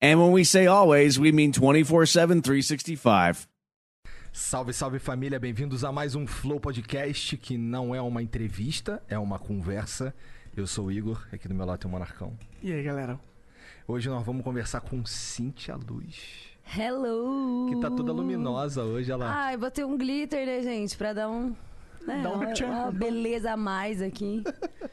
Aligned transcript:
And 0.00 0.20
when 0.20 0.30
we 0.30 0.44
say 0.44 0.68
always, 0.68 1.18
we 1.18 1.32
mean 1.32 1.50
24 1.50 2.06
7, 2.06 2.40
365. 2.40 3.48
Salve, 4.32 4.72
salve 4.72 5.00
família, 5.00 5.40
bem-vindos 5.40 5.82
a 5.82 5.90
mais 5.90 6.14
um 6.14 6.24
Flow 6.24 6.60
Podcast 6.60 7.36
que 7.36 7.58
não 7.58 7.92
é 7.92 8.00
uma 8.00 8.22
entrevista, 8.22 9.02
é 9.08 9.18
uma 9.18 9.40
conversa. 9.40 10.14
Eu 10.56 10.68
sou 10.68 10.86
o 10.86 10.92
Igor, 10.92 11.26
aqui 11.32 11.48
do 11.48 11.54
meu 11.54 11.66
lado 11.66 11.80
tem 11.80 11.88
o 11.88 11.92
Monarcão. 11.92 12.32
E 12.62 12.72
aí, 12.72 12.80
galera? 12.80 13.18
Hoje 13.88 14.08
nós 14.08 14.24
vamos 14.24 14.44
conversar 14.44 14.82
com 14.82 15.04
Cintia 15.04 15.74
Luz, 15.74 16.14
Hello! 16.76 17.66
que 17.68 17.80
tá 17.80 17.90
toda 17.90 18.12
luminosa 18.12 18.84
hoje, 18.84 19.10
ela. 19.10 19.28
Ai, 19.28 19.56
botei 19.56 19.82
um 19.82 19.98
glitter, 19.98 20.46
né, 20.46 20.62
gente? 20.62 20.96
Pra 20.96 21.12
dar 21.12 21.28
um. 21.28 21.56
Né, 22.06 22.20
Dá 22.22 22.30
um 22.30 22.34
uma, 22.34 22.52
tchan. 22.52 22.66
uma 22.66 22.90
beleza 22.90 23.52
a 23.52 23.56
mais 23.56 24.00
aqui. 24.00 24.42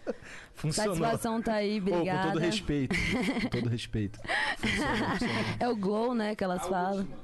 funcionou. 0.53 0.95
Satisfação 0.95 1.41
tá 1.41 1.53
aí, 1.55 1.79
obrigada. 1.79 2.23
com 2.27 2.33
todo 2.33 2.39
respeito, 2.41 2.95
com 3.43 3.49
todo 3.49 3.69
respeito. 3.69 4.19
Funcionou, 4.57 5.09
funcionou. 5.11 5.35
É 5.59 5.69
o 5.69 5.75
glow, 5.75 6.13
né, 6.13 6.35
que 6.35 6.43
elas 6.43 6.65
falam. 6.67 7.07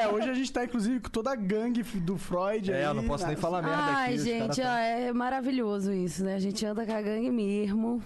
É, 0.00 0.08
hoje 0.08 0.28
a 0.28 0.34
gente 0.34 0.52
tá, 0.52 0.64
inclusive, 0.64 0.98
com 1.00 1.08
toda 1.10 1.30
a 1.30 1.36
gangue 1.36 1.82
do 1.82 2.18
Freud 2.18 2.72
É, 2.72 2.78
aí. 2.78 2.82
eu 2.84 2.94
não 2.94 3.04
posso 3.06 3.24
nem 3.26 3.36
falar 3.36 3.62
merda 3.62 3.76
Ai, 3.78 4.06
aqui. 4.10 4.16
os 4.18 4.24
gente, 4.24 4.40
caras 4.40 4.58
ó, 4.58 4.62
tá- 4.62 4.80
é 4.80 5.12
maravilhoso 5.12 5.92
isso, 5.92 6.24
né? 6.24 6.34
A 6.34 6.38
gente 6.40 6.64
anda 6.66 6.84
com 6.84 6.92
a 6.92 7.00
gangue 7.00 7.30
mesmo. 7.30 8.02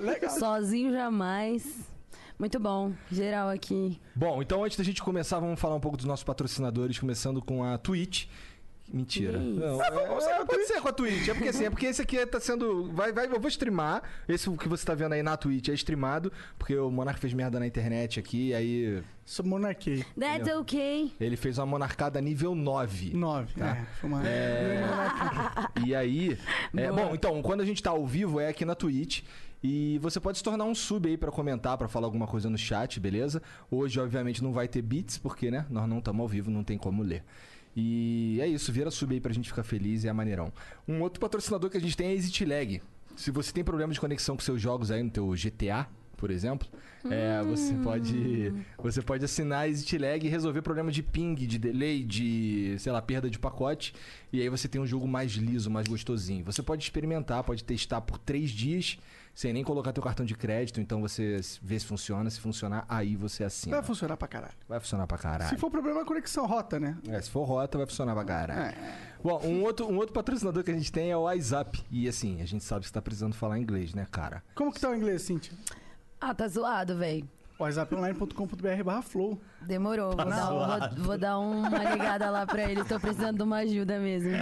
Legal. 0.00 0.30
Sozinho 0.30 0.92
jamais. 0.92 1.91
Muito 2.42 2.58
bom, 2.58 2.92
geral 3.08 3.48
aqui. 3.48 4.00
Bom, 4.16 4.42
então 4.42 4.64
antes 4.64 4.76
da 4.76 4.82
gente 4.82 5.00
começar, 5.00 5.38
vamos 5.38 5.60
falar 5.60 5.76
um 5.76 5.80
pouco 5.80 5.96
dos 5.96 6.06
nossos 6.06 6.24
patrocinadores, 6.24 6.98
começando 6.98 7.40
com 7.40 7.62
a 7.62 7.78
Twitch. 7.78 8.26
Mentira. 8.92 9.38
Isso? 9.38 9.60
Não, 9.60 9.80
é, 9.80 9.86
é, 9.86 10.44
pode 10.44 10.66
ser 10.66 10.80
com 10.80 10.88
a 10.88 10.92
Twitch. 10.92 11.28
É 11.28 11.34
porque 11.34 11.48
assim, 11.50 11.66
é 11.66 11.70
porque 11.70 11.86
esse 11.86 12.02
aqui 12.02 12.26
tá 12.26 12.40
sendo. 12.40 12.90
Vai, 12.94 13.12
vai, 13.12 13.26
eu 13.26 13.38
vou 13.38 13.48
streamar. 13.48 14.02
Esse 14.28 14.50
que 14.56 14.68
você 14.68 14.84
tá 14.84 14.92
vendo 14.92 15.12
aí 15.12 15.22
na 15.22 15.36
Twitch 15.36 15.68
é 15.68 15.74
streamado, 15.74 16.32
porque 16.58 16.76
o 16.76 16.90
Monark 16.90 17.20
fez 17.20 17.32
merda 17.32 17.60
na 17.60 17.66
internet 17.66 18.18
aqui, 18.18 18.52
aí 18.52 19.00
Sou 19.24 19.46
monarquei. 19.46 20.04
That's 20.18 20.52
okay. 20.56 21.12
ele 21.20 21.36
fez 21.36 21.58
uma 21.58 21.66
monarcada 21.66 22.20
nível 22.20 22.56
9. 22.56 23.16
Nove. 23.16 23.54
Tá. 23.54 23.76
É, 23.76 23.86
foi 24.00 24.10
uma... 24.10 24.22
E 25.86 25.94
aí. 25.94 26.36
é, 26.76 26.90
bom, 26.90 27.14
então, 27.14 27.40
quando 27.40 27.60
a 27.60 27.64
gente 27.64 27.80
tá 27.80 27.90
ao 27.90 28.04
vivo 28.04 28.40
é 28.40 28.48
aqui 28.48 28.64
na 28.64 28.74
Twitch. 28.74 29.22
E 29.62 29.98
você 30.00 30.18
pode 30.18 30.38
se 30.38 30.44
tornar 30.44 30.64
um 30.64 30.74
sub 30.74 31.08
aí 31.08 31.16
pra 31.16 31.30
comentar, 31.30 31.78
pra 31.78 31.88
falar 31.88 32.06
alguma 32.06 32.26
coisa 32.26 32.50
no 32.50 32.58
chat, 32.58 32.98
beleza? 32.98 33.40
Hoje, 33.70 34.00
obviamente, 34.00 34.42
não 34.42 34.52
vai 34.52 34.66
ter 34.66 34.82
beats, 34.82 35.18
porque, 35.18 35.50
né? 35.50 35.66
Nós 35.70 35.88
não 35.88 35.98
estamos 35.98 36.20
ao 36.20 36.28
vivo, 36.28 36.50
não 36.50 36.64
tem 36.64 36.76
como 36.76 37.02
ler. 37.02 37.24
E 37.74 38.38
é 38.40 38.46
isso, 38.46 38.72
vira 38.72 38.90
sub 38.90 39.14
aí 39.14 39.20
pra 39.20 39.32
gente 39.32 39.48
ficar 39.48 39.62
feliz 39.62 40.04
e 40.04 40.08
é 40.08 40.12
maneirão. 40.12 40.52
Um 40.86 41.00
outro 41.00 41.20
patrocinador 41.20 41.70
que 41.70 41.76
a 41.76 41.80
gente 41.80 41.96
tem 41.96 42.08
é 42.08 42.10
a 42.10 42.14
ExitLag. 42.14 42.82
Se 43.16 43.30
você 43.30 43.52
tem 43.52 43.62
problema 43.62 43.92
de 43.92 44.00
conexão 44.00 44.36
com 44.36 44.42
seus 44.42 44.60
jogos 44.60 44.90
aí 44.90 45.02
no 45.02 45.10
teu 45.10 45.28
GTA, 45.30 45.86
por 46.16 46.30
exemplo, 46.30 46.68
é, 47.10 47.42
você 47.42 47.74
pode 47.74 48.54
você 48.78 49.02
pode 49.02 49.24
assinar 49.24 49.60
a 49.60 49.68
ExitLag 49.68 50.26
e 50.26 50.30
resolver 50.30 50.62
problema 50.62 50.90
de 50.90 51.02
ping, 51.02 51.34
de 51.34 51.58
delay, 51.58 52.04
de, 52.04 52.76
sei 52.78 52.92
lá, 52.92 53.02
perda 53.02 53.28
de 53.28 53.38
pacote. 53.38 53.94
E 54.32 54.40
aí 54.40 54.48
você 54.48 54.68
tem 54.68 54.80
um 54.80 54.86
jogo 54.86 55.08
mais 55.08 55.32
liso, 55.32 55.70
mais 55.70 55.88
gostosinho. 55.88 56.44
Você 56.44 56.62
pode 56.62 56.82
experimentar, 56.84 57.42
pode 57.42 57.64
testar 57.64 58.00
por 58.02 58.18
três 58.18 58.50
dias, 58.50 58.98
sem 59.34 59.52
nem 59.52 59.64
colocar 59.64 59.92
teu 59.92 60.02
cartão 60.02 60.24
de 60.24 60.34
crédito. 60.34 60.80
Então 60.80 61.00
você 61.00 61.40
vê 61.60 61.78
se 61.78 61.86
funciona. 61.86 62.28
Se 62.30 62.40
funcionar, 62.40 62.84
aí 62.88 63.16
você 63.16 63.44
assina. 63.44 63.76
Vai 63.76 63.84
funcionar 63.84 64.16
pra 64.16 64.28
caralho. 64.28 64.54
Vai 64.68 64.80
funcionar 64.80 65.06
pra 65.06 65.18
caralho. 65.18 65.50
Se 65.50 65.56
for 65.56 65.70
problema, 65.70 66.02
a 66.02 66.04
conexão 66.04 66.46
rota, 66.46 66.78
né? 66.78 66.96
É, 67.08 67.20
se 67.20 67.30
for 67.30 67.44
rota, 67.44 67.78
vai 67.78 67.86
funcionar 67.86 68.14
pra 68.14 68.24
caralho. 68.24 68.60
É. 68.60 68.98
Bom, 69.22 69.40
um 69.44 69.62
outro, 69.62 69.86
um 69.86 69.96
outro 69.96 70.12
patrocinador 70.12 70.64
que 70.64 70.70
a 70.70 70.74
gente 70.74 70.90
tem 70.90 71.10
é 71.10 71.16
o 71.16 71.22
WhatsApp. 71.22 71.84
E 71.90 72.08
assim, 72.08 72.40
a 72.42 72.46
gente 72.46 72.64
sabe 72.64 72.80
que 72.80 72.88
você 72.88 72.94
tá 72.94 73.02
precisando 73.02 73.34
falar 73.34 73.58
inglês, 73.58 73.94
né, 73.94 74.06
cara? 74.10 74.42
Como 74.54 74.72
que 74.72 74.80
tá 74.80 74.90
o 74.90 74.94
inglês, 74.94 75.22
Cintia? 75.22 75.52
Ah, 76.20 76.34
tá 76.34 76.46
zoado, 76.46 76.96
velho. 76.96 77.28
whatsapponline.com.br 77.62 78.84
barra 78.84 79.02
flow. 79.02 79.40
Demorou. 79.62 80.16
Vou, 80.16 80.24
dar, 80.24 80.90
vou, 80.94 81.04
vou 81.04 81.18
dar 81.18 81.38
uma 81.38 81.78
ligada 81.78 82.30
lá 82.30 82.46
pra 82.46 82.70
eles. 82.70 82.86
Tô 82.86 82.98
precisando 82.98 83.36
de 83.38 83.42
uma 83.42 83.58
ajuda 83.58 83.98
mesmo. 83.98 84.32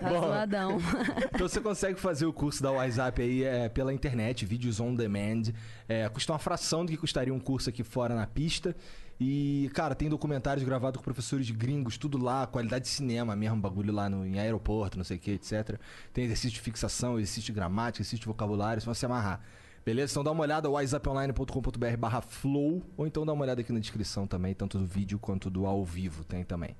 Tá 0.00 0.08
Bom. 0.08 0.20
zoadão. 0.20 0.78
Então 1.34 1.48
você 1.48 1.60
consegue 1.60 1.98
fazer 1.98 2.26
o 2.26 2.32
curso 2.32 2.62
da 2.62 2.70
WhatsApp 2.70 3.22
aí 3.22 3.44
é, 3.44 3.68
pela 3.68 3.94
internet, 3.94 4.44
vídeos 4.44 4.78
on 4.78 4.94
demand. 4.94 5.52
É, 5.88 6.08
custa 6.08 6.32
uma 6.32 6.38
fração 6.38 6.84
do 6.84 6.92
que 6.92 6.98
custaria 6.98 7.32
um 7.32 7.40
curso 7.40 7.70
aqui 7.70 7.82
fora 7.82 8.14
na 8.14 8.26
pista. 8.26 8.76
E, 9.20 9.70
cara, 9.74 9.94
tem 9.94 10.08
documentários 10.08 10.64
gravados 10.64 10.96
com 10.96 11.04
professores 11.04 11.50
gringos, 11.50 11.98
tudo 11.98 12.16
lá, 12.16 12.46
qualidade 12.46 12.84
de 12.84 12.90
cinema 12.90 13.36
mesmo, 13.36 13.60
bagulho 13.60 13.92
lá 13.92 14.08
no, 14.08 14.24
em 14.24 14.38
aeroporto, 14.38 14.96
não 14.96 15.04
sei 15.04 15.18
o 15.18 15.20
que, 15.20 15.32
etc. 15.32 15.78
Tem 16.10 16.24
exercício 16.24 16.52
de 16.52 16.60
fixação, 16.60 17.18
exercício 17.18 17.42
de 17.42 17.52
gramática, 17.52 18.00
exercício 18.00 18.20
de 18.20 18.26
vocabulário, 18.26 18.80
só 18.80 18.94
você 18.94 19.04
amarrar. 19.04 19.42
Beleza? 19.84 20.12
Então 20.12 20.22
dá 20.24 20.30
uma 20.30 20.42
olhada, 20.42 20.68
whatsapponline.com.br 20.70 21.96
barra 21.98 22.20
flow, 22.20 22.82
ou 22.96 23.06
então 23.06 23.24
dá 23.24 23.32
uma 23.32 23.42
olhada 23.44 23.60
aqui 23.60 23.72
na 23.72 23.80
descrição 23.80 24.26
também, 24.26 24.54
tanto 24.54 24.78
do 24.78 24.86
vídeo 24.86 25.18
quanto 25.18 25.48
do 25.50 25.66
ao 25.66 25.84
vivo 25.84 26.22
tem 26.24 26.44
também. 26.44 26.76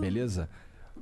Beleza? 0.00 0.48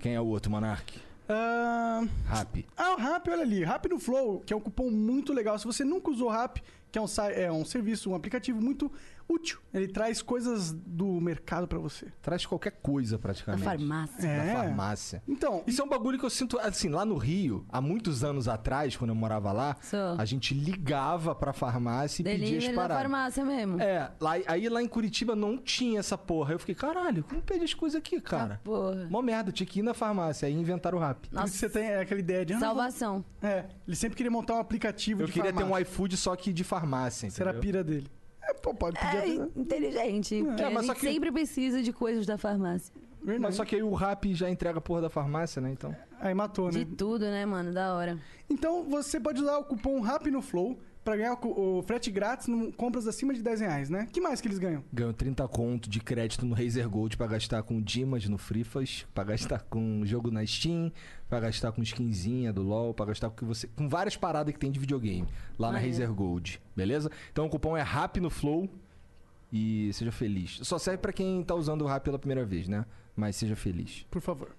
Quem 0.01 0.15
é 0.15 0.21
o 0.21 0.27
outro, 0.27 0.51
Monark? 0.51 0.99
Ah, 1.29 2.03
Rap. 2.27 2.65
ah, 2.77 2.93
o 2.95 2.97
Rap, 2.97 3.29
olha 3.31 3.43
ali. 3.43 3.65
Rap 3.65 3.89
no 3.89 3.99
Flow, 3.99 4.41
que 4.47 4.53
é 4.53 4.57
um 4.57 4.61
cupom 4.61 4.91
muito 4.91 5.33
legal. 5.33 5.59
Se 5.59 5.65
você 5.67 5.85
nunca 5.85 6.11
usou 6.11 6.29
Rap, 6.31 6.63
que 6.93 6.99
é 6.99 7.03
um, 7.03 7.07
sai- 7.09 7.43
é 7.43 7.51
um 7.51 7.65
serviço, 7.65 8.11
um 8.11 8.15
aplicativo 8.15 8.61
muito 8.63 8.91
útil. 9.29 9.59
Ele 9.75 9.89
traz 9.89 10.23
coisas 10.23 10.73
do 10.73 11.21
mercado 11.21 11.67
pra 11.69 11.79
você. 11.79 12.07
Traz 12.23 12.47
qualquer 12.47 12.73
coisa 12.83 13.17
Na 13.17 13.23
praticamente. 13.23 13.65
farmácia. 13.65 14.23
Da 14.23 14.29
É. 14.45 14.53
farmácia. 14.55 15.23
Então, 15.29 15.63
Isso 15.67 15.83
é 15.83 15.85
um 15.85 15.89
bagulho 15.89 16.19
que 16.19 16.25
eu 16.25 16.31
sinto, 16.31 16.59
assim, 16.61 16.89
lá 16.89 17.05
no 17.05 17.17
Rio, 17.17 17.67
há 17.69 17.81
muitos 17.81 18.23
anos 18.25 18.49
atrás, 18.49 18.97
quando 18.97 19.11
eu 19.11 19.15
morava 19.17 19.53
lá, 19.53 19.77
Sou. 19.83 20.15
a 20.19 20.25
gente 20.25 20.55
ligava 20.55 21.35
pra 21.35 21.53
farmácia 21.53 22.23
e 22.23 22.25
pedia 22.25 22.39
Delivery 22.39 22.67
as 22.69 22.75
na 22.75 22.83
paradas. 22.83 23.03
farmácia 23.03 23.45
mesmo. 23.45 23.81
É, 23.81 24.11
lá, 24.21 24.33
aí 24.47 24.69
lá 24.69 24.83
em 24.83 24.89
Curitiba 24.89 25.35
não 25.37 25.59
tinha 25.59 25.99
essa 26.01 26.17
porra. 26.17 26.53
Eu 26.55 26.59
fiquei, 26.59 26.75
caralho, 26.75 27.25
como 27.25 27.43
pede 27.43 27.65
as 27.65 27.75
coisas 27.75 27.99
aqui, 27.99 28.21
cara? 28.21 28.55
Ah, 28.55 28.65
porra. 28.65 29.07
Mó 29.11 29.21
merda, 29.21 29.53
tinha 29.53 29.67
que 29.67 29.81
ir 29.81 29.83
na 29.83 29.93
farmácia, 29.95 30.47
aí 30.47 30.55
inventaram 30.55 30.99
o 30.99 31.01
rap. 31.01 31.29
por 31.29 31.35
Nossa, 31.35 31.49
você 31.53 31.69
tem 31.69 31.95
aquela 31.97 32.21
ideia 32.21 32.45
de... 32.47 32.55
ah, 32.55 32.61
salvação. 32.61 33.25
vou- 33.41 33.51
É, 33.51 33.67
ele 33.87 33.97
sempre 33.97 34.17
queria 34.17 34.31
montar 34.31 34.55
um 34.55 34.59
aplicativo 34.61 35.23
Eu 35.23 35.27
de 35.27 35.33
queria 35.33 35.53
ter 35.53 35.59
um 35.59 35.69
farmácia. 35.69 35.83
iFood 35.83 36.17
só 36.17 36.35
que 36.37 36.53
de 36.53 36.65
farmácia, 36.65 37.29
Será 37.31 37.51
a 37.51 37.53
entendeu? 37.53 37.61
pira 37.63 37.85
dele. 37.85 38.07
É, 38.49 38.55
pô, 38.55 38.73
pode 38.75 38.99
pedir... 38.99 39.41
É 39.41 39.49
inteligente. 39.61 40.43
porque 40.45 40.63
É, 40.63 40.67
a 40.67 40.71
mas 40.71 40.87
só 40.87 40.93
gente 40.93 41.01
que- 41.01 41.13
sempre 41.13 41.33
precisa 41.33 41.83
de 41.83 41.93
coisas 41.93 42.25
da 42.27 42.39
farmácia. 42.39 42.95
Verdade. 43.23 43.43
Mas 43.43 43.55
só 43.57 43.65
que 43.65 43.75
aí 43.75 43.83
o 43.83 43.93
rap 43.93 44.33
já 44.35 44.49
entrega 44.49 44.79
a 44.79 44.81
porra 44.81 45.01
da 45.03 45.11
farmácia, 45.11 45.61
né? 45.61 45.73
Então. 45.73 45.95
Aí 46.21 46.33
matou, 46.33 46.67
né? 46.67 46.79
De 46.79 46.85
tudo, 46.85 47.25
né, 47.25 47.45
mano? 47.45 47.73
Da 47.73 47.93
hora. 47.95 48.19
Então 48.49 48.85
você 48.85 49.19
pode 49.19 49.43
usar 49.43 49.59
o 49.59 49.65
cupom 49.65 50.01
RAP 50.01 50.27
no 50.29 50.41
Flow 50.41 50.79
pra 51.07 51.17
ganhar 51.17 51.39
o, 51.41 51.79
o 51.79 51.83
frete 51.83 52.11
grátis 52.11 52.49
em 52.49 52.73
compras 52.73 53.07
acima 53.07 53.33
de 53.33 53.41
10 53.41 53.61
reais, 53.61 53.89
né? 53.89 54.09
que 54.13 54.21
mais 54.21 54.41
que 54.41 54.49
eles 54.49 54.59
ganham? 54.59 54.83
Ganhou 54.93 55.13
30 55.13 55.47
conto 55.47 55.89
de 55.89 56.01
crédito 56.01 56.45
no 56.45 56.53
Razer 56.53 56.89
Gold 56.89 57.17
pra 57.17 57.29
gastar 57.29 57.63
com 57.63 57.81
Dimas 57.81 58.27
no 58.29 58.37
Frifas, 58.37 59.07
pra 59.15 59.23
gastar 59.23 59.61
com 59.71 60.05
jogo 60.05 60.33
na 60.33 60.45
Steam, 60.45 60.93
pra 61.29 61.39
gastar 61.39 61.71
com 61.71 61.81
skinzinha 61.81 62.53
do 62.53 62.63
LoL, 62.63 62.93
pra 62.93 63.07
gastar 63.07 63.31
com 63.31 63.37
que 63.37 63.45
você, 63.45 63.69
com 63.69 63.89
várias 63.89 64.17
paradas 64.17 64.53
que 64.53 64.59
tem 64.59 64.73
de 64.73 64.81
videogame 64.81 65.29
lá 65.57 65.69
na 65.69 65.75
Maneiro. 65.75 65.97
Razer 65.97 66.13
Gold, 66.13 66.61
beleza? 66.75 67.09
Então 67.31 67.47
o 67.47 67.49
cupom 67.49 67.77
é 67.77 67.83
RAP 67.83 68.17
no 68.17 68.29
Flow 68.29 68.69
e 69.53 69.93
seja 69.93 70.11
feliz. 70.11 70.59
Só 70.63 70.77
serve 70.77 70.99
pra 70.99 71.13
quem 71.13 71.41
tá 71.45 71.55
usando 71.55 71.83
o 71.83 71.87
RAP 71.87 72.03
pela 72.03 72.19
primeira 72.19 72.45
vez, 72.45 72.67
né? 72.67 72.85
Mas 73.15 73.37
seja 73.37 73.55
feliz. 73.55 74.05
Por 74.11 74.21
favor. 74.21 74.51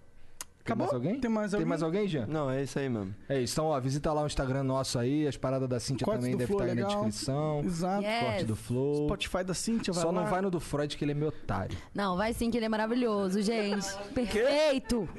Acabou? 0.68 0.86
mais 0.88 0.94
alguém? 0.96 1.20
Tem 1.20 1.30
mais 1.32 1.52
Tem 1.52 1.58
alguém? 1.58 1.68
mais 1.70 1.84
alguém, 1.84 2.08
Jean? 2.08 2.26
Não, 2.28 2.50
é 2.50 2.64
isso 2.64 2.78
aí 2.80 2.90
mesmo. 2.90 3.14
É 3.28 3.42
isso. 3.42 3.54
Então, 3.54 3.66
ó, 3.68 3.80
visita 3.80 4.12
lá 4.14 4.24
o 4.24 4.26
Instagram 4.28 4.64
nosso 4.64 5.00
aí. 5.00 5.28
As 5.28 5.38
paradas 5.38 5.68
da 5.70 5.80
Cintia 5.80 6.06
também 6.06 6.36
devem 6.38 6.56
estar 6.56 6.66
aí 6.70 6.76
na 6.76 6.88
descrição. 6.88 7.62
Exato. 7.66 8.02
Yeah. 8.04 8.28
Corte 8.28 8.46
do 8.46 8.56
Flow. 8.56 9.06
Spotify 9.06 9.44
da 9.44 9.54
Cintia, 9.54 9.94
vai 9.94 10.04
Só 10.04 10.12
lá. 10.12 10.22
não 10.22 10.30
vai 10.30 10.42
no 10.42 10.52
do 10.52 10.60
Freud, 10.60 10.96
que 10.98 11.04
ele 11.06 11.12
é 11.12 11.16
meu 11.16 11.30
otário. 11.30 11.78
Não, 11.94 12.16
vai 12.18 12.34
sim, 12.34 12.50
que 12.52 12.58
ele 12.58 12.66
é 12.66 12.70
maravilhoso, 12.70 13.42
gente. 13.42 13.88
Perfeito. 14.14 15.08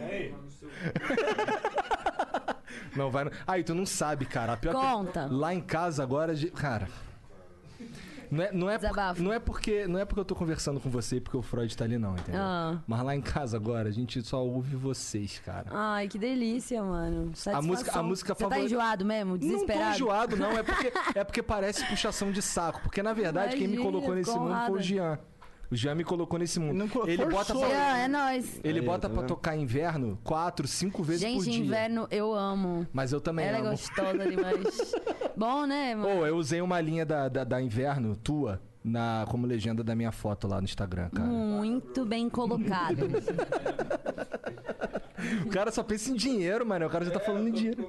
Não 2.97 3.11
vai 3.11 3.25
no... 3.25 3.31
Aí, 3.47 3.63
tu 3.63 3.75
não 3.75 3.87
sabe, 3.87 4.25
cara. 4.25 4.55
A 4.55 4.57
pior 4.57 4.75
que- 4.75 4.81
Conta. 4.81 5.27
Lá 5.31 5.55
em 5.55 5.61
casa 5.61 6.03
agora, 6.03 6.35
de- 6.35 6.51
cara. 6.51 6.89
Não 8.31 8.43
é, 8.45 8.53
não, 8.53 8.69
é 8.71 8.79
por- 8.79 9.21
não, 9.21 9.33
é 9.33 9.39
porque, 9.39 9.87
não 9.87 9.99
é 9.99 10.05
porque 10.05 10.21
eu 10.21 10.25
tô 10.25 10.35
conversando 10.35 10.79
com 10.81 10.91
você 10.91 11.21
porque 11.21 11.37
o 11.37 11.43
Freud 11.43 11.75
tá 11.77 11.85
ali, 11.85 11.97
não, 11.99 12.13
entendeu? 12.15 12.41
Ah. 12.43 12.79
Mas 12.87 13.03
lá 13.03 13.15
em 13.17 13.21
casa 13.21 13.57
agora, 13.57 13.89
a 13.89 13.93
gente 13.93 14.21
só 14.23 14.45
ouve 14.45 14.77
vocês, 14.77 15.41
cara. 15.45 15.67
Ai, 15.71 16.09
que 16.09 16.19
delícia, 16.19 16.83
mano. 16.83 17.33
A 17.53 17.63
música- 17.63 17.99
a 17.99 18.03
música 18.03 18.35
Você 18.35 18.45
tá 18.45 18.51
favorita- 18.51 18.67
enjoado 18.67 19.05
mesmo? 19.05 19.33
Não 19.33 19.39
tô 19.39 19.47
Desesperado? 19.47 19.95
enjoado, 19.95 20.37
não. 20.37 20.53
É 20.53 20.63
porque, 20.63 20.93
é 21.19 21.25
porque 21.25 21.43
parece 21.43 21.85
puxação 21.87 22.31
de 22.31 22.43
saco. 22.43 22.81
Porque, 22.83 23.03
na 23.03 23.13
verdade, 23.13 23.57
quem 23.57 23.67
me 23.67 23.75
Imagina, 23.75 23.91
colocou 23.91 24.15
nesse 24.15 24.31
mundo 24.39 24.55
foi 24.67 24.79
o 24.79 24.83
Jean. 24.83 25.19
O 25.71 25.77
Jean 25.77 25.95
me 25.95 26.03
colocou 26.05 26.39
nesse 26.39 26.59
mundo. 26.59 26.77
Não 26.79 26.89
colocou, 26.89 27.13
ele 27.13 27.27
bota 27.27 27.55
pra, 27.55 27.69
Jean, 27.69 27.97
é 27.99 28.09
nóis. 28.09 28.59
ele 28.65 28.81
Aí, 28.81 28.85
bota 28.87 29.01
tá 29.01 29.09
pra 29.11 29.21
vendo? 29.21 29.29
tocar 29.29 29.55
inverno 29.57 30.19
quatro, 30.25 30.67
cinco 30.67 31.03
vezes 31.03 31.23
por 31.25 31.29
Gente, 31.45 31.51
dia. 31.51 31.59
inverno 31.65 32.09
eu 32.11 32.33
amo. 32.35 32.87
Mas 32.93 33.13
eu 33.13 33.21
também 33.21 33.47
Ela 33.47 33.59
é 33.59 33.61
amo. 33.61 33.71
gostosa 33.71 34.27
demais. 34.27 34.95
Bom, 35.37 35.67
né, 35.67 35.95
mano? 35.95 36.21
Pô, 36.21 36.27
eu 36.27 36.37
usei 36.37 36.61
uma 36.63 36.81
linha 36.81 37.05
da, 37.05 37.29
da, 37.29 37.45
da 37.45 37.61
inverno 37.61 38.17
tua 38.17 38.61
na, 38.83 39.27
como 39.29 39.47
legenda 39.47 39.85
da 39.85 39.95
minha 39.95 40.11
foto 40.11 40.49
lá 40.49 40.57
no 40.59 40.65
Instagram, 40.65 41.11
cara. 41.11 41.29
Muito 41.29 42.05
bem 42.07 42.31
colocado. 42.31 43.07
O 45.45 45.49
cara 45.51 45.71
só 45.71 45.83
pensa 45.83 46.11
em 46.11 46.15
dinheiro, 46.15 46.67
mano. 46.67 46.87
O 46.87 46.91
cara 46.91 47.05
já 47.05 47.11
tá 47.11 47.21
falando 47.21 47.49
em 47.49 47.53
dinheiro. 47.53 47.89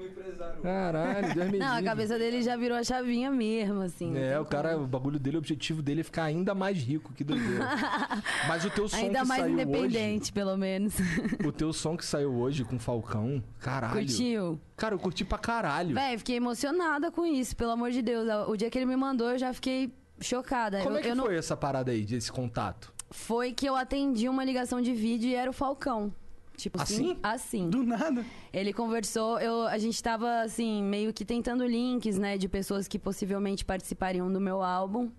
Caralho, 0.62 1.34
Deus 1.34 1.52
me 1.52 1.58
Não, 1.60 1.78
a 1.78 1.84
cabeça 1.84 2.18
dele 2.18 2.42
já 2.42 2.56
virou 2.56 2.78
a 2.78 2.84
chavinha 2.84 3.32
mesmo, 3.32 3.82
assim. 3.82 4.18
É, 4.18 4.40
o 4.40 4.46
cara, 4.46 4.74
como. 4.74 4.84
o 4.84 4.88
bagulho 4.88 5.20
dele, 5.20 5.38
o 5.38 5.40
objetivo 5.40 5.82
dele 5.82 6.02
é 6.02 6.04
ficar 6.04 6.24
ainda 6.24 6.54
mais 6.54 6.78
rico, 6.78 7.14
que 7.14 7.24
doideira. 7.24 7.68
Mas 8.48 8.66
o 8.66 8.70
teu 8.70 8.88
som 8.88 8.98
Ainda 8.98 9.22
que 9.22 9.28
mais 9.28 9.42
saiu 9.42 9.54
independente, 9.54 10.32
pelo 10.34 10.58
menos. 10.58 10.96
hoje, 11.00 11.38
o 11.48 11.52
teu 11.52 11.74
som 11.74 11.96
que 11.98 12.06
saiu 12.06 12.34
hoje 12.36 12.64
com 12.64 12.76
o 12.76 12.80
Falcão, 12.80 13.44
caralho. 13.60 13.94
Curtiu? 13.94 14.60
Cara, 14.76 14.96
eu 14.96 15.00
curti 15.00 15.26
pra 15.26 15.38
caralho. 15.38 15.94
Véi, 15.96 16.18
fiquei 16.18 16.38
emocionada 16.38 17.12
com 17.12 17.26
isso, 17.26 17.56
pelo 17.56 17.72
amor 17.72 17.92
de 17.92 18.02
Deus. 18.02 18.28
O 18.48 18.56
dia 18.56 18.70
que 18.70 18.78
ele 18.78 18.86
me 18.86 18.96
mandou, 18.96 19.30
eu 19.32 19.38
já 19.38 19.54
fiquei 19.54 19.94
chocada. 20.22 20.80
Como 20.82 20.96
eu, 20.96 21.00
é 21.00 21.02
que 21.02 21.08
eu 21.10 21.16
não- 21.16 21.26
foi 21.26 21.36
essa 21.38 21.56
parada 21.56 21.92
aí, 21.92 22.04
desse 22.06 22.32
contato? 22.32 22.94
Foi 23.12 23.52
que 23.54 23.66
eu 23.66 23.76
atendi 23.76 24.30
uma 24.30 24.44
ligação 24.44 24.82
de 24.82 24.94
vídeo 24.94 25.30
e 25.30 25.36
era 25.36 25.50
o 25.50 25.54
Falcão. 25.54 26.14
Tipo 26.60 26.82
assim? 26.82 27.12
Assim? 27.12 27.20
Assim. 27.24 27.70
Do 27.70 27.84
nada. 27.84 28.26
Ele 28.52 28.74
conversou, 28.74 29.40
eu, 29.40 29.66
a 29.68 29.78
gente 29.78 30.02
tava 30.04 30.42
assim, 30.42 30.84
meio 30.84 31.14
que 31.14 31.24
tentando 31.24 31.66
links, 31.66 32.18
né, 32.18 32.38
de 32.38 32.50
pessoas 32.50 32.88
que 32.88 33.00
possivelmente 33.00 33.64
participariam 33.64 34.32
do 34.32 34.40
meu 34.40 34.62
álbum. 34.62 35.10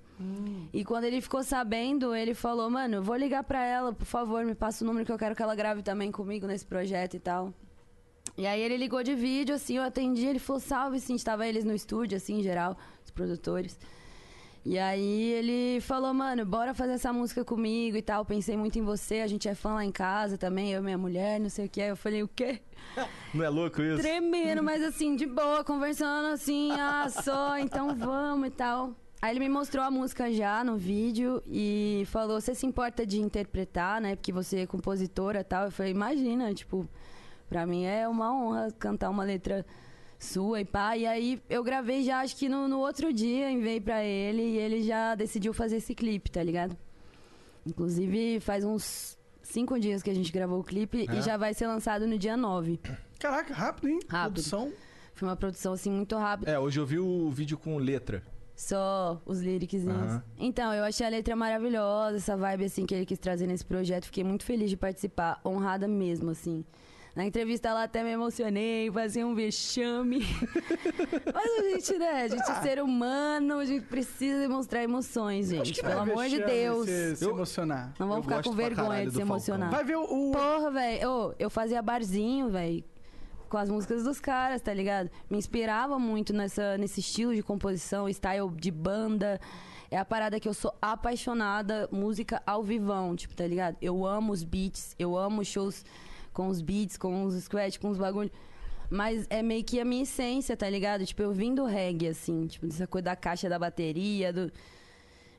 E 0.70 0.84
quando 0.84 1.04
ele 1.04 1.18
ficou 1.22 1.42
sabendo, 1.42 2.14
ele 2.14 2.34
falou, 2.34 2.68
mano, 2.68 2.96
eu 2.96 3.02
vou 3.02 3.16
ligar 3.16 3.42
pra 3.42 3.64
ela, 3.64 3.90
por 3.90 4.04
favor, 4.04 4.44
me 4.44 4.54
passa 4.54 4.84
o 4.84 4.86
número 4.86 5.06
que 5.06 5.10
eu 5.10 5.16
quero 5.16 5.34
que 5.34 5.42
ela 5.42 5.54
grave 5.54 5.82
também 5.82 6.12
comigo 6.12 6.46
nesse 6.46 6.66
projeto 6.66 7.14
e 7.14 7.18
tal. 7.18 7.54
E 8.36 8.46
aí 8.46 8.60
ele 8.60 8.76
ligou 8.76 9.02
de 9.02 9.14
vídeo, 9.14 9.54
assim, 9.54 9.78
eu 9.78 9.82
atendi, 9.82 10.26
ele 10.26 10.38
falou, 10.38 10.60
salve, 10.60 10.98
assim, 10.98 11.14
estava 11.14 11.46
eles 11.46 11.64
no 11.64 11.74
estúdio, 11.74 12.18
assim, 12.18 12.40
em 12.40 12.42
geral, 12.42 12.76
os 13.02 13.10
produtores. 13.10 13.78
E 14.64 14.78
aí 14.78 15.32
ele 15.32 15.80
falou, 15.80 16.12
mano, 16.12 16.44
bora 16.44 16.74
fazer 16.74 16.92
essa 16.92 17.12
música 17.12 17.44
comigo 17.44 17.96
e 17.96 18.02
tal. 18.02 18.24
Pensei 18.24 18.56
muito 18.56 18.78
em 18.78 18.82
você, 18.82 19.20
a 19.20 19.26
gente 19.26 19.48
é 19.48 19.54
fã 19.54 19.74
lá 19.74 19.84
em 19.84 19.92
casa 19.92 20.36
também, 20.36 20.72
eu 20.72 20.80
e 20.80 20.84
minha 20.84 20.98
mulher, 20.98 21.40
não 21.40 21.48
sei 21.48 21.66
o 21.66 21.68
que. 21.68 21.80
Eu 21.80 21.96
falei, 21.96 22.22
o 22.22 22.28
quê? 22.28 22.60
Não 23.32 23.44
é 23.44 23.48
louco 23.48 23.80
isso? 23.80 24.02
Tremendo, 24.02 24.62
mas 24.62 24.82
assim, 24.82 25.14
de 25.14 25.24
boa, 25.24 25.62
conversando 25.62 26.32
assim, 26.32 26.72
ah, 26.72 27.08
só, 27.08 27.56
então 27.56 27.94
vamos 27.94 28.48
e 28.48 28.50
tal. 28.50 28.96
Aí 29.22 29.32
ele 29.32 29.40
me 29.40 29.48
mostrou 29.50 29.84
a 29.84 29.90
música 29.90 30.32
já 30.32 30.64
no 30.64 30.78
vídeo 30.78 31.42
e 31.46 32.04
falou: 32.06 32.40
Você 32.40 32.54
se 32.54 32.64
importa 32.64 33.04
de 33.04 33.20
interpretar, 33.20 34.00
né? 34.00 34.16
Porque 34.16 34.32
você 34.32 34.60
é 34.60 34.66
compositora 34.66 35.40
e 35.40 35.44
tal. 35.44 35.66
Eu 35.66 35.70
falei: 35.70 35.92
Imagina, 35.92 36.54
tipo, 36.54 36.88
pra 37.46 37.66
mim 37.66 37.84
é 37.84 38.08
uma 38.08 38.34
honra 38.34 38.72
cantar 38.78 39.10
uma 39.10 39.22
letra 39.22 39.64
sua 40.20 40.60
e 40.60 40.64
pá. 40.64 40.96
E 40.96 41.06
aí 41.06 41.42
eu 41.48 41.64
gravei 41.64 42.04
já, 42.04 42.20
acho 42.20 42.36
que 42.36 42.48
no, 42.48 42.68
no 42.68 42.78
outro 42.78 43.12
dia, 43.12 43.50
enviei 43.50 43.80
pra 43.80 44.04
ele 44.04 44.42
e 44.42 44.58
ele 44.58 44.82
já 44.82 45.14
decidiu 45.16 45.52
fazer 45.52 45.76
esse 45.78 45.94
clipe, 45.94 46.30
tá 46.30 46.42
ligado? 46.42 46.76
Inclusive, 47.66 48.38
faz 48.40 48.64
uns 48.64 49.18
cinco 49.42 49.78
dias 49.78 50.02
que 50.02 50.10
a 50.10 50.14
gente 50.14 50.30
gravou 50.32 50.60
o 50.60 50.64
clipe 50.64 51.06
É? 51.08 51.16
e 51.16 51.22
já 51.22 51.36
vai 51.36 51.52
ser 51.54 51.66
lançado 51.66 52.06
no 52.06 52.18
dia 52.18 52.36
9. 52.36 52.78
Caraca, 53.18 53.52
rápido, 53.52 53.88
hein? 53.88 53.98
Rápido. 54.08 54.34
Produção. 54.34 54.72
Foi 55.14 55.28
uma 55.28 55.36
produção 55.36 55.72
assim 55.72 55.90
muito 55.90 56.16
rápida. 56.16 56.50
É, 56.50 56.58
hoje 56.58 56.78
eu 56.80 56.86
vi 56.86 56.98
o 56.98 57.28
vídeo 57.30 57.58
com 57.58 57.76
letra. 57.76 58.22
Só 58.56 59.20
os 59.26 59.40
lyriczinhos. 59.40 59.96
Aham. 59.96 60.22
Então, 60.38 60.72
eu 60.72 60.84
achei 60.84 61.06
a 61.06 61.10
letra 61.10 61.34
maravilhosa, 61.34 62.16
essa 62.18 62.36
vibe 62.36 62.64
assim 62.64 62.86
que 62.86 62.94
ele 62.94 63.06
quis 63.06 63.18
trazer 63.18 63.46
nesse 63.46 63.64
projeto. 63.64 64.04
Fiquei 64.06 64.22
muito 64.24 64.44
feliz 64.44 64.68
de 64.70 64.76
participar, 64.76 65.40
honrada 65.44 65.88
mesmo, 65.88 66.30
assim. 66.30 66.64
Na 67.14 67.24
entrevista 67.24 67.72
lá 67.74 67.82
até 67.84 68.04
me 68.04 68.10
emocionei, 68.10 68.90
fazia 68.90 69.26
um 69.26 69.34
vexame. 69.34 70.20
Mas 71.34 71.58
a 71.58 71.62
gente, 71.70 71.98
né? 71.98 72.22
A 72.22 72.28
gente 72.28 72.48
é 72.50 72.54
ser 72.62 72.80
humano, 72.82 73.58
a 73.58 73.64
gente 73.64 73.84
precisa 73.86 74.38
demonstrar 74.40 74.82
emoções, 74.84 75.48
gente. 75.48 75.80
Pelo 75.82 76.00
amor 76.00 76.28
de 76.28 76.38
Deus. 76.44 76.86
Se, 76.86 77.16
se 77.16 77.24
Eu- 77.24 77.30
emocionar. 77.30 77.92
Não 77.98 78.06
vamos 78.08 78.24
Eu 78.26 78.30
ficar 78.30 78.42
com 78.42 78.52
vergonha 78.54 79.04
de 79.06 79.10
se 79.10 79.16
Falcão. 79.18 79.34
emocionar. 79.36 79.70
Vai 79.70 79.84
ver 79.84 79.96
o. 79.96 80.02
o- 80.04 80.32
Porra, 80.32 80.70
velho. 80.70 81.10
Ô, 81.10 81.34
eu 81.38 81.50
fazia 81.50 81.82
barzinho, 81.82 82.48
velho. 82.48 82.84
Com 83.48 83.56
as 83.58 83.68
músicas 83.68 84.04
dos 84.04 84.20
caras, 84.20 84.62
tá 84.62 84.72
ligado? 84.72 85.10
Me 85.28 85.36
inspirava 85.36 85.98
muito 85.98 86.32
nessa, 86.32 86.78
nesse 86.78 87.00
estilo 87.00 87.34
de 87.34 87.42
composição, 87.42 88.08
style 88.08 88.48
de 88.54 88.70
banda. 88.70 89.40
É 89.90 89.98
a 89.98 90.04
parada 90.04 90.38
que 90.38 90.48
eu 90.48 90.54
sou 90.54 90.72
apaixonada, 90.80 91.88
música 91.90 92.40
ao 92.46 92.62
vivão, 92.62 93.16
tipo, 93.16 93.34
tá 93.34 93.44
ligado? 93.44 93.76
Eu 93.82 94.06
amo 94.06 94.32
os 94.32 94.44
beats, 94.44 94.94
eu 94.96 95.16
amo 95.18 95.44
shows 95.44 95.84
com 96.40 96.48
os 96.48 96.62
beats, 96.62 96.96
com 96.96 97.24
os 97.24 97.34
scratch, 97.34 97.78
com 97.78 97.90
os 97.90 97.98
bagulho. 97.98 98.30
Mas 98.88 99.26
é 99.28 99.42
meio 99.42 99.62
que 99.62 99.78
a 99.78 99.84
minha 99.84 100.04
essência, 100.04 100.56
tá 100.56 100.68
ligado? 100.68 101.04
Tipo, 101.04 101.22
eu 101.22 101.32
vim 101.32 101.54
do 101.54 101.66
reggae, 101.66 102.08
assim, 102.08 102.46
tipo, 102.46 102.66
dessa 102.66 102.86
coisa 102.86 103.04
da 103.04 103.16
caixa 103.16 103.46
da 103.46 103.58
bateria, 103.58 104.32
do... 104.32 104.50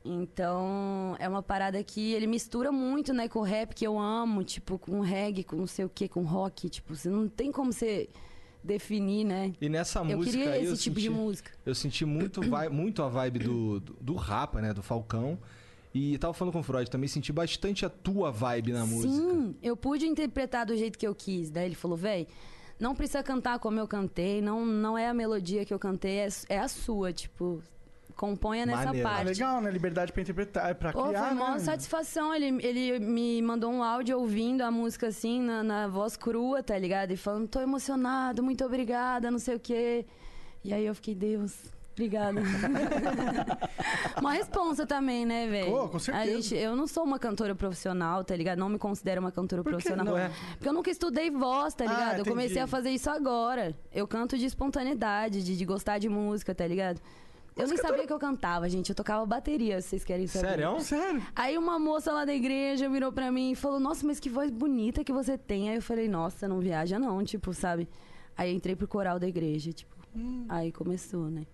Então, 0.06 1.16
é 1.20 1.28
uma 1.28 1.42
parada 1.44 1.84
que 1.84 2.14
ele 2.14 2.28
mistura 2.28 2.72
muito, 2.72 3.14
né, 3.14 3.28
com 3.28 3.40
o 3.40 3.44
rap 3.44 3.74
que 3.74 3.86
eu 3.86 4.00
amo, 4.00 4.44
tipo, 4.44 4.78
com 4.78 5.00
reggae, 5.00 5.44
com 5.44 5.56
não 5.56 5.68
sei 5.68 5.86
o 5.86 5.90
que, 5.90 6.08
com 6.08 6.24
rock, 6.24 6.70
tipo, 6.70 6.96
você 6.96 7.10
não 7.10 7.28
tem 7.28 7.52
como 7.52 7.74
você 7.74 8.10
definir, 8.64 9.26
né? 9.26 9.54
E 9.60 9.68
nessa 9.68 10.00
eu 10.00 10.18
música 10.18 10.38
queria 10.38 10.58
esse 10.58 10.68
eu 10.68 10.78
tipo 10.78 11.00
senti, 11.00 11.02
de 11.02 11.10
música. 11.10 11.52
eu 11.66 11.76
senti 11.76 12.06
muito, 12.06 12.42
vai, 12.48 12.70
muito 12.70 13.02
a 13.04 13.10
vibe 13.10 13.40
do, 13.40 13.80
do, 13.80 13.94
do 14.00 14.14
rapa, 14.16 14.62
né? 14.62 14.74
Do 14.74 14.84
Falcão. 14.84 15.38
E 15.94 16.18
tava 16.18 16.34
falando 16.34 16.54
com 16.54 16.60
o 16.60 16.64
Freud, 16.64 16.90
também 16.90 17.08
senti 17.08 17.34
bastante 17.34 17.86
a 17.86 17.90
tua 17.90 18.32
vibe 18.32 18.72
na 18.72 18.86
música. 18.86 19.14
Sim, 19.14 19.56
eu 19.62 19.76
pude 19.76 20.08
interpretar 20.08 20.66
do 20.66 20.76
jeito 20.76 20.98
que 20.98 21.06
eu 21.06 21.14
quis. 21.14 21.50
Daí 21.50 21.66
ele 21.66 21.76
falou, 21.76 21.98
véi, 21.98 22.28
não 22.80 22.96
precisa 22.96 23.22
cantar 23.22 23.60
como 23.60 23.78
eu 23.78 23.88
cantei, 23.88 24.42
não, 24.42 24.66
não 24.66 24.98
é 24.98 25.08
a 25.08 25.14
melodia 25.14 25.66
que 25.66 25.74
eu 25.74 25.80
cantei, 25.80 26.20
é, 26.20 26.30
é 26.48 26.60
a 26.60 26.68
sua, 26.68 27.12
tipo, 27.12 27.62
componha 28.16 28.66
nessa 28.66 28.86
Maneiro. 28.86 29.08
Ah, 29.08 29.12
parte. 29.12 29.28
legal, 29.28 29.62
né? 29.62 29.72
Liberdade 29.72 30.14
pra 30.14 30.22
interpretar, 30.22 30.76
pra 30.76 30.94
Pô, 30.94 31.08
criar, 31.08 31.26
foi 31.26 31.36
uma 31.36 31.52
né? 31.54 31.60
satisfação. 31.60 32.34
Ele, 32.34 32.66
ele 32.66 33.00
me 33.00 33.42
mandou 33.42 33.72
um 33.72 33.84
áudio 33.84 34.18
ouvindo 34.18 34.62
a 34.62 34.72
música 34.72 35.08
assim, 35.08 35.42
na, 35.42 35.64
na 35.64 35.88
voz 35.88 36.16
crua, 36.16 36.64
tá 36.64 36.78
ligado? 36.78 37.12
E 37.12 37.18
falando, 37.18 37.48
tô 37.48 37.60
emocionado, 37.60 38.42
muito 38.42 38.64
obrigada, 38.64 39.30
não 39.30 39.40
sei 39.40 39.56
o 39.56 39.60
quê. 39.60 40.06
E 40.64 40.74
aí 40.74 40.86
eu 40.86 40.96
fiquei, 40.96 41.16
Deus, 41.16 41.56
obrigada. 41.94 42.42
uma 44.20 44.34
responsa 44.34 44.86
também, 44.86 45.26
né, 45.26 45.48
velho? 45.48 45.72
Pô, 45.72 45.88
com 45.90 46.00
certeza. 46.00 46.24
A 46.24 46.42
gente- 46.42 46.56
eu 46.56 46.76
não 46.76 46.88
sou 46.88 47.04
uma 47.04 47.20
cantora 47.20 47.56
profissional, 47.56 48.24
tá 48.24 48.36
ligado? 48.36 48.60
Não 48.60 48.70
me 48.70 48.78
considero 48.78 49.22
uma 49.22 49.32
cantora 49.32 49.64
Por 49.64 49.70
que 49.70 49.76
profissional. 49.76 50.06
não? 50.06 50.14
Ué. 50.14 50.32
Porque 50.54 50.68
eu 50.70 50.74
nunca 50.74 50.90
estudei 50.90 51.30
voz, 51.30 51.74
tá 51.74 51.84
Ah, 51.86 51.88
ligado? 51.88 52.06
eu 52.08 52.14
entendi. 52.22 52.30
comecei 52.30 52.62
a 52.62 52.68
fazer 52.68 52.90
isso 52.92 53.10
agora. 53.10 53.76
Eu 53.92 54.08
canto 54.08 54.38
de 54.38 54.46
espontaneidade, 54.46 55.44
de, 55.44 55.58
de 55.58 55.66
gostar 55.66 55.98
de 56.00 56.10
música, 56.10 56.54
tá 56.54 56.66
ligado? 56.68 57.00
Eu 57.56 57.68
nem 57.68 57.78
sabia 57.78 58.08
que 58.08 58.14
eu 58.14 58.18
cantava, 58.18 58.68
gente. 58.70 58.90
Eu 58.90 58.96
tocava 58.96 59.26
bateria, 59.26 59.82
se 59.82 59.90
vocês 59.90 60.04
querem 60.06 60.26
saber. 60.26 60.48
Sério? 60.48 60.80
Sério? 60.80 61.22
Aí 61.36 61.58
uma 61.58 61.78
moça 61.78 62.12
lá 62.12 62.24
da 62.24 62.34
igreja 62.34 62.88
virou 62.90 63.12
pra 63.12 63.30
mim 63.30 63.52
e 63.52 63.56
falou: 63.56 63.78
Nossa, 63.78 64.08
mas 64.08 64.22
que 64.22 64.30
voz 64.30 64.50
bonita 64.50 65.04
que 65.04 65.12
você 65.12 65.38
tem. 65.38 65.70
Aí 65.70 65.76
eu 65.76 65.82
falei: 65.82 66.08
Nossa, 66.08 66.48
não 66.48 66.60
viaja 66.62 66.98
não, 66.98 67.22
tipo, 67.26 67.54
sabe? 67.54 67.90
Aí 68.38 68.50
eu 68.52 68.56
entrei 68.56 68.74
pro 68.74 68.88
coral 68.88 69.20
da 69.20 69.28
igreja, 69.28 69.74
tipo. 69.74 69.94
Hum. 70.16 70.46
Aí 70.48 70.72
começou, 70.72 71.30
né? 71.30 71.46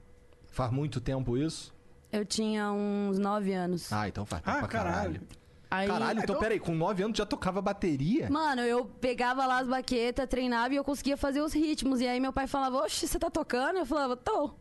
Faz 0.52 0.72
muito 0.72 1.00
tempo 1.00 1.38
isso? 1.38 1.74
Eu 2.12 2.26
tinha 2.26 2.72
uns 2.72 3.20
nove 3.20 3.54
anos. 3.54 3.92
Ah, 3.92 4.08
então 4.08 4.26
faz 4.26 4.42
tempo 4.42 4.56
Ah, 4.58 4.60
pra 4.60 4.68
caralho. 4.68 4.96
caralho. 5.20 5.22
Aí, 5.70 5.86
Caralho, 5.86 6.20
então 6.22 6.36
Então- 6.36 6.40
peraí, 6.40 6.60
com 6.62 6.74
9 6.74 7.04
anos 7.04 7.18
já 7.18 7.26
tocava 7.26 7.62
bateria? 7.62 8.30
Mano, 8.30 8.62
eu 8.62 8.86
pegava 8.86 9.46
lá 9.46 9.60
as 9.60 9.68
baquetas, 9.68 10.26
treinava 10.30 10.74
e 10.74 10.78
eu 10.78 10.84
conseguia 10.84 11.18
fazer 11.18 11.42
os 11.42 11.52
ritmos. 11.54 12.00
E 12.00 12.08
aí 12.08 12.22
meu 12.22 12.32
pai 12.32 12.48
falava: 12.48 12.78
Oxe, 12.78 13.06
você 13.06 13.20
tá 13.20 13.30
tocando? 13.30 13.78
Eu 13.80 13.86
falava: 13.86 14.16
Tô. 14.16 14.52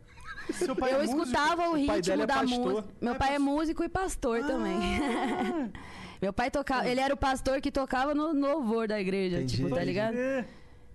Seu 0.51 0.75
pai 0.75 0.93
eu 0.93 0.99
é 0.99 1.05
escutava 1.05 1.69
o 1.69 1.75
ritmo 1.75 1.93
é 2.23 2.25
da 2.25 2.33
pastor. 2.39 2.59
música. 2.59 2.87
Meu 2.99 3.13
Ah, 3.13 3.15
pai 3.15 3.35
é 3.35 3.39
músico 3.39 3.83
e 3.85 3.89
pastor 3.89 4.41
também. 4.43 4.75
Ah, 4.75 5.69
meu 6.21 6.33
pai 6.33 6.51
tocava. 6.51 6.85
Ele 6.89 6.99
era 6.99 7.13
o 7.13 7.17
pastor 7.17 7.61
que 7.61 7.71
tocava 7.71 8.13
no 8.13 8.33
louvor 8.33 8.85
da 8.89 8.99
igreja, 8.99 9.37
Entendi. 9.37 9.57
tipo, 9.63 9.73
tá 9.73 9.83
ligado? 9.85 10.13
é. 10.13 10.45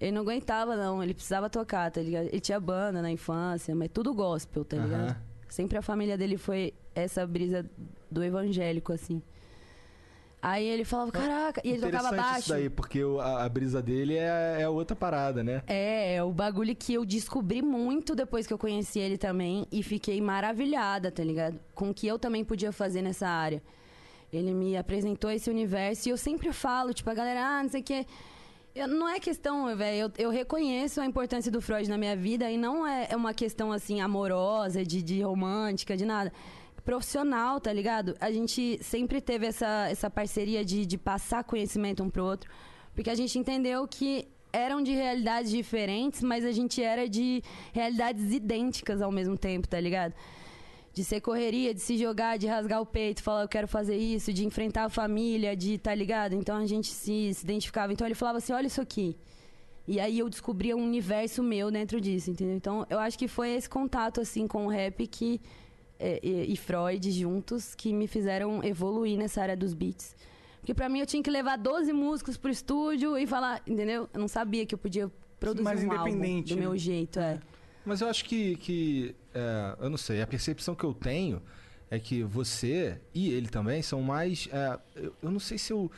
Ele 0.03 0.11
não 0.11 0.23
aguentava, 0.23 0.77
não. 0.77 1.01
Ele 1.01 1.15
precisava 1.15 1.49
tocar, 1.49 1.89
tá 1.93 2.03
ligado? 2.03 2.27
Ele 2.27 2.41
tinha 2.41 2.59
banda 2.59 3.01
na 3.01 3.09
infância, 3.09 3.73
mas 3.73 3.89
tudo 3.89 4.13
gospel, 4.13 4.65
tá 4.65 4.77
ligado? 4.77 5.11
Aham. 5.11 5.17
Sempre 5.49 5.79
a 5.79 5.83
família 5.83 6.19
dele 6.19 6.37
foi 6.37 6.75
essa 6.93 7.25
brisa 7.25 7.65
do 8.11 8.25
evangélico, 8.25 8.93
assim. 8.93 9.23
Aí 10.43 10.67
ele 10.67 10.85
falava, 10.85 11.13
caraca, 11.13 11.61
e 11.63 11.71
ele 11.71 11.83
tocava 11.83 12.11
baixo. 12.11 12.41
isso 12.41 12.49
daí, 12.49 12.69
porque 12.69 13.01
a, 13.21 13.45
a 13.45 13.49
brisa 13.49 13.81
dele 13.81 14.17
é, 14.17 14.63
é 14.63 14.69
outra 14.69 14.97
parada, 14.97 15.45
né? 15.45 15.63
É, 15.69 16.17
é 16.17 16.25
o 16.25 16.33
bagulho 16.33 16.75
que 16.75 16.95
eu 16.95 17.05
descobri 17.05 17.63
muito 17.63 18.17
depois 18.17 18.45
que 18.45 18.53
eu 18.53 18.59
conheci 18.59 18.99
ele 18.99 19.17
também 19.17 19.69
e 19.71 19.85
fiquei 19.85 20.21
maravilhada, 20.21 21.13
tá 21.13 21.23
ligado? 21.23 21.61
Com 21.77 21.91
o 21.91 21.95
que 21.95 22.09
eu 22.09 22.19
também 22.19 22.45
podia 22.45 22.73
fazer 22.73 23.03
nessa 23.03 23.29
área. 23.29 23.63
Ele 24.33 24.53
me 24.53 24.77
apresentou 24.77 25.31
esse 25.31 25.49
universo 25.49 26.09
e 26.09 26.11
eu 26.11 26.17
sempre 26.17 26.53
falo, 26.53 26.93
tipo, 26.93 27.09
a 27.09 27.15
galera, 27.15 27.41
ah, 27.41 27.63
não 27.63 27.71
sei 27.71 27.83
o 27.83 27.85
quê. 27.85 28.05
Eu- 28.75 28.88
não 28.88 29.09
é 29.09 29.21
questão, 29.21 29.75
velho, 29.76 30.11
eu, 30.17 30.26
eu 30.26 30.31
reconheço 30.31 31.00
a 31.00 31.07
importância 31.07 31.50
do 31.52 31.61
Freud 31.61 31.88
na 31.88 31.99
minha 31.99 32.17
vida 32.17 32.50
e 32.50 32.57
não 32.57 32.87
é, 32.87 33.09
é 33.11 33.17
uma 33.17 33.35
questão, 33.35 33.71
assim, 33.71 34.00
amorosa, 34.00 34.85
de, 34.85 35.02
de 35.02 35.21
romântica, 35.23 35.97
de 35.97 36.07
nada. 36.07 36.33
Profissional, 36.85 37.61
tá 37.61 37.73
ligado? 37.73 38.17
A 38.19 38.31
gente 38.33 38.79
sempre 38.83 39.21
teve 39.21 39.47
essa, 39.47 39.88
essa 39.88 40.11
parceria 40.11 40.64
de, 40.64 40.85
de 40.87 40.99
passar 40.99 41.45
conhecimento 41.45 42.02
um 42.02 42.11
pro 42.11 42.25
outro, 42.25 42.50
porque 42.95 43.11
a 43.11 43.14
gente 43.14 43.38
entendeu 43.38 43.87
que 43.87 44.26
eram 44.52 44.83
de 44.83 44.93
realidades 44.93 45.50
diferentes, 45.50 46.23
mas 46.23 46.45
a 46.45 46.50
gente 46.52 46.83
era 46.83 47.09
de 47.09 47.43
realidades 47.73 48.33
idênticas 48.33 49.00
ao 49.00 49.12
mesmo 49.12 49.37
tempo, 49.37 49.69
tá 49.69 49.79
ligado? 49.81 50.14
De 50.93 51.03
ser 51.03 51.21
correria, 51.21 51.73
de 51.73 51.81
se 51.81 51.97
jogar, 51.97 52.37
de 52.37 52.47
rasgar 52.47 52.81
o 52.81 52.87
peito, 52.87 53.23
falar 53.23 53.43
eu 53.43 53.49
quero 53.49 53.67
fazer 53.67 53.97
isso, 53.97 54.31
de 54.33 54.45
enfrentar 54.45 54.85
a 54.85 54.89
família, 54.91 55.57
de 55.57 55.79
tá 55.79 55.95
ligado? 55.95 56.35
Então 56.35 56.57
a 56.57 56.67
gente 56.67 56.89
se, 56.89 57.33
se 57.33 57.45
identificava. 57.45 57.93
Então 57.93 58.07
ele 58.07 58.15
falava 58.15 58.39
assim: 58.39 58.53
olha 58.53 58.67
isso 58.67 58.81
aqui. 58.81 59.17
E 59.89 59.99
aí 59.99 60.19
eu 60.19 60.29
descobria 60.29 60.77
um 60.77 60.85
universo 60.85 61.43
meu 61.43 61.71
dentro 61.71 62.01
disso, 62.01 62.31
entendeu? 62.31 62.57
Então 62.57 62.87
eu 62.91 62.99
acho 62.99 63.19
que 63.19 63.27
foi 63.27 63.51
esse 63.51 63.69
contato 63.69 64.21
assim 64.21 64.47
com 64.47 64.67
o 64.67 64.69
rap 64.69 65.07
que 65.07 65.41
é, 65.99 66.21
e, 66.23 66.53
e 66.53 66.57
Freud 66.57 67.11
juntos 67.11 67.75
que 67.75 67.93
me 67.93 68.07
fizeram 68.07 68.63
evoluir 68.63 69.17
nessa 69.17 69.41
área 69.41 69.57
dos 69.57 69.73
beats. 69.73 70.15
Porque 70.59 70.75
pra 70.75 70.89
mim 70.89 71.01
eu 71.01 71.07
tinha 71.07 71.23
que 71.23 71.31
levar 71.31 71.57
12 71.57 71.93
músicos 71.93 72.37
pro 72.37 72.51
estúdio 72.51 73.17
e 73.19 73.27
falar, 73.27 73.63
entendeu? 73.67 74.09
Eu 74.13 74.21
não 74.21 74.29
sabia 74.29 74.65
que 74.65 74.75
eu 74.75 74.79
podia 74.79 75.11
produzir 75.41 75.65
Mais 75.65 75.83
um 75.83 75.91
álbum 75.91 76.09
independente, 76.09 76.55
do 76.55 76.57
né? 76.57 76.61
meu 76.63 76.77
jeito, 76.77 77.19
é. 77.19 77.41
Mas 77.85 78.01
eu 78.01 78.09
acho 78.09 78.25
que, 78.25 78.57
que 78.57 79.15
é, 79.35 79.77
eu 79.81 79.91
não 79.91 79.97
sei, 79.97 80.23
a 80.23 80.27
percepção 80.27 80.75
que 80.75 80.85
eu 80.85 80.95
tenho 80.95 81.43
é 81.91 81.99
que 81.99 82.23
você 82.23 83.01
e 83.15 83.31
ele 83.31 83.49
também 83.49 83.83
são 83.83 84.01
mais. 84.01 84.49
é, 84.53 84.79
eu, 84.97 85.15
eu 85.23 85.31
não 85.31 85.41
sei 85.41 85.59
se 85.59 85.73
eu. 85.73 85.91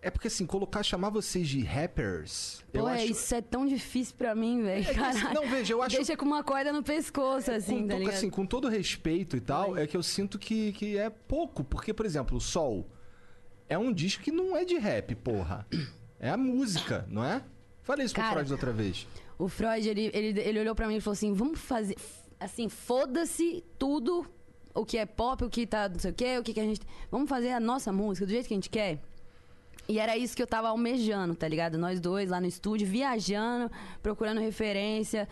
É 0.00 0.10
porque 0.10 0.28
assim, 0.28 0.46
colocar, 0.46 0.82
chamar 0.84 1.10
vocês 1.10 1.48
de 1.48 1.60
rappers. 1.62 2.64
eu 2.72 2.82
Pô, 2.82 2.86
acho. 2.86 3.04
isso 3.06 3.34
é 3.34 3.40
tão 3.40 3.66
difícil 3.66 4.14
pra 4.16 4.34
mim, 4.34 4.62
velho. 4.62 4.86
É 4.86 4.90
assim, 4.90 4.94
Caralho. 4.94 5.34
não, 5.34 5.48
veja, 5.48 5.72
eu 5.72 5.82
acho. 5.82 5.96
Deixa 5.96 6.16
com 6.16 6.24
uma 6.24 6.44
corda 6.44 6.72
no 6.72 6.82
pescoço, 6.82 7.50
assim, 7.50 7.82
com, 7.82 7.88
tá 7.88 7.98
ligado? 7.98 8.14
assim, 8.14 8.30
com 8.30 8.46
todo 8.46 8.68
respeito 8.68 9.36
e 9.36 9.40
tal, 9.40 9.76
é 9.76 9.86
que 9.86 9.96
eu 9.96 10.02
sinto 10.02 10.38
que, 10.38 10.72
que 10.72 10.96
é 10.96 11.10
pouco. 11.10 11.64
Porque, 11.64 11.92
por 11.92 12.06
exemplo, 12.06 12.36
o 12.36 12.40
Sol 12.40 12.88
é 13.68 13.76
um 13.76 13.92
disco 13.92 14.22
que 14.22 14.30
não 14.30 14.56
é 14.56 14.64
de 14.64 14.78
rap, 14.78 15.14
porra. 15.16 15.66
É 16.20 16.30
a 16.30 16.36
música, 16.36 17.04
não 17.10 17.24
é? 17.24 17.42
Falei 17.82 18.06
isso 18.06 18.14
com 18.14 18.20
o 18.20 18.24
Cara, 18.24 18.36
Freud 18.36 18.52
outra 18.52 18.72
vez. 18.72 19.06
O 19.38 19.48
Freud, 19.48 19.88
ele, 19.88 20.10
ele, 20.14 20.40
ele 20.40 20.60
olhou 20.60 20.74
pra 20.74 20.86
mim 20.88 20.96
e 20.96 21.00
falou 21.00 21.12
assim: 21.14 21.32
vamos 21.32 21.60
fazer. 21.60 21.96
Assim, 22.40 22.68
foda-se 22.68 23.64
tudo 23.78 24.26
o 24.74 24.84
que 24.84 24.98
é 24.98 25.06
pop, 25.06 25.42
o 25.44 25.48
que 25.50 25.66
tá 25.66 25.88
não 25.88 25.98
sei 25.98 26.10
o 26.10 26.14
quê, 26.14 26.38
o 26.38 26.42
que, 26.42 26.52
que 26.54 26.60
a 26.60 26.64
gente. 26.64 26.80
Vamos 27.10 27.28
fazer 27.28 27.50
a 27.52 27.60
nossa 27.60 27.92
música 27.92 28.26
do 28.26 28.30
jeito 28.32 28.46
que 28.48 28.54
a 28.54 28.56
gente 28.56 28.70
quer. 28.70 28.98
E 29.88 29.98
era 29.98 30.16
isso 30.16 30.34
que 30.36 30.42
eu 30.42 30.46
tava 30.46 30.68
almejando, 30.68 31.34
tá 31.34 31.46
ligado? 31.46 31.78
Nós 31.78 32.00
dois 32.00 32.28
lá 32.30 32.40
no 32.40 32.46
estúdio, 32.46 32.86
viajando, 32.86 33.70
procurando 34.02 34.40
referência, 34.40 35.28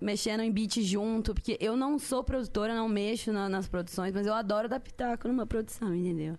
mexendo 0.00 0.40
em 0.42 0.52
beat 0.52 0.80
junto. 0.80 1.34
Porque 1.34 1.56
eu 1.60 1.76
não 1.76 1.98
sou 1.98 2.22
produtora, 2.22 2.74
não 2.74 2.88
mexo 2.88 3.32
na- 3.32 3.48
nas 3.48 3.66
produções, 3.68 4.14
mas 4.14 4.26
eu 4.26 4.32
adoro 4.32 4.68
dar 4.68 4.78
pitaco 4.80 5.26
numa 5.26 5.44
produção, 5.46 5.94
entendeu? 5.94 6.38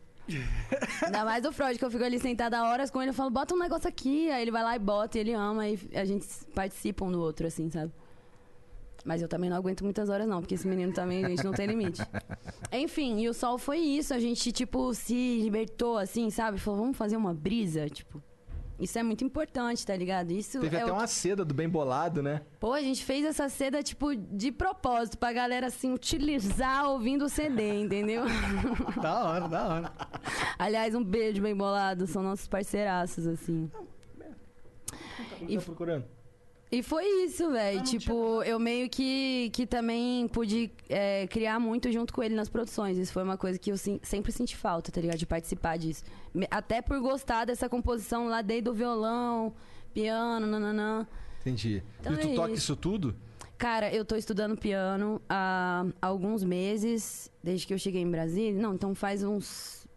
Ainda 1.03 1.25
mais 1.25 1.45
o 1.45 1.51
Freud, 1.51 1.77
que 1.77 1.85
eu 1.85 1.91
fico 1.91 2.03
ali 2.03 2.19
sentada 2.19 2.63
horas 2.63 2.89
com 2.89 3.01
ele, 3.01 3.11
eu 3.11 3.13
falo, 3.13 3.29
bota 3.29 3.55
um 3.55 3.59
negócio 3.59 3.87
aqui. 3.87 4.29
Aí 4.29 4.41
ele 4.41 4.51
vai 4.51 4.63
lá 4.63 4.75
e 4.75 4.79
bota, 4.79 5.17
e 5.17 5.21
ele 5.21 5.33
ama, 5.33 5.67
e 5.67 5.79
a 5.93 6.05
gente 6.05 6.27
participa 6.53 7.05
um 7.05 7.11
do 7.11 7.19
outro, 7.21 7.47
assim, 7.47 7.69
sabe? 7.69 7.91
Mas 9.05 9.21
eu 9.21 9.27
também 9.27 9.49
não 9.49 9.55
aguento 9.55 9.83
muitas 9.83 10.09
horas, 10.09 10.27
não, 10.27 10.41
porque 10.41 10.55
esse 10.55 10.67
menino 10.67 10.91
também, 10.91 11.23
a 11.23 11.29
gente 11.29 11.43
não 11.43 11.53
tem 11.53 11.65
limite. 11.65 12.01
Enfim, 12.73 13.19
e 13.21 13.29
o 13.29 13.33
sol 13.33 13.57
foi 13.57 13.77
isso, 13.79 14.13
a 14.13 14.19
gente, 14.19 14.51
tipo, 14.51 14.93
se 14.93 15.39
libertou, 15.41 15.97
assim, 15.97 16.29
sabe? 16.29 16.57
Falou, 16.59 16.81
vamos 16.81 16.97
fazer 16.97 17.15
uma 17.15 17.33
brisa, 17.33 17.89
tipo. 17.89 18.21
Isso 18.79 18.99
é 18.99 19.03
muito 19.03 19.23
importante, 19.23 19.85
tá 19.85 19.95
ligado? 19.95 20.31
Isso 20.31 20.59
Teve 20.59 20.75
é 20.75 20.81
até 20.81 20.91
o 20.91 20.95
uma 20.95 21.07
seda 21.07 21.43
do 21.43 21.53
bem 21.53 21.67
bolado, 21.67 22.21
né? 22.21 22.41
Pô, 22.59 22.73
a 22.73 22.81
gente 22.81 23.03
fez 23.03 23.25
essa 23.25 23.49
seda, 23.49 23.81
tipo, 23.81 24.15
de 24.15 24.51
propósito, 24.51 25.17
pra 25.17 25.33
galera, 25.33 25.67
assim, 25.67 25.91
utilizar 25.91 26.85
ouvindo 26.87 27.25
o 27.25 27.29
CD, 27.29 27.79
entendeu? 27.79 28.23
Da 29.01 29.23
hora, 29.23 29.47
da 29.47 29.67
hora. 29.67 29.91
Aliás, 30.57 30.93
um 30.95 31.03
beijo 31.03 31.41
bem 31.41 31.55
bolado, 31.55 32.07
são 32.07 32.21
nossos 32.21 32.47
parceiraços, 32.47 33.25
assim. 33.25 33.69
E... 35.47 35.57
Tá 35.57 35.63
procurando? 35.63 36.05
E 36.69 36.83
foi 36.83 37.05
isso, 37.23 37.49
velho. 37.51 37.81
Tipo, 37.83 38.43
eu 38.43 38.59
meio 38.59 38.89
que, 38.89 39.49
que 39.53 39.65
também 39.65 40.27
pude 40.27 40.69
é, 40.89 41.25
criar 41.27 41.59
muito 41.59 41.89
junto 41.91 42.13
com 42.13 42.21
ele 42.21 42.35
nas 42.35 42.49
produções. 42.49 42.97
Isso 42.97 43.13
foi 43.13 43.23
uma 43.23 43.37
coisa 43.37 43.57
que 43.57 43.71
eu 43.71 43.77
sim- 43.77 43.99
sempre 44.03 44.31
senti 44.33 44.55
falta, 44.55 44.91
tá 44.91 44.99
ligado? 44.99 45.17
De 45.17 45.25
participar 45.25 45.77
disso. 45.77 46.03
Até 46.51 46.81
por 46.81 46.99
gostar 46.99 47.45
dessa 47.45 47.69
composição 47.69 48.27
lá 48.27 48.41
desde 48.41 48.69
o 48.69 48.73
violão, 48.73 49.53
piano, 49.93 50.45
nananã. 50.45 51.07
Entendi. 51.39 51.81
Então 52.01 52.13
e 52.13 52.17
tu 52.17 52.27
é 52.27 52.33
toca 52.35 52.47
isso. 52.51 52.57
isso 52.63 52.75
tudo? 52.75 53.15
Cara, 53.57 53.91
eu 53.93 54.03
tô 54.03 54.17
estudando 54.17 54.57
piano 54.57 55.21
há 55.29 55.85
alguns 56.01 56.43
meses, 56.43 57.31
desde 57.41 57.65
que 57.65 57.73
eu 57.73 57.79
cheguei 57.79 58.01
em 58.01 58.11
Brasília. 58.11 58.61
Não, 58.61 58.73
então 58.73 58.93
faz 58.93 59.23
uns 59.23 59.87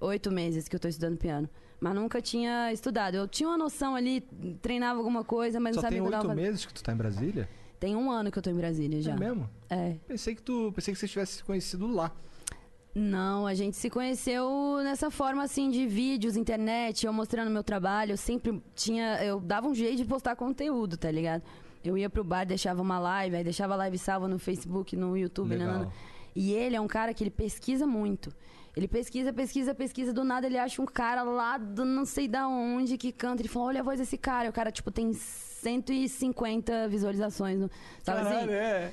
oito 0.00 0.32
meses 0.32 0.66
que 0.66 0.74
eu 0.74 0.80
tô 0.80 0.88
estudando 0.88 1.16
piano. 1.16 1.48
Mas 1.82 1.96
nunca 1.96 2.22
tinha 2.22 2.72
estudado. 2.72 3.16
Eu 3.16 3.26
tinha 3.26 3.48
uma 3.48 3.58
noção 3.58 3.96
ali, 3.96 4.20
treinava 4.62 5.00
alguma 5.00 5.24
coisa, 5.24 5.58
mas 5.58 5.74
Só 5.74 5.82
não 5.82 5.90
sabia 5.90 6.00
tem 6.00 6.14
oito 6.14 6.28
meses 6.28 6.64
que 6.64 6.72
tu 6.72 6.80
tá 6.80 6.92
em 6.92 6.96
Brasília? 6.96 7.48
Tem 7.80 7.96
um 7.96 8.08
ano 8.08 8.30
que 8.30 8.38
eu 8.38 8.42
tô 8.42 8.50
em 8.50 8.54
Brasília 8.54 9.02
já. 9.02 9.14
É 9.14 9.18
mesmo? 9.18 9.50
É. 9.68 9.96
Pensei 10.06 10.36
que 10.36 10.42
tu. 10.42 10.70
Pensei 10.72 10.94
que 10.94 11.00
você 11.00 11.08
tivesse 11.08 11.38
se 11.38 11.44
conhecido 11.44 11.88
lá. 11.88 12.12
Não, 12.94 13.48
a 13.48 13.54
gente 13.54 13.76
se 13.76 13.90
conheceu 13.90 14.78
nessa 14.84 15.10
forma 15.10 15.42
assim 15.42 15.70
de 15.70 15.84
vídeos, 15.84 16.36
internet, 16.36 17.04
eu 17.04 17.12
mostrando 17.12 17.50
meu 17.50 17.64
trabalho. 17.64 18.12
Eu 18.12 18.16
sempre 18.16 18.62
tinha. 18.76 19.20
Eu 19.24 19.40
dava 19.40 19.66
um 19.66 19.74
jeito 19.74 19.96
de 19.96 20.04
postar 20.04 20.36
conteúdo, 20.36 20.96
tá 20.96 21.10
ligado? 21.10 21.42
Eu 21.84 21.98
ia 21.98 22.08
pro 22.08 22.22
bar, 22.22 22.44
deixava 22.44 22.80
uma 22.80 23.00
live, 23.00 23.34
aí 23.34 23.42
deixava 23.42 23.74
a 23.74 23.76
live 23.78 23.98
salva 23.98 24.28
no 24.28 24.38
Facebook, 24.38 24.94
no 24.94 25.16
YouTube, 25.16 25.48
Legal. 25.48 25.66
nanana. 25.66 25.92
E 26.32 26.52
ele 26.52 26.76
é 26.76 26.80
um 26.80 26.86
cara 26.86 27.12
que 27.12 27.24
ele 27.24 27.30
pesquisa 27.30 27.88
muito. 27.88 28.32
Ele 28.74 28.88
pesquisa, 28.88 29.32
pesquisa, 29.32 29.74
pesquisa, 29.74 30.12
do 30.12 30.24
nada 30.24 30.46
ele 30.46 30.56
acha 30.56 30.80
um 30.80 30.86
cara 30.86 31.22
lá 31.22 31.58
do 31.58 31.84
não 31.84 32.06
sei 32.06 32.26
da 32.26 32.48
onde 32.48 32.96
que 32.96 33.12
canta. 33.12 33.42
Ele 33.42 33.48
fala, 33.48 33.66
olha 33.66 33.80
a 33.80 33.84
voz 33.84 33.98
desse 33.98 34.16
cara. 34.16 34.46
E 34.46 34.48
o 34.48 34.52
cara, 34.52 34.72
tipo, 34.72 34.90
tem 34.90 35.12
150 35.12 36.88
visualizações. 36.88 37.58
No, 37.58 37.70
sabe 38.02 38.20
assim? 38.20 38.30
Caralho, 38.30 38.52
é. 38.52 38.92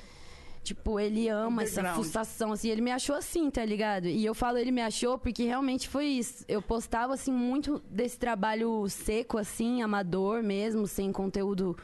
Tipo, 0.62 1.00
ele 1.00 1.26
ama 1.28 1.62
essa 1.62 1.94
fustação, 1.94 2.52
assim. 2.52 2.68
Ele 2.68 2.82
me 2.82 2.92
achou 2.92 3.16
assim, 3.16 3.50
tá 3.50 3.64
ligado? 3.64 4.06
E 4.06 4.22
eu 4.22 4.34
falo 4.34 4.58
ele 4.58 4.70
me 4.70 4.82
achou 4.82 5.16
porque 5.16 5.44
realmente 5.44 5.88
foi 5.88 6.04
isso. 6.04 6.44
Eu 6.46 6.60
postava, 6.60 7.14
assim, 7.14 7.32
muito 7.32 7.82
desse 7.90 8.18
trabalho 8.18 8.86
seco, 8.88 9.38
assim, 9.38 9.80
amador 9.80 10.42
mesmo, 10.42 10.86
sem 10.86 11.10
conteúdo 11.10 11.74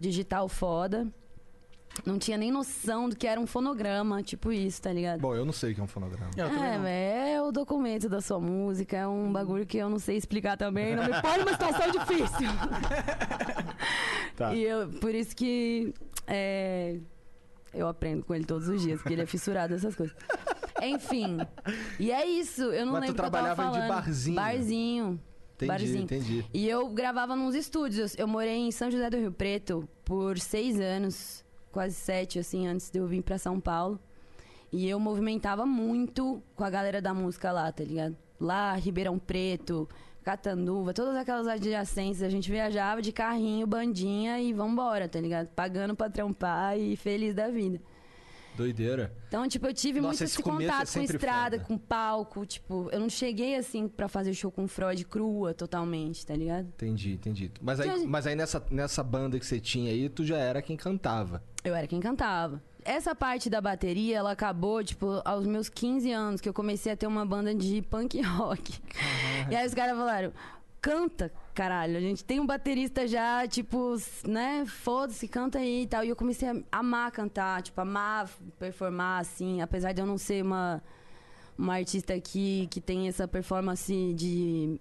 digital 0.00 0.48
foda. 0.48 1.06
Não 2.06 2.18
tinha 2.18 2.36
nem 2.38 2.50
noção 2.50 3.08
do 3.08 3.16
que 3.16 3.26
era 3.26 3.40
um 3.40 3.46
fonograma, 3.46 4.22
tipo 4.22 4.52
isso, 4.52 4.80
tá 4.80 4.92
ligado? 4.92 5.20
Bom, 5.20 5.34
eu 5.34 5.44
não 5.44 5.52
sei 5.52 5.72
o 5.72 5.74
que 5.74 5.80
é 5.80 5.84
um 5.84 5.88
fonograma. 5.88 6.30
É, 6.88 7.34
é 7.34 7.42
o 7.42 7.50
documento 7.50 8.08
da 8.08 8.20
sua 8.20 8.38
música, 8.38 8.96
é 8.96 9.06
um 9.06 9.30
bagulho 9.32 9.66
que 9.66 9.76
eu 9.76 9.90
não 9.90 9.98
sei 9.98 10.16
explicar 10.16 10.56
também, 10.56 10.94
não 10.94 11.04
me 11.04 11.20
põe 11.20 11.38
numa 11.38 11.52
situação 11.52 11.90
difícil. 11.92 12.48
Tá. 14.36 14.54
E 14.54 14.62
eu, 14.62 14.88
por 14.88 15.14
isso 15.14 15.34
que 15.36 15.92
é, 16.26 16.98
eu 17.74 17.88
aprendo 17.88 18.24
com 18.24 18.34
ele 18.34 18.44
todos 18.44 18.68
os 18.68 18.80
dias, 18.80 19.00
porque 19.00 19.12
ele 19.12 19.22
é 19.22 19.26
fissurado 19.26 19.74
nessas 19.74 19.94
coisas. 19.94 20.16
Enfim, 20.82 21.38
e 21.98 22.10
é 22.10 22.24
isso, 22.24 22.62
eu 22.62 22.86
não 22.86 22.92
Mas 22.94 23.06
tu 23.06 23.08
lembro 23.08 23.12
o 23.12 23.14
que 23.14 23.20
eu 23.20 23.30
tava 23.30 23.54
trabalhava 23.54 23.80
de 23.80 23.88
barzinho? 23.88 24.36
Barzinho. 24.36 25.20
Entendi, 25.54 25.68
barzinho. 25.68 26.02
entendi. 26.04 26.44
E 26.54 26.66
eu 26.66 26.88
gravava 26.88 27.36
nos 27.36 27.54
estúdios. 27.54 28.16
Eu 28.16 28.26
morei 28.26 28.56
em 28.56 28.70
São 28.70 28.90
José 28.90 29.10
do 29.10 29.18
Rio 29.18 29.32
Preto 29.32 29.86
por 30.06 30.38
seis 30.38 30.80
anos, 30.80 31.44
quase 31.72 31.94
sete, 31.94 32.38
assim, 32.38 32.66
antes 32.66 32.90
de 32.90 32.98
eu 32.98 33.06
vir 33.06 33.22
pra 33.22 33.38
São 33.38 33.60
Paulo. 33.60 33.98
E 34.72 34.88
eu 34.88 35.00
movimentava 35.00 35.66
muito 35.66 36.42
com 36.54 36.64
a 36.64 36.70
galera 36.70 37.02
da 37.02 37.12
música 37.12 37.50
lá, 37.50 37.70
tá 37.72 37.82
ligado? 37.82 38.16
Lá, 38.40 38.74
Ribeirão 38.74 39.18
Preto, 39.18 39.88
Catanduva, 40.22 40.94
todas 40.94 41.16
aquelas 41.16 41.46
adjacências. 41.46 42.22
A 42.22 42.30
gente 42.30 42.50
viajava 42.50 43.02
de 43.02 43.12
carrinho, 43.12 43.66
bandinha 43.66 44.40
e 44.40 44.52
vambora, 44.52 45.08
tá 45.08 45.20
ligado? 45.20 45.48
Pagando 45.48 45.96
pra 45.96 46.08
trampar 46.08 46.78
e 46.78 46.96
feliz 46.96 47.34
da 47.34 47.48
vida. 47.48 47.80
Doideira. 48.56 49.12
Então, 49.28 49.46
tipo, 49.48 49.66
eu 49.66 49.72
tive 49.74 50.00
Nossa, 50.00 50.08
muito 50.08 50.24
esse 50.24 50.40
é 50.40 50.42
contato 50.42 50.80
com 50.80 50.86
sempre 50.86 51.16
estrada, 51.16 51.56
foda. 51.56 51.66
com 51.68 51.78
palco, 51.78 52.44
tipo, 52.46 52.88
eu 52.92 53.00
não 53.00 53.08
cheguei 53.08 53.56
assim 53.56 53.88
pra 53.88 54.08
fazer 54.08 54.34
show 54.34 54.50
com 54.50 54.66
Freud 54.68 55.04
crua 55.04 55.54
totalmente, 55.54 56.26
tá 56.26 56.34
ligado? 56.34 56.66
Entendi, 56.66 57.12
entendi. 57.12 57.50
Mas 57.60 57.80
a 57.80 57.84
aí, 57.84 57.90
gente- 57.90 58.06
mas 58.06 58.26
aí 58.26 58.34
nessa, 58.34 58.62
nessa 58.70 59.02
banda 59.02 59.38
que 59.38 59.46
você 59.46 59.60
tinha 59.60 59.90
aí, 59.90 60.08
tu 60.08 60.24
já 60.24 60.36
era 60.36 60.60
quem 60.60 60.76
cantava. 60.76 61.42
Eu 61.64 61.74
era 61.74 61.86
quem 61.86 62.00
cantava. 62.00 62.62
Essa 62.84 63.14
parte 63.14 63.48
da 63.50 63.60
bateria, 63.60 64.16
ela 64.18 64.32
acabou, 64.32 64.82
tipo, 64.82 65.20
aos 65.24 65.46
meus 65.46 65.68
15 65.68 66.10
anos, 66.12 66.40
que 66.40 66.48
eu 66.48 66.54
comecei 66.54 66.90
a 66.92 66.96
ter 66.96 67.06
uma 67.06 67.24
banda 67.26 67.54
de 67.54 67.82
punk 67.82 68.20
rock. 68.24 68.78
E 69.50 69.54
aí 69.54 69.66
os 69.66 69.74
caras 69.74 69.96
falaram, 69.96 70.32
canta, 70.80 71.30
caralho. 71.60 71.98
A 71.98 72.00
gente 72.00 72.24
tem 72.24 72.40
um 72.40 72.46
baterista 72.46 73.06
já, 73.06 73.46
tipo, 73.46 73.94
né? 74.26 74.64
Foda-se, 74.64 75.28
canta 75.28 75.58
aí 75.58 75.82
e 75.82 75.86
tal. 75.86 76.02
E 76.02 76.08
eu 76.08 76.16
comecei 76.16 76.48
a 76.48 76.56
amar 76.72 77.10
cantar, 77.10 77.60
tipo, 77.60 77.78
amar 77.78 78.30
performar, 78.58 79.20
assim. 79.20 79.60
Apesar 79.60 79.92
de 79.92 80.00
eu 80.00 80.06
não 80.06 80.16
ser 80.16 80.42
uma, 80.42 80.82
uma 81.58 81.74
artista 81.74 82.18
que, 82.18 82.66
que 82.68 82.80
tem 82.80 83.08
essa 83.08 83.28
performance 83.28 83.92
de... 84.14 84.80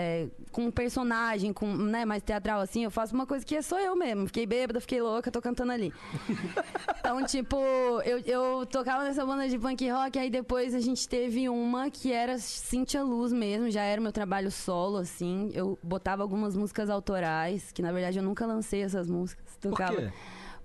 é, 0.00 0.28
com 0.50 0.66
um 0.66 0.70
personagem, 0.70 1.52
com, 1.52 1.66
né, 1.66 2.04
mais 2.04 2.22
teatral 2.22 2.60
assim, 2.60 2.84
eu 2.84 2.90
faço 2.90 3.14
uma 3.14 3.26
coisa 3.26 3.44
que 3.44 3.54
é 3.54 3.62
só 3.62 3.78
eu 3.78 3.94
mesmo. 3.94 4.26
Fiquei 4.26 4.46
bêbada, 4.46 4.80
fiquei 4.80 5.00
louca, 5.00 5.30
tô 5.30 5.40
cantando 5.40 5.72
ali. 5.72 5.92
Então, 7.00 7.24
tipo, 7.24 7.56
eu, 8.04 8.18
eu 8.20 8.66
tocava 8.66 9.04
nessa 9.04 9.24
banda 9.24 9.48
de 9.48 9.58
punk 9.58 9.88
rock, 9.88 10.18
aí 10.18 10.30
depois 10.30 10.74
a 10.74 10.80
gente 10.80 11.08
teve 11.08 11.48
uma 11.48 11.90
que 11.90 12.12
era 12.12 12.38
Cintia 12.38 13.02
Luz 13.02 13.32
mesmo, 13.32 13.70
já 13.70 13.82
era 13.82 13.98
o 13.98 14.02
meu 14.02 14.12
trabalho 14.12 14.50
solo, 14.50 14.98
assim. 14.98 15.50
Eu 15.54 15.78
botava 15.82 16.22
algumas 16.22 16.54
músicas 16.54 16.90
autorais, 16.90 17.72
que 17.72 17.82
na 17.82 17.90
verdade 17.90 18.18
eu 18.18 18.22
nunca 18.22 18.46
lancei 18.46 18.82
essas 18.82 19.08
músicas. 19.08 19.56
Tocava. 19.56 19.94
Por 19.94 20.02
quê? 20.02 20.12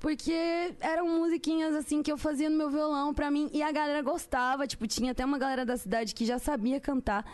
Porque 0.05 0.75
eram 0.81 1.07
musiquinhas 1.07 1.73
assim 1.73 2.03
que 2.03 2.11
eu 2.11 2.17
fazia 2.17 2.49
no 2.49 2.55
meu 2.57 2.69
violão 2.69 3.13
pra 3.13 3.31
mim 3.31 3.49
e 3.51 3.63
a 3.63 3.71
galera 3.71 4.01
gostava, 4.03 4.67
tipo, 4.67 4.85
tinha 4.85 5.13
até 5.13 5.25
uma 5.25 5.39
galera 5.39 5.65
da 5.65 5.77
cidade 5.77 6.13
que 6.13 6.25
já 6.25 6.37
sabia 6.37 6.79
cantar, 6.79 7.25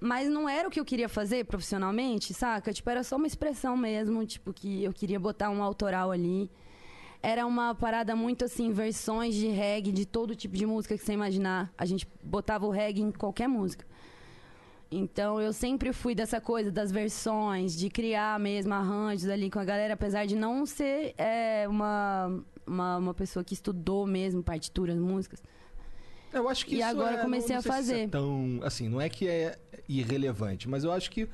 mas 0.00 0.28
não 0.28 0.48
era 0.48 0.66
o 0.66 0.70
que 0.70 0.80
eu 0.80 0.84
queria 0.84 1.08
fazer 1.08 1.44
profissionalmente, 1.44 2.32
saca? 2.32 2.72
Tipo, 2.72 2.88
era 2.90 3.04
só 3.04 3.16
uma 3.16 3.26
expressão 3.26 3.76
mesmo, 3.76 4.24
tipo, 4.24 4.52
que 4.52 4.82
eu 4.82 4.92
queria 4.92 5.20
botar 5.20 5.50
um 5.50 5.62
autoral 5.62 6.10
ali. 6.10 6.50
Era 7.22 7.46
uma 7.46 7.74
parada 7.74 8.16
muito 8.16 8.46
assim, 8.46 8.72
versões 8.72 9.34
de 9.34 9.46
reggae, 9.48 9.92
de 9.92 10.06
todo 10.06 10.34
tipo 10.34 10.56
de 10.56 10.64
música 10.64 10.96
que 10.96 11.04
você 11.04 11.12
imaginar. 11.12 11.70
A 11.76 11.84
gente 11.84 12.08
botava 12.24 12.66
o 12.66 12.70
reggae 12.70 13.02
em 13.02 13.12
qualquer 13.12 13.46
música. 13.46 13.84
Então 14.90 15.40
eu 15.40 15.52
sempre 15.52 15.92
fui 15.92 16.14
dessa 16.14 16.40
coisa 16.40 16.70
das 16.72 16.90
versões, 16.90 17.76
de 17.76 17.88
criar 17.90 18.40
mesmo 18.40 18.72
arranjos 18.74 19.28
ali 19.28 19.48
com 19.50 19.58
a 19.60 19.64
galera, 19.64 19.94
apesar 19.94 20.26
de 20.26 20.34
não 20.34 20.66
ser 20.66 21.14
é, 21.16 21.68
uma, 21.68 22.42
uma, 22.66 22.96
uma 22.96 23.14
pessoa 23.14 23.44
que 23.44 23.54
estudou 23.54 24.06
mesmo 24.06 24.42
partituras, 24.42 24.98
músicas. 24.98 25.40
Eu 26.32 26.48
acho 26.48 26.64
que 26.64 26.76
E 26.76 26.78
isso 26.78 26.88
agora 26.88 27.16
é, 27.16 27.22
comecei 27.22 27.54
não, 27.54 27.62
não 27.62 27.70
a 27.70 27.72
sei 27.72 27.72
se 27.72 27.78
isso 27.82 27.92
é 27.92 27.94
fazer. 27.94 28.08
tão, 28.08 28.60
assim, 28.62 28.88
não 28.88 29.00
é 29.00 29.08
que 29.08 29.28
é 29.28 29.58
irrelevante, 29.98 30.68
mas 30.68 30.84
eu 30.84 30.92
acho 30.92 31.10
que 31.10 31.28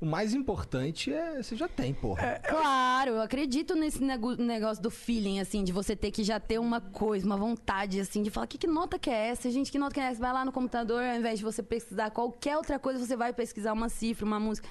o 0.00 0.06
mais 0.06 0.32
importante 0.32 1.12
é 1.12 1.42
você 1.42 1.54
já 1.54 1.68
tem, 1.68 1.92
porra. 1.92 2.40
Claro, 2.48 3.10
eu 3.12 3.20
acredito 3.22 3.74
nesse 3.74 4.02
nego- 4.02 4.34
negócio 4.34 4.82
do 4.82 4.90
feeling, 4.90 5.40
assim, 5.40 5.62
de 5.62 5.72
você 5.72 5.94
ter 5.94 6.10
que 6.10 6.24
já 6.24 6.40
ter 6.40 6.58
uma 6.58 6.80
coisa, 6.80 7.26
uma 7.26 7.36
vontade, 7.36 8.00
assim, 8.00 8.22
de 8.22 8.30
falar 8.30 8.46
que, 8.46 8.56
que 8.56 8.66
nota 8.66 8.98
que 8.98 9.10
é 9.10 9.28
essa, 9.28 9.50
gente, 9.50 9.70
que 9.70 9.78
nota 9.78 9.92
que 9.94 10.00
é 10.00 10.04
essa? 10.04 10.18
Vai 10.18 10.32
lá 10.32 10.42
no 10.44 10.52
computador, 10.52 11.02
ao 11.02 11.16
invés 11.16 11.38
de 11.38 11.44
você 11.44 11.62
pesquisar 11.62 12.10
qualquer 12.10 12.56
outra 12.56 12.78
coisa, 12.78 13.04
você 13.04 13.14
vai 13.14 13.32
pesquisar 13.34 13.74
uma 13.74 13.90
cifra, 13.90 14.24
uma 14.24 14.40
música. 14.40 14.66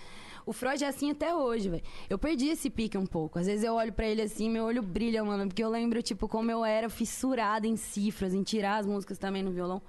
O 0.48 0.52
Freud 0.54 0.84
é 0.84 0.88
assim 0.88 1.12
até 1.12 1.36
hoje, 1.36 1.70
velho. 1.70 1.84
Eu 2.10 2.18
perdi 2.18 2.48
esse 2.48 2.72
pique 2.72 2.98
um 2.98 3.06
pouco. 3.06 3.38
Às 3.38 3.46
vezes 3.46 3.64
eu 3.64 3.76
olho 3.76 3.94
pra 3.94 4.08
ele 4.08 4.24
assim, 4.24 4.50
meu 4.50 4.64
olho 4.64 4.82
brilha, 4.82 5.24
mano, 5.24 5.46
porque 5.48 5.64
eu 5.64 5.70
lembro, 5.70 6.02
tipo, 6.02 6.28
como 6.28 6.50
eu 6.50 6.66
era 6.66 6.90
fissurada 6.90 7.68
em 7.68 7.76
cifras, 7.76 8.34
em 8.34 8.42
tirar 8.42 8.78
as 8.78 8.88
músicas 8.88 9.20
também 9.20 9.44
no 9.44 9.52
violão. 9.52 9.80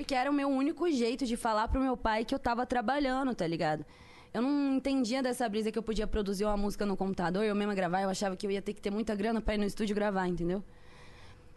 Porque 0.00 0.14
era 0.14 0.30
o 0.30 0.32
meu 0.32 0.48
único 0.48 0.90
jeito 0.90 1.26
de 1.26 1.36
falar 1.36 1.68
pro 1.68 1.78
meu 1.78 1.94
pai 1.94 2.24
que 2.24 2.34
eu 2.34 2.38
tava 2.38 2.64
trabalhando, 2.64 3.34
tá 3.34 3.46
ligado? 3.46 3.84
Eu 4.32 4.40
não 4.40 4.76
entendia 4.76 5.22
dessa 5.22 5.46
brisa 5.46 5.70
que 5.70 5.78
eu 5.78 5.82
podia 5.82 6.06
produzir 6.06 6.46
uma 6.46 6.56
música 6.56 6.86
no 6.86 6.96
computador, 6.96 7.44
eu 7.44 7.54
mesma 7.54 7.74
gravar, 7.74 8.00
eu 8.00 8.08
achava 8.08 8.34
que 8.34 8.46
eu 8.46 8.50
ia 8.50 8.62
ter 8.62 8.72
que 8.72 8.80
ter 8.80 8.90
muita 8.90 9.14
grana 9.14 9.42
pra 9.42 9.56
ir 9.56 9.58
no 9.58 9.64
estúdio 9.64 9.94
gravar, 9.94 10.26
entendeu? 10.26 10.64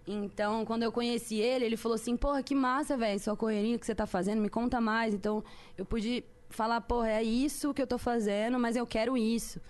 Então, 0.05 0.65
quando 0.65 0.83
eu 0.83 0.91
conheci 0.91 1.37
ele, 1.37 1.63
ele 1.63 1.77
falou 1.77 1.95
assim: 1.95 2.17
Porra, 2.17 2.43
que 2.43 2.53
massa, 2.53 2.97
velho, 2.97 3.17
sua 3.17 3.37
correria 3.37 3.79
que 3.79 3.85
você 3.85 3.95
tá 3.95 4.05
fazendo, 4.05 4.41
me 4.41 4.49
conta 4.49 4.81
mais. 4.81 5.13
Então, 5.13 5.41
eu 5.77 5.85
pude 5.85 6.25
falar: 6.49 6.81
Porra, 6.81 7.11
é 7.11 7.23
isso 7.23 7.73
que 7.73 7.81
eu 7.81 7.87
tô 7.87 7.97
fazendo, 7.97 8.59
mas 8.59 8.75
eu 8.75 8.85
quero 8.85 9.15
isso. 9.17 9.61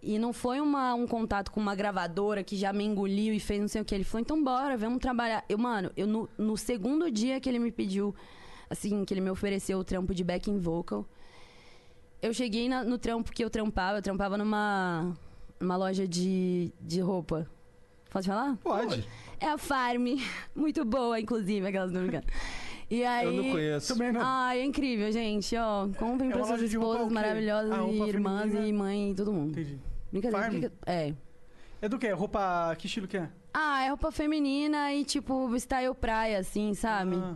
E 0.00 0.18
não 0.18 0.32
foi 0.32 0.60
uma, 0.60 0.94
um 0.94 1.06
contato 1.06 1.50
com 1.50 1.58
uma 1.60 1.74
gravadora 1.74 2.44
que 2.44 2.56
já 2.56 2.72
me 2.72 2.84
engoliu 2.84 3.34
e 3.34 3.40
fez 3.40 3.60
não 3.60 3.66
sei 3.68 3.82
o 3.82 3.84
que. 3.84 3.94
Ele 3.94 4.04
falou: 4.04 4.20
Então, 4.22 4.42
bora, 4.44 4.76
vamos 4.76 4.98
trabalhar. 5.00 5.44
Eu, 5.48 5.58
mano, 5.58 5.90
eu, 5.96 6.06
no, 6.06 6.28
no 6.38 6.56
segundo 6.56 7.10
dia 7.10 7.40
que 7.40 7.48
ele 7.48 7.58
me 7.58 7.72
pediu, 7.72 8.14
assim, 8.70 9.04
que 9.04 9.12
ele 9.12 9.20
me 9.20 9.30
ofereceu 9.30 9.78
o 9.78 9.84
trampo 9.84 10.14
de 10.14 10.22
backing 10.22 10.58
vocal, 10.58 11.04
eu 12.22 12.32
cheguei 12.32 12.68
na- 12.68 12.84
no 12.84 12.96
trampo 12.98 13.32
que 13.32 13.42
eu 13.44 13.50
trampava, 13.50 13.98
eu 13.98 14.02
trampava 14.02 14.36
numa, 14.38 15.16
numa 15.60 15.76
loja 15.76 16.06
de, 16.06 16.72
de 16.80 17.00
roupa. 17.00 17.48
Posso 18.10 18.28
falar? 18.28 18.56
Pode. 18.62 19.06
É 19.40 19.46
a 19.48 19.58
Farm. 19.58 20.06
Muito 20.54 20.84
boa, 20.84 21.18
inclusive, 21.20 21.66
aquelas 21.66 21.90
brincando. 21.92 22.26
E 22.90 23.04
aí. 23.04 23.26
Eu 23.26 23.32
não 23.42 23.50
conheço. 23.52 23.92
Também 23.92 24.12
não. 24.12 24.20
Ai, 24.22 24.60
é 24.60 24.64
incrível, 24.64 25.10
gente. 25.12 25.54
Ó, 25.56 25.88
comprem 25.98 26.30
É 26.30 26.32
pra 26.32 26.44
suas 26.44 26.62
esposas 26.62 27.12
maravilhosas 27.12 27.70
Ah, 27.72 27.84
e 27.84 28.00
irmãs 28.08 28.42
feminina. 28.50 28.66
e 28.68 28.72
mãe 28.72 29.10
e 29.10 29.14
todo 29.14 29.32
mundo. 29.32 29.50
Entendi. 29.50 29.78
Brincadeira. 30.10 30.44
Farm? 30.50 30.64
É. 30.86 31.14
É 31.82 31.88
do 31.88 31.98
quê? 31.98 32.10
Roupa. 32.12 32.74
Que 32.78 32.86
estilo 32.86 33.06
que 33.06 33.18
é? 33.18 33.28
Ah, 33.52 33.84
é 33.84 33.88
roupa 33.88 34.10
feminina 34.10 34.92
e, 34.94 35.04
tipo, 35.04 35.54
style 35.58 35.94
praia, 35.94 36.38
assim, 36.38 36.72
sabe? 36.74 37.16
Ah, 37.16 37.34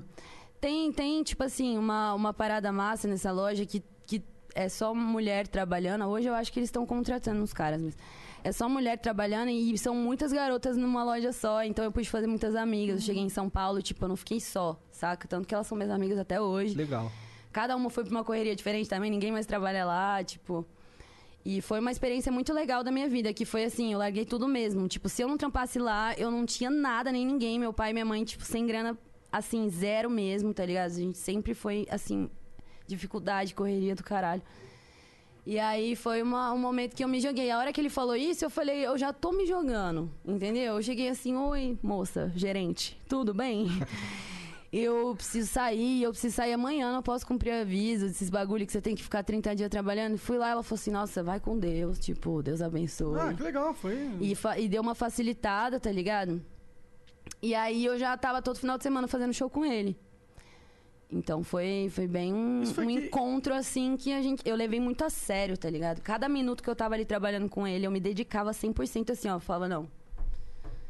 Tem, 0.61 0.91
tem, 0.93 1.23
tipo 1.23 1.43
assim, 1.43 1.77
uma, 1.77 2.15
uma 2.15 2.33
parada 2.33 2.71
massa 2.73 3.07
nessa 3.09 3.31
loja 3.33 3.67
que, 3.67 3.83
que 4.07 4.23
é 4.55 4.69
só 4.69 4.95
mulher 4.95 5.47
trabalhando. 5.49 6.05
Hoje 6.07 6.29
eu 6.29 6.35
acho 6.35 6.53
que 6.53 6.59
eles 6.61 6.69
estão 6.69 6.87
contratando 6.87 7.43
uns 7.43 7.53
caras, 7.53 7.81
mas 7.83 7.97
é 8.45 8.53
só 8.53 8.69
mulher 8.69 8.99
trabalhando 8.99 9.51
e 9.51 9.77
são 9.79 9.95
muitas 9.95 10.33
garotas 10.33 10.77
numa 10.77 11.05
loja 11.05 11.33
só. 11.33 11.63
Então 11.63 11.85
eu 11.85 11.93
pude 11.93 12.09
fazer 12.09 12.27
muitas 12.27 12.55
amigas. 12.55 13.01
Eu 13.01 13.07
cheguei 13.07 13.23
em 13.23 13.29
São 13.29 13.49
Paulo, 13.49 13.81
tipo, 13.81 14.05
eu 14.05 14.09
não 14.09 14.17
fiquei 14.17 14.41
só, 14.41 14.81
saca? 14.91 15.29
Tanto 15.29 15.47
que 15.47 15.55
elas 15.55 15.67
são 15.67 15.77
minhas 15.77 15.93
amigas 15.93 16.19
até 16.19 16.41
hoje. 16.41 16.75
Legal. 16.75 17.11
Cada 17.53 17.77
uma 17.77 17.91
foi 17.91 18.03
pra 18.05 18.11
uma 18.11 18.25
correria 18.25 18.57
diferente 18.57 18.89
também, 18.89 19.11
ninguém 19.11 19.31
mais 19.31 19.47
trabalha 19.47 19.85
lá, 19.85 20.25
tipo. 20.25 20.67
E 21.45 21.61
foi 21.61 21.81
uma 21.81 21.91
experiência 21.91 22.31
muito 22.31 22.53
legal 22.53 22.85
da 22.85 22.91
minha 22.91 23.09
vida, 23.09 23.33
que 23.33 23.45
foi 23.45 23.65
assim, 23.65 23.93
eu 23.93 23.99
larguei 23.99 24.25
tudo 24.25 24.47
mesmo. 24.47 24.87
Tipo, 24.87 25.09
se 25.09 25.23
eu 25.23 25.29
não 25.29 25.37
trampasse 25.37 25.79
lá, 25.79 26.15
eu 26.15 26.31
não 26.31 26.47
tinha 26.47 26.71
nada, 26.71 27.11
nem 27.11 27.27
ninguém. 27.27 27.59
Meu 27.59 27.73
pai 27.73 27.91
e 27.91 27.93
minha 27.93 28.05
mãe, 28.05 28.25
tipo, 28.25 28.45
sem 28.45 28.65
grana, 28.65 28.97
assim, 29.31 29.69
zero 29.69 30.09
mesmo, 30.09 30.55
tá 30.55 30.65
ligado? 30.65 30.93
A 30.93 30.95
gente 30.95 31.19
sempre 31.19 31.53
foi, 31.53 31.87
assim, 31.91 32.31
dificuldade, 32.87 33.55
correria 33.55 33.95
do 33.95 34.05
caralho. 34.05 34.43
E 35.45 35.59
aí 35.59 35.97
foi 35.97 36.23
uma- 36.23 36.53
um 36.53 36.59
momento 36.59 36.95
que 36.95 37.03
eu 37.03 37.09
me 37.09 37.21
joguei. 37.21 37.51
A 37.51 37.59
hora 37.59 37.73
que 37.73 37.81
ele 37.81 37.89
falou 37.91 38.15
isso, 38.15 38.45
eu 38.45 38.51
falei, 38.51 38.87
eu 38.87 38.97
já 38.97 39.13
tô 39.13 39.33
me 39.33 39.45
jogando, 39.47 40.09
entendeu? 40.25 40.77
Eu 40.77 40.83
cheguei 40.83 41.09
assim, 41.09 41.35
oi, 41.37 41.77
moça, 41.83 42.31
gerente, 42.37 42.97
tudo 43.09 43.35
bem? 43.35 43.67
eu 44.73 45.15
preciso 45.17 45.49
sair, 45.51 46.03
eu 46.05 46.13
preciso 46.13 46.37
sair 46.37 46.53
amanhã, 46.53 46.93
não 46.93 47.03
posso 47.03 47.27
cumprir 47.27 47.53
aviso, 47.55 48.07
esses 48.07 48.31
bagulho 48.31 48.65
que 48.65 48.73
você 48.73 48.81
tem 48.81 48.95
que 48.95 49.03
ficar 49.03 49.25
30 49.25 49.55
dias 49.57 49.69
trabalhando. 49.69 50.17
Fui 50.17 50.39
lá, 50.39 50.51
ela 50.51 50.63
falou 50.63 50.81
assim, 50.81 50.93
nossa, 50.93 51.23
vai 51.25 51.41
com 51.41 51.59
Deus, 51.59 51.99
tipo, 51.99 52.41
Deus 52.41 52.63
abençoe. 52.63 53.19
Ah, 53.21 53.35
que 53.35 53.43
legal, 53.43 53.75
foi. 53.75 53.95
E, 54.21 54.35
e 54.59 54.69
deu 54.69 54.81
uma 54.81 54.95
facilitada, 54.95 55.81
tá 55.81 55.91
ligado? 55.91 56.41
E 57.43 57.53
aí 57.55 57.85
eu 57.85 57.99
já 57.99 58.17
tava 58.17 58.41
todo 58.41 58.59
final 58.61 58.77
de 58.79 58.85
semana 58.85 59.09
fazendo 59.09 59.33
show 59.35 59.51
com 59.51 59.65
ele. 59.65 59.97
Então 61.13 61.45
foi, 61.45 61.89
foi 61.93 62.07
bem 62.09 62.33
um, 62.33 62.65
foi 62.67 62.85
um 62.87 62.89
que- 62.89 63.07
encontro 63.07 63.53
assim 63.55 63.97
que 63.99 64.13
a 64.13 64.23
gente, 64.23 64.43
eu 64.47 64.57
levei 64.57 64.81
muito 64.81 65.05
a 65.05 65.11
sério, 65.11 65.59
tá 65.59 65.69
ligado? 65.69 66.01
Cada 66.01 66.27
minuto 66.29 66.63
que 66.63 66.71
eu 66.71 66.75
tava 66.75 66.95
ali 66.95 67.05
trabalhando 67.05 67.49
com 67.51 67.67
ele, 67.67 67.87
eu 67.87 67.91
me 67.91 68.01
dedicava 68.01 68.51
100% 68.53 69.11
assim, 69.11 69.29
ó. 69.29 69.35
Eu 69.37 69.41
falava, 69.41 69.69
não, 69.69 69.89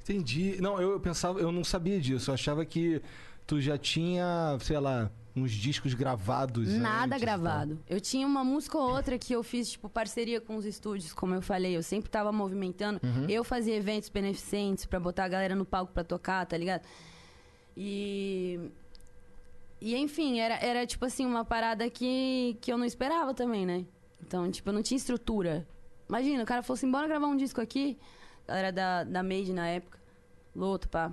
Entendi. 0.03 0.61
Não, 0.61 0.81
eu 0.81 0.99
pensava, 0.99 1.39
eu 1.39 1.53
não 1.53 1.63
sabia 1.63 2.01
disso. 2.01 2.31
Eu 2.31 2.35
achava 2.35 2.65
que 2.65 3.01
tu 3.47 3.61
já 3.61 3.79
tinha, 3.79 4.59
sei 4.61 4.77
lá, 4.81 5.09
uns 5.35 5.53
discos 5.53 5.95
gravados. 5.95 6.69
Nada 6.73 7.15
antes, 7.15 7.21
gravado. 7.21 7.79
Eu 7.89 8.01
tinha 8.01 8.27
uma 8.27 8.43
música 8.43 8.77
ou 8.77 8.91
outra 8.97 9.17
que 9.17 9.33
eu 9.33 9.45
fiz, 9.45 9.71
tipo, 9.71 9.89
parceria 9.89 10.41
com 10.41 10.57
os 10.57 10.65
estúdios, 10.67 11.13
como 11.13 11.35
eu 11.37 11.41
falei. 11.41 11.77
Eu 11.77 11.85
sempre 11.85 12.11
tava 12.11 12.33
movimentando. 12.33 13.01
Eu 13.29 13.45
fazia 13.45 13.77
eventos 13.77 14.09
beneficentes 14.09 14.85
pra 14.87 14.99
botar 14.99 15.25
a 15.25 15.29
galera 15.29 15.55
no 15.55 15.65
palco 15.65 15.93
pra 15.93 16.03
tocar, 16.03 16.45
tá 16.47 16.57
ligado? 16.57 16.83
E. 17.77 18.59
E 19.85 19.97
enfim, 19.97 20.39
era, 20.39 20.55
era 20.65 20.87
tipo 20.87 21.05
assim, 21.05 21.27
uma 21.27 21.45
parada 21.45 21.91
que, 21.91 22.57
que 22.61 22.73
eu 22.73 22.79
não 22.79 22.85
esperava 22.85 23.35
também, 23.35 23.67
né? 23.67 23.85
Então, 24.25 24.49
tipo, 24.49 24.69
eu 24.69 24.73
não 24.73 24.81
tinha 24.81 24.97
estrutura. 24.97 25.67
Imagina, 26.09 26.41
o 26.45 26.47
cara 26.47 26.63
falou 26.63 26.77
assim: 26.77 26.89
bora 26.89 27.09
gravar 27.09 27.27
um 27.27 27.37
disco 27.37 27.61
aqui. 27.61 27.99
Galera 28.47 28.71
da, 28.71 29.03
da 29.03 29.25
Made 29.25 29.53
na 29.53 29.67
época. 29.67 29.99
Loto, 30.55 30.89
pá. 30.89 31.13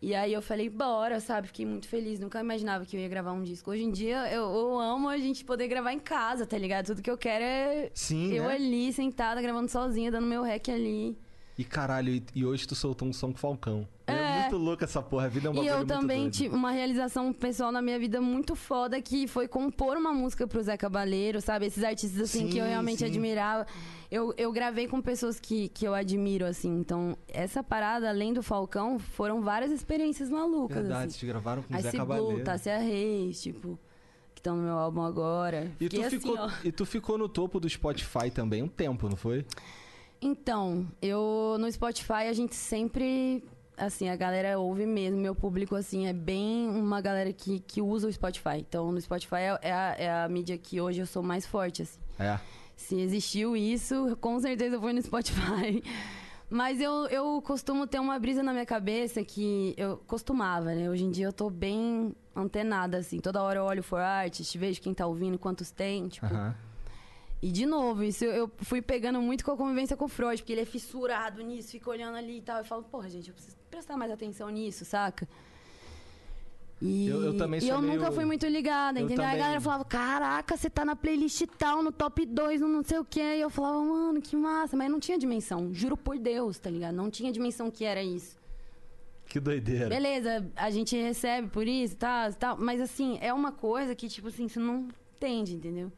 E 0.00 0.12
aí 0.12 0.32
eu 0.32 0.42
falei, 0.42 0.68
bora, 0.68 1.20
sabe? 1.20 1.46
Fiquei 1.46 1.64
muito 1.64 1.86
feliz. 1.86 2.18
Nunca 2.18 2.40
imaginava 2.40 2.84
que 2.84 2.96
eu 2.96 3.00
ia 3.00 3.08
gravar 3.08 3.30
um 3.30 3.44
disco. 3.44 3.70
Hoje 3.70 3.84
em 3.84 3.92
dia, 3.92 4.28
eu, 4.32 4.42
eu 4.42 4.80
amo 4.80 5.08
a 5.08 5.16
gente 5.16 5.44
poder 5.44 5.68
gravar 5.68 5.92
em 5.92 6.00
casa, 6.00 6.44
tá 6.44 6.58
ligado? 6.58 6.86
Tudo 6.86 7.00
que 7.00 7.10
eu 7.10 7.16
quero 7.16 7.44
é 7.44 7.92
Sim, 7.94 8.32
eu 8.32 8.48
né? 8.48 8.54
ali, 8.56 8.92
sentada, 8.92 9.40
gravando 9.40 9.70
sozinha, 9.70 10.10
dando 10.10 10.26
meu 10.26 10.42
rec 10.42 10.68
ali. 10.68 11.16
E 11.56 11.62
caralho, 11.62 12.12
e, 12.12 12.24
e 12.34 12.44
hoje 12.44 12.66
tu 12.66 12.74
soltou 12.74 13.06
um 13.06 13.12
som 13.12 13.28
com 13.28 13.36
o 13.36 13.38
Falcão. 13.38 13.86
É. 14.08 14.21
muito 14.52 14.56
louco 14.56 14.84
essa 14.84 15.00
porra. 15.02 15.26
A 15.26 15.28
vida 15.28 15.48
é 15.48 15.50
um 15.50 15.62
E 15.62 15.66
eu 15.66 15.86
também 15.86 16.22
doido. 16.22 16.32
tive 16.34 16.54
uma 16.54 16.70
realização 16.70 17.32
pessoal 17.32 17.72
na 17.72 17.80
minha 17.80 17.98
vida 17.98 18.20
muito 18.20 18.54
foda 18.54 19.00
que 19.00 19.26
foi 19.26 19.48
compor 19.48 19.96
uma 19.96 20.12
música 20.12 20.46
pro 20.46 20.62
Zé 20.62 20.76
Cabaleiro, 20.76 21.40
sabe? 21.40 21.66
Esses 21.66 21.82
artistas 21.82 22.20
assim 22.20 22.48
que 22.48 22.58
eu 22.58 22.64
Sim, 22.64 22.70
realmente 22.70 22.98
sim. 22.98 23.06
admirava. 23.06 23.66
Eu, 24.10 24.34
eu 24.36 24.52
gravei 24.52 24.86
com 24.86 25.00
pessoas 25.00 25.40
que, 25.40 25.68
que 25.70 25.86
eu 25.86 25.94
admiro, 25.94 26.44
assim. 26.44 26.68
Então, 26.78 27.16
essa 27.28 27.62
parada, 27.62 28.08
além 28.08 28.32
do 28.32 28.42
Falcão, 28.42 28.98
foram 28.98 29.40
várias 29.40 29.70
experiências 29.70 30.28
malucas. 30.28 30.76
Verdade, 30.76 31.06
assim. 31.08 31.18
vocês 31.18 31.30
gravaram 31.30 31.62
com 31.62 31.74
o 31.74 31.80
Zé 31.80 31.88
Ice 31.88 31.96
Cabaleiro. 31.96 32.44
Tássia 32.44 32.78
Reis, 32.78 33.40
tipo, 33.40 33.78
que 34.34 34.40
estão 34.40 34.56
no 34.56 34.62
meu 34.62 34.76
álbum 34.76 35.02
agora. 35.02 35.70
E 35.80 35.88
tu, 35.88 36.00
assim, 36.00 36.20
ficou, 36.20 36.50
e 36.64 36.72
tu 36.72 36.84
ficou 36.84 37.16
no 37.16 37.28
topo 37.28 37.58
do 37.58 37.68
Spotify 37.68 38.30
também 38.30 38.62
um 38.62 38.68
tempo, 38.68 39.08
não 39.08 39.16
foi? 39.16 39.46
Então, 40.20 40.86
eu 41.00 41.56
no 41.58 41.70
Spotify 41.70 42.28
a 42.28 42.32
gente 42.32 42.54
sempre. 42.54 43.42
Assim, 43.76 44.08
a 44.08 44.16
galera 44.16 44.58
ouve 44.58 44.86
mesmo. 44.86 45.18
Meu 45.18 45.34
público, 45.34 45.74
assim, 45.74 46.06
é 46.06 46.12
bem 46.12 46.68
uma 46.68 47.00
galera 47.00 47.32
que, 47.32 47.60
que 47.60 47.80
usa 47.80 48.08
o 48.08 48.12
Spotify. 48.12 48.58
Então, 48.58 48.92
no 48.92 49.00
Spotify 49.00 49.36
é, 49.36 49.58
é 49.62 49.72
a, 49.72 49.96
é 49.98 50.10
a 50.24 50.28
mídia 50.28 50.58
que 50.58 50.80
hoje 50.80 51.00
eu 51.00 51.06
sou 51.06 51.22
mais 51.22 51.46
forte, 51.46 51.82
assim. 51.82 52.00
É. 52.18 52.38
Se 52.76 53.00
existiu 53.00 53.56
isso, 53.56 54.16
com 54.20 54.38
certeza 54.40 54.78
foi 54.78 54.92
no 54.92 55.02
Spotify. 55.02 55.82
Mas 56.50 56.82
eu, 56.82 57.06
eu 57.06 57.40
costumo 57.40 57.86
ter 57.86 57.98
uma 57.98 58.18
brisa 58.18 58.42
na 58.42 58.52
minha 58.52 58.66
cabeça 58.66 59.24
que 59.24 59.72
eu 59.74 59.96
costumava, 60.06 60.74
né? 60.74 60.90
Hoje 60.90 61.04
em 61.04 61.10
dia 61.10 61.24
eu 61.24 61.32
tô 61.32 61.48
bem 61.48 62.14
antenada, 62.36 62.98
assim. 62.98 63.20
Toda 63.20 63.42
hora 63.42 63.58
eu 63.58 63.64
olho 63.64 63.82
for 63.82 64.00
artist, 64.00 64.58
vejo 64.58 64.78
quem 64.82 64.92
tá 64.92 65.06
ouvindo, 65.06 65.38
quantos 65.38 65.70
tem, 65.70 66.08
tipo. 66.08 66.26
E 67.40 67.50
de 67.50 67.64
novo, 67.64 68.04
isso 68.04 68.24
eu 68.24 68.50
fui 68.58 68.82
pegando 68.82 69.20
muito 69.20 69.44
com 69.44 69.50
a 69.50 69.56
convivência 69.56 69.96
com 69.96 70.04
o 70.04 70.08
Freud, 70.08 70.42
porque 70.42 70.52
ele 70.52 70.60
é 70.60 70.66
fissurado 70.66 71.42
nisso, 71.42 71.70
fica 71.70 71.88
olhando 71.88 72.16
ali 72.16 72.38
e 72.38 72.42
tal. 72.42 72.58
Eu 72.58 72.64
falo, 72.64 72.82
porra, 72.82 73.08
gente, 73.08 73.28
eu 73.28 73.34
preciso 73.34 73.56
prestar 73.72 73.96
mais 73.96 74.10
atenção 74.12 74.48
nisso, 74.50 74.84
saca? 74.84 75.26
E 76.80 77.06
Eu- 77.08 77.22
eu 77.26 77.36
também 77.36 77.60
e 77.62 77.68
eu 77.68 77.80
meio- 77.80 77.94
nunca 77.98 78.10
fui 78.10 78.24
muito 78.24 78.44
ligada, 78.46 78.98
Eu 78.98 79.04
entendeu? 79.04 79.24
Aí 79.24 79.30
também. 79.30 79.40
a 79.40 79.44
galera 79.44 79.60
falava, 79.60 79.84
caraca, 79.84 80.56
você 80.56 80.68
tá 80.68 80.84
na 80.84 80.96
playlist 80.96 81.42
tal, 81.56 81.80
no 81.82 81.92
top 81.92 82.26
2, 82.26 82.60
no 82.60 82.66
não 82.68 82.82
sei 82.82 82.98
o 82.98 83.04
quê. 83.04 83.36
E 83.36 83.40
eu 83.40 83.48
falava, 83.50 83.80
mano, 83.82 84.20
que 84.20 84.34
massa. 84.36 84.76
Mas 84.76 84.90
não 84.90 84.98
tinha 85.00 85.16
dimensão, 85.16 85.72
juro 85.72 85.96
por 85.96 86.18
Deus, 86.18 86.58
tá 86.58 86.68
ligado? 86.68 86.94
Não 86.94 87.08
tinha 87.08 87.30
dimensão 87.32 87.70
que 87.70 87.84
era 87.84 88.02
isso. 88.02 88.36
Que 89.26 89.38
doideira. 89.40 89.88
Beleza, 89.88 90.44
a 90.56 90.70
gente 90.70 90.94
recebe 91.00 91.48
por 91.48 91.66
isso, 91.66 91.96
tá, 91.96 92.30
tá, 92.32 92.54
mas 92.56 92.80
assim, 92.80 93.16
é 93.22 93.32
uma 93.32 93.52
coisa 93.52 93.94
que, 93.94 94.08
tipo 94.08 94.28
assim, 94.28 94.46
você 94.48 94.58
não 94.58 94.88
entende, 95.16 95.54
entendeu? 95.54 95.90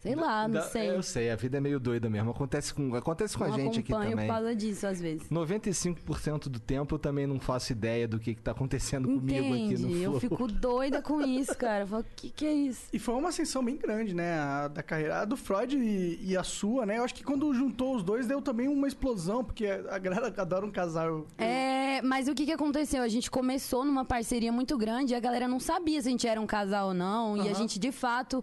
Sei 0.00 0.14
lá, 0.14 0.48
não 0.48 0.54
Da- 0.54 0.62
sei. 0.62 0.90
Eu 0.90 1.02
sei, 1.02 1.30
a 1.30 1.36
vida 1.36 1.58
é 1.58 1.60
meio 1.60 1.78
doida 1.78 2.08
mesmo. 2.08 2.30
Acontece 2.30 2.72
com, 2.72 2.94
acontece 2.94 3.36
com 3.36 3.44
a 3.44 3.48
não 3.48 3.56
gente 3.56 3.80
aqui 3.80 3.92
acompanho 3.92 4.12
também. 4.12 4.26
por 4.28 4.32
causa 4.34 4.54
disso, 4.56 4.86
às 4.86 4.98
vezes. 4.98 5.28
95% 5.28 6.48
do 6.48 6.58
tempo 6.58 6.94
eu 6.94 6.98
também 6.98 7.26
não 7.26 7.38
faço 7.38 7.72
ideia 7.72 8.08
do 8.08 8.18
que, 8.18 8.34
que 8.34 8.40
tá 8.40 8.52
acontecendo 8.52 9.06
comigo 9.06 9.52
aqui 9.54 9.76
no? 9.78 9.88
Flow. 9.90 10.02
Eu 10.14 10.20
fico 10.20 10.46
doida 10.46 11.02
com 11.02 11.20
isso, 11.20 11.54
cara. 11.56 11.84
Eu 11.84 11.86
falo, 11.86 12.02
o 12.02 12.06
que, 12.16 12.30
que 12.30 12.46
é 12.46 12.52
isso? 12.52 12.82
E 12.92 12.98
foi 12.98 13.14
uma 13.14 13.28
ascensão 13.28 13.62
bem 13.62 13.76
grande, 13.76 14.14
né? 14.14 14.38
A 14.38 14.68
da 14.68 14.82
carreira 14.82 15.20
a 15.20 15.24
do 15.26 15.36
Freud 15.36 15.76
e, 15.76 16.18
e 16.22 16.36
a 16.36 16.42
sua, 16.42 16.86
né? 16.86 16.96
Eu 16.98 17.04
acho 17.04 17.14
que 17.14 17.22
quando 17.22 17.52
juntou 17.52 17.94
os 17.94 18.02
dois 18.02 18.26
deu 18.26 18.40
também 18.40 18.68
uma 18.68 18.88
explosão, 18.88 19.44
porque 19.44 19.66
a 19.66 19.98
galera 19.98 20.32
adora 20.40 20.64
um 20.64 20.70
casal. 20.70 21.26
É, 21.36 22.00
mas 22.02 22.26
o 22.26 22.34
que, 22.34 22.46
que 22.46 22.52
aconteceu? 22.52 23.02
A 23.02 23.08
gente 23.08 23.30
começou 23.30 23.84
numa 23.84 24.04
parceria 24.04 24.50
muito 24.50 24.78
grande 24.78 25.12
e 25.12 25.16
a 25.16 25.20
galera 25.20 25.46
não 25.46 25.60
sabia 25.60 26.00
se 26.00 26.08
a 26.08 26.10
gente 26.10 26.26
era 26.26 26.40
um 26.40 26.46
casal 26.46 26.88
ou 26.88 26.94
não. 26.94 27.36
E 27.36 27.48
a 27.50 27.52
gente, 27.52 27.78
de 27.78 27.92
fato, 27.92 28.42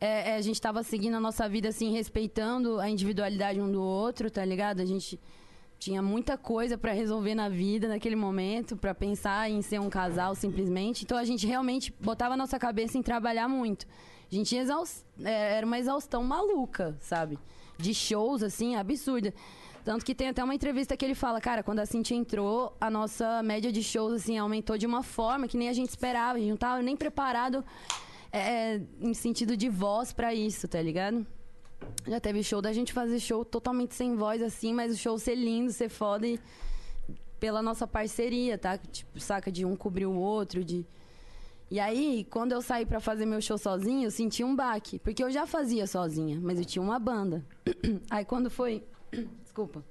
é, 0.00 0.30
é, 0.30 0.34
a 0.36 0.40
gente 0.40 0.60
tava 0.60 0.82
seguindo 0.82 1.14
a 1.14 1.20
nossa 1.20 1.48
vida, 1.48 1.68
assim, 1.68 1.92
respeitando 1.92 2.78
a 2.78 2.88
individualidade 2.88 3.60
um 3.60 3.70
do 3.70 3.82
outro, 3.82 4.30
tá 4.30 4.44
ligado? 4.44 4.80
A 4.80 4.84
gente 4.84 5.18
tinha 5.78 6.02
muita 6.02 6.36
coisa 6.36 6.76
pra 6.76 6.92
resolver 6.92 7.34
na 7.34 7.48
vida 7.48 7.88
naquele 7.88 8.16
momento, 8.16 8.76
pra 8.76 8.94
pensar 8.94 9.50
em 9.50 9.62
ser 9.62 9.80
um 9.80 9.90
casal 9.90 10.34
simplesmente. 10.34 11.04
Então 11.04 11.16
a 11.16 11.24
gente 11.24 11.46
realmente 11.46 11.92
botava 12.00 12.34
a 12.34 12.36
nossa 12.36 12.58
cabeça 12.58 12.96
em 12.98 13.02
trabalhar 13.02 13.48
muito. 13.48 13.86
A 14.30 14.34
gente 14.34 14.56
é, 14.56 15.56
era 15.56 15.66
uma 15.66 15.78
exaustão 15.78 16.22
maluca, 16.22 16.96
sabe? 17.00 17.38
De 17.76 17.94
shows, 17.94 18.42
assim, 18.42 18.76
absurda. 18.76 19.32
Tanto 19.84 20.04
que 20.04 20.14
tem 20.14 20.28
até 20.28 20.44
uma 20.44 20.54
entrevista 20.54 20.96
que 20.96 21.04
ele 21.04 21.14
fala, 21.14 21.40
cara, 21.40 21.62
quando 21.62 21.78
a 21.78 21.86
Cintia 21.86 22.16
entrou, 22.16 22.76
a 22.80 22.90
nossa 22.90 23.42
média 23.42 23.72
de 23.72 23.82
shows, 23.82 24.12
assim, 24.12 24.36
aumentou 24.36 24.76
de 24.76 24.86
uma 24.86 25.02
forma 25.02 25.48
que 25.48 25.56
nem 25.56 25.68
a 25.68 25.72
gente 25.72 25.88
esperava. 25.88 26.36
A 26.36 26.38
gente 26.38 26.50
não 26.50 26.56
tava 26.56 26.82
nem 26.82 26.96
preparado 26.96 27.64
é, 28.32 28.80
em 29.00 29.14
sentido 29.14 29.56
de 29.56 29.68
voz 29.68 30.12
pra 30.12 30.34
isso, 30.34 30.68
tá 30.68 30.80
ligado? 30.80 31.26
Já 32.06 32.20
teve 32.20 32.42
show 32.42 32.60
da 32.60 32.72
gente 32.72 32.92
fazer 32.92 33.20
show 33.20 33.44
totalmente 33.44 33.94
sem 33.94 34.14
voz, 34.16 34.42
assim, 34.42 34.72
mas 34.72 34.92
o 34.92 34.96
show 34.96 35.18
ser 35.18 35.34
lindo, 35.34 35.72
ser 35.72 35.88
foda 35.88 36.26
e 36.26 36.40
pela 37.38 37.62
nossa 37.62 37.86
parceria, 37.86 38.58
tá? 38.58 38.76
Tipo, 38.78 39.20
saca? 39.20 39.50
De 39.50 39.64
um 39.64 39.76
cobrir 39.76 40.06
o 40.06 40.14
outro, 40.14 40.64
de... 40.64 40.84
E 41.70 41.78
aí, 41.78 42.26
quando 42.30 42.52
eu 42.52 42.62
saí 42.62 42.86
pra 42.86 42.98
fazer 42.98 43.26
meu 43.26 43.42
show 43.42 43.58
sozinha, 43.58 44.06
eu 44.06 44.10
senti 44.10 44.42
um 44.42 44.56
baque. 44.56 44.98
Porque 44.98 45.22
eu 45.22 45.30
já 45.30 45.46
fazia 45.46 45.86
sozinha, 45.86 46.40
mas 46.42 46.58
eu 46.58 46.64
tinha 46.64 46.82
uma 46.82 46.98
banda. 46.98 47.44
Aí 48.10 48.24
quando 48.24 48.50
foi... 48.50 48.82
Desculpa. 49.44 49.84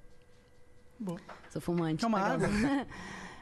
Bom. 1.00 1.18
Sou 1.52 1.62
fumante. 1.62 2.04
Uma 2.04 2.20
tá 2.20 2.26
água? 2.34 2.48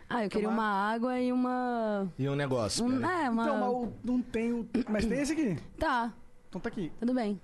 ah, 0.09 0.23
eu 0.23 0.29
queria 0.29 0.47
uma 0.49 0.55
uma 0.55 0.91
água 0.93 1.19
e 1.19 1.31
uma... 1.31 2.07
E 2.17 2.27
um 2.29 2.35
negócio. 2.35 2.85
Um, 2.85 3.05
é, 3.05 3.29
uma... 3.29 3.43
Então, 3.43 3.57
mas 3.59 3.69
o- 3.69 3.93
não 4.03 4.21
tem 4.21 4.53
o. 4.53 4.67
Mas 4.89 5.05
tem 5.05 5.19
esse 5.21 5.33
aqui. 5.33 5.57
Tá, 5.77 6.13
Então 6.49 6.61
tá 6.61 6.69
aqui. 6.69 6.91
tudo 6.99 7.13
bem. 7.13 7.39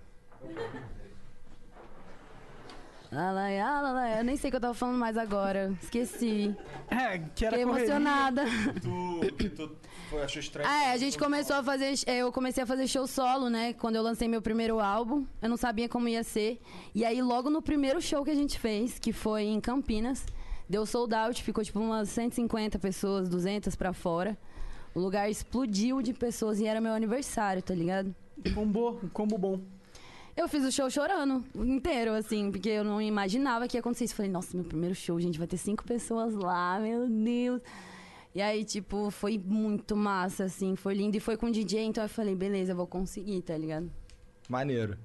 Lá, 3.12 3.30
lá, 3.32 3.50
lá, 3.50 3.82
lá, 3.82 3.92
lá. 3.92 4.18
Eu 4.20 4.24
nem 4.24 4.38
sei 4.38 4.48
o 4.48 4.52
que 4.52 4.56
eu 4.56 4.62
tava 4.62 4.74
falando 4.74 4.98
mais 4.98 5.18
agora. 5.18 5.74
Esqueci. 5.82 6.56
É, 6.90 7.20
que 7.36 7.46
era 7.46 7.58
Fiquei 7.58 7.66
correria. 7.66 7.96
emocionada. 7.96 8.44
Tu, 8.82 9.50
tu 9.50 9.76
foi, 10.10 10.24
achou 10.24 10.40
estranho? 10.40 10.70
Ah, 10.70 10.86
é, 10.86 10.94
a 10.94 10.98
gente 10.98 11.18
começou 11.18 11.58
a 11.58 11.64
fazer. 11.64 11.94
Eu 12.08 12.32
comecei 12.32 12.64
a 12.64 12.66
fazer 12.66 12.88
show 12.88 13.06
solo, 13.06 13.50
né? 13.50 13.74
Quando 13.74 13.98
eu 13.98 14.02
lancei 14.02 14.30
meu 14.30 14.42
primeiro 14.42 14.80
álbum. 14.80 15.26
Eu 15.42 15.50
não 15.50 15.58
sabia 15.58 15.90
como 15.90 16.08
ia 16.08 16.24
ser. 16.24 16.62
E 16.96 17.04
aí, 17.04 17.22
logo 17.22 17.50
no 17.50 17.62
primeiro 17.62 18.02
show 18.02 18.24
que 18.24 18.32
a 18.32 18.36
gente 18.36 18.58
fez, 18.58 18.98
que 18.98 19.12
foi 19.12 19.44
em 19.44 19.60
Campinas, 19.60 20.26
deu 20.72 20.86
sold 20.86 21.14
out, 21.14 21.44
ficou 21.44 21.64
tipo 21.64 21.80
umas 21.80 22.10
150 22.10 22.80
pessoas, 22.80 23.28
200 23.28 23.76
pra 23.76 23.92
fora. 23.92 24.38
O 24.96 25.00
lugar 25.00 25.30
explodiu 25.30 26.02
de 26.02 26.14
pessoas 26.14 26.60
e 26.60 26.66
era 26.66 26.82
meu 26.82 26.94
aniversário, 26.94 27.62
tá 27.62 27.76
ligado? 27.76 28.16
Combou, 28.56 29.00
um 29.04 29.10
combo 29.10 29.38
bom. 29.38 29.60
Eu 30.36 30.48
fiz 30.48 30.64
o 30.64 30.72
show 30.72 30.90
chorando 30.90 31.44
inteiro, 31.56 32.14
assim, 32.14 32.50
porque 32.50 32.70
eu 32.70 32.86
não 32.86 33.02
imaginava 33.02 33.68
que 33.68 33.76
ia 33.76 33.82
acontecer 33.82 34.06
isso. 34.06 34.16
Falei, 34.16 34.32
nossa, 34.32 34.56
meu 34.56 34.66
primeiro 34.66 34.96
show, 34.96 35.20
gente, 35.20 35.38
vai 35.38 35.46
ter 35.46 35.58
cinco 35.58 35.84
pessoas 35.84 36.34
lá, 36.34 36.80
meu 36.80 37.08
Deus. 37.08 37.62
E 38.34 38.42
aí, 38.42 38.64
tipo, 38.64 39.12
foi 39.12 39.38
muito 39.38 39.94
massa, 39.96 40.46
assim, 40.46 40.78
foi 40.78 40.94
lindo. 40.94 41.18
E 41.18 41.20
foi 41.20 41.36
com 41.36 41.48
o 41.48 41.52
DJ, 41.52 41.84
então 41.84 42.04
eu 42.04 42.10
falei, 42.10 42.34
beleza, 42.34 42.72
eu 42.72 42.78
vou 42.78 42.88
conseguir, 42.88 43.42
tá 43.42 43.58
ligado? 43.58 43.92
Maneiro. 44.48 44.98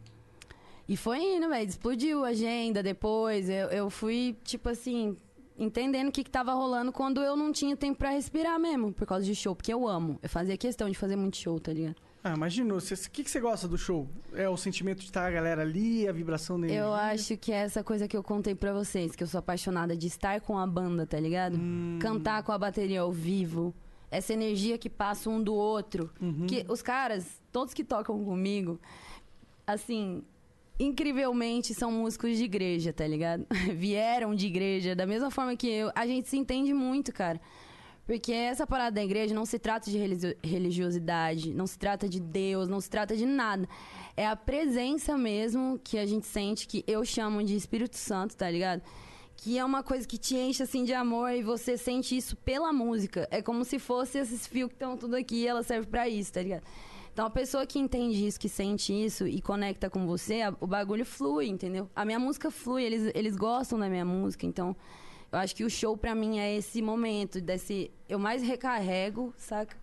E 0.88 0.96
foi 0.96 1.18
indo, 1.18 1.48
velho, 1.48 1.68
explodiu 1.68 2.24
a 2.24 2.28
agenda 2.28 2.80
depois. 2.82 3.48
Eu, 3.48 3.68
eu 3.68 3.90
fui, 3.90 4.36
tipo 4.44 4.68
assim, 4.68 5.16
entendendo 5.58 6.08
o 6.08 6.12
que, 6.12 6.24
que 6.24 6.30
tava 6.30 6.52
rolando 6.52 6.92
quando 6.92 7.22
eu 7.22 7.36
não 7.36 7.52
tinha 7.52 7.76
tempo 7.76 7.98
pra 7.98 8.10
respirar 8.10 8.58
mesmo, 8.58 8.92
por 8.92 9.06
causa 9.06 9.24
de 9.24 9.34
show, 9.34 9.54
porque 9.54 9.72
eu 9.72 9.86
amo. 9.86 10.18
Eu 10.22 10.28
fazia 10.28 10.56
questão 10.56 10.88
de 10.88 10.96
fazer 10.96 11.16
muito 11.16 11.36
show, 11.36 11.58
tá 11.58 11.72
ligado? 11.72 11.96
Ah, 12.22 12.34
imagina, 12.34 12.74
o 12.74 12.80
que, 12.80 13.22
que 13.22 13.30
você 13.30 13.38
gosta 13.38 13.68
do 13.68 13.78
show? 13.78 14.08
É 14.34 14.48
o 14.48 14.56
sentimento 14.56 14.98
de 14.98 15.04
estar 15.04 15.26
a 15.26 15.30
galera 15.30 15.62
ali, 15.62 16.08
a 16.08 16.12
vibração 16.12 16.60
da 16.60 16.66
Eu 16.66 16.92
acho 16.92 17.36
que 17.36 17.52
é 17.52 17.58
essa 17.58 17.84
coisa 17.84 18.08
que 18.08 18.16
eu 18.16 18.22
contei 18.22 18.52
pra 18.52 18.72
vocês, 18.72 19.14
que 19.14 19.22
eu 19.22 19.28
sou 19.28 19.38
apaixonada 19.38 19.96
de 19.96 20.08
estar 20.08 20.40
com 20.40 20.58
a 20.58 20.66
banda, 20.66 21.06
tá 21.06 21.20
ligado? 21.20 21.56
Hum. 21.56 22.00
Cantar 22.00 22.42
com 22.42 22.50
a 22.50 22.58
bateria 22.58 23.02
ao 23.02 23.12
vivo. 23.12 23.72
Essa 24.10 24.32
energia 24.32 24.76
que 24.76 24.90
passa 24.90 25.30
um 25.30 25.40
do 25.40 25.54
outro. 25.54 26.10
Uhum. 26.20 26.48
Que 26.48 26.66
os 26.68 26.82
caras, 26.82 27.40
todos 27.52 27.72
que 27.72 27.84
tocam 27.84 28.24
comigo, 28.24 28.80
assim, 29.64 30.24
incrivelmente 30.78 31.74
são 31.74 31.90
músicos 31.90 32.36
de 32.36 32.44
igreja, 32.44 32.92
tá 32.92 33.06
ligado? 33.06 33.46
Vieram 33.74 34.34
de 34.34 34.46
igreja, 34.46 34.94
da 34.94 35.06
mesma 35.06 35.30
forma 35.30 35.56
que 35.56 35.68
eu. 35.68 35.90
A 35.94 36.06
gente 36.06 36.28
se 36.28 36.36
entende 36.36 36.72
muito, 36.74 37.12
cara. 37.12 37.40
Porque 38.06 38.32
essa 38.32 38.64
parada 38.66 38.92
da 38.92 39.04
igreja 39.04 39.34
não 39.34 39.44
se 39.44 39.58
trata 39.58 39.90
de 39.90 39.98
religio- 39.98 40.36
religiosidade, 40.42 41.52
não 41.52 41.66
se 41.66 41.76
trata 41.76 42.08
de 42.08 42.20
Deus, 42.20 42.68
não 42.68 42.80
se 42.80 42.88
trata 42.88 43.16
de 43.16 43.26
nada. 43.26 43.68
É 44.16 44.24
a 44.26 44.36
presença 44.36 45.18
mesmo 45.18 45.80
que 45.82 45.98
a 45.98 46.06
gente 46.06 46.24
sente, 46.26 46.68
que 46.68 46.84
eu 46.86 47.04
chamo 47.04 47.42
de 47.42 47.56
Espírito 47.56 47.96
Santo, 47.96 48.36
tá 48.36 48.48
ligado? 48.48 48.80
Que 49.36 49.58
é 49.58 49.64
uma 49.64 49.82
coisa 49.82 50.06
que 50.06 50.16
te 50.16 50.36
enche 50.36 50.62
assim 50.62 50.84
de 50.84 50.94
amor 50.94 51.32
e 51.32 51.42
você 51.42 51.76
sente 51.76 52.16
isso 52.16 52.36
pela 52.36 52.72
música. 52.72 53.26
É 53.28 53.42
como 53.42 53.64
se 53.64 53.78
fosse 53.78 54.18
esses 54.18 54.46
fios 54.46 54.68
que 54.68 54.74
estão 54.76 54.96
tudo 54.96 55.16
aqui 55.16 55.44
ela 55.44 55.64
serve 55.64 55.88
pra 55.88 56.08
isso, 56.08 56.32
tá 56.32 56.40
ligado? 56.42 56.62
Então 57.16 57.24
a 57.24 57.30
pessoa 57.30 57.66
que 57.66 57.78
entende 57.78 58.26
isso, 58.26 58.38
que 58.38 58.46
sente 58.46 58.92
isso 58.92 59.26
e 59.26 59.40
conecta 59.40 59.88
com 59.88 60.06
você, 60.06 60.42
a- 60.42 60.54
o 60.60 60.66
bagulho 60.66 61.02
flui, 61.02 61.46
entendeu? 61.46 61.88
A 61.96 62.04
minha 62.04 62.18
música 62.18 62.50
flui, 62.50 62.84
eles, 62.84 63.10
eles 63.14 63.34
gostam 63.34 63.78
da 63.78 63.88
minha 63.88 64.04
música, 64.04 64.44
então 64.44 64.76
eu 65.32 65.38
acho 65.38 65.56
que 65.56 65.64
o 65.64 65.70
show 65.70 65.96
pra 65.96 66.14
mim 66.14 66.38
é 66.38 66.54
esse 66.54 66.82
momento, 66.82 67.40
desse. 67.40 67.90
Eu 68.06 68.18
mais 68.18 68.42
recarrego, 68.42 69.32
saca? 69.38 69.74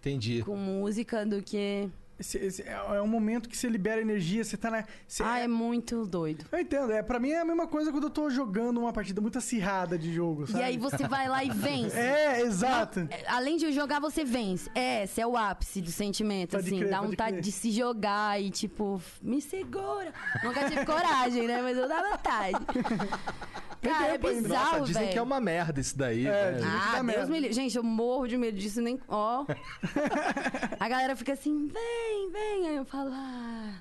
Entendi. 0.00 0.42
Com 0.42 0.56
música 0.56 1.24
do 1.24 1.40
que. 1.40 1.88
Esse- 2.20 2.38
esse 2.38 2.62
é 2.62 2.72
é 2.72 3.02
um 3.02 3.06
momento 3.06 3.48
que 3.48 3.56
você 3.56 3.68
libera 3.68 4.00
energia, 4.00 4.44
você 4.44 4.56
tá 4.56 4.70
na. 4.70 4.84
você- 5.06 5.22
Ah, 5.22 5.38
é 5.38 5.48
muito 5.48 6.06
doido. 6.06 6.44
Eu 6.52 6.58
entendo, 6.60 6.92
é, 6.92 7.02
pra 7.02 7.18
mim 7.18 7.30
é 7.30 7.40
a 7.40 7.44
mesma 7.44 7.66
coisa 7.66 7.90
quando 7.90 8.04
eu 8.04 8.10
tô 8.10 8.28
jogando 8.30 8.78
uma 8.80 8.92
partida 8.92 9.20
muito 9.20 9.38
acirrada 9.38 9.98
de 9.98 10.12
jogo, 10.12 10.46
sabe? 10.46 10.60
E 10.60 10.62
aí 10.62 10.78
você 10.78 11.08
vai 11.08 11.28
lá 11.28 11.42
e 11.42 11.50
vence. 11.50 11.96
É, 11.98 12.40
exato. 12.42 13.00
É, 13.10 13.24
Além 13.28 13.56
de 13.56 13.72
jogar, 13.72 14.00
você 14.00 14.24
vence. 14.24 14.70
É, 14.74 15.04
esse 15.04 15.20
é 15.20 15.26
o 15.26 15.36
ápice 15.36 15.80
do 15.80 15.90
sentimento, 15.90 16.50
Pode 16.52 16.66
assim. 16.66 16.78
crer, 16.78 16.90
dá 16.90 17.00
vontade 17.00 17.30
crer. 17.32 17.42
de 17.42 17.52
se 17.52 17.70
jogar 17.70 18.40
e, 18.40 18.50
tipo, 18.50 19.00
me 19.22 19.40
segura. 19.40 20.12
Nunca 20.44 20.68
tive 20.68 20.84
coragem, 20.84 21.46
né? 21.46 21.60
Mas 21.62 21.76
eu 21.76 21.88
dá 21.88 22.02
vontade. 22.10 22.58
Cara, 23.80 24.06
é 24.08 24.12
tempo 24.12 24.26
ainda. 24.28 24.42
bizarro, 24.48 24.72
Nossa, 24.72 24.84
dizem 24.86 25.02
velho. 25.02 25.12
que 25.12 25.18
é 25.18 25.22
uma 25.22 25.40
merda 25.40 25.80
isso 25.80 25.96
daí. 25.96 26.26
É, 26.26 26.30
velho. 26.52 26.56
dizem 26.56 26.70
que 26.70 26.76
dá 26.76 26.86
Ah, 26.90 26.92
Deus 26.94 27.04
merda. 27.06 27.26
me 27.26 27.40
livre. 27.40 27.54
Gente, 27.54 27.76
eu 27.76 27.82
morro 27.82 28.26
de 28.26 28.36
medo 28.36 28.58
disso, 28.58 28.80
nem. 28.80 28.98
Ó. 29.08 29.44
A 30.78 30.88
galera 30.88 31.16
fica 31.16 31.32
assim, 31.32 31.66
vem, 31.68 32.30
vem. 32.30 32.68
Aí 32.68 32.76
eu 32.76 32.84
falo, 32.84 33.10
ah. 33.12 33.74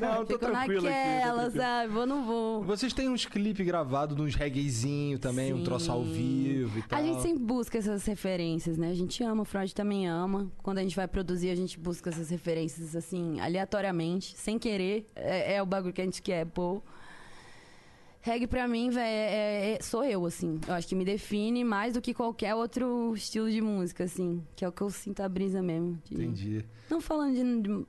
Não, 0.00 0.24
tô 0.24 0.32
Fico 0.34 0.38
tranquilo 0.40 0.86
aqui. 0.88 0.96
tô 0.96 1.04
naquela, 1.04 1.42
tranquilo. 1.42 1.62
sabe? 1.64 1.92
Vou, 1.92 2.06
não 2.06 2.24
vou. 2.24 2.62
Vocês 2.64 2.92
têm 2.92 3.08
uns 3.08 3.24
clipes 3.24 3.64
gravados, 3.64 4.18
uns 4.18 4.34
reguezinho 4.34 5.16
também, 5.18 5.52
um 5.52 5.62
troço 5.62 5.90
ao 5.92 6.02
vivo 6.02 6.78
e 6.78 6.82
tal. 6.82 6.98
A 6.98 7.02
gente 7.02 7.22
sempre 7.22 7.38
busca 7.44 7.78
essas 7.78 8.04
referências, 8.04 8.76
né? 8.76 8.90
A 8.90 8.94
gente 8.94 9.22
ama, 9.22 9.42
o 9.42 9.44
Freud 9.44 9.72
também 9.74 10.08
ama. 10.08 10.50
Quando 10.62 10.78
a 10.78 10.82
gente 10.82 10.96
vai 10.96 11.06
produzir, 11.06 11.50
a 11.50 11.54
gente 11.54 11.78
busca 11.78 12.10
essas 12.10 12.30
referências, 12.30 12.96
assim, 12.96 13.38
aleatoriamente, 13.40 14.34
sem 14.36 14.58
querer. 14.58 15.06
É, 15.14 15.54
é 15.54 15.62
o 15.62 15.66
bagulho 15.66 15.92
que 15.94 16.00
a 16.00 16.04
gente 16.04 16.20
quer 16.20 16.46
pôr. 16.46 16.82
Reggae 18.22 18.46
pra 18.46 18.68
mim, 18.68 18.90
velho, 18.90 19.02
é, 19.06 19.72
é- 19.76 19.78
sou 19.82 20.04
eu, 20.04 20.26
assim. 20.26 20.60
Eu 20.68 20.74
acho 20.74 20.86
que 20.86 20.94
me 20.94 21.04
define 21.04 21.64
mais 21.64 21.94
do 21.94 22.02
que 22.02 22.12
qualquer 22.12 22.54
outro 22.54 23.14
estilo 23.14 23.50
de 23.50 23.60
música, 23.62 24.04
assim. 24.04 24.44
Que 24.54 24.64
é 24.64 24.68
o 24.68 24.72
que 24.72 24.82
eu 24.82 24.90
sinto 24.90 25.20
a 25.22 25.28
brisa 25.28 25.62
mesmo. 25.62 25.98
de- 26.04 26.14
Entendi. 26.14 26.64
Não 26.90 27.00
falando 27.00 27.34
de, 27.34 27.86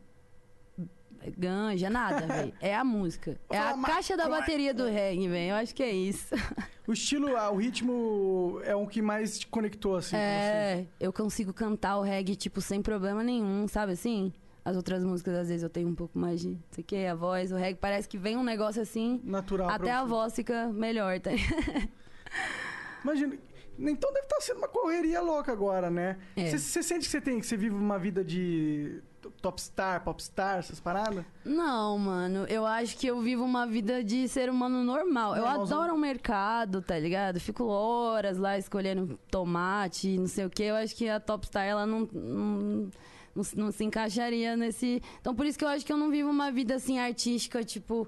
de 0.77 1.31
ganja, 1.37 1.89
nada, 1.89 2.25
velho. 2.25 2.53
É 2.61 2.73
a 2.75 2.83
música. 2.83 3.37
É 3.49 3.57
a 3.57 3.73
caixa 3.81 4.15
da 4.15 4.29
bateria 4.29 4.73
do 4.73 4.85
reggae, 4.85 5.27
velho. 5.27 5.49
Eu 5.51 5.55
acho 5.55 5.75
que 5.75 5.83
é 5.83 5.91
isso. 5.91 6.33
O 6.87 6.93
estilo, 6.93 7.37
ah, 7.37 7.49
o 7.51 7.57
ritmo 7.57 8.59
é 8.65 8.75
o 8.75 8.85
que 8.87 9.01
mais 9.01 9.39
te 9.39 9.47
conectou, 9.47 9.95
assim. 9.95 10.15
com 10.15 10.17
você. 10.17 10.23
É, 10.23 10.85
eu 10.99 11.13
consigo 11.13 11.53
cantar 11.53 11.97
o 11.97 12.01
reggae, 12.01 12.35
tipo, 12.35 12.59
sem 12.59 12.81
problema 12.81 13.23
nenhum, 13.23 13.65
sabe 13.67 13.93
assim? 13.93 14.33
As 14.63 14.75
outras 14.75 15.03
músicas, 15.03 15.35
às 15.35 15.47
vezes, 15.47 15.63
eu 15.63 15.69
tenho 15.69 15.87
um 15.87 15.95
pouco 15.95 16.17
mais 16.17 16.41
de. 16.41 16.49
Não 16.49 16.59
sei 16.71 16.83
o 16.83 16.85
que, 16.85 17.05
a 17.05 17.15
voz, 17.15 17.51
o 17.51 17.55
reggae, 17.55 17.79
parece 17.79 18.07
que 18.07 18.17
vem 18.17 18.37
um 18.37 18.43
negócio 18.43 18.81
assim. 18.81 19.19
Natural. 19.23 19.69
Até 19.69 19.91
a 19.91 20.03
voz 20.05 20.35
fica 20.35 20.67
melhor, 20.67 21.19
tá? 21.19 21.31
Imagina. 23.03 23.35
Então 23.79 24.13
deve 24.13 24.25
estar 24.25 24.41
sendo 24.41 24.57
uma 24.57 24.67
correria 24.67 25.21
louca 25.21 25.51
agora, 25.51 25.89
né? 25.89 26.17
É. 26.35 26.49
Você 26.49 26.59
você 26.59 26.83
sente 26.83 27.05
que 27.05 27.11
você 27.11 27.21
tem, 27.21 27.39
que 27.39 27.45
você 27.45 27.57
vive 27.57 27.73
uma 27.73 27.97
vida 27.97 28.23
de 28.23 29.01
top 29.41 29.61
star, 29.61 30.03
popstar, 30.03 30.59
essas 30.59 30.79
paradas? 30.79 31.23
Não, 31.43 31.97
mano, 31.97 32.45
eu 32.47 32.65
acho 32.65 32.97
que 32.97 33.07
eu 33.07 33.19
vivo 33.21 33.43
uma 33.43 33.65
vida 33.65 34.03
de 34.03 34.27
ser 34.27 34.49
humano 34.49 34.83
normal. 34.83 35.35
Eu 35.35 35.43
Normalzão. 35.43 35.79
adoro 35.79 35.95
o 35.95 35.99
mercado, 35.99 36.81
tá 36.81 36.97
ligado? 36.99 37.39
Fico 37.39 37.65
horas 37.65 38.37
lá 38.37 38.57
escolhendo 38.57 39.19
tomate, 39.29 40.17
não 40.17 40.27
sei 40.27 40.45
o 40.45 40.49
que. 40.49 40.63
Eu 40.63 40.75
acho 40.75 40.95
que 40.95 41.09
a 41.09 41.19
Topstar, 41.19 41.65
ela 41.65 41.85
não, 41.85 42.07
não, 42.11 42.89
não, 43.35 43.43
não 43.55 43.71
se 43.71 43.83
encaixaria 43.83 44.55
nesse. 44.55 45.01
Então, 45.19 45.35
por 45.35 45.45
isso 45.45 45.57
que 45.57 45.65
eu 45.65 45.69
acho 45.69 45.85
que 45.85 45.91
eu 45.91 45.97
não 45.97 46.09
vivo 46.09 46.29
uma 46.29 46.51
vida 46.51 46.75
assim 46.75 46.99
artística, 46.99 47.63
tipo. 47.63 48.07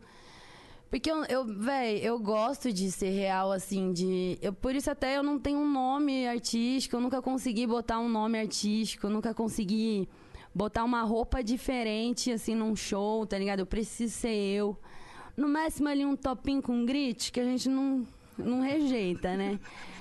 Porque 0.89 1.09
eu, 1.09 1.23
eu 1.25 1.47
eu 2.01 2.19
gosto 2.19 2.71
de 2.71 2.91
ser 2.91 3.09
real, 3.09 3.51
assim, 3.51 3.91
de. 3.91 4.37
Eu, 4.41 4.53
por 4.53 4.75
isso 4.75 4.91
até 4.91 5.17
eu 5.17 5.23
não 5.23 5.39
tenho 5.39 5.59
um 5.59 5.71
nome 5.71 6.27
artístico, 6.27 6.95
eu 6.95 7.01
nunca 7.01 7.21
consegui 7.21 7.65
botar 7.65 7.99
um 7.99 8.09
nome 8.09 8.39
artístico, 8.39 9.07
eu 9.07 9.11
nunca 9.11 9.33
consegui 9.33 10.07
botar 10.53 10.83
uma 10.83 11.01
roupa 11.01 11.43
diferente, 11.43 12.31
assim, 12.31 12.53
num 12.53 12.75
show, 12.75 13.25
tá 13.25 13.37
ligado? 13.37 13.61
Eu 13.61 13.65
preciso 13.65 14.13
ser 14.13 14.35
eu. 14.35 14.77
No 15.35 15.49
máximo 15.49 15.89
ali 15.89 16.05
um 16.05 16.15
topinho 16.15 16.61
com 16.61 16.85
grit, 16.85 17.31
que 17.31 17.39
a 17.39 17.43
gente 17.43 17.67
não, 17.67 18.05
não 18.37 18.61
rejeita, 18.61 19.35
né? 19.35 19.59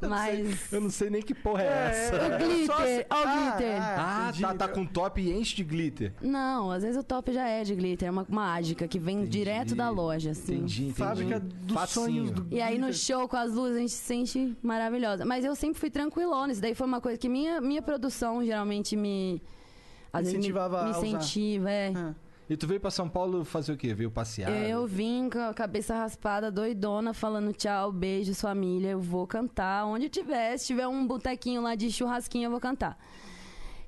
Mas. 0.00 0.72
Eu 0.72 0.80
não 0.80 0.90
sei 0.90 1.10
nem 1.10 1.22
que 1.22 1.34
porra 1.34 1.62
é, 1.62 1.88
essa. 1.90 2.16
O 2.16 2.38
glitter, 2.38 3.06
ó 3.10 3.16
o 3.16 3.22
glitter. 3.22 3.76
Ah, 3.82 4.26
entendi. 4.28 4.42
tá, 4.42 4.54
tá 4.54 4.68
com 4.68 4.84
top 4.86 5.20
e 5.20 5.32
enche 5.32 5.56
de 5.56 5.64
glitter. 5.64 6.12
Não, 6.20 6.70
às 6.70 6.82
vezes 6.82 6.96
o 6.96 7.02
top 7.02 7.32
já 7.32 7.46
é 7.48 7.62
de 7.64 7.74
glitter, 7.74 8.08
é 8.08 8.10
uma 8.10 8.26
mágica 8.28 8.86
que 8.88 8.98
vem 8.98 9.16
Entendi. 9.18 9.30
direto 9.38 9.74
da 9.74 9.88
loja, 9.90 10.30
assim. 10.30 10.56
Entendi, 10.56 10.82
entendi. 10.84 10.98
Fábrica 10.98 11.40
dos 11.40 11.74
Facinho. 11.74 12.04
sonhos 12.06 12.30
do 12.30 12.46
E 12.50 12.60
aí 12.60 12.78
no 12.78 12.92
show 12.92 13.28
com 13.28 13.36
as 13.36 13.52
luzes 13.52 13.76
a 13.76 13.80
gente 13.80 13.92
se 13.92 14.04
sente 14.04 14.56
maravilhosa. 14.62 15.24
Mas 15.24 15.44
eu 15.44 15.54
sempre 15.54 15.78
fui 15.78 15.90
tranquilona. 15.90 16.52
Isso 16.52 16.60
daí 16.62 16.74
foi 16.74 16.86
uma 16.86 17.00
coisa 17.00 17.18
que 17.18 17.28
minha, 17.28 17.60
minha 17.60 17.82
produção 17.82 18.44
geralmente 18.44 18.96
me. 18.96 19.42
Às 20.12 20.20
vezes 20.22 20.32
me- 20.34 20.38
Incentivava 20.40 20.82
me, 20.84 20.88
a 20.88 20.98
usar. 20.98 21.06
incentiva, 21.06 21.70
é. 21.70 21.92
Ah. 21.94 22.14
E 22.48 22.56
tu 22.56 22.66
veio 22.66 22.80
pra 22.80 22.90
São 22.92 23.08
Paulo 23.08 23.44
fazer 23.44 23.72
o 23.72 23.76
quê? 23.76 23.92
Veio 23.92 24.10
passear? 24.10 24.50
Eu 24.50 24.86
vim 24.86 25.28
com 25.28 25.40
a 25.40 25.52
cabeça 25.52 25.94
raspada, 25.94 26.50
doidona, 26.50 27.12
falando 27.12 27.52
tchau, 27.52 27.90
beijos, 27.90 28.40
família. 28.40 28.90
Eu 28.90 29.00
vou 29.00 29.26
cantar 29.26 29.84
onde 29.84 30.08
tiver. 30.08 30.56
Se 30.56 30.66
tiver 30.66 30.86
um 30.86 31.04
botequinho 31.04 31.60
lá 31.60 31.74
de 31.74 31.90
churrasquinho, 31.90 32.46
eu 32.46 32.50
vou 32.50 32.60
cantar. 32.60 32.96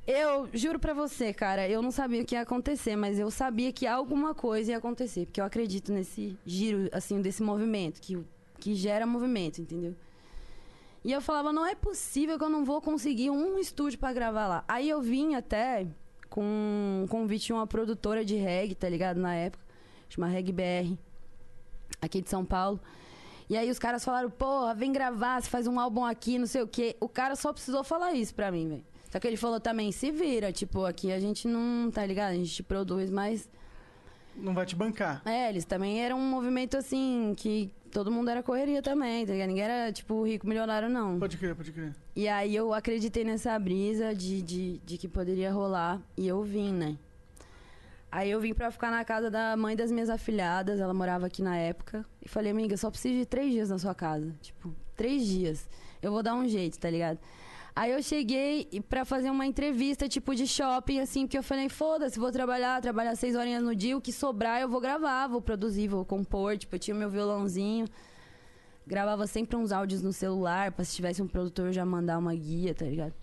Eu 0.04 0.48
juro 0.54 0.78
pra 0.78 0.92
você, 0.94 1.32
cara, 1.32 1.68
eu 1.68 1.82
não 1.82 1.90
sabia 1.90 2.22
o 2.22 2.24
que 2.24 2.34
ia 2.34 2.40
acontecer, 2.40 2.96
mas 2.96 3.18
eu 3.18 3.30
sabia 3.30 3.70
que 3.70 3.86
alguma 3.86 4.34
coisa 4.34 4.70
ia 4.70 4.78
acontecer, 4.78 5.26
porque 5.26 5.38
eu 5.38 5.44
acredito 5.44 5.92
nesse 5.92 6.34
giro, 6.46 6.88
assim, 6.92 7.20
desse 7.20 7.42
movimento, 7.42 8.00
que, 8.00 8.18
que 8.58 8.74
gera 8.74 9.06
movimento, 9.06 9.60
entendeu? 9.60 9.94
E 11.04 11.12
eu 11.12 11.20
falava, 11.20 11.52
não 11.52 11.64
é 11.64 11.74
possível 11.74 12.38
que 12.38 12.44
eu 12.44 12.48
não 12.48 12.64
vou 12.64 12.80
conseguir 12.80 13.28
um 13.28 13.58
estúdio 13.58 13.98
pra 13.98 14.12
gravar 14.12 14.48
lá. 14.48 14.64
Aí 14.66 14.88
eu 14.88 15.02
vim 15.02 15.34
até 15.34 15.86
com 16.28 16.42
um 17.02 17.06
convite 17.08 17.46
de 17.46 17.52
uma 17.52 17.66
produtora 17.66 18.24
de 18.24 18.36
reggae, 18.36 18.74
tá 18.74 18.88
ligado? 18.88 19.18
Na 19.18 19.34
época, 19.34 19.64
chama 20.08 20.26
Reggae 20.26 20.52
BR, 20.52 20.96
aqui 22.00 22.20
de 22.20 22.28
São 22.28 22.44
Paulo. 22.44 22.80
E 23.48 23.56
aí 23.56 23.70
os 23.70 23.78
caras 23.78 24.04
falaram, 24.04 24.30
porra, 24.30 24.74
vem 24.74 24.92
gravar, 24.92 25.40
você 25.40 25.48
faz 25.48 25.66
um 25.66 25.80
álbum 25.80 26.04
aqui, 26.04 26.38
não 26.38 26.46
sei 26.46 26.62
o 26.62 26.68
quê. 26.68 26.96
O 27.00 27.08
cara 27.08 27.34
só 27.34 27.52
precisou 27.52 27.82
falar 27.82 28.12
isso 28.12 28.34
pra 28.34 28.52
mim, 28.52 28.68
velho. 28.68 28.84
Só 29.10 29.18
que 29.18 29.26
ele 29.26 29.38
falou 29.38 29.58
também, 29.58 29.90
se 29.90 30.10
vira, 30.10 30.52
tipo, 30.52 30.84
aqui 30.84 31.10
a 31.10 31.18
gente 31.18 31.48
não, 31.48 31.90
tá 31.90 32.04
ligado? 32.04 32.32
A 32.32 32.36
gente 32.36 32.62
produz, 32.62 33.10
mas 33.10 33.48
Não 34.38 34.54
vai 34.54 34.64
te 34.64 34.76
bancar. 34.76 35.22
é, 35.24 35.48
eles 35.48 35.64
também 35.64 36.00
eram 36.02 36.18
um 36.18 36.30
movimento 36.30 36.76
assim, 36.76 37.34
que 37.36 37.72
todo 37.90 38.10
mundo 38.10 38.30
era 38.30 38.42
correria 38.42 38.82
também, 38.82 39.26
tá 39.26 39.32
ligado? 39.32 39.48
Ninguém 39.48 39.64
era, 39.64 39.92
tipo, 39.92 40.22
rico, 40.24 40.46
milionário, 40.46 40.88
não. 40.88 41.18
Pode 41.18 41.36
crer, 41.36 41.54
pode 41.54 41.72
crer. 41.72 41.94
E 42.14 42.28
aí 42.28 42.54
eu 42.54 42.72
acreditei 42.72 43.24
nessa 43.24 43.58
brisa 43.58 44.14
de, 44.14 44.40
de, 44.42 44.78
de 44.78 44.98
que 44.98 45.08
poderia 45.08 45.50
rolar 45.52 46.00
e 46.16 46.26
eu 46.28 46.42
vim, 46.42 46.72
né? 46.72 46.96
Aí 48.10 48.30
eu 48.30 48.40
vim 48.40 48.54
pra 48.54 48.70
ficar 48.70 48.90
na 48.90 49.04
casa 49.04 49.30
da 49.30 49.54
mãe 49.56 49.76
das 49.76 49.90
minhas 49.90 50.08
afilhadas, 50.08 50.80
ela 50.80 50.94
morava 50.94 51.26
aqui 51.26 51.42
na 51.42 51.56
época. 51.56 52.06
E 52.24 52.28
falei, 52.28 52.50
amiga, 52.52 52.76
só 52.76 52.90
preciso 52.90 53.18
de 53.18 53.26
três 53.26 53.52
dias 53.52 53.68
na 53.68 53.78
sua 53.78 53.94
casa. 53.94 54.34
Tipo, 54.40 54.74
três 54.96 55.26
dias. 55.26 55.68
Eu 56.00 56.10
vou 56.12 56.22
dar 56.22 56.34
um 56.34 56.48
jeito, 56.48 56.78
tá 56.78 56.88
ligado? 56.88 57.18
Aí 57.78 57.92
eu 57.92 58.02
cheguei 58.02 58.68
pra 58.88 59.04
fazer 59.04 59.30
uma 59.30 59.46
entrevista, 59.46 60.08
tipo, 60.08 60.34
de 60.34 60.48
shopping, 60.48 60.98
assim, 60.98 61.28
porque 61.28 61.38
eu 61.38 61.44
falei, 61.44 61.68
foda-se, 61.68 62.18
vou 62.18 62.32
trabalhar, 62.32 62.82
trabalhar 62.82 63.14
seis 63.14 63.36
horinhas 63.36 63.62
no 63.62 63.72
dia, 63.72 63.96
o 63.96 64.00
que 64.00 64.12
sobrar 64.12 64.60
eu 64.60 64.68
vou 64.68 64.80
gravar, 64.80 65.28
vou 65.28 65.40
produzir, 65.40 65.86
vou 65.86 66.04
compor. 66.04 66.58
Tipo, 66.58 66.74
eu 66.74 66.80
tinha 66.80 66.96
meu 66.96 67.08
violãozinho. 67.08 67.86
Gravava 68.84 69.28
sempre 69.28 69.54
uns 69.54 69.70
áudios 69.70 70.02
no 70.02 70.12
celular, 70.12 70.72
pra 70.72 70.84
se 70.84 70.96
tivesse 70.96 71.22
um 71.22 71.28
produtor 71.28 71.70
já 71.72 71.86
mandar 71.86 72.18
uma 72.18 72.34
guia, 72.34 72.74
tá 72.74 72.84
ligado? 72.84 73.14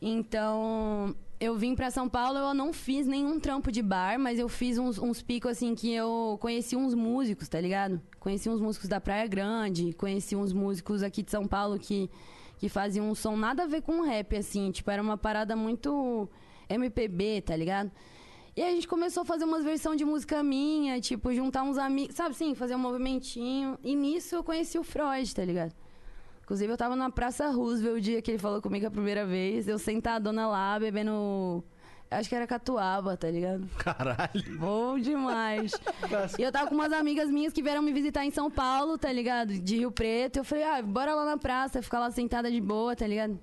Então, 0.00 1.14
eu 1.38 1.54
vim 1.54 1.74
pra 1.74 1.90
São 1.90 2.08
Paulo, 2.08 2.38
eu 2.38 2.54
não 2.54 2.72
fiz 2.72 3.06
nenhum 3.06 3.38
trampo 3.38 3.70
de 3.70 3.82
bar, 3.82 4.18
mas 4.18 4.38
eu 4.38 4.48
fiz 4.48 4.78
uns, 4.78 4.98
uns 4.98 5.20
picos 5.20 5.50
assim 5.50 5.74
que 5.74 5.92
eu 5.92 6.38
conheci 6.40 6.74
uns 6.74 6.94
músicos, 6.94 7.48
tá 7.50 7.60
ligado? 7.60 8.00
Conheci 8.18 8.48
uns 8.48 8.62
músicos 8.62 8.88
da 8.88 8.98
Praia 8.98 9.26
Grande, 9.26 9.92
conheci 9.92 10.34
uns 10.34 10.54
músicos 10.54 11.02
aqui 11.02 11.22
de 11.22 11.30
São 11.30 11.46
Paulo 11.46 11.78
que, 11.78 12.08
que 12.62 12.68
faziam 12.68 13.10
um 13.10 13.12
som 13.12 13.36
nada 13.36 13.64
a 13.64 13.66
ver 13.66 13.82
com 13.82 14.02
rap, 14.02 14.36
assim, 14.36 14.70
tipo, 14.70 14.88
era 14.88 15.02
uma 15.02 15.18
parada 15.18 15.56
muito 15.56 16.28
MPB, 16.68 17.40
tá 17.40 17.56
ligado? 17.56 17.90
E 18.54 18.62
a 18.62 18.70
gente 18.70 18.86
começou 18.86 19.24
a 19.24 19.26
fazer 19.26 19.44
umas 19.44 19.64
versões 19.64 19.98
de 19.98 20.04
música 20.04 20.44
minha, 20.44 21.00
tipo, 21.00 21.34
juntar 21.34 21.64
uns 21.64 21.76
amigos, 21.76 22.14
sabe 22.14 22.30
assim, 22.30 22.54
fazer 22.54 22.76
um 22.76 22.78
movimentinho. 22.78 23.76
E 23.82 23.96
nisso 23.96 24.36
eu 24.36 24.44
conheci 24.44 24.78
o 24.78 24.84
Freud, 24.84 25.34
tá 25.34 25.44
ligado? 25.44 25.74
Inclusive, 26.44 26.72
eu 26.72 26.76
tava 26.76 26.94
na 26.94 27.10
Praça 27.10 27.50
Roosevelt 27.50 27.96
o 27.96 28.00
dia 28.00 28.22
que 28.22 28.30
ele 28.30 28.38
falou 28.38 28.62
comigo 28.62 28.86
a 28.86 28.90
primeira 28.92 29.26
vez. 29.26 29.66
Eu 29.66 29.76
sentadona 29.76 30.46
lá, 30.46 30.78
bebendo. 30.78 31.64
Acho 32.12 32.28
que 32.28 32.34
era 32.34 32.46
catuaba, 32.46 33.16
tá 33.16 33.30
ligado? 33.30 33.66
Caralho. 33.78 34.58
Bom 34.58 34.98
demais. 34.98 35.72
e 36.38 36.42
eu 36.42 36.52
tava 36.52 36.68
com 36.68 36.74
umas 36.74 36.92
amigas 36.92 37.30
minhas 37.30 37.52
que 37.52 37.62
vieram 37.62 37.82
me 37.82 37.92
visitar 37.92 38.24
em 38.24 38.30
São 38.30 38.50
Paulo, 38.50 38.98
tá 38.98 39.10
ligado? 39.10 39.58
De 39.58 39.76
Rio 39.76 39.90
Preto. 39.90 40.38
Eu 40.38 40.44
falei, 40.44 40.64
ah, 40.64 40.82
bora 40.82 41.14
lá 41.14 41.24
na 41.24 41.38
praça, 41.38 41.80
ficar 41.80 42.00
lá 42.00 42.10
sentada 42.10 42.50
de 42.50 42.60
boa, 42.60 42.94
tá 42.94 43.06
ligado? 43.06 43.38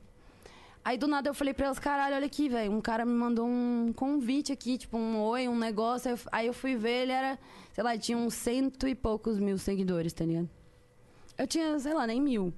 Aí 0.84 0.97
do 0.97 1.08
nada 1.08 1.29
eu 1.29 1.34
falei 1.34 1.53
pra 1.53 1.65
elas, 1.65 1.77
caralho, 1.77 2.15
olha 2.15 2.25
aqui, 2.25 2.47
velho. 2.47 2.71
Um 2.71 2.82
cara 2.82 3.05
me 3.05 3.12
mandou 3.12 3.45
um 3.45 3.91
convite 3.93 4.51
aqui, 4.51 4.77
tipo, 4.77 4.97
um 4.97 5.19
oi, 5.19 5.47
um 5.47 5.58
negócio. 5.58 6.10
Aí 6.10 6.13
eu, 6.13 6.19
aí 6.32 6.47
eu 6.47 6.53
fui 6.53 6.75
ver, 6.75 7.03
ele 7.03 7.12
era, 7.12 7.38
sei 7.73 7.84
lá, 7.84 7.97
tinha 7.97 8.17
uns 8.17 8.34
cento 8.34 8.88
e 8.88 8.95
poucos 8.95 9.39
mil 9.39 9.58
seguidores, 9.58 10.13
tá 10.13 10.25
ligado? 10.25 10.49
Eu 11.38 11.47
tinha, 11.47 11.77
sei 11.79 11.93
lá, 11.93 12.08
nem 12.08 12.21
mil. 12.21 12.53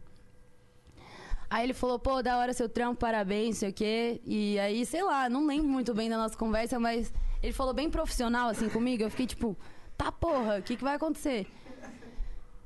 Aí 1.52 1.66
ele 1.66 1.74
falou, 1.74 2.00
pô, 2.00 2.24
da 2.24 2.38
hora 2.38 2.54
seu 2.54 2.70
trampo, 2.70 3.02
parabéns, 3.02 3.58
sei 3.58 3.72
o 3.72 3.74
quê. 3.74 4.22
E 4.26 4.58
aí, 4.58 4.86
sei 4.86 5.04
lá, 5.04 5.28
não 5.28 5.46
lembro 5.46 5.68
muito 5.68 5.94
bem 5.94 6.10
da 6.10 6.16
nossa 6.16 6.38
conversa, 6.38 6.80
mas 6.80 7.14
ele 7.44 7.52
falou 7.52 7.74
bem 7.74 7.90
profissional, 7.90 8.48
assim, 8.48 8.70
comigo. 8.70 9.04
Eu 9.04 9.10
fiquei 9.10 9.28
tipo, 9.28 9.58
tá 9.98 10.14
porra, 10.14 10.60
o 10.60 10.62
que, 10.62 10.78
que 10.78 10.84
vai 10.84 10.96
acontecer? 10.96 11.46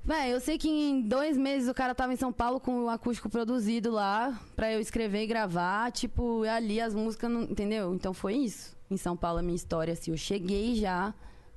Véi, 0.04 0.32
eu 0.32 0.39
sei 0.39 0.60
que 0.60 0.69
em 0.69 1.02
dois 1.02 1.36
meses 1.36 1.67
o 1.67 1.74
cara 1.74 1.95
tava 1.95 2.13
em 2.13 2.15
São 2.15 2.32
Paulo 2.32 2.60
com 2.60 2.84
o 2.84 2.89
acústico 2.89 3.28
produzido 3.28 3.91
lá, 3.91 4.39
pra 4.56 4.71
eu 4.71 4.80
escrever 4.80 5.24
e 5.24 5.26
gravar, 5.26 5.91
tipo, 5.91 6.43
ali 6.43 6.80
as 6.80 6.93
músicas, 6.93 7.32
não, 7.32 7.41
entendeu? 7.41 7.91
Então 7.91 8.13
foi 8.13 8.36
isso. 8.36 8.78
Em 8.91 8.98
São 8.98 9.17
Paulo, 9.17 9.39
a 9.39 9.41
minha 9.41 9.56
história, 9.56 9.93
assim. 9.93 10.12
Eu 10.12 10.17
cheguei 10.17 10.76
já, 10.76 11.12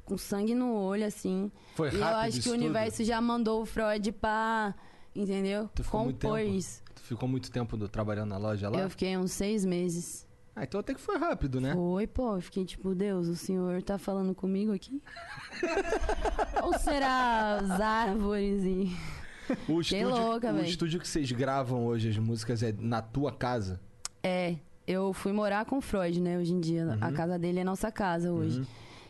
com 0.07 0.17
sangue 0.17 0.55
no 0.55 0.73
olho, 0.73 1.05
assim. 1.05 1.53
Foi 1.75 1.91
e 1.91 1.97
eu 1.97 2.01
rápido 2.01 2.21
acho 2.21 2.41
que 2.41 2.49
o 2.49 2.53
universo 2.53 3.05
já 3.05 3.21
mandou 3.21 3.61
o 3.61 3.67
Freud 3.67 4.13
pra, 4.13 4.75
entendeu? 5.15 5.69
Tu 5.75 5.85
ficou 5.85 6.05
muito 6.05 6.27
Compor 6.27 6.39
tempo? 6.39 6.55
isso. 6.55 6.88
Ficou 7.09 7.27
muito 7.27 7.51
tempo 7.51 7.75
do- 7.75 7.89
trabalhando 7.89 8.29
na 8.29 8.37
loja 8.37 8.69
lá? 8.69 8.79
Eu 8.81 8.91
fiquei 8.91 9.17
uns 9.17 9.33
seis 9.33 9.65
meses. 9.65 10.27
Ah, 10.55 10.65
então 10.65 10.79
até 10.81 10.93
que 10.93 11.01
foi 11.01 11.17
rápido, 11.17 11.59
né? 11.59 11.73
Foi, 11.73 12.07
pô, 12.07 12.37
eu 12.37 12.41
fiquei 12.43 12.67
tipo, 12.67 12.95
Deus, 12.95 13.29
o 13.29 13.35
senhor 13.37 13.81
tá 13.83 13.97
falando 13.97 14.35
comigo 14.35 14.73
aqui? 14.75 15.01
Ou 16.63 16.77
será 16.79 17.57
as 17.57 17.81
árvores 17.81 18.63
e. 18.65 18.95
O 19.67 19.81
estúdio, 19.81 20.11
louca, 20.11 20.51
o 20.53 20.57
véi. 20.57 20.69
estúdio 20.69 21.01
que 21.01 21.09
vocês 21.09 21.33
gravam 21.33 21.87
hoje, 21.87 22.11
as 22.11 22.19
músicas, 22.19 22.63
é 22.63 22.75
na 22.79 23.01
tua 23.01 23.33
casa? 23.33 23.81
É, 24.23 24.57
eu 24.87 25.15
fui 25.15 25.33
morar 25.33 25.65
com 25.65 25.79
o 25.79 25.81
Freud, 25.81 26.21
né, 26.21 26.37
hoje 26.39 26.53
em 26.53 26.61
dia. 26.61 26.85
Uhum. 26.85 26.99
A 27.01 27.11
casa 27.13 27.39
dele 27.39 27.61
é 27.61 27.65
nossa 27.65 27.91
casa 27.91 28.31
hoje. 28.31 28.67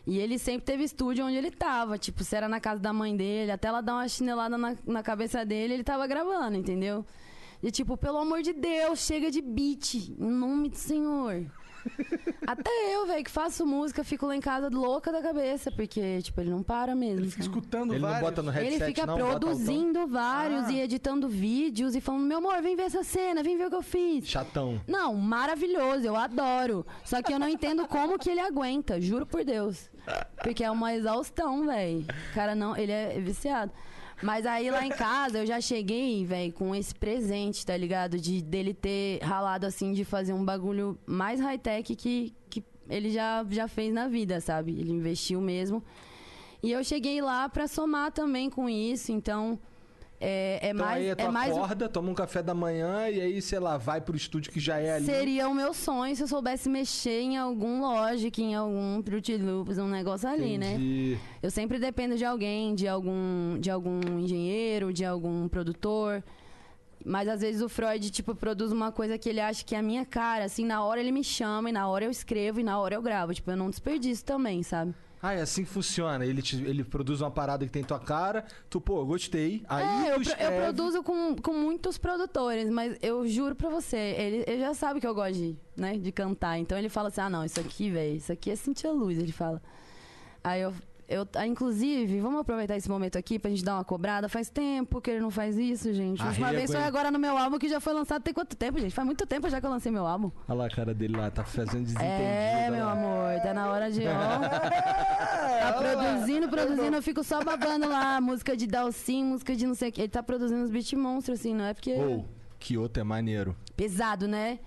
E 0.07 0.17
ele 0.17 0.39
sempre 0.39 0.61
teve 0.65 0.83
estúdio 0.83 1.25
onde 1.25 1.35
ele 1.35 1.51
tava. 1.51 1.97
Tipo, 1.97 2.23
se 2.23 2.33
era 2.35 2.47
na 2.47 2.61
casa 2.61 2.79
da 2.79 2.93
mãe 2.93 3.17
dele, 3.17 3.51
até 3.51 3.67
ela 3.67 3.81
dar 3.81 3.95
uma 3.95 4.07
chinelada 4.07 4.57
na, 4.57 4.77
na 4.87 5.03
cabeça 5.03 5.45
dele, 5.45 5.73
ele 5.73 5.83
tava 5.83 6.07
gravando, 6.07 6.55
entendeu? 6.55 7.05
E 7.61 7.71
tipo, 7.71 7.97
pelo 7.97 8.17
amor 8.17 8.41
de 8.41 8.53
Deus, 8.53 8.99
chega 8.99 9.29
de 9.29 9.41
beat, 9.41 9.95
em 9.95 10.31
nome 10.31 10.69
do 10.69 10.77
Senhor. 10.77 11.45
Até 12.45 12.69
eu, 12.95 13.05
velho, 13.05 13.23
que 13.23 13.29
faço 13.31 13.65
música, 13.65 14.03
fico 14.03 14.25
lá 14.25 14.35
em 14.35 14.39
casa 14.41 14.69
louca 14.69 15.11
da 15.11 15.21
cabeça, 15.21 15.71
porque, 15.71 16.21
tipo, 16.21 16.39
ele 16.41 16.49
não 16.49 16.63
para 16.63 16.95
mesmo. 16.95 17.19
Ele 17.21 17.29
fica 17.29 17.41
escutando 17.43 17.93
Ele 17.93 18.01
não 18.01 18.09
vários. 18.09 18.29
bota 18.29 18.41
no 18.41 18.49
headset, 18.51 18.75
Ele 18.75 18.85
fica 18.85 19.05
não? 19.05 19.15
Produzindo 19.17 20.07
vários 20.07 20.65
Ah. 20.65 20.71
e 20.71 20.81
editando 20.81 21.27
vídeos 21.29 21.95
e 21.95 22.01
falando, 22.01 22.23
meu 22.25 22.39
amor, 22.39 22.61
vem 22.61 22.75
ver 22.75 22.83
essa 22.83 23.03
cena, 23.03 23.43
vem 23.43 23.57
ver 23.57 23.67
o 23.67 23.69
que 23.69 23.75
eu 23.75 23.81
fiz. 23.81 24.27
Chatão. 24.27 24.81
Não, 24.87 25.13
maravilhoso, 25.15 26.05
eu 26.05 26.15
adoro. 26.15 26.85
Só 27.05 27.21
que 27.21 27.31
eu 27.33 27.39
não 27.39 27.47
entendo 27.47 27.87
como 27.87 28.17
que 28.19 28.29
ele 28.29 28.39
aguenta, 28.41 28.99
juro 28.99 29.25
por 29.25 29.43
Deus. 29.45 29.89
Porque 30.43 30.63
é 30.63 30.71
uma 30.71 30.93
exaustão, 30.93 31.65
velho. 31.65 32.05
O 32.31 32.33
cara 32.33 32.55
não, 32.55 32.75
ele 32.75 32.91
é 32.91 33.19
viciado. 33.19 33.71
Mas 34.21 34.45
aí 34.45 34.69
lá 34.69 34.85
em 34.85 34.89
casa 34.89 35.39
eu 35.39 35.45
já 35.45 35.61
cheguei, 35.61 36.25
velho, 36.25 36.51
com 36.51 36.75
esse 36.75 36.93
presente, 36.93 37.65
tá 37.65 37.75
ligado? 37.75 38.19
De 38.19 38.41
dele 38.41 38.73
ter 38.73 39.19
ralado 39.23 39.65
assim 39.65 39.93
de 39.93 40.03
fazer 40.03 40.33
um 40.33 40.43
bagulho 40.43 40.99
mais 41.05 41.39
high-tech 41.39 41.95
que, 41.95 42.33
que 42.49 42.63
ele 42.89 43.11
já, 43.11 43.45
já 43.49 43.67
fez 43.67 43.93
na 43.93 44.07
vida, 44.07 44.41
sabe? 44.41 44.71
Ele 44.71 44.91
investiu 44.91 45.39
mesmo. 45.39 45.83
E 46.61 46.71
eu 46.71 46.83
cheguei 46.83 47.21
lá 47.21 47.47
pra 47.47 47.67
somar 47.67 48.11
também 48.11 48.49
com 48.49 48.67
isso, 48.67 49.13
então 49.13 49.57
é, 50.21 50.59
é 50.61 50.69
Então 50.71 50.85
mais 50.85 50.97
aí 51.09 51.15
tu 51.15 51.21
é 51.21 51.29
mais 51.29 51.53
um- 51.53 51.57
acorda, 51.63 51.87
toma 51.89 52.09
um 52.11 52.13
café 52.13 52.43
da 52.43 52.53
manhã 52.53 53.07
e 53.09 53.21
aí, 53.21 53.41
sei 53.41 53.59
lá, 53.59 53.77
vai 53.77 54.01
pro 54.01 54.15
estúdio 54.15 54.51
que 54.51 54.59
já 54.59 54.77
é 54.77 54.95
ali. 54.95 55.05
Seria 55.05 55.47
o 55.47 55.53
meu 55.55 55.73
sonho 55.73 56.15
se 56.15 56.21
eu 56.23 56.27
soubesse 56.27 56.67
mexer 56.69 57.21
em 57.21 57.37
algum 57.37 57.81
Logic, 57.81 58.41
em 58.41 58.53
algum 58.55 59.01
Fruit 59.03 59.37
Loops, 59.37 59.77
um 59.77 59.87
negócio 59.87 60.27
ali, 60.27 60.57
né? 60.57 60.73
Entendi. 60.73 61.17
Eu 61.41 61.49
sempre 61.49 61.79
dependo 61.79 62.17
de 62.17 62.25
alguém, 62.25 62.75
de 62.75 62.87
algum, 62.87 63.57
de 63.59 63.71
algum 63.71 64.19
engenheiro, 64.19 64.91
de 64.91 65.05
algum 65.05 65.47
produtor. 65.47 66.23
Mas 67.05 67.29
às 67.29 67.39
vezes 67.39 67.61
o 67.61 67.69
Freud, 67.69 68.09
tipo, 68.11 68.35
produz 68.35 68.73
uma 68.73 68.91
coisa 68.91 69.17
que 69.17 69.29
ele 69.29 69.39
acha 69.39 69.63
que 69.63 69.73
é 69.73 69.77
a 69.79 69.81
minha 69.81 70.05
cara, 70.05 70.43
assim, 70.43 70.65
na 70.65 70.83
hora 70.83 70.99
ele 70.99 71.13
me 71.13 71.23
chama, 71.23 71.69
e 71.69 71.71
na 71.71 71.87
hora 71.87 72.03
eu 72.03 72.11
escrevo, 72.11 72.59
e 72.59 72.63
na 72.63 72.77
hora 72.77 72.95
eu 72.95 73.01
gravo. 73.01 73.33
Tipo, 73.33 73.51
eu 73.51 73.55
não 73.55 73.69
desperdiço 73.69 74.25
também, 74.25 74.61
sabe? 74.63 74.93
Ah, 75.21 75.33
é 75.33 75.41
assim 75.41 75.63
que 75.65 75.69
funciona. 75.69 76.25
Ele, 76.25 76.41
te- 76.41 76.63
ele 76.63 76.83
produz 76.83 77.19
uma 77.21 77.29
parada 77.29 77.65
que 77.65 77.71
tem 77.71 77.83
tua 77.83 77.99
cara, 77.99 78.45
tu, 78.69 78.79
pô, 78.79 79.05
gostei. 79.05 79.61
Aí 79.67 79.83
é, 79.83 79.99
eu, 79.99 80.03
pro- 80.05 80.13
eu 80.15 80.21
escreve. 80.21 80.61
produzo 80.63 81.03
com, 81.03 81.35
com 81.35 81.53
muitos 81.53 81.97
produtores, 81.97 82.69
mas 82.69 82.97
eu 83.01 83.27
juro 83.27 83.53
pra 83.53 83.69
você, 83.69 83.97
ele, 83.97 84.43
ele 84.47 84.59
já 84.61 84.73
sabe 84.73 85.01
que 85.01 85.07
eu 85.07 85.13
gosto 85.13 85.33
de, 85.33 85.57
né, 85.75 85.97
de 85.97 86.11
cantar. 86.11 86.57
Então 86.57 86.77
ele 86.77 86.87
fala 86.89 87.09
assim: 87.09 87.21
ah, 87.21 87.29
não, 87.29 87.43
isso 87.43 87.59
aqui, 87.59 87.89
velho, 87.91 88.15
isso 88.15 88.31
aqui 88.31 88.49
é 88.51 88.55
Cintia 88.55 88.91
Luz, 88.91 89.17
ele 89.17 89.31
fala. 89.33 89.61
Aí 90.43 90.61
eu. 90.61 90.73
Eu, 91.09 91.27
ah, 91.33 91.47
inclusive, 91.47 92.19
vamos 92.19 92.39
aproveitar 92.41 92.77
esse 92.77 92.87
momento 92.87 93.17
aqui 93.17 93.39
pra 93.39 93.49
gente 93.49 93.65
dar 93.65 93.73
uma 93.73 93.83
cobrada. 93.83 94.29
Faz 94.29 94.47
tempo 94.47 95.01
que 95.01 95.09
ele 95.09 95.19
não 95.19 95.31
faz 95.31 95.57
isso, 95.57 95.91
gente. 95.91 96.21
A 96.21 96.27
última 96.27 96.47
Arrego, 96.49 96.59
vez 96.59 96.71
foi 96.71 96.83
agora 96.83 97.09
no 97.09 97.17
meu 97.17 97.35
álbum 97.35 97.57
que 97.57 97.67
já 97.67 97.79
foi 97.79 97.93
lançado 97.93 98.21
tem 98.21 98.31
quanto 98.31 98.55
tempo, 98.55 98.77
gente? 98.77 98.93
Faz 98.93 99.07
muito 99.07 99.25
tempo 99.25 99.49
já 99.49 99.59
que 99.59 99.65
eu 99.65 99.71
lancei 99.71 99.91
meu 99.91 100.05
álbum. 100.05 100.29
Olha 100.47 100.57
lá 100.59 100.65
a 100.67 100.69
cara 100.69 100.93
dele 100.93 101.17
lá, 101.17 101.31
tá 101.31 101.43
fazendo 101.43 101.81
desentendido. 101.81 102.03
É, 102.03 102.69
meu 102.69 102.85
lá. 102.85 102.91
amor, 102.91 103.41
tá 103.41 103.55
na 103.55 103.71
hora 103.71 103.91
de. 103.91 104.01
Tá 105.59 105.73
produzindo, 105.73 106.47
produzindo, 106.47 106.95
eu 106.95 107.01
fico 107.01 107.23
só 107.23 107.43
babando 107.43 107.87
lá. 107.89 108.21
Música 108.21 108.55
de 108.55 108.65
Dalcin, 108.65 109.25
música 109.25 109.55
de 109.55 109.65
não 109.65 109.75
sei 109.75 109.89
o 109.89 109.91
que. 109.91 110.01
Ele 110.01 110.09
tá 110.09 110.23
produzindo 110.23 110.61
uns 110.61 110.69
beat 110.69 110.93
monstros, 110.93 111.39
assim, 111.39 111.53
não 111.53 111.65
é 111.65 111.73
porque. 111.73 111.93
Ou, 111.93 112.25
que 112.59 112.77
outro 112.77 113.01
é 113.01 113.03
maneiro. 113.03 113.55
Pesado, 113.75 114.27
né? 114.27 114.59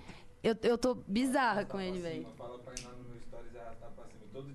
Eu, 0.43 0.57
eu 0.63 0.77
tô 0.77 0.97
bizarra 1.07 1.65
com 1.65 1.81
ele, 1.81 2.01
velho. 2.01 2.27
Fala 2.37 2.59
pra 2.59 2.75
ir 2.75 2.85
lá 2.85 2.93
no 2.93 3.05
meu 3.09 3.21
stories 3.21 3.55
e 3.55 3.59
arrastar 3.59 3.91
pra 3.91 4.05
cima. 4.07 4.25
Todo 4.33 4.53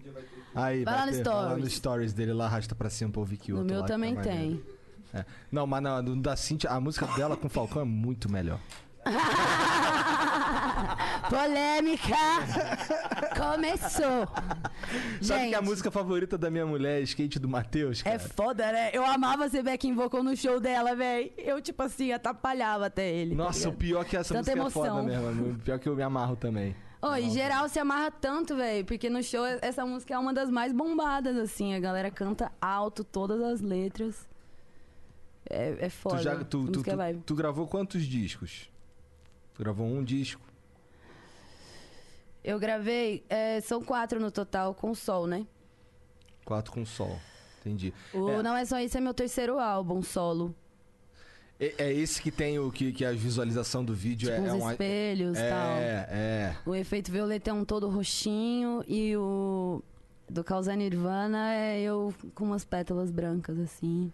dia 0.57 0.63
vai. 0.63 0.73
Aí, 0.73 0.83
Vai 0.83 0.93
lá 0.95 1.05
no 1.05 1.11
ter, 1.11 1.23
vai 1.23 1.33
lá 1.33 1.41
no 1.43 1.49
stories. 1.55 1.73
stories 1.73 2.13
dele 2.13 2.33
lá, 2.33 2.45
arrasta 2.45 2.75
pra 2.75 2.89
cima 2.89 3.11
pra 3.11 3.19
ouvir 3.21 3.37
que 3.37 3.51
No 3.51 3.59
outro. 3.59 3.71
meu 3.73 3.81
lá 3.81 3.87
tá 3.87 3.93
também 3.93 4.13
maneiro. 4.15 4.37
tem. 4.37 4.63
É. 5.13 5.25
Não, 5.51 5.65
mas 5.65 5.81
na, 5.81 6.01
do- 6.01 6.15
da 6.17 6.35
Cintia, 6.35 6.69
a 6.69 6.79
música 6.81 7.05
dela 7.15 7.37
com 7.37 7.47
o 7.47 7.49
Falcão 7.49 7.81
é 7.81 7.85
muito 7.85 8.29
melhor. 8.31 8.59
Polêmica! 11.29 12.15
Começou! 13.35 14.27
Sabe 14.27 15.39
Gente, 15.41 15.49
que 15.49 15.55
a 15.55 15.61
música 15.61 15.91
favorita 15.91 16.37
da 16.37 16.49
minha 16.49 16.65
mulher 16.65 16.99
é 16.99 17.03
Skate 17.03 17.39
do 17.39 17.47
Matheus, 17.47 18.01
cara? 18.01 18.15
é 18.15 18.19
foda, 18.19 18.71
né? 18.71 18.89
Eu 18.93 19.05
amava 19.05 19.49
ser 19.49 19.63
backing 19.63 19.93
vocal 19.95 20.23
no 20.23 20.35
show 20.35 20.59
dela, 20.59 20.95
velho. 20.95 21.31
Eu, 21.37 21.61
tipo 21.61 21.81
assim, 21.83 22.11
atrapalhava 22.11 22.85
até 22.87 23.09
ele. 23.09 23.31
tá 23.35 23.43
Nossa, 23.43 23.59
o 23.69 23.71
ligado? 23.71 23.77
pior 23.79 24.05
que 24.05 24.17
essa 24.17 24.33
Tanta 24.33 24.55
música 24.55 24.67
é 24.67 24.71
foda 24.71 24.87
emoção. 25.01 25.03
mesmo. 25.33 25.51
O 25.53 25.59
pior 25.59 25.79
que 25.79 25.87
eu 25.89 25.95
me 25.95 26.03
amarro 26.03 26.35
também. 26.35 26.75
Ô, 27.01 27.13
em 27.15 27.29
geral 27.29 27.69
se 27.69 27.77
amarra 27.79 28.09
tanto, 28.09 28.55
velho, 28.55 28.83
porque 28.85 29.09
no 29.09 29.21
show 29.21 29.45
essa 29.45 29.85
música 29.85 30.13
é 30.15 30.17
uma 30.17 30.33
das 30.33 30.49
mais 30.49 30.71
bombadas, 30.73 31.37
assim. 31.37 31.75
A 31.75 31.79
galera 31.79 32.09
canta 32.09 32.51
alto 32.59 33.03
todas 33.03 33.41
as 33.41 33.61
letras. 33.61 34.27
É, 35.49 35.85
é 35.85 35.89
foda. 35.89 36.17
Tu, 36.17 36.23
já, 36.23 36.35
tu, 36.43 36.71
tu, 36.71 36.83
é 36.89 37.13
tu- 37.25 37.35
gravou 37.35 37.67
quantos 37.67 38.03
discos? 38.03 38.69
Tu 39.53 39.63
gravou 39.63 39.85
um 39.85 40.03
disco. 40.03 40.41
Eu 42.43 42.59
gravei, 42.59 43.23
é, 43.29 43.59
são 43.61 43.81
quatro 43.83 44.19
no 44.19 44.31
total, 44.31 44.73
com 44.73 44.93
sol, 44.95 45.27
né? 45.27 45.45
Quatro 46.45 46.71
com 46.71 46.85
sol. 46.85 47.19
Entendi. 47.59 47.93
O 48.13 48.29
É. 48.29 48.41
Não 48.43 48.55
É 48.55 48.63
Só 48.65 48.79
Isso 48.79 48.97
é 48.97 49.01
meu 49.01 49.13
terceiro 49.13 49.59
álbum 49.59 50.01
solo. 50.01 50.55
É, 51.59 51.73
é 51.85 51.93
esse 51.93 52.21
que 52.21 52.31
tem 52.31 52.59
o 52.59 52.71
que, 52.71 52.93
que 52.93 53.03
a 53.03 53.11
visualização 53.11 53.83
do 53.83 53.93
vídeo 53.93 54.29
Tipo, 54.29 54.45
é, 54.45 54.49
é 54.49 54.53
uns 54.53 54.63
um. 54.63 54.71
espelhos 54.71 55.37
e 55.37 55.41
é, 55.41 55.49
tal. 55.49 55.77
é. 55.77 56.07
O 56.09 56.36
efeito 56.77 57.11
violeta 57.11 57.49
é 57.49 57.53
um 57.53 57.65
todo 57.65 57.89
roxinho 57.89 58.83
e 58.87 59.15
o 59.15 59.81
do 60.29 60.43
Causa 60.43 60.75
Nirvana 60.75 61.53
é 61.53 61.81
eu 61.81 62.13
com 62.35 62.45
umas 62.45 62.65
pétalas 62.65 63.11
brancas, 63.11 63.57
assim. 63.59 64.11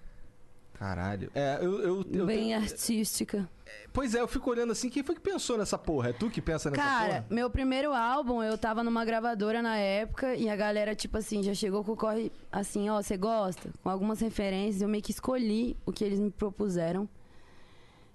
Caralho. 0.73 1.31
É, 1.33 1.59
eu. 1.61 1.79
eu, 1.79 2.05
eu 2.11 2.25
bem 2.25 2.53
artística. 2.53 3.49
Pois 3.91 4.13
é, 4.13 4.21
eu 4.21 4.27
fico 4.27 4.49
olhando 4.49 4.71
assim, 4.71 4.89
quem 4.89 5.03
foi 5.03 5.15
que 5.15 5.21
pensou 5.21 5.57
nessa 5.57 5.77
porra? 5.77 6.09
É 6.09 6.13
tu 6.13 6.29
que 6.29 6.41
pensa 6.41 6.69
nessa 6.69 6.81
Cara, 6.81 7.07
porra? 7.07 7.25
meu 7.29 7.49
primeiro 7.49 7.93
álbum, 7.93 8.43
eu 8.43 8.57
tava 8.57 8.83
numa 8.83 9.05
gravadora 9.05 9.61
na 9.61 9.77
época 9.77 10.35
e 10.35 10.49
a 10.49 10.55
galera, 10.55 10.93
tipo 10.95 11.17
assim, 11.17 11.41
já 11.41 11.53
chegou 11.53 11.83
com 11.83 11.93
o 11.93 11.95
corre 11.95 12.31
assim, 12.51 12.89
ó, 12.89 13.01
você 13.01 13.15
gosta? 13.15 13.69
Com 13.81 13.89
algumas 13.89 14.19
referências, 14.19 14.81
eu 14.81 14.87
meio 14.89 15.03
que 15.03 15.11
escolhi 15.11 15.77
o 15.85 15.91
que 15.91 16.03
eles 16.03 16.19
me 16.19 16.31
propuseram. 16.31 17.07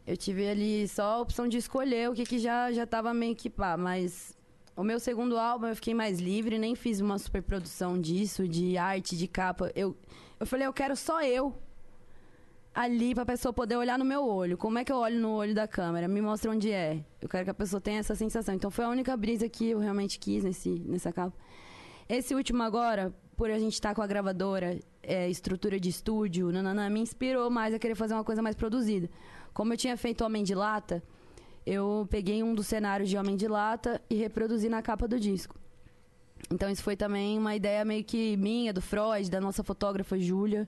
Eu 0.07 0.17
tive 0.17 0.49
ali 0.49 0.89
só 0.89 1.03
a 1.03 1.21
opção 1.21 1.49
de 1.49 1.59
escolher 1.59 2.11
o 2.11 2.15
que, 2.15 2.25
que 2.25 2.39
já, 2.39 2.73
já 2.73 2.87
tava 2.87 3.13
meio 3.13 3.37
que 3.37 3.51
pá, 3.51 3.77
mas 3.77 4.37
o 4.79 4.85
meu 4.85 5.01
segundo 5.01 5.37
álbum 5.37 5.67
eu 5.67 5.75
fiquei 5.75 5.93
mais 5.93 6.21
livre, 6.21 6.57
nem 6.57 6.77
fiz 6.77 7.01
uma 7.01 7.19
super 7.19 7.43
produção 7.43 8.01
disso, 8.01 8.47
de 8.47 8.79
arte, 8.79 9.17
de 9.17 9.27
capa. 9.27 9.73
Eu, 9.75 9.97
eu 10.39 10.47
falei, 10.47 10.69
eu 10.69 10.73
quero 10.73 10.95
só 10.95 11.21
eu 11.21 11.53
ali 12.73 13.13
pra 13.13 13.27
pessoa 13.27 13.53
poder 13.53 13.75
olhar 13.75 13.99
no 13.99 14.05
meu 14.05 14.25
olho. 14.25 14.57
Como 14.57 14.79
é 14.79 14.85
que 14.85 14.93
eu 14.93 14.97
olho 14.99 15.19
no 15.19 15.33
olho 15.33 15.53
da 15.53 15.67
câmera? 15.67 16.07
Me 16.07 16.21
mostra 16.21 16.53
onde 16.53 16.71
é. 16.71 17.05
Eu 17.21 17.29
quero 17.29 17.43
que 17.43 17.51
a 17.51 17.55
pessoa 17.55 17.81
tenha 17.81 17.99
essa 17.99 18.15
sensação. 18.15 18.55
Então 18.55 18.71
foi 18.71 18.85
a 18.85 18.89
única 18.89 19.17
brisa 19.17 19.49
que 19.49 19.69
eu 19.69 19.81
realmente 19.81 20.17
quis 20.17 20.45
nesse, 20.45 20.71
nessa 20.87 21.13
capa. 21.13 21.37
Esse 22.09 22.33
último 22.33 22.63
agora, 22.63 23.13
por 23.37 23.51
a 23.51 23.59
gente 23.59 23.75
estar 23.75 23.97
com 23.97 24.01
a 24.01 24.07
gravadora, 24.07 24.79
é, 25.03 25.29
estrutura 25.29 25.81
de 25.81 25.89
estúdio, 25.89 26.53
nanana, 26.53 26.89
me 26.89 27.01
inspirou 27.01 27.51
mais 27.51 27.75
a 27.75 27.81
querer 27.81 27.97
fazer 27.97 28.15
uma 28.15 28.23
coisa 28.23 28.41
mais 28.41 28.55
produzida. 28.55 29.11
Como 29.53 29.73
eu 29.73 29.77
tinha 29.77 29.97
feito 29.97 30.25
Homem 30.25 30.45
de 30.45 30.55
Lata, 30.55 31.03
eu 31.71 32.07
peguei 32.11 32.43
um 32.43 32.55
dos 32.55 32.67
cenários 32.67 33.09
de 33.11 33.17
Homem 33.19 33.37
de 33.37 33.47
Lata 33.47 34.01
e 34.09 34.15
reproduzi 34.15 34.69
na 34.69 34.81
capa 34.81 35.07
do 35.07 35.21
disco. 35.21 35.55
Então 36.51 36.71
isso 36.71 36.83
foi 36.83 36.97
também 36.97 37.37
uma 37.39 37.55
ideia 37.55 37.85
meio 37.85 38.03
que 38.05 38.37
minha, 38.37 38.73
do 38.73 38.81
Freud, 38.81 39.29
da 39.31 39.41
nossa 39.41 39.63
fotógrafa 39.63 40.19
Júlia. 40.19 40.67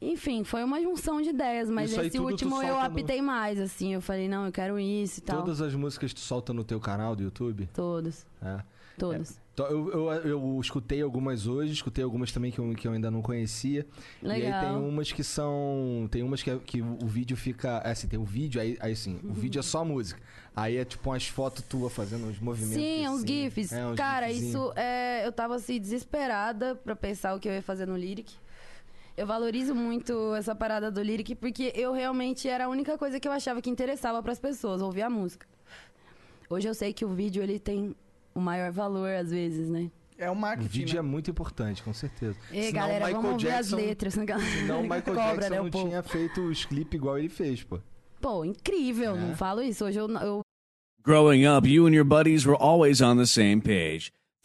Enfim, 0.00 0.44
foi 0.44 0.62
uma 0.62 0.80
junção 0.80 1.20
de 1.20 1.30
ideias, 1.30 1.68
mas 1.68 1.90
Isso 1.90 2.00
esse 2.00 2.18
último 2.20 2.56
eu 2.56 2.68
solta 2.68 2.74
no- 2.74 2.80
apitei 2.86 3.20
mais, 3.20 3.58
assim. 3.60 3.94
Eu 3.94 4.00
falei, 4.00 4.28
não, 4.28 4.46
eu 4.46 4.52
quero 4.52 4.78
isso 4.78 5.18
e 5.18 5.22
tal. 5.22 5.38
Todas 5.40 5.60
as 5.60 5.74
músicas 5.74 6.14
tu 6.14 6.20
solta 6.20 6.52
no 6.52 6.62
teu 6.64 6.78
canal 6.80 7.16
do 7.16 7.22
YouTube? 7.24 7.68
Todos, 7.74 8.24
É. 8.40 8.60
todos. 8.96 9.30
Então, 9.32 9.42
Eu, 9.66 9.90
eu, 9.90 10.12
eu 10.12 10.58
escutei 10.60 11.02
algumas 11.02 11.46
hoje, 11.46 11.72
escutei 11.72 12.04
algumas 12.04 12.30
também 12.32 12.50
que 12.50 12.58
eu, 12.58 12.70
que 12.74 12.86
eu 12.86 12.92
ainda 12.92 13.10
não 13.10 13.22
conhecia. 13.22 13.86
E 14.22 14.30
aí 14.30 14.42
Legal. 14.42 14.60
tem 14.64 14.88
umas 14.88 15.10
que 15.12 15.24
são. 15.24 16.08
Tem 16.10 16.22
umas 16.22 16.42
que, 16.42 16.50
é- 16.50 16.58
que 16.58 16.80
o 16.82 17.06
vídeo 17.06 17.36
fica. 17.36 17.80
É 17.84 17.90
assim, 17.90 18.06
tem 18.08 18.18
o 18.18 18.24
vídeo, 18.24 18.60
aí, 18.60 18.76
aí 18.80 18.92
assim, 18.92 19.18
o 19.24 19.32
vídeo 19.32 19.58
é 19.58 19.62
só 19.62 19.84
música. 19.84 20.20
Aí 20.54 20.76
é 20.76 20.84
tipo 20.84 21.10
umas 21.10 21.26
fotos 21.26 21.62
tuas 21.64 21.92
fazendo 21.92 22.26
uns 22.26 22.38
movimentos. 22.38 22.76
Sim, 22.82 23.04
é 23.04 23.10
uns 23.10 23.18
assim. 23.18 23.26
GIFs. 23.26 23.72
É, 23.72 23.86
uns 23.86 23.96
Cara, 23.96 24.28
gifzinhos. 24.28 24.50
isso 24.54 24.72
é. 24.76 25.26
Eu 25.26 25.32
tava 25.32 25.54
assim, 25.56 25.80
desesperada 25.80 26.74
pra 26.74 26.96
pensar 26.96 27.34
o 27.34 27.40
que 27.40 27.48
eu 27.48 27.52
ia 27.52 27.62
fazer 27.62 27.86
no 27.86 27.96
Lyric. 27.96 28.34
Eu 29.16 29.26
valorizo 29.26 29.74
muito 29.74 30.34
essa 30.36 30.54
parada 30.54 30.90
do 30.92 31.02
Lyric 31.02 31.34
porque 31.34 31.72
eu 31.74 31.92
realmente 31.92 32.48
era 32.48 32.66
a 32.66 32.68
única 32.68 32.96
coisa 32.96 33.18
que 33.18 33.26
eu 33.26 33.32
achava 33.32 33.60
que 33.60 33.68
interessava 33.68 34.22
pras 34.22 34.38
pessoas, 34.38 34.80
ouvir 34.80 35.02
a 35.02 35.10
música. 35.10 35.46
Hoje 36.48 36.68
eu 36.68 36.74
sei 36.74 36.92
que 36.92 37.04
o 37.04 37.08
vídeo 37.08 37.42
ele 37.42 37.58
tem 37.58 37.94
o 38.38 38.40
maior 38.40 38.70
valor 38.72 39.10
às 39.10 39.30
vezes, 39.30 39.68
né? 39.68 39.90
É 40.16 40.28
o 40.28 40.32
O 40.32 40.36
marketing. 40.36 40.68
vídeo 40.68 40.94
né? 40.94 40.98
é 40.98 41.02
muito 41.02 41.30
importante, 41.30 41.82
com 41.82 41.92
certeza. 41.92 42.36
E 42.52 42.64
Senão 42.64 42.72
galera, 42.72 43.04
o 43.04 43.06
Michael 43.06 43.22
vamos 43.22 43.30
ouvir 43.44 43.46
Jackson, 43.54 43.76
as 43.76 43.82
letras. 43.82 44.16
né? 44.16 44.24
Senão 44.58 44.78
o 44.80 44.82
Michael 44.82 45.02
Cobra, 45.04 45.22
Jackson 45.24 45.50
né, 45.50 45.56
não 45.58 45.66
o 45.66 45.70
povo. 45.70 45.88
tinha 45.88 46.02
feito 46.02 46.40
os 46.40 46.64
clipes 46.64 46.94
igual 46.98 47.18
ele 47.18 47.28
fez, 47.28 47.62
pô. 47.62 47.78
Pô, 48.20 48.44
incrível, 48.44 49.14
É. 49.14 49.20
não 49.20 49.36
falo 49.36 49.62
isso. 49.62 49.84
Hoje 49.84 49.98
eu, 50.00 50.08
eu 50.10 50.40
Growing 51.04 51.46
up, 51.46 51.68
you 51.68 51.86
and 51.86 51.92
your 51.94 52.04
buddies 52.04 52.44
were 52.44 52.58
always 52.60 53.00
on 53.00 53.16
the 53.16 53.26
same 53.26 53.60
page. 53.60 54.10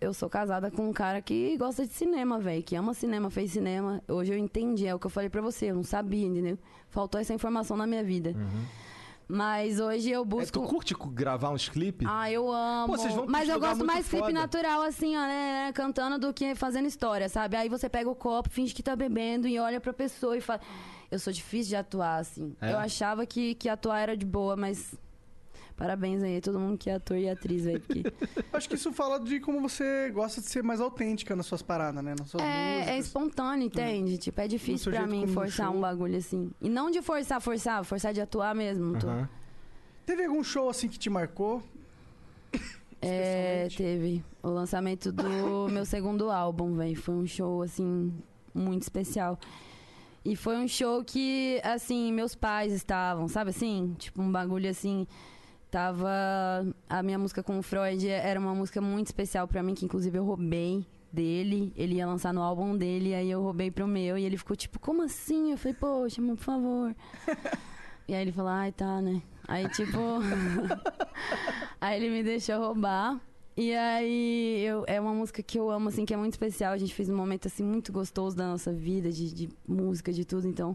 eu 0.00 0.12
sou 0.14 0.28
casada 0.28 0.70
com 0.70 0.88
um 0.88 0.92
cara 0.92 1.20
que 1.22 1.56
gosta 1.56 1.86
de 1.86 1.92
cinema, 1.92 2.38
velho. 2.38 2.62
Que 2.62 2.76
ama 2.76 2.92
cinema, 2.94 3.30
fez 3.30 3.52
cinema. 3.52 4.02
Hoje 4.08 4.32
eu 4.32 4.38
entendi, 4.38 4.86
é 4.86 4.94
o 4.94 4.98
que 4.98 5.06
eu 5.06 5.10
falei 5.10 5.28
pra 5.30 5.40
você. 5.40 5.70
Eu 5.70 5.74
não 5.74 5.82
sabia, 5.84 6.26
entendeu? 6.26 6.58
Faltou 6.90 7.20
essa 7.20 7.32
informação 7.34 7.76
na 7.76 7.86
minha 7.86 8.04
vida. 8.04 8.34
Mas 9.28 9.80
hoje 9.80 10.08
eu 10.10 10.22
É, 10.22 10.24
busco. 10.24 10.60
tu 10.60 10.62
curte 10.68 10.94
cu- 10.94 11.08
gravar 11.10 11.50
uns 11.50 11.68
clipes? 11.68 12.06
Ah, 12.08 12.30
eu 12.30 12.50
amo. 12.52 12.86
Pô, 12.86 12.96
vocês 12.96 13.12
vão 13.12 13.26
Mas 13.26 13.48
eu 13.48 13.58
gosto 13.58 13.84
mais 13.84 14.06
clipe 14.06 14.20
foda. 14.26 14.32
natural, 14.32 14.82
assim, 14.82 15.16
ó, 15.16 15.20
né, 15.20 15.66
né, 15.66 15.72
Cantando 15.72 16.16
do 16.16 16.32
que 16.32 16.54
fazendo 16.54 16.86
história, 16.86 17.28
sabe? 17.28 17.56
Aí 17.56 17.68
você 17.68 17.88
pega 17.88 18.08
o 18.08 18.14
copo, 18.14 18.48
finge 18.48 18.72
que 18.72 18.84
tá 18.84 18.94
bebendo 18.94 19.48
e 19.48 19.58
olha 19.58 19.80
pra 19.80 19.92
pessoa 19.92 20.36
e 20.36 20.40
fala. 20.40 20.60
Eu 21.10 21.18
sou 21.18 21.32
difícil 21.32 21.70
de 21.70 21.76
atuar, 21.76 22.18
assim. 22.18 22.54
É? 22.60 22.72
Eu 22.72 22.78
achava 22.78 23.26
que, 23.26 23.56
que 23.56 23.68
atuar 23.68 23.98
era 24.00 24.16
de 24.16 24.24
boa, 24.26 24.54
mas. 24.56 24.94
Parabéns 25.76 26.22
aí, 26.22 26.40
todo 26.40 26.58
mundo 26.58 26.78
que 26.78 26.88
é 26.88 26.94
ator 26.94 27.18
e 27.18 27.28
atriz, 27.28 27.64
velho. 27.64 27.80
Porque 27.80 28.02
Acho 28.52 28.66
que 28.68 28.76
isso 28.76 28.90
fala 28.92 29.20
de 29.20 29.38
como 29.40 29.60
você 29.60 30.10
gosta 30.10 30.40
de 30.40 30.46
ser 30.46 30.62
mais 30.62 30.80
autêntica 30.80 31.36
nas 31.36 31.44
suas 31.44 31.60
paradas, 31.60 32.02
né? 32.02 32.14
Nas 32.18 32.30
suas 32.30 32.42
é, 32.42 32.46
é 32.46 32.78
músicas. 32.78 33.06
espontâneo, 33.06 33.66
entende? 33.66 34.16
Tipo, 34.16 34.40
é 34.40 34.48
difícil 34.48 34.90
pra 34.90 35.06
mim 35.06 35.26
forçar 35.26 35.70
um 35.70 35.80
bagulho 35.80 36.16
assim. 36.16 36.50
E 36.62 36.68
não 36.70 36.90
de 36.90 37.02
forçar, 37.02 37.40
forçar, 37.42 37.84
forçar 37.84 38.14
de 38.14 38.20
atuar 38.22 38.54
mesmo. 38.54 38.98
tô- 38.98 39.06
Aham. 39.06 39.28
Teve 40.06 40.24
algum 40.24 40.42
show 40.42 40.70
assim 40.70 40.88
que 40.88 40.98
te 40.98 41.10
marcou? 41.10 41.62
É, 43.02 43.68
teve 43.76 44.24
o 44.42 44.48
lançamento 44.48 45.12
do 45.12 45.68
meu 45.70 45.84
segundo 45.84 46.30
álbum, 46.30 46.74
velho. 46.74 46.96
Foi 46.96 47.14
um 47.14 47.26
show, 47.26 47.62
assim, 47.62 48.12
muito 48.54 48.82
especial. 48.82 49.38
E 50.24 50.34
foi 50.34 50.56
um 50.56 50.66
show 50.66 51.04
que, 51.04 51.60
assim, 51.62 52.12
meus 52.12 52.34
pais 52.34 52.72
estavam, 52.72 53.28
sabe 53.28 53.50
assim? 53.50 53.94
Tipo, 53.98 54.22
um 54.22 54.32
bagulho 54.32 54.68
assim. 54.68 55.06
Tava. 55.76 56.08
A 56.88 57.02
minha 57.02 57.18
música 57.18 57.42
com 57.42 57.58
o 57.58 57.62
Freud 57.62 58.08
era 58.08 58.40
uma 58.40 58.54
música 58.54 58.80
muito 58.80 59.08
especial 59.08 59.46
pra 59.46 59.62
mim, 59.62 59.74
que 59.74 59.84
inclusive 59.84 60.16
eu 60.16 60.24
roubei 60.24 60.86
dele. 61.12 61.70
Ele 61.76 61.96
ia 61.96 62.06
lançar 62.06 62.32
no 62.32 62.40
álbum 62.40 62.74
dele, 62.74 63.14
aí 63.14 63.30
eu 63.30 63.42
roubei 63.42 63.70
pro 63.70 63.86
meu. 63.86 64.16
E 64.16 64.24
ele 64.24 64.38
ficou 64.38 64.56
tipo, 64.56 64.80
como 64.80 65.02
assim? 65.02 65.50
Eu 65.50 65.58
falei, 65.58 65.76
poxa, 65.78 66.22
mas 66.22 66.38
por 66.38 66.44
favor. 66.44 66.96
e 68.08 68.14
aí 68.14 68.22
ele 68.22 68.32
falou, 68.32 68.50
ai, 68.50 68.72
tá, 68.72 69.02
né? 69.02 69.20
Aí, 69.46 69.68
tipo. 69.68 69.98
aí 71.78 72.02
ele 72.02 72.08
me 72.08 72.22
deixou 72.22 72.58
roubar. 72.58 73.20
E 73.54 73.74
aí, 73.74 74.64
eu, 74.64 74.82
é 74.86 74.98
uma 74.98 75.12
música 75.12 75.42
que 75.42 75.58
eu 75.58 75.68
amo, 75.68 75.90
assim, 75.90 76.06
que 76.06 76.14
é 76.14 76.16
muito 76.16 76.32
especial. 76.32 76.72
A 76.72 76.78
gente 76.78 76.94
fez 76.94 77.10
um 77.10 77.16
momento, 77.16 77.48
assim, 77.48 77.62
muito 77.62 77.92
gostoso 77.92 78.34
da 78.34 78.46
nossa 78.46 78.72
vida, 78.72 79.12
de, 79.12 79.30
de 79.30 79.50
música, 79.68 80.10
de 80.10 80.24
tudo. 80.24 80.48
Então, 80.48 80.74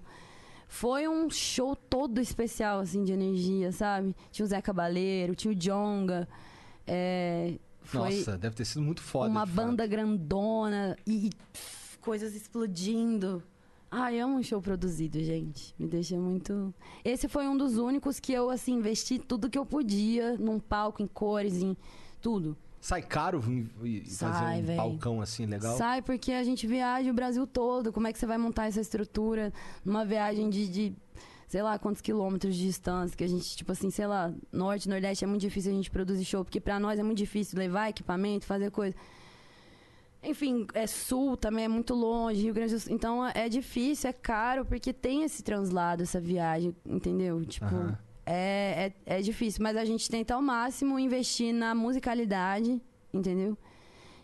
foi 0.72 1.05
um 1.05 1.30
show 1.30 1.76
todo 1.76 2.22
especial, 2.22 2.80
assim, 2.80 3.03
de 3.03 3.11
energia, 3.11 3.74
sabe? 3.74 4.15
Tinha 4.32 4.45
o 4.45 4.47
Zé 4.47 4.61
Cabaleiro, 4.61 5.36
tinha 5.36 5.51
o 5.51 5.55
Jonga. 5.55 6.26
É, 6.88 7.55
Nossa, 7.93 8.38
deve 8.38 8.55
ter 8.55 8.63
sido 8.63 8.82
muito 8.82 9.01
foda. 9.01 9.30
uma 9.30 9.45
banda 9.45 9.86
grandona 9.86 10.95
e, 11.05 11.28
e, 11.28 11.30
pff, 11.30 11.97
coisas 11.99 12.34
explodindo. 12.34 13.43
Ai, 13.91 14.17
amo 14.22 14.38
um 14.38 14.43
show 14.43 14.61
produzido, 14.61 15.22
gente. 15.22 15.76
Me 15.78 15.89
deixa 15.89 16.17
muito. 16.17 16.74
Esse 17.03 17.28
foi 17.28 17.49
um 17.49 17.57
dos 17.57 17.78
únicos 17.78 18.17
que 18.17 18.32
eu, 18.32 18.49
assim, 18.49 18.76
investi 18.76 19.19
tudo 19.19 19.49
que 19.49 19.57
eu 19.59 19.65
podia 19.65 20.38
num 20.38 20.57
palco, 20.57 21.03
em 21.03 21.07
cores, 21.07 21.61
em 21.61 21.76
tudo. 22.22 22.55
Sai 22.82 23.03
caro 23.03 23.39
e 23.84 24.09
Sai, 24.09 24.32
fazer 24.32 24.61
um 24.63 24.65
véi. 24.65 24.75
balcão 24.75 25.21
assim 25.21 25.45
legal? 25.45 25.77
Sai 25.77 26.01
porque 26.01 26.32
a 26.32 26.43
gente 26.43 26.65
viaja 26.65 27.11
o 27.11 27.13
Brasil 27.13 27.45
todo. 27.45 27.93
Como 27.93 28.07
é 28.07 28.11
que 28.11 28.17
você 28.17 28.25
vai 28.25 28.39
montar 28.39 28.65
essa 28.65 28.82
estrutura 28.82 29.53
numa 29.86 30.03
viagem 30.03 30.49
de, 30.49 30.67
de 30.67 30.95
sei 31.47 31.61
lá, 31.61 31.77
quantos 31.77 32.01
quilômetros 32.01 32.55
de 32.55 32.63
distância? 32.63 33.15
Que 33.15 33.23
a 33.23 33.27
gente, 33.27 33.55
tipo 33.55 33.71
assim, 33.71 33.91
sei 33.91 34.07
lá, 34.07 34.34
norte, 34.51 34.89
nordeste 34.89 35.23
é 35.23 35.27
muito 35.27 35.41
difícil 35.41 35.71
a 35.71 35.75
gente 35.75 35.91
produzir 35.91 36.25
show, 36.25 36.43
porque 36.43 36.59
pra 36.59 36.79
nós 36.79 36.99
é 36.99 37.03
muito 37.03 37.19
difícil 37.19 37.59
levar 37.59 37.89
equipamento, 37.89 38.47
fazer 38.47 38.71
coisa. 38.71 38.95
Enfim, 40.23 40.65
é 40.73 40.88
sul 40.88 41.38
também, 41.38 41.65
é 41.65 41.67
muito 41.67 41.93
longe, 41.93 42.41
Rio 42.41 42.53
Grande 42.53 42.73
do 42.73 42.79
Sul. 42.79 42.93
Então 42.93 43.27
é 43.27 43.47
difícil, 43.47 44.09
é 44.09 44.13
caro, 44.13 44.65
porque 44.65 44.91
tem 44.91 45.23
esse 45.23 45.43
translado, 45.43 46.01
essa 46.01 46.19
viagem, 46.19 46.75
entendeu? 46.84 47.45
Tipo. 47.45 47.67
É, 48.26 48.93
é, 49.05 49.17
é 49.17 49.22
difícil, 49.22 49.63
mas 49.63 49.76
a 49.76 49.86
gente 49.86 50.09
tenta 50.09 50.36
ao 50.36 50.41
máximo 50.41 50.99
investir 50.99 51.53
na 51.53 51.74
musicalidade, 51.74 52.82
entendeu? 53.13 53.57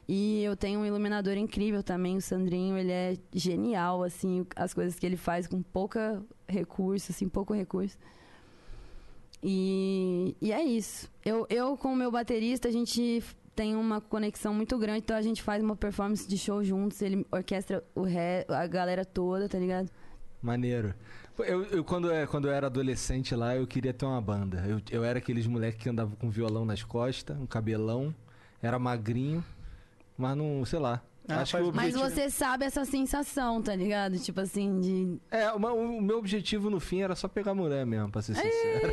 E 0.08 0.42
eu 0.44 0.56
tenho 0.56 0.80
um 0.80 0.86
iluminador 0.86 1.36
incrível 1.36 1.84
também, 1.84 2.16
o 2.16 2.22
Sandrinho, 2.22 2.78
ele 2.78 2.92
é 2.92 3.18
genial, 3.34 4.04
assim, 4.04 4.46
as 4.56 4.74
coisas 4.74 4.98
que 4.98 5.06
ele 5.06 5.18
faz 5.18 5.48
com 5.48 5.62
pouca 5.62 6.24
recurso, 6.48 7.12
assim, 7.12 7.28
pouco 7.28 7.54
recurso. 7.54 7.98
E, 9.44 10.36
e 10.42 10.52
é 10.54 10.64
isso. 10.64 11.12
Eu, 11.26 11.46
eu 11.50 11.76
com 11.76 11.92
o 11.92 11.96
meu 11.96 12.10
baterista, 12.10 12.70
a 12.70 12.72
gente 12.72 13.22
tem 13.54 13.76
uma 13.76 14.00
conexão 14.00 14.54
muito 14.54 14.78
grande, 14.78 15.00
então 15.00 15.18
a 15.18 15.22
gente 15.22 15.42
faz 15.42 15.62
uma 15.62 15.76
performance 15.76 16.28
de 16.28 16.38
show 16.38 16.64
juntos, 16.64 17.02
ele 17.02 17.26
orquestra 17.32 17.84
o 17.94 18.04
ré, 18.04 18.46
a 18.48 18.66
galera 18.66 19.04
toda, 19.04 19.50
tá 19.50 19.60
ligado? 19.60 19.90
Maneiro. 20.42 20.94
Eu, 21.40 21.64
eu, 21.66 21.84
quando, 21.84 22.12
é, 22.12 22.26
quando 22.26 22.48
eu 22.48 22.52
era 22.52 22.68
adolescente 22.68 23.36
lá, 23.36 23.56
eu 23.56 23.68
queria 23.68 23.94
ter 23.94 24.06
uma 24.06 24.22
banda. 24.22 24.66
Eu, 24.68 24.82
eu 24.90 25.04
era 25.04 25.20
aqueles 25.20 25.46
moleques 25.46 25.82
que 25.82 25.90
andavam 25.90 26.16
com 26.16 26.30
violão 26.30 26.66
nas 26.66 26.84
costas, 26.84 27.38
um 27.38 27.46
cabelão, 27.46 28.14
era 28.62 28.80
magrinho, 28.80 29.44
mas 30.18 30.36
não, 30.36 30.66
sei 30.66 30.80
lá. 30.80 31.02
Ah, 31.30 31.42
acho 31.42 31.58
que 31.58 31.64
o 31.64 31.74
Mas 31.74 31.96
objetivo... 31.96 32.10
você 32.10 32.30
sabe 32.30 32.66
essa 32.66 32.86
sensação, 32.86 33.62
tá 33.62 33.76
ligado? 33.76 34.18
Tipo 34.18 34.42
assim, 34.42 34.80
de. 34.80 35.18
É, 35.30 35.52
o, 35.52 35.58
o 35.58 36.02
meu 36.02 36.18
objetivo 36.20 36.70
no 36.70 36.80
fim 36.80 37.02
era 37.02 37.16
só 37.16 37.28
pegar 37.28 37.54
mulher 37.54 37.86
mesmo, 37.86 38.10
pra 38.10 38.22
ser 38.22 38.36
sincero. 38.36 38.88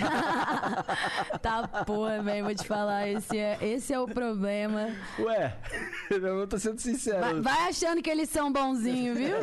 tá, 1.42 1.68
porra, 1.86 2.22
velho, 2.22 2.44
vou 2.46 2.54
te 2.54 2.66
falar, 2.66 3.08
esse 3.08 3.36
é, 3.38 3.58
esse 3.60 3.92
é 3.92 4.00
o 4.00 4.06
problema. 4.06 4.88
Ué, 5.18 5.54
eu 6.10 6.46
tô 6.46 6.58
sendo 6.58 6.80
sincero. 6.80 7.20
Vai, 7.20 7.40
vai 7.40 7.68
achando 7.68 8.02
que 8.02 8.10
eles 8.10 8.28
são 8.30 8.52
bonzinhos, 8.52 9.18
viu? 9.18 9.36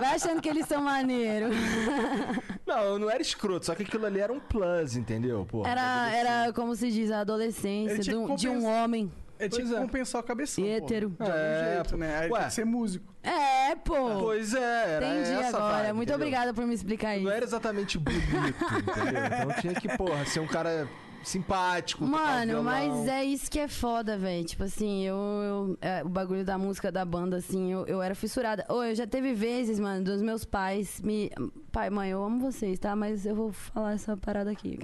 Vai 0.00 0.14
achando 0.16 0.40
que 0.40 0.48
eles 0.48 0.66
são 0.66 0.82
maneiros. 0.82 1.54
Não, 2.66 2.78
eu 2.82 2.98
não 2.98 3.10
era 3.10 3.20
escroto, 3.20 3.66
só 3.66 3.74
que 3.74 3.82
aquilo 3.82 4.06
ali 4.06 4.20
era 4.20 4.32
um 4.32 4.40
plus, 4.40 4.96
entendeu? 4.96 5.46
Pô, 5.48 5.66
Era, 5.66 6.10
era 6.10 6.52
como 6.54 6.74
se 6.74 6.90
diz, 6.90 7.10
a 7.10 7.20
adolescência 7.20 7.98
de, 7.98 8.16
um- 8.16 8.34
de 8.34 8.48
um 8.48 8.64
homem. 8.64 9.12
É 9.44 9.48
tipo 9.48 9.62
Pois 9.68 9.72
é. 9.72 9.80
compensar 9.80 10.20
o 10.20 10.24
cabeção. 10.24 10.64
Hétero. 10.64 11.10
Pô. 11.10 11.24
De 11.24 11.30
algum 11.30 11.42
É, 11.44 11.74
jeito, 11.74 11.90
pô. 11.90 11.96
né? 11.96 12.18
Aí 12.18 12.30
Ué. 12.30 12.38
tem 12.38 12.48
que 12.48 12.54
ser 12.54 12.64
músico. 12.66 13.14
É, 13.22 13.74
pô. 13.76 13.94
Pois 14.20 14.54
é, 14.54 14.94
era 14.96 15.06
Entendi 15.06 15.30
essa 15.40 15.56
agora. 15.56 15.72
vibe, 15.78 15.92
Muito 15.94 16.08
entendeu? 16.10 16.16
obrigada 16.26 16.54
por 16.54 16.66
me 16.66 16.74
explicar 16.74 17.16
isso. 17.16 17.24
Não 17.24 17.32
era 17.32 17.44
exatamente 17.44 17.98
bonito, 17.98 18.22
entendeu? 18.26 19.24
Então 19.26 19.60
tinha 19.60 19.74
que, 19.74 19.88
porra, 19.96 20.24
ser 20.26 20.40
um 20.40 20.46
cara 20.46 20.88
simpático. 21.24 22.04
Mano, 22.04 22.62
mas 22.62 23.08
é 23.08 23.24
isso 23.24 23.50
que 23.50 23.58
é 23.58 23.68
foda, 23.68 24.16
velho. 24.18 24.44
Tipo 24.44 24.64
assim, 24.64 25.02
eu. 25.04 25.14
eu- 25.16 25.78
é, 25.80 26.02
o 26.04 26.08
bagulho 26.08 26.44
da 26.44 26.56
música 26.58 26.90
da 26.92 27.04
banda, 27.04 27.36
assim, 27.36 27.72
eu, 27.72 27.86
eu 27.86 28.02
era 28.02 28.14
fissurada. 28.14 28.64
Ô, 28.68 28.82
eu 28.82 28.94
já 28.94 29.06
teve 29.06 29.32
vezes, 29.32 29.78
mano, 29.80 30.04
dos 30.04 30.20
meus 30.22 30.44
pais 30.44 31.00
me. 31.00 31.30
Pai, 31.72 31.90
mãe, 31.90 32.10
eu 32.10 32.22
amo 32.22 32.40
vocês, 32.40 32.78
tá? 32.78 32.94
Mas 32.94 33.26
eu 33.26 33.34
vou 33.34 33.50
falar 33.52 33.92
essa 33.94 34.16
parada 34.16 34.50
aqui. 34.50 34.78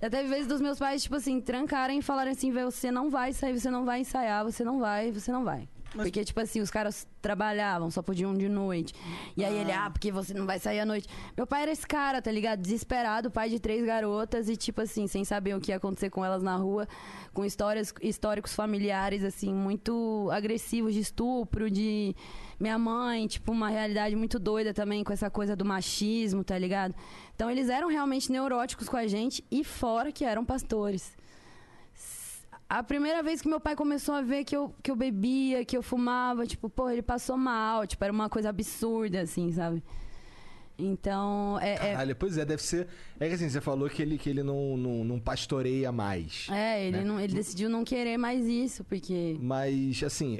Já 0.00 0.10
teve 0.10 0.28
vezes 0.28 0.46
dos 0.46 0.60
meus 0.60 0.78
pais, 0.78 1.02
tipo 1.02 1.16
assim, 1.16 1.40
trancarem 1.40 1.98
e 1.98 2.02
falarem 2.02 2.32
assim, 2.32 2.50
velho, 2.50 2.70
você 2.70 2.90
não 2.90 3.10
vai 3.10 3.32
sair, 3.32 3.58
você 3.58 3.70
não 3.70 3.84
vai 3.84 4.00
ensaiar, 4.00 4.44
você 4.44 4.64
não 4.64 4.78
vai, 4.78 5.10
você 5.12 5.30
não 5.30 5.44
vai. 5.44 5.68
Porque, 6.04 6.24
tipo 6.24 6.40
assim, 6.40 6.60
os 6.60 6.70
caras 6.70 7.06
trabalhavam, 7.20 7.90
só 7.90 8.02
podiam 8.02 8.34
de 8.34 8.48
noite. 8.48 8.94
E 9.36 9.44
aí 9.44 9.56
ele, 9.58 9.72
ah, 9.72 9.90
porque 9.90 10.12
você 10.12 10.34
não 10.34 10.46
vai 10.46 10.58
sair 10.58 10.80
à 10.80 10.86
noite. 10.86 11.08
Meu 11.36 11.46
pai 11.46 11.62
era 11.62 11.72
esse 11.72 11.86
cara, 11.86 12.22
tá 12.22 12.30
ligado? 12.30 12.60
Desesperado, 12.60 13.30
pai 13.30 13.48
de 13.48 13.58
três 13.58 13.84
garotas 13.84 14.48
e, 14.48 14.56
tipo 14.56 14.80
assim, 14.80 15.06
sem 15.06 15.24
saber 15.24 15.54
o 15.54 15.60
que 15.60 15.72
ia 15.72 15.76
acontecer 15.76 16.10
com 16.10 16.24
elas 16.24 16.42
na 16.42 16.56
rua, 16.56 16.86
com 17.32 17.44
histórias, 17.44 17.92
históricos 18.00 18.54
familiares, 18.54 19.24
assim, 19.24 19.52
muito 19.52 20.28
agressivos 20.32 20.94
de 20.94 21.00
estupro, 21.00 21.70
de 21.70 22.14
minha 22.58 22.78
mãe, 22.78 23.26
tipo, 23.26 23.52
uma 23.52 23.68
realidade 23.68 24.16
muito 24.16 24.38
doida 24.38 24.72
também 24.72 25.04
com 25.04 25.12
essa 25.12 25.30
coisa 25.30 25.54
do 25.54 25.64
machismo, 25.64 26.42
tá 26.42 26.58
ligado? 26.58 26.94
Então 27.34 27.50
eles 27.50 27.68
eram 27.68 27.88
realmente 27.88 28.32
neuróticos 28.32 28.88
com 28.88 28.96
a 28.96 29.06
gente 29.06 29.44
e 29.50 29.62
fora 29.62 30.10
que 30.10 30.24
eram 30.24 30.44
pastores. 30.44 31.16
A 32.68 32.82
primeira 32.82 33.22
vez 33.22 33.40
que 33.40 33.48
meu 33.48 33.60
pai 33.60 33.76
começou 33.76 34.14
a 34.14 34.22
ver 34.22 34.44
que 34.44 34.56
eu, 34.56 34.74
que 34.82 34.90
eu 34.90 34.96
bebia, 34.96 35.64
que 35.64 35.76
eu 35.76 35.82
fumava, 35.82 36.44
tipo, 36.46 36.68
pô, 36.68 36.90
ele 36.90 37.02
passou 37.02 37.36
mal, 37.36 37.86
tipo, 37.86 38.02
era 38.02 38.12
uma 38.12 38.28
coisa 38.28 38.48
absurda, 38.48 39.20
assim, 39.20 39.52
sabe? 39.52 39.82
Então, 40.78 41.58
é. 41.60 41.74
é- 41.74 41.76
Caralho, 41.76 42.16
pois 42.16 42.36
é, 42.36 42.44
deve 42.44 42.62
ser. 42.62 42.86
É 43.18 43.28
que 43.28 43.34
assim, 43.34 43.48
você 43.48 43.60
falou 43.60 43.88
que 43.88 44.02
ele, 44.02 44.18
que 44.18 44.28
ele 44.28 44.42
não, 44.42 44.76
não, 44.76 45.04
não 45.04 45.20
pastoreia 45.20 45.90
mais. 45.90 46.48
É, 46.50 46.86
ele, 46.86 46.98
né? 46.98 47.04
não, 47.04 47.20
ele 47.20 47.32
decidiu 47.34 47.70
não 47.70 47.84
querer 47.84 48.18
mais 48.18 48.44
isso, 48.46 48.84
porque. 48.84 49.36
Mas, 49.40 50.02
assim, 50.02 50.38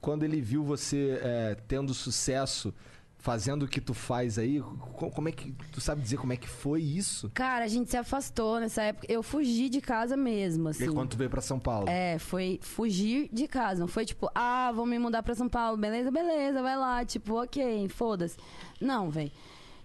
quando 0.00 0.22
ele 0.24 0.40
viu 0.40 0.62
você 0.62 1.18
é, 1.22 1.56
tendo 1.66 1.92
sucesso, 1.92 2.72
fazendo 3.18 3.64
o 3.64 3.68
que 3.68 3.80
tu 3.80 3.92
faz 3.92 4.38
aí, 4.38 4.60
co- 4.94 5.10
como 5.10 5.28
é 5.28 5.32
que. 5.32 5.52
Tu 5.72 5.80
sabe 5.80 6.00
dizer 6.00 6.16
como 6.18 6.32
é 6.32 6.36
que 6.36 6.48
foi 6.48 6.80
isso? 6.80 7.30
Cara, 7.34 7.64
a 7.64 7.68
gente 7.68 7.90
se 7.90 7.96
afastou 7.96 8.60
nessa 8.60 8.82
época. 8.82 9.06
Eu 9.08 9.22
fugi 9.22 9.68
de 9.68 9.80
casa 9.80 10.16
mesmo, 10.16 10.68
E 10.68 10.70
assim. 10.70 10.92
quando 10.92 11.10
tu 11.10 11.16
veio 11.16 11.28
pra 11.28 11.40
São 11.40 11.58
Paulo? 11.58 11.88
É, 11.88 12.18
foi 12.18 12.58
fugir 12.62 13.28
de 13.32 13.46
casa. 13.48 13.80
Não 13.80 13.88
foi 13.88 14.04
tipo, 14.04 14.30
ah, 14.34 14.70
vou 14.74 14.86
me 14.86 14.98
mudar 14.98 15.22
pra 15.22 15.34
São 15.34 15.48
Paulo. 15.48 15.76
Beleza, 15.76 16.10
beleza, 16.10 16.62
vai 16.62 16.76
lá. 16.76 17.04
Tipo, 17.04 17.42
ok, 17.42 17.88
foda-se. 17.88 18.36
Não, 18.80 19.10
velho. 19.10 19.30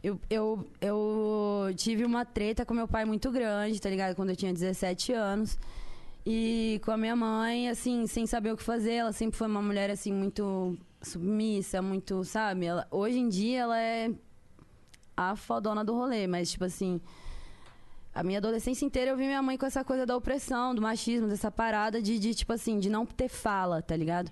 Eu, 0.04 0.20
eu, 0.30 0.68
eu 0.82 1.74
tive 1.78 2.04
uma 2.04 2.26
treta 2.26 2.66
com 2.66 2.74
meu 2.74 2.88
pai 2.88 3.06
muito 3.06 3.32
grande, 3.32 3.80
tá 3.80 3.90
ligado? 3.90 4.16
Quando 4.16 4.32
eu 4.32 4.36
tinha 4.36 4.52
17 4.54 5.14
anos. 5.14 5.58
E 6.26 6.80
com 6.86 6.92
a 6.92 6.98
minha 6.98 7.16
mãe, 7.16 7.68
assim, 7.70 8.06
sem 8.08 8.26
saber 8.26 8.52
o 8.54 8.58
que 8.58 8.64
fazer. 8.64 8.94
Ela 8.94 9.12
sempre 9.12 9.38
foi 9.38 9.48
uma 9.48 9.62
mulher, 9.62 9.90
assim, 9.90 10.12
muito 10.14 10.78
submissa, 11.04 11.82
muito, 11.82 12.24
sabe? 12.24 12.66
Ela, 12.66 12.88
hoje 12.92 13.20
em 13.20 13.30
dia 13.30 13.62
ela 13.62 13.80
é 13.80 14.12
a 15.16 15.36
fodona 15.36 15.84
do 15.84 15.94
rolê, 15.94 16.28
mas, 16.28 16.52
tipo 16.52 16.66
assim. 16.66 17.00
A 18.16 18.22
minha 18.22 18.38
adolescência 18.38 18.86
inteira 18.86 19.10
eu 19.10 19.18
vi 19.18 19.26
minha 19.26 19.42
mãe 19.42 19.58
com 19.58 19.66
essa 19.66 19.84
coisa 19.84 20.06
da 20.06 20.16
opressão, 20.16 20.76
do 20.76 20.82
machismo, 20.82 21.28
dessa 21.28 21.50
parada 21.50 22.00
de, 22.00 22.20
de 22.20 22.36
tipo 22.36 22.54
assim, 22.54 22.78
de 22.78 22.88
não 22.88 23.08
ter 23.08 23.28
fala, 23.28 23.82
tá 23.82 23.96
ligado? 23.96 24.32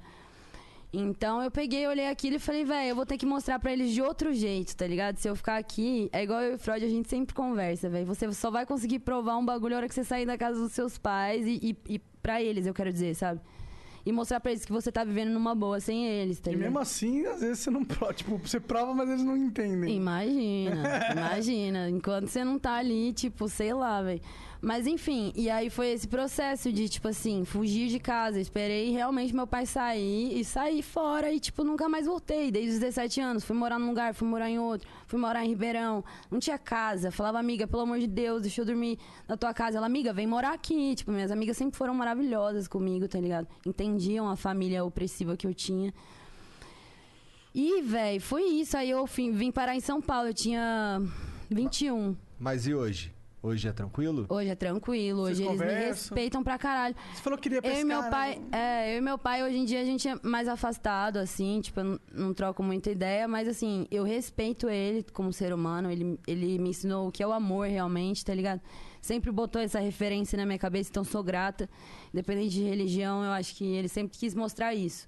Então 0.93 1.41
eu 1.41 1.49
peguei, 1.49 1.87
olhei 1.87 2.07
aquilo 2.07 2.35
e 2.35 2.39
falei, 2.39 2.65
velho, 2.65 2.89
eu 2.89 2.95
vou 2.95 3.05
ter 3.05 3.17
que 3.17 3.25
mostrar 3.25 3.57
pra 3.59 3.71
eles 3.71 3.91
de 3.91 4.01
outro 4.01 4.33
jeito, 4.33 4.75
tá 4.75 4.85
ligado? 4.85 5.17
Se 5.17 5.27
eu 5.27 5.35
ficar 5.35 5.57
aqui, 5.57 6.09
é 6.11 6.21
igual 6.21 6.41
eu 6.41 6.51
e 6.51 6.55
o 6.55 6.59
Freud, 6.59 6.83
a 6.83 6.89
gente 6.89 7.09
sempre 7.09 7.33
conversa, 7.33 7.89
velho. 7.89 8.05
Você 8.05 8.31
só 8.33 8.51
vai 8.51 8.65
conseguir 8.65 8.99
provar 8.99 9.37
um 9.37 9.45
bagulho 9.45 9.71
na 9.71 9.77
hora 9.77 9.87
que 9.87 9.95
você 9.95 10.03
sair 10.03 10.25
da 10.25 10.37
casa 10.37 10.59
dos 10.59 10.73
seus 10.73 10.97
pais 10.97 11.47
e, 11.47 11.75
e, 11.87 11.95
e 11.95 11.99
pra 12.21 12.41
eles, 12.41 12.67
eu 12.67 12.73
quero 12.73 12.91
dizer, 12.91 13.15
sabe? 13.15 13.39
E 14.05 14.11
mostrar 14.11 14.39
pra 14.39 14.51
eles 14.51 14.65
que 14.65 14.71
você 14.71 14.91
tá 14.91 15.03
vivendo 15.03 15.29
numa 15.31 15.53
boa 15.53 15.79
sem 15.79 16.05
eles, 16.07 16.39
tá 16.39 16.49
E 16.49 16.53
ligado? 16.53 16.65
mesmo 16.67 16.79
assim, 16.79 17.25
às 17.27 17.41
vezes 17.41 17.59
você 17.59 17.69
não 17.69 17.83
prova. 17.85 18.13
Tipo, 18.13 18.37
você 18.37 18.59
prova, 18.59 18.93
mas 18.93 19.09
eles 19.09 19.23
não 19.23 19.37
entendem. 19.37 19.95
Imagina, 19.95 20.83
imagina. 21.11 21.89
Enquanto 21.89 22.27
você 22.27 22.43
não 22.43 22.57
tá 22.57 22.73
ali, 22.75 23.13
tipo, 23.13 23.47
sei 23.47 23.73
lá, 23.73 24.01
velho. 24.01 24.21
Mas 24.63 24.85
enfim, 24.85 25.33
e 25.35 25.49
aí 25.49 25.71
foi 25.71 25.87
esse 25.89 26.07
processo 26.07 26.71
de, 26.71 26.87
tipo 26.87 27.07
assim, 27.07 27.43
fugir 27.43 27.87
de 27.87 27.97
casa. 27.99 28.39
Esperei 28.39 28.91
realmente 28.91 29.33
meu 29.33 29.47
pai 29.47 29.65
sair 29.65 30.39
e 30.39 30.45
sair 30.45 30.83
fora 30.83 31.31
e, 31.33 31.39
tipo, 31.39 31.63
nunca 31.63 31.89
mais 31.89 32.05
voltei. 32.05 32.51
Desde 32.51 32.73
os 32.73 32.79
17 32.79 33.19
anos. 33.21 33.43
Fui 33.43 33.55
morar 33.55 33.79
num 33.79 33.87
lugar, 33.87 34.13
fui 34.13 34.27
morar 34.27 34.51
em 34.51 34.59
outro, 34.59 34.87
fui 35.07 35.19
morar 35.19 35.43
em 35.43 35.49
Ribeirão. 35.49 36.03
Não 36.29 36.39
tinha 36.39 36.59
casa. 36.59 37.09
Falava, 37.09 37.39
amiga, 37.39 37.65
pelo 37.65 37.81
amor 37.81 37.97
de 37.97 38.05
Deus, 38.05 38.43
deixa 38.43 38.61
eu 38.61 38.65
dormir 38.65 38.99
na 39.27 39.35
tua 39.35 39.51
casa. 39.51 39.77
Ela, 39.77 39.87
amiga, 39.87 40.13
vem 40.13 40.27
morar 40.27 40.53
aqui. 40.53 40.93
Tipo, 40.93 41.11
minhas 41.11 41.31
amigas 41.31 41.57
sempre 41.57 41.75
foram 41.75 41.95
maravilhosas 41.95 42.67
comigo, 42.67 43.07
tá 43.07 43.19
ligado? 43.19 43.47
Entendiam 43.65 44.29
a 44.29 44.35
família 44.35 44.85
opressiva 44.85 45.35
que 45.35 45.47
eu 45.47 45.55
tinha. 45.55 45.91
E, 47.53 47.81
velho, 47.81 48.21
foi 48.21 48.43
isso. 48.43 48.77
Aí 48.77 48.91
eu 48.91 49.07
fim- 49.07 49.31
vim 49.31 49.51
parar 49.51 49.75
em 49.75 49.79
São 49.81 49.99
Paulo. 49.99 50.29
Eu 50.29 50.33
tinha 50.35 51.01
21. 51.49 52.15
Mas 52.39 52.67
e 52.67 52.75
hoje? 52.75 53.11
Hoje 53.43 53.67
é 53.67 53.71
tranquilo? 53.73 54.27
Hoje 54.29 54.49
é 54.49 54.55
tranquilo. 54.55 55.21
Vocês 55.23 55.39
Hoje 55.39 55.43
eles 55.43 55.51
me 55.53 55.57
conversam? 55.59 55.87
respeitam 55.87 56.43
pra 56.43 56.59
caralho. 56.59 56.95
Você 57.11 57.21
falou 57.23 57.37
que 57.37 57.43
queria 57.43 57.59
pescar, 57.59 57.79
Eu 57.79 57.81
e 57.81 57.85
meu 57.87 58.01
né? 58.03 58.09
pai, 58.11 58.41
é, 58.51 58.93
eu 58.93 58.97
e 58.99 59.01
meu 59.01 59.17
pai, 59.17 59.43
hoje 59.43 59.57
em 59.57 59.65
dia 59.65 59.81
a 59.81 59.83
gente 59.83 60.07
é 60.07 60.15
mais 60.21 60.47
afastado, 60.47 61.17
assim, 61.17 61.59
tipo, 61.59 61.79
eu 61.79 61.83
não, 61.83 61.99
não 62.13 62.33
troco 62.35 62.61
muita 62.61 62.91
ideia, 62.91 63.27
mas 63.27 63.47
assim, 63.47 63.87
eu 63.89 64.03
respeito 64.03 64.69
ele 64.69 65.03
como 65.11 65.33
ser 65.33 65.53
humano, 65.53 65.89
ele, 65.91 66.19
ele 66.27 66.59
me 66.59 66.69
ensinou 66.69 67.07
o 67.07 67.11
que 67.11 67.23
é 67.23 67.27
o 67.27 67.31
amor 67.31 67.67
realmente, 67.67 68.23
tá 68.23 68.33
ligado? 68.33 68.61
Sempre 69.01 69.31
botou 69.31 69.59
essa 69.59 69.79
referência 69.79 70.37
na 70.37 70.45
minha 70.45 70.59
cabeça, 70.59 70.91
então 70.91 71.03
sou 71.03 71.23
grata. 71.23 71.67
Independente 72.13 72.51
de 72.53 72.61
religião, 72.63 73.23
eu 73.23 73.31
acho 73.31 73.55
que 73.55 73.65
ele 73.65 73.87
sempre 73.87 74.15
quis 74.19 74.35
mostrar 74.35 74.75
isso. 74.75 75.07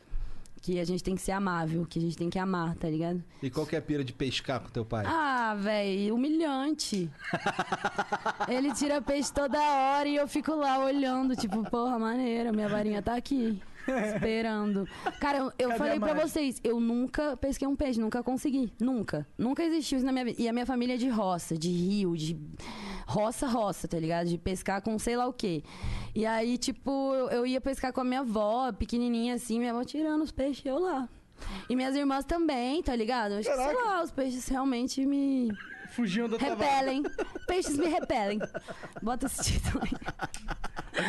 Que 0.63 0.79
a 0.79 0.85
gente 0.85 1.03
tem 1.03 1.13
que 1.13 1.21
ser 1.21 1.33
amável, 1.33 1.85
que 1.85 1.99
a 1.99 2.01
gente 2.01 2.15
tem 2.15 2.29
que 2.29 2.39
amar, 2.39 2.73
tá 2.75 2.89
ligado? 2.89 3.21
E 3.41 3.49
qual 3.49 3.67
que 3.67 3.75
é 3.75 3.79
a 3.79 3.81
pira 3.81 4.01
de 4.01 4.13
pescar 4.13 4.61
com 4.61 4.69
teu 4.69 4.85
pai? 4.85 5.03
Ah, 5.05 5.53
velho, 5.59 6.15
humilhante. 6.15 7.11
Ele 8.47 8.73
tira 8.73 9.01
peixe 9.01 9.33
toda 9.33 9.59
hora 9.59 10.07
e 10.07 10.15
eu 10.15 10.25
fico 10.25 10.55
lá 10.55 10.79
olhando, 10.79 11.35
tipo, 11.35 11.69
porra, 11.69 11.99
maneira, 11.99 12.53
minha 12.53 12.69
varinha 12.69 13.01
tá 13.01 13.13
aqui. 13.13 13.61
Esperando. 13.87 14.87
Cara, 15.19 15.37
eu, 15.39 15.53
eu 15.57 15.71
falei 15.77 15.99
pra 15.99 16.13
vocês, 16.13 16.59
eu 16.63 16.79
nunca 16.79 17.35
pesquei 17.37 17.67
um 17.67 17.75
peixe, 17.75 17.99
nunca 17.99 18.23
consegui. 18.23 18.71
Nunca. 18.79 19.27
Nunca 19.37 19.63
existiu 19.63 19.97
isso 19.97 20.05
na 20.05 20.11
minha 20.11 20.25
vida. 20.25 20.41
E 20.41 20.47
a 20.47 20.53
minha 20.53 20.65
família 20.65 20.95
é 20.95 20.97
de 20.97 21.09
roça, 21.09 21.57
de 21.57 21.69
rio, 21.69 22.15
de 22.15 22.37
roça, 23.07 23.47
roça, 23.47 23.87
tá 23.87 23.99
ligado? 23.99 24.27
De 24.27 24.37
pescar 24.37 24.81
com 24.81 24.97
sei 24.97 25.17
lá 25.17 25.27
o 25.27 25.33
quê. 25.33 25.63
E 26.15 26.25
aí, 26.25 26.57
tipo, 26.57 27.13
eu, 27.15 27.29
eu 27.29 27.45
ia 27.45 27.59
pescar 27.59 27.91
com 27.91 28.01
a 28.01 28.03
minha 28.03 28.21
avó, 28.21 28.71
pequenininha 28.71 29.35
assim, 29.35 29.59
minha 29.59 29.71
avó 29.71 29.83
tirando 29.83 30.21
os 30.21 30.31
peixes, 30.31 30.65
eu 30.65 30.79
lá. 30.79 31.09
E 31.69 31.75
minhas 31.75 31.95
irmãs 31.95 32.23
também, 32.25 32.81
tá 32.81 32.95
ligado? 32.95 33.33
Acho 33.33 33.49
que, 33.49 33.55
sei 33.55 33.75
lá, 33.75 34.01
os 34.03 34.11
peixes 34.11 34.47
realmente 34.47 35.05
me 35.05 35.51
Fugiam 35.95 36.27
da 36.29 36.37
tua 36.37 36.49
repelem. 36.49 37.03
Peixes 37.47 37.77
me 37.77 37.87
repelem. 37.87 38.39
Bota 39.01 39.25
esse 39.27 39.43
título 39.53 39.83
aí. 39.83 39.91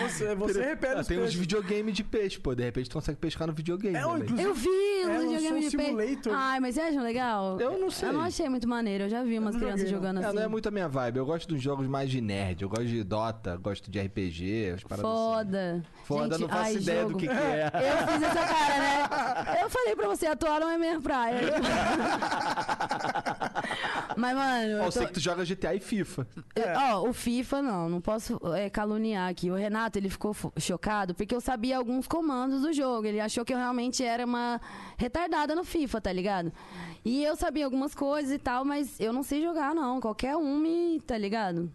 Você, 0.06 0.34
você 0.34 0.62
repele 0.64 0.94
Ah, 0.96 1.00
os 1.00 1.06
tem 1.06 1.18
uns 1.18 1.22
peixes. 1.24 1.38
videogame 1.38 1.92
de 1.92 2.02
peixe, 2.02 2.38
pô. 2.38 2.54
De 2.54 2.62
repente 2.64 2.88
tu 2.88 2.94
consegue 2.94 3.18
pescar 3.18 3.46
no 3.46 3.52
videogame. 3.52 3.94
É, 3.96 4.00
né, 4.00 4.06
velho? 4.06 4.24
inclusive- 4.24 4.42
Eu 4.48 4.54
vi 4.54 4.68
É, 4.68 5.06
um 5.06 5.20
videogame 5.28 5.60
de 5.68 5.76
peixe. 5.76 5.90
simulator. 5.92 6.32
Ai, 6.34 6.60
mas 6.60 6.74
vocês 6.74 6.88
acham 6.88 7.02
legal? 7.02 7.60
Eu 7.60 7.78
não 7.78 7.90
sei. 7.90 8.08
Eu 8.08 8.12
não 8.14 8.20
achei 8.22 8.48
muito 8.48 8.66
maneiro. 8.66 9.04
Eu 9.04 9.08
já 9.10 9.22
vi 9.22 9.38
umas 9.38 9.54
não 9.54 9.60
crianças 9.60 9.88
joguei, 9.88 9.92
não. 9.94 10.00
jogando 10.00 10.22
É, 10.22 10.26
assim. 10.26 10.36
não 10.36 10.42
é 10.42 10.48
muito 10.48 10.68
a 10.68 10.70
minha 10.72 10.88
vibe. 10.88 11.18
Eu 11.18 11.26
gosto 11.26 11.48
dos 11.48 11.62
jogos 11.62 11.86
mais 11.86 12.10
de 12.10 12.20
nerd. 12.20 12.62
Eu 12.62 12.68
gosto 12.68 12.86
de 12.86 13.02
Dota, 13.04 13.56
gosto 13.56 13.90
de 13.90 14.00
RPG, 14.00 14.72
as 14.74 14.82
paradas 14.82 15.10
assim. 15.10 15.20
Foda. 15.34 15.82
Foda, 16.04 16.22
Gente, 16.38 16.40
não 16.42 16.48
faço 16.48 16.62
ai, 16.62 16.74
ideia 16.76 17.00
jogo. 17.02 17.12
do 17.12 17.18
que, 17.18 17.26
que 17.28 17.32
é. 17.34 17.70
Eu 17.74 18.06
fiz 18.12 18.22
essa 18.22 18.46
cara, 18.46 18.78
né? 18.78 19.62
Eu 19.62 19.70
falei 19.70 19.96
pra 19.96 20.08
você, 20.08 20.26
atuar 20.26 20.60
não 20.60 20.68
é 20.70 20.78
minha 20.78 21.00
praia. 21.00 21.40
Mas, 24.16 24.36
mano, 24.36 24.73
Eu 24.78 24.84
eu 24.84 24.92
sei 24.92 25.02
tô... 25.02 25.08
que 25.08 25.14
tu 25.14 25.20
joga 25.20 25.44
GTA 25.44 25.74
e 25.74 25.80
FIFA. 25.80 26.26
eu- 26.56 26.64
Ó, 26.76 27.08
o 27.08 27.12
FIFA 27.12 27.62
não, 27.62 27.88
não 27.88 28.00
posso 28.00 28.40
é, 28.54 28.68
caluniar 28.70 29.28
aqui. 29.30 29.50
O 29.50 29.54
Renato, 29.54 29.98
ele 29.98 30.08
ficou 30.10 30.34
chocado 30.58 31.14
porque 31.14 31.34
eu 31.34 31.40
sabia 31.40 31.76
alguns 31.76 32.06
comandos 32.06 32.62
do 32.62 32.72
jogo. 32.72 33.06
Ele 33.06 33.20
achou 33.20 33.44
que 33.44 33.52
eu 33.52 33.58
realmente 33.58 34.02
era 34.04 34.24
uma 34.24 34.60
retardada 34.96 35.54
no 35.54 35.64
FIFA, 35.64 36.00
tá 36.00 36.12
ligado? 36.12 36.52
E 37.04 37.22
eu 37.24 37.36
sabia 37.36 37.64
algumas 37.64 37.94
coisas 37.94 38.32
e 38.32 38.38
tal, 38.38 38.64
mas 38.64 38.98
eu 39.00 39.12
não 39.12 39.22
sei 39.22 39.42
jogar, 39.42 39.74
não. 39.74 40.00
Qualquer 40.00 40.36
um 40.36 40.58
me, 40.58 41.00
tá 41.00 41.16
ligado? 41.18 41.70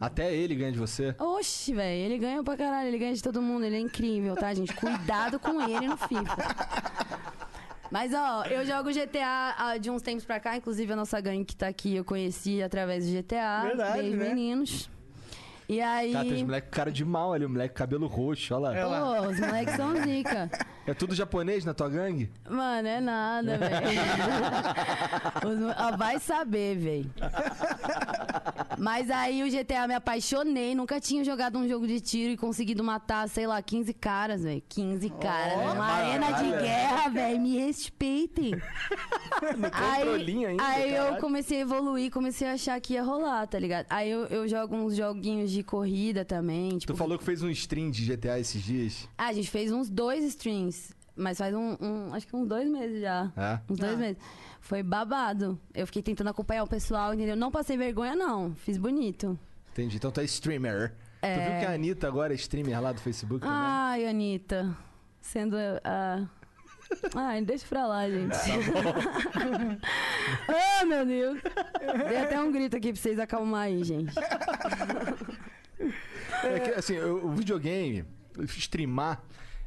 Até 0.00 0.34
ele 0.34 0.54
ganha 0.56 0.72
de 0.72 0.78
você. 0.78 1.14
Oxe, 1.18 1.72
velho, 1.72 2.04
ele 2.04 2.18
ganha 2.18 2.42
pra 2.42 2.56
caralho, 2.56 2.88
ele 2.88 2.98
ganha 2.98 3.14
de 3.14 3.22
todo 3.22 3.40
mundo, 3.40 3.64
ele 3.64 3.76
é 3.76 3.80
incrível, 3.80 4.34
tá, 4.34 4.52
gente? 4.52 4.74
Cuidado 4.74 5.38
com 5.38 5.60
ele 5.62 5.86
no 5.86 5.96
FIFA. 5.96 6.36
Mas, 7.94 8.12
ó, 8.12 8.42
eu 8.46 8.66
jogo 8.66 8.90
GTA 8.90 9.54
ah, 9.56 9.78
de 9.78 9.88
uns 9.88 10.02
tempos 10.02 10.24
pra 10.24 10.40
cá, 10.40 10.56
inclusive 10.56 10.92
a 10.92 10.96
nossa 10.96 11.20
gangue 11.20 11.44
que 11.44 11.54
tá 11.54 11.68
aqui 11.68 11.94
eu 11.94 12.04
conheci 12.04 12.60
através 12.60 13.06
do 13.06 13.12
GTA. 13.12 13.62
Verdade, 13.66 14.02
Beijo, 14.02 14.16
né? 14.16 14.28
meninos. 14.30 14.90
E 15.68 15.80
aí. 15.80 16.12
Cara, 16.12 16.24
tem 16.24 16.34
os 16.34 16.42
moleques 16.42 16.70
com 16.70 16.76
cara 16.76 16.92
de 16.92 17.04
mal 17.04 17.32
ali, 17.32 17.44
o 17.44 17.50
moleque 17.50 17.74
com 17.74 17.78
cabelo 17.78 18.06
roxo, 18.06 18.54
olha 18.54 18.70
lá. 18.70 18.76
É 18.76 18.84
lá. 18.84 19.00
Pô, 19.00 19.28
os 19.28 19.40
moleques 19.40 19.76
são 19.76 19.94
zica. 20.04 20.50
É 20.86 20.92
tudo 20.92 21.14
japonês 21.14 21.64
na 21.64 21.72
tua 21.72 21.88
gangue? 21.88 22.30
Mano, 22.48 22.86
é 22.86 23.00
nada, 23.00 23.56
velho. 23.56 23.86
Vai 25.96 26.18
saber, 26.18 26.76
velho. 26.76 27.10
Mas 28.78 29.10
aí 29.10 29.42
o 29.42 29.50
GTA 29.50 29.88
me 29.88 29.94
apaixonei. 29.94 30.74
Nunca 30.74 31.00
tinha 31.00 31.24
jogado 31.24 31.58
um 31.58 31.66
jogo 31.66 31.86
de 31.86 32.00
tiro 32.00 32.32
e 32.32 32.36
conseguido 32.36 32.84
matar, 32.84 33.26
sei 33.28 33.46
lá, 33.46 33.62
15 33.62 33.94
caras, 33.94 34.42
velho. 34.42 34.62
15 34.68 35.08
caras. 35.10 35.54
Ó, 35.56 35.72
Uma 35.72 35.86
arena 35.86 36.26
de 36.26 36.32
caralho. 36.32 36.60
guerra, 36.60 37.08
velho. 37.08 37.40
Me 37.40 37.58
respeitem. 37.58 38.54
aí 39.72 40.46
ainda, 40.46 40.62
aí 40.62 40.94
eu 40.94 41.16
comecei 41.16 41.58
a 41.58 41.60
evoluir, 41.62 42.10
comecei 42.10 42.48
a 42.48 42.52
achar 42.52 42.80
que 42.80 42.94
ia 42.94 43.02
rolar, 43.02 43.46
tá 43.46 43.58
ligado? 43.58 43.86
Aí 43.88 44.10
eu, 44.10 44.26
eu 44.26 44.48
jogo 44.48 44.76
uns 44.76 44.96
joguinhos 44.96 45.50
de 45.54 45.62
corrida 45.62 46.24
também. 46.24 46.76
Tipo, 46.78 46.92
Tu 46.92 46.96
falou 46.96 47.16
que 47.18 47.24
fez 47.24 47.42
um 47.42 47.48
stream 47.50 47.90
de 47.90 48.04
GTA 48.04 48.38
esses 48.38 48.62
dias. 48.62 49.08
ah, 49.16 49.26
a 49.28 49.32
gente 49.32 49.50
fez 49.50 49.72
uns 49.72 49.88
dois 49.88 50.22
streams. 50.24 50.92
Mas 51.16 51.38
faz 51.38 51.54
um, 51.54 51.76
um- 51.80 52.12
Acho 52.12 52.26
que 52.26 52.34
uns 52.34 52.46
dois 52.48 52.68
meses 52.68 53.00
já. 53.00 53.30
É? 53.36 53.60
Uns 53.72 53.78
dois 53.78 53.94
Ah. 53.94 53.96
meses. 53.96 54.16
Foi 54.60 54.82
babado. 54.82 55.58
Eu 55.72 55.86
fiquei 55.86 56.02
tentando 56.02 56.28
acompanhar 56.28 56.64
o 56.64 56.66
pessoal, 56.66 57.14
entendeu? 57.14 57.36
Não 57.36 57.50
passei 57.52 57.76
vergonha, 57.76 58.16
não. 58.16 58.52
Fiz 58.56 58.76
bonito. 58.76 59.38
Entendi. 59.72 59.96
Então 59.96 60.10
tu 60.10 60.20
é 60.20 60.24
streamer. 60.24 60.90
Tu 61.20 61.26
É. 61.26 61.50
viu 61.50 61.60
que 61.60 61.66
a 61.66 61.74
Anitta 61.74 62.06
agora 62.08 62.32
é 62.32 62.36
streamer 62.36 62.80
lá 62.82 62.90
do 62.92 63.00
Facebook 63.00 63.40
também? 63.40 63.56
Ai, 63.56 64.06
Anitta. 64.06 64.76
Sendo 65.20 65.56
a. 65.84 66.26
Ai, 67.14 67.42
deixa 67.42 67.64
pra 67.66 67.86
lá, 67.86 68.08
gente. 68.10 68.36
oh, 70.48 70.84
meu 70.86 71.06
Deus. 71.06 71.40
Dei 72.08 72.18
até 72.18 72.40
um 72.40 72.50
grito 72.52 72.76
aqui 72.76 72.92
pra 72.92 73.00
vocês 73.00 73.18
acalmar 73.18 73.62
aí, 73.62 73.82
gente. 73.84 74.12
É 76.46 76.60
que, 76.60 76.70
assim, 76.70 76.98
o, 76.98 77.30
videogame, 77.32 78.04
streamar 78.46 79.22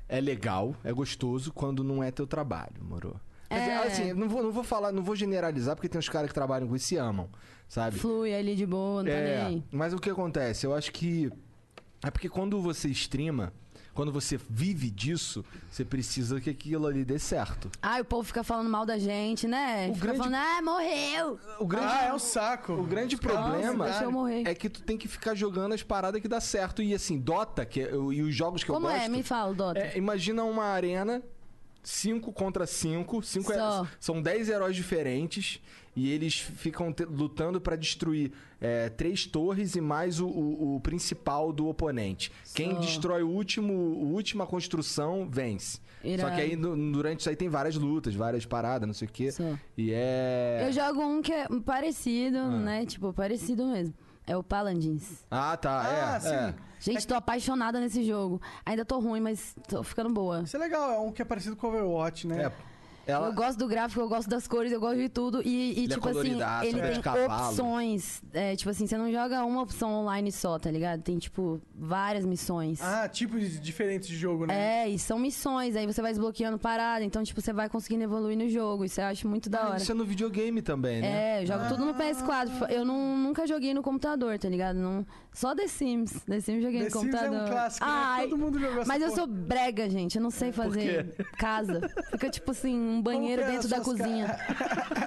é 0.09 0.19
legal, 0.21 0.75
é 0.83 0.91
gostoso 0.93 1.51
quando 1.51 1.83
não 1.83 2.03
é 2.03 2.11
teu 2.11 2.25
trabalho, 2.27 2.75
moro? 2.81 3.19
Quer 3.49 3.59
dizer, 3.59 3.71
É. 3.71 3.77
assim, 3.87 4.13
não 4.13 4.27
vou, 4.27 4.43
não 4.43 4.51
vou 4.51 4.63
falar, 4.63 4.91
não 4.91 5.01
vou 5.01 5.15
generalizar, 5.15 5.75
porque 5.75 5.87
tem 5.89 5.97
uns 5.99 6.09
caras 6.09 6.27
que 6.29 6.33
trabalham 6.33 6.67
com 6.67 6.75
isso 6.75 6.85
e 6.85 6.87
se 6.89 6.97
amam, 6.97 7.29
sabe? 7.67 7.97
Flui 7.97 8.33
ali 8.35 8.55
de 8.55 8.65
boa, 8.65 9.03
não 9.03 9.09
tá 9.11 9.17
nem 9.17 9.31
É, 9.31 9.41
aí. 9.45 9.63
mas 9.71 9.93
o 9.93 9.99
que 9.99 10.09
acontece? 10.09 10.65
Eu 10.65 10.73
acho 10.75 10.91
que. 10.91 11.31
É 12.03 12.11
porque 12.11 12.29
quando 12.29 12.61
você 12.61 12.89
streama, 12.89 13.51
quando 13.97 14.11
você 14.11 14.39
vive 14.47 14.91
disso, 14.91 15.43
você 15.71 15.83
precisa 15.83 16.39
que 16.39 16.51
aquilo 16.51 16.85
ali 16.85 17.03
dê 17.03 17.17
certo. 17.17 17.71
Ai, 17.81 18.01
o 18.01 18.05
povo 18.05 18.23
fica 18.23 18.43
falando 18.43 18.69
mal 18.69 18.85
da 18.85 18.99
gente, 18.99 19.47
né? 19.47 19.89
O 19.89 19.95
fica 19.95 20.05
grande- 20.05 20.17
falando, 20.19 20.35
ah, 20.35 20.61
morreu. 20.61 21.39
O 21.59 21.65
grande, 21.65 21.87
Ah, 21.89 22.05
é 22.05 22.13
um 22.13 22.19
saco. 22.19 22.73
o 22.73 22.83
grande 22.83 23.15
Os 23.15 23.21
caras- 23.21 23.39
problema 23.49 23.85
deixa 23.85 24.03
eu 24.03 24.11
morrer. 24.11 24.43
é 24.47 24.53
que 24.53 24.69
tu 24.69 24.83
tem 24.83 24.95
que 24.99 25.07
ficar 25.07 25.33
jogando 25.33 25.73
as 25.73 25.81
paradas 25.81 26.21
que 26.21 26.27
dá 26.27 26.39
certo. 26.39 26.83
E 26.83 26.93
assim, 26.93 27.17
Dota, 27.17 27.65
que 27.65 27.81
é- 27.81 27.91
e 27.91 28.21
os 28.21 28.35
jogos 28.35 28.63
que 28.63 28.71
Como 28.71 28.85
eu 28.85 28.91
é? 28.91 28.97
gosto. 28.99 29.11
Me 29.11 29.23
fala, 29.23 29.51
Dota. 29.55 29.79
É, 29.79 29.97
imagina 29.97 30.43
uma 30.43 30.65
arena 30.65 31.23
5 31.81 32.31
contra 32.31 32.67
5. 32.67 33.23
Cinco 33.23 33.51
é- 33.51 33.55
Só. 33.57 33.87
são 33.99 34.21
10 34.21 34.47
heróis 34.47 34.75
diferentes. 34.75 35.59
E 35.99 36.11
eles 36.11 36.35
ficam 36.39 36.93
lutando 37.09 37.59
pra 37.59 37.75
destruir 37.75 38.31
é, 38.61 38.87
três 38.89 39.25
torres 39.25 39.75
e 39.75 39.81
mais 39.81 40.19
o, 40.19 40.27
o- 40.27 40.75
o 40.75 40.79
principal 40.79 41.51
do 41.51 41.67
oponente. 41.67 42.31
Quem 42.53 42.73
Só. 42.75 42.79
destrói 42.81 43.23
o 43.23 43.29
último, 43.29 43.73
a 43.73 44.13
última 44.13 44.45
construção 44.45 45.27
vence. 45.29 45.79
Só 46.19 46.29
que 46.29 46.39
aí 46.41 46.55
no- 46.55 46.91
durante 46.91 47.21
isso 47.21 47.29
aí 47.29 47.35
tem 47.35 47.49
várias 47.49 47.75
lutas, 47.75 48.13
várias 48.13 48.45
paradas, 48.45 48.85
não 48.87 48.93
sei 48.93 49.07
o 49.07 49.11
quê. 49.11 49.31
Só. 49.31 49.43
E 49.75 49.91
é. 49.91 50.65
Eu 50.67 50.71
jogo 50.71 51.01
um 51.01 51.19
que 51.21 51.33
é 51.33 51.47
parecido, 51.65 52.37
Ah. 52.37 52.49
né? 52.59 52.85
Tipo, 52.85 53.11
parecido 53.11 53.65
mesmo. 53.65 53.93
É 54.27 54.37
o 54.37 54.43
Paladins. 54.43 55.25
Ah, 55.31 55.57
tá. 55.57 55.81
Ah, 55.81 56.15
é, 56.17 56.19
sim. 56.19 56.29
é. 56.35 56.53
Gente, 56.79 57.07
tô 57.07 57.15
apaixonada 57.15 57.79
nesse 57.79 58.03
jogo. 58.03 58.39
Ainda 58.65 58.85
tô 58.85 58.99
ruim, 58.99 59.19
mas 59.19 59.55
tô 59.67 59.81
ficando 59.81 60.11
boa. 60.11 60.41
Isso 60.43 60.55
é 60.55 60.59
legal, 60.59 60.91
é 60.91 60.99
um 60.99 61.11
que 61.11 61.21
é 61.23 61.25
parecido 61.25 61.55
com 61.55 61.67
Overwatch, 61.67 62.27
né? 62.27 62.43
É. 62.43 62.51
Ela, 63.07 63.27
Eu 63.27 63.33
gosto 63.33 63.57
do 63.57 63.67
gráfico, 63.67 64.01
eu 64.01 64.09
gosto 64.09 64.29
das 64.29 64.47
cores, 64.47 64.71
eu 64.71 64.79
gosto 64.79 64.97
de 64.97 65.09
tudo. 65.09 65.41
E, 65.43 65.47
e, 65.49 65.83
Ele 65.83 65.85
é 65.85 65.95
tipo 65.95 66.09
assim, 66.09 66.13
coloridaço, 66.19 66.65
ele 66.65 66.79
pé 66.81 66.87
de 66.87 66.93
tem 66.93 67.01
cavalo. 67.01 67.47
opções. 67.49 68.21
É, 68.33 68.55
tipo 68.55 68.69
assim, 68.69 68.85
você 68.85 68.97
não 68.97 69.11
joga 69.11 69.43
uma 69.45 69.61
opção 69.61 69.91
online 69.93 70.31
só, 70.31 70.59
tá 70.59 70.69
ligado? 70.69 71.01
Tem, 71.01 71.17
tipo, 71.17 71.61
várias 71.73 72.25
missões. 72.25 72.81
Ah, 72.81 73.07
tipos 73.07 73.59
diferentes 73.61 74.07
de 74.09 74.15
jogo, 74.15 74.45
né? 74.45 74.83
É, 74.83 74.89
e 74.89 74.99
são 74.99 75.17
missões, 75.17 75.75
aí 75.75 75.85
você 75.85 76.01
vai 76.01 76.11
desbloqueando 76.11 76.57
parada, 76.59 77.03
então, 77.03 77.23
tipo, 77.23 77.39
você 77.41 77.53
vai 77.53 77.69
conseguindo 77.69 78.03
evoluir 78.03 78.37
no 78.37 78.49
jogo. 78.49 78.83
Isso 78.85 78.99
eu 78.99 79.05
acho 79.05 79.27
muito 79.27 79.49
da 79.49 79.59
Ah, 79.61 79.67
hora. 79.69 79.77
isso 79.77 79.91
é 79.91 79.95
no 79.95 80.05
videogame 80.05 80.61
também, 80.61 81.01
né? 81.01 81.37
É, 81.39 81.43
eu 81.43 81.47
jogo 81.47 81.67
tudo 81.69 81.85
no 81.85 81.93
PS4. 81.93 82.69
Eu 82.69 82.83
não, 82.83 83.17
nunca 83.17 83.47
joguei 83.47 83.73
no 83.73 83.81
computador, 83.81 84.37
tá 84.37 84.49
ligado? 84.49 84.77
Não, 84.77 85.05
só 85.33 85.55
The 85.55 85.67
Sims. 85.67 86.11
The 86.25 86.39
Sims 86.41 86.57
eu 86.57 86.71
joguei 86.71 86.79
The 86.79 86.85
no 86.85 86.91
Sims 86.91 87.13
é 87.13 87.17
computador. 87.19 87.47
um 87.47 87.51
clássico, 87.51 87.85
né? 87.85 87.91
Ai, 87.93 88.23
Todo 88.27 88.37
mundo 88.37 88.59
jogou 88.59 88.83
Mas 88.85 89.01
eu 89.01 89.09
porra. 89.09 89.19
sou 89.21 89.27
brega, 89.27 89.89
gente. 89.89 90.15
Eu 90.17 90.21
não 90.21 90.31
sei 90.31 90.51
fazer 90.51 91.13
casa. 91.37 91.81
Fica 92.11 92.29
tipo 92.29 92.51
assim, 92.51 92.96
um 92.97 93.01
banheiro 93.01 93.43
é 93.43 93.51
dentro 93.51 93.67
da 93.69 93.79
cozinha. 93.79 94.37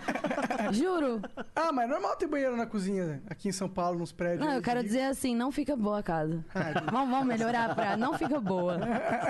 Juro. 0.72 1.20
Ah, 1.54 1.72
mas 1.72 1.86
é 1.86 1.88
normal 1.88 2.16
ter 2.16 2.26
banheiro 2.26 2.56
na 2.56 2.66
cozinha 2.66 3.20
aqui 3.28 3.48
em 3.48 3.52
São 3.52 3.68
Paulo, 3.68 3.98
nos 3.98 4.12
prédios. 4.12 4.46
Não, 4.46 4.54
eu 4.54 4.62
quero 4.62 4.82
dizer 4.82 5.02
assim, 5.02 5.34
não 5.34 5.50
fica 5.50 5.74
boa 5.74 5.98
a 5.98 6.02
casa. 6.02 6.44
Vamos, 6.90 7.10
vamos 7.10 7.26
melhorar 7.26 7.74
pra 7.74 7.96
não 7.96 8.16
fica 8.16 8.40
boa. 8.40 8.74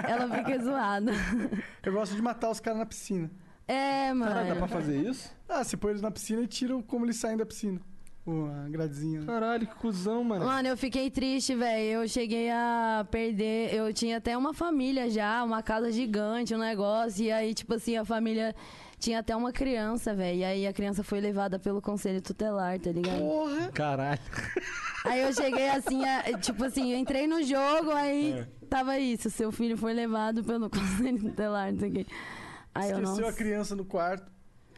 Ela 0.06 0.28
fica 0.36 0.58
zoada. 0.62 1.12
Eu 1.82 1.92
gosto 1.92 2.14
de 2.14 2.22
matar 2.22 2.50
os 2.50 2.60
caras 2.60 2.78
na 2.78 2.86
piscina. 2.86 3.30
É, 3.66 4.12
mano. 4.12 4.30
Caralho, 4.30 4.48
dá 4.48 4.56
pra 4.56 4.68
fazer 4.68 4.96
isso? 4.98 5.32
Ah, 5.48 5.64
você 5.64 5.76
põe 5.76 5.90
eles 5.90 6.02
na 6.02 6.10
piscina 6.10 6.42
e 6.42 6.46
tira 6.46 6.80
como 6.82 7.04
eles 7.04 7.16
saem 7.16 7.36
da 7.36 7.46
piscina. 7.46 7.80
O, 8.26 8.46
a 8.46 8.68
gradezinha. 8.68 9.22
Caralho, 9.24 9.66
que 9.66 9.74
cuzão, 9.76 10.22
mano. 10.22 10.44
Mano, 10.44 10.68
eu 10.68 10.76
fiquei 10.76 11.10
triste, 11.10 11.54
velho. 11.54 12.02
Eu 12.02 12.08
cheguei 12.08 12.50
a 12.50 13.06
perder. 13.10 13.74
Eu 13.74 13.92
tinha 13.94 14.18
até 14.18 14.36
uma 14.36 14.52
família 14.52 15.08
já, 15.08 15.42
uma 15.42 15.62
casa 15.62 15.90
gigante, 15.90 16.54
um 16.54 16.58
negócio. 16.58 17.24
E 17.24 17.32
aí, 17.32 17.54
tipo 17.54 17.74
assim, 17.74 17.96
a 17.96 18.04
família 18.04 18.54
tinha 18.98 19.20
até 19.20 19.34
uma 19.34 19.50
criança, 19.52 20.14
velho. 20.14 20.38
E 20.40 20.44
aí 20.44 20.66
a 20.66 20.72
criança 20.72 21.02
foi 21.02 21.18
levada 21.20 21.58
pelo 21.58 21.80
conselho 21.80 22.20
tutelar, 22.20 22.78
tá 22.78 22.92
ligado? 22.92 23.18
Porra! 23.20 23.68
Caralho. 23.72 24.20
Aí 25.06 25.22
eu 25.22 25.32
cheguei 25.32 25.70
assim, 25.70 26.04
a- 26.04 26.38
tipo 26.38 26.62
assim, 26.62 26.92
eu 26.92 26.98
entrei 26.98 27.26
no 27.26 27.42
jogo, 27.42 27.90
aí 27.90 28.44
tava 28.68 28.98
isso. 28.98 29.30
Seu 29.30 29.50
filho 29.50 29.78
foi 29.78 29.94
levado 29.94 30.44
pelo 30.44 30.68
conselho 30.70 31.18
tutelar, 31.18 31.72
não 31.72 31.80
sei 31.80 31.88
o 31.88 31.92
quê. 31.94 32.06
Aí 32.74 32.90
eu, 32.90 32.98
Esqueceu 33.00 33.16
nossa. 33.24 33.28
a 33.30 33.32
criança 33.32 33.74
no 33.74 33.84
quarto. 33.86 34.30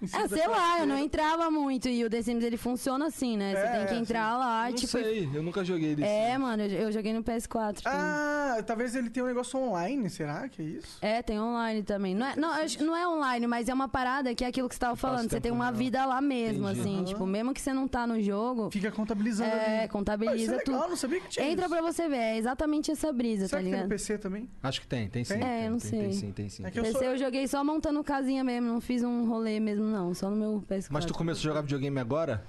Em 0.04 0.06
cima 0.06 0.24
Ah, 0.24 0.28
sei 0.28 0.46
lá, 0.48 0.78
eu 0.80 0.86
não 0.86 0.98
entrava 0.98 1.50
muito. 1.50 1.88
E 1.88 2.04
o 2.04 2.10
The 2.10 2.22
Sims, 2.22 2.44
ele 2.44 2.56
funciona 2.56 3.06
assim, 3.06 3.36
né? 3.36 3.52
Você 3.54 3.60
É, 3.62 3.70
tem 3.78 3.86
que 3.86 3.94
é, 3.94 3.98
entrar 3.98 4.36
lá, 4.36 4.68
Não 4.68 4.74
tipo. 4.76 4.92
sei, 4.92 5.28
eu 5.32 5.42
nunca 5.42 5.64
joguei 5.64 5.94
desse. 5.94 6.08
É, 6.08 6.36
mano, 6.38 6.62
eu, 6.62 6.68
eu 6.82 6.92
joguei 6.92 7.12
no 7.12 7.22
PS4. 7.22 7.82
também. 7.82 7.98
Ah, 7.98 8.62
talvez 8.66 8.94
ele 8.94 9.10
tenha 9.10 9.24
um 9.24 9.28
negócio 9.28 9.58
online, 9.58 10.08
será 10.10 10.48
que 10.48 10.60
é 10.62 10.64
isso? 10.64 10.98
É, 11.00 11.22
tem 11.22 11.40
online 11.40 11.82
também. 11.82 12.14
Não 12.14 12.26
é, 12.26 12.36
não, 12.36 12.50
não 12.80 12.96
é 12.96 13.06
online, 13.08 13.46
mas 13.46 13.68
é 13.68 13.74
uma 13.74 13.88
parada 13.88 14.34
que 14.34 14.44
é 14.44 14.48
aquilo 14.48 14.68
que 14.68 14.74
você 14.74 14.80
tava 14.80 14.96
falando. 14.96 15.28
Você 15.30 15.40
tem 15.40 15.52
uma 15.52 15.70
vida 15.72 16.04
lá 16.04 16.20
mesmo, 16.20 16.68
Entendi. 16.68 16.80
assim. 16.80 17.04
Tipo, 17.04 17.26
mesmo 17.26 17.54
que 17.54 17.60
você 17.60 17.72
não 17.72 17.86
tá 17.88 18.06
no 18.06 18.20
jogo, 18.22 18.70
Fica 18.70 18.90
contabilizando 18.90 19.50
é, 19.54 19.66
ali. 19.76 19.84
Ah, 19.84 19.88
contabiliza 19.88 20.36
isso 20.36 20.52
é 20.52 20.56
legal, 20.58 20.80
tudo. 20.80 20.88
não 20.90 20.96
sabia 20.96 21.20
que 21.20 21.28
tinha 21.28 21.46
Entra 21.48 21.66
isso. 21.66 21.74
pra 21.74 21.82
você 21.82 22.08
ver, 22.08 22.16
é 22.16 22.36
exatamente 22.38 22.90
essa 22.90 23.12
brisa, 23.12 23.46
Será 23.48 23.50
tá 23.50 23.56
que 23.58 23.62
tem 23.64 23.70
no 23.72 23.76
ligado? 23.76 23.88
PC 23.88 24.18
também? 24.18 24.48
Acho 24.62 24.80
que 24.80 24.86
tem, 24.86 25.08
tem 25.08 25.24
sim. 25.24 25.34
Tem? 25.34 25.42
É, 25.42 25.46
tem, 25.56 25.64
eu 25.66 25.70
não 25.72 25.78
tem, 25.78 25.90
sei. 25.90 26.00
Tem 26.00 26.12
sim, 26.12 26.32
tem 26.32 26.48
sim. 26.48 26.64
É 26.66 26.70
que 26.70 26.78
eu 26.78 26.82
PC 26.84 26.98
sou- 26.98 27.04
eu 27.04 27.18
joguei 27.18 27.46
só 27.48 27.62
montando 27.64 28.02
casinha 28.02 28.42
mesmo, 28.44 28.68
não 28.68 28.80
fiz 28.80 29.02
um 29.02 29.26
rolê 29.26 29.60
mesmo, 29.60 29.84
não. 29.92 30.12
Só 30.14 30.28
no 30.30 30.36
meu 30.36 30.64
PS4. 30.68 30.88
Mas 30.90 31.04
tu 31.04 31.14
começou 31.14 31.40
a 31.40 31.42
jogar 31.54 31.60
videogame 31.60 31.98
agora? 32.00 32.42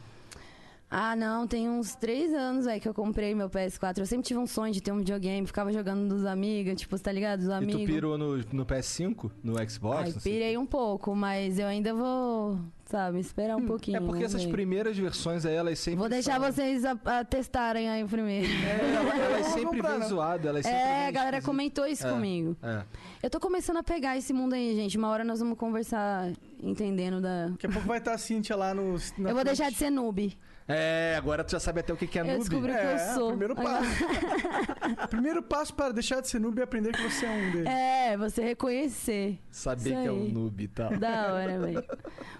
Ah, 0.95 1.15
não, 1.15 1.47
tem 1.47 1.67
uns 1.67 1.95
três 1.95 2.31
anos 2.31 2.67
aí 2.67 2.79
que 2.79 2.87
eu 2.87 2.93
comprei 2.93 3.33
meu 3.33 3.49
PS4. 3.49 3.97
Eu 3.97 4.05
sempre 4.05 4.27
tive 4.27 4.39
um 4.39 4.45
sonho 4.45 4.71
de 4.71 4.79
ter 4.79 4.91
um 4.91 4.99
videogame, 4.99 5.47
ficava 5.47 5.73
jogando 5.73 6.07
dos 6.07 6.23
amigos, 6.23 6.79
tipo, 6.79 6.99
tá 6.99 7.11
ligado? 7.11 7.39
Dos 7.39 7.47
E 7.47 7.49
tu 7.49 7.53
amigos. 7.55 7.85
pirou 7.85 8.15
no, 8.15 8.37
no 8.37 8.63
PS5? 8.63 9.31
No 9.43 9.53
Xbox? 9.67 10.13
Ai, 10.15 10.21
pirei 10.21 10.55
um 10.55 10.67
pouco, 10.67 11.15
mas 11.15 11.57
eu 11.57 11.65
ainda 11.65 11.95
vou, 11.95 12.59
sabe, 12.85 13.19
esperar 13.19 13.57
um 13.57 13.65
pouquinho. 13.65 13.97
É 13.97 14.01
porque 14.01 14.23
essas 14.23 14.43
ver. 14.43 14.51
primeiras 14.51 14.95
versões 14.95 15.47
aí, 15.47 15.55
elas 15.55 15.79
sempre 15.79 15.97
Vou 15.99 16.09
deixar 16.09 16.39
são... 16.39 16.51
vocês 16.51 16.85
a, 16.85 16.91
a 17.05 17.25
testarem 17.25 17.89
aí 17.89 18.05
primeiro. 18.05 18.45
É, 18.47 18.95
ela- 18.95 19.17
elas 19.17 19.47
Vou 19.47 19.57
sempre 19.57 19.81
vêm 19.81 19.97
não. 19.97 20.07
zoadas, 20.07 20.45
elas 20.45 20.63
sempre 20.63 20.77
É, 20.79 21.07
a 21.07 21.11
galera 21.11 21.37
esquisitas. 21.37 21.45
comentou 21.45 21.87
isso 21.87 22.05
É. 22.05 22.11
comigo. 22.11 22.55
É. 22.61 22.83
Eu 23.23 23.31
tô 23.31 23.39
começando 23.39 23.77
a 23.77 23.83
pegar 23.83 24.15
esse 24.15 24.31
mundo 24.31 24.53
aí, 24.53 24.75
gente. 24.75 24.95
Uma 24.95 25.07
hora 25.07 25.23
nós 25.23 25.39
vamos 25.39 25.57
conversar 25.57 26.31
entendendo 26.63 27.21
da. 27.21 27.47
Daqui 27.47 27.67
a 27.67 27.69
pouco 27.69 27.87
vai 27.87 27.97
estar 27.97 28.13
a 28.13 28.17
Cintia 28.17 28.55
lá 28.55 28.73
no. 28.73 28.95
Eu 29.17 29.35
vou 29.35 29.43
deixar 29.43 29.69
de 29.69 29.77
ser 29.77 29.89
noob. 29.89 30.37
É, 30.67 31.15
agora 31.17 31.43
tu 31.43 31.51
já 31.51 31.59
sabe 31.59 31.81
até 31.81 31.91
o 31.91 31.97
que 31.97 32.07
que 32.07 32.17
é 32.17 32.21
Eu 32.21 32.25
noob. 32.25 32.39
descobri 32.39 32.71
o 32.71 32.75
que 32.75 32.79
É, 32.81 32.93
eu 32.93 33.13
sou. 33.15 33.27
primeiro 33.29 33.55
passo. 33.55 33.89
primeiro 35.09 35.43
passo 35.43 35.73
para 35.73 35.91
deixar 35.93 36.21
de 36.21 36.27
ser 36.29 36.39
noob 36.39 36.59
é 36.59 36.63
aprender 36.63 36.93
que 36.93 37.01
você 37.01 37.25
é 37.25 37.29
um 37.29 37.51
deles. 37.51 37.67
É, 37.67 38.17
você 38.17 38.41
reconhecer. 38.43 39.39
Saber 39.51 39.89
que 39.89 40.07
é 40.07 40.11
um 40.11 40.29
noob 40.29 40.63
e 40.63 40.67
tal. 40.67 40.95
Da 40.97 41.33
hora, 41.33 41.59
velho. 41.59 41.83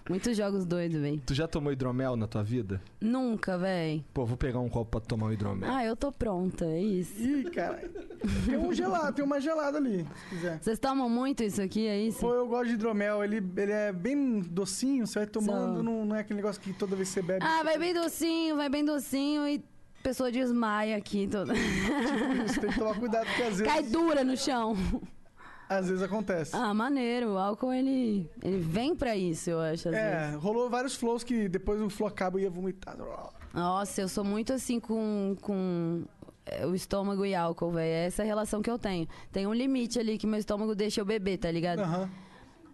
Muitos 0.09 0.35
jogos 0.37 0.65
doidos, 0.65 0.99
velho. 1.01 1.21
Tu 1.25 1.33
já 1.33 1.47
tomou 1.47 1.71
hidromel 1.71 2.15
na 2.15 2.27
tua 2.27 2.43
vida? 2.43 2.81
Nunca, 2.99 3.57
velho. 3.57 4.03
Pô, 4.13 4.25
vou 4.25 4.37
pegar 4.37 4.59
um 4.59 4.69
copo 4.69 4.91
pra 4.91 4.99
tomar 5.01 5.27
um 5.27 5.31
hidromel. 5.33 5.69
Ah, 5.71 5.83
eu 5.85 5.95
tô 5.95 6.11
pronta, 6.11 6.65
é 6.65 6.79
isso. 6.81 7.21
Ih, 7.21 7.43
cara. 7.51 7.89
Tem 8.45 8.57
um 8.57 8.73
gelado, 8.73 9.13
tem 9.13 9.25
uma 9.25 9.39
gelada 9.41 9.77
ali, 9.77 10.07
se 10.15 10.29
quiser. 10.29 10.57
Vocês 10.61 10.79
tomam 10.79 11.09
muito 11.09 11.43
isso 11.43 11.61
aqui, 11.61 11.87
é 11.87 11.99
isso? 11.99 12.19
Pô, 12.19 12.33
eu 12.33 12.47
gosto 12.47 12.67
de 12.69 12.75
hidromel, 12.75 13.21
ele, 13.21 13.43
ele 13.57 13.71
é 13.71 13.91
bem 13.91 14.39
docinho, 14.39 15.05
você 15.05 15.19
vai 15.19 15.27
tomando, 15.27 15.83
não, 15.83 16.05
não 16.05 16.15
é 16.15 16.21
aquele 16.21 16.37
negócio 16.37 16.61
que 16.61 16.71
toda 16.71 16.95
vez 16.95 17.09
que 17.09 17.15
você 17.15 17.21
bebe. 17.21 17.45
Ah, 17.45 17.63
vai 17.63 17.77
bem 17.77 17.93
docinho, 17.93 18.12
vai 18.55 18.69
bem 18.69 18.83
docinho 18.85 19.47
e 19.47 19.63
a 19.99 20.03
pessoa 20.03 20.31
desmaia 20.31 20.97
aqui 20.97 21.27
toda. 21.27 21.53
Você 21.53 22.59
tem 22.59 22.69
que 22.71 22.79
tomar 22.79 22.99
cuidado, 22.99 23.25
porque 23.25 23.43
às 23.43 23.49
vezes, 23.57 23.67
Cai 23.73 23.83
dura 23.83 24.23
no 24.23 24.35
chão. 24.37 24.75
às 25.69 25.87
vezes 25.87 26.03
acontece. 26.03 26.55
Ah, 26.55 26.73
maneiro. 26.73 27.33
O 27.33 27.37
álcool, 27.37 27.73
ele, 27.73 28.29
ele 28.43 28.57
vem 28.59 28.95
pra 28.95 29.15
isso, 29.15 29.49
eu 29.49 29.59
acho, 29.59 29.87
é, 29.89 30.27
vezes. 30.27 30.41
rolou 30.43 30.69
vários 30.69 30.95
flows 30.95 31.23
que 31.23 31.47
depois 31.49 31.81
o 31.81 31.89
flow 31.89 32.07
acaba 32.07 32.39
e 32.39 32.43
ia 32.43 32.49
vomitar. 32.49 32.95
Nossa, 33.53 34.01
eu 34.01 34.07
sou 34.09 34.23
muito 34.23 34.51
assim 34.53 34.79
com, 34.79 35.35
com 35.41 36.03
é, 36.45 36.65
o 36.65 36.75
estômago 36.75 37.25
e 37.25 37.33
álcool, 37.33 37.71
velho. 37.71 37.85
É 37.87 38.05
essa 38.05 38.23
a 38.23 38.25
relação 38.25 38.61
que 38.61 38.69
eu 38.69 38.77
tenho. 38.77 39.07
Tem 39.31 39.47
um 39.47 39.53
limite 39.53 39.99
ali 39.99 40.17
que 40.17 40.27
meu 40.27 40.39
estômago 40.39 40.75
deixa 40.75 41.01
eu 41.01 41.05
beber, 41.05 41.37
tá 41.37 41.49
ligado? 41.51 41.79
Aham. 41.79 42.09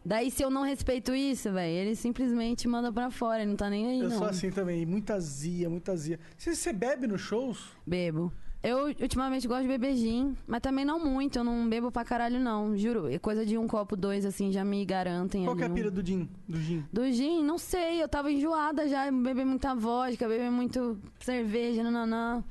Daí, 0.05 0.31
se 0.31 0.41
eu 0.43 0.49
não 0.49 0.63
respeito 0.63 1.13
isso, 1.13 1.51
velho, 1.51 1.73
ele 1.87 1.95
simplesmente 1.95 2.67
manda 2.67 2.91
pra 2.91 3.11
fora, 3.11 3.41
ele 3.41 3.49
não 3.51 3.57
tá 3.57 3.69
nem 3.69 3.85
aí, 3.87 3.99
Eu 3.99 4.09
não. 4.09 4.17
sou 4.17 4.27
assim 4.27 4.49
também, 4.49 4.85
muita 4.85 5.15
azia, 5.15 5.69
muita 5.69 5.91
azia. 5.91 6.19
Você, 6.37 6.55
você 6.55 6.73
bebe 6.73 7.05
nos 7.07 7.21
shows? 7.21 7.69
Bebo. 7.85 8.31
Eu 8.61 8.87
ultimamente 8.87 9.47
gosto 9.47 9.61
de 9.61 9.67
beber 9.69 9.95
gin, 9.95 10.35
mas 10.45 10.59
também 10.59 10.83
não 10.83 10.99
muito, 10.99 11.37
eu 11.39 11.45
não 11.45 11.69
bebo 11.69 11.89
pra 11.91 12.03
caralho, 12.03 12.39
não. 12.41 12.75
Juro, 12.77 13.07
é 13.07 13.17
coisa 13.17 13.45
de 13.45 13.57
um 13.57 13.65
copo, 13.67 13.95
dois, 13.95 14.25
assim, 14.25 14.51
já 14.51 14.65
me 14.65 14.83
garantem. 14.83 15.45
Qual 15.45 15.55
que 15.55 15.61
é 15.61 15.65
a 15.65 15.67
ali 15.67 15.71
um- 15.71 15.75
pira 15.75 15.89
do 15.91 16.05
gin? 16.05 16.29
Do 16.47 16.59
gin? 16.59 16.83
Do 16.91 17.09
gin, 17.09 17.41
não 17.43 17.57
sei, 17.57 18.03
eu 18.03 18.07
tava 18.09 18.29
enjoada 18.29 18.85
já, 18.89 19.09
beber 19.09 19.45
muita 19.45 19.73
vodka, 19.73 20.27
beber 20.27 20.51
muito 20.51 20.99
cerveja, 21.21 21.83
nananã. 21.83 22.43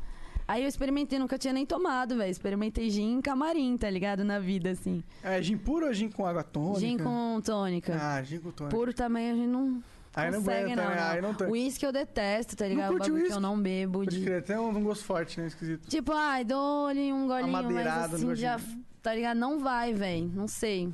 Aí 0.48 0.62
eu 0.62 0.68
experimentei, 0.68 1.18
nunca 1.18 1.36
tinha 1.36 1.52
nem 1.52 1.66
tomado, 1.66 2.16
velho. 2.16 2.30
Experimentei 2.30 2.88
gin 2.88 3.18
em 3.18 3.20
camarim, 3.20 3.76
tá 3.76 3.90
ligado? 3.90 4.24
Na 4.24 4.38
vida, 4.38 4.70
assim. 4.70 5.04
É 5.22 5.42
gin 5.42 5.58
puro 5.58 5.86
ou 5.86 5.92
gin 5.92 6.08
com 6.08 6.24
água 6.24 6.42
tônica? 6.42 6.80
Gin 6.80 6.96
com 6.96 7.40
tônica. 7.44 7.98
Ah, 8.00 8.22
gin 8.22 8.38
com 8.40 8.50
tônica. 8.50 8.74
Puro 8.74 8.94
também 8.94 9.30
a 9.30 9.34
gente 9.34 9.46
não 9.46 9.82
Aí 10.14 10.30
não 10.30 10.38
consegue, 10.38 10.74
não. 10.74 10.88
né? 10.88 11.00
Aí 11.02 11.20
não 11.20 11.28
não. 11.28 11.34
tem. 11.36 11.48
Uísque 11.48 11.84
eu 11.84 11.92
detesto, 11.92 12.56
tá 12.56 12.66
ligado? 12.66 12.92
curte 12.92 13.10
O 13.10 13.12
bagulho 13.12 13.26
que 13.28 13.32
eu 13.36 13.40
não 13.40 13.60
bebo. 13.60 13.98
Pode 14.00 14.18
De... 14.18 14.24
crer, 14.24 14.42
tem 14.42 14.56
um, 14.56 14.70
um 14.70 14.82
gosto 14.82 15.04
forte, 15.04 15.38
né? 15.38 15.48
Esquisito. 15.48 15.86
Tipo, 15.86 16.12
ai, 16.12 16.44
dou-lhe 16.44 17.12
um 17.12 17.26
golinho, 17.26 17.52
mas 17.52 18.14
assim, 18.14 18.34
já, 18.34 18.58
tá 19.02 19.14
ligado? 19.14 19.36
Não 19.36 19.60
vai, 19.60 19.92
velho. 19.92 20.30
Não 20.34 20.48
sei. 20.48 20.92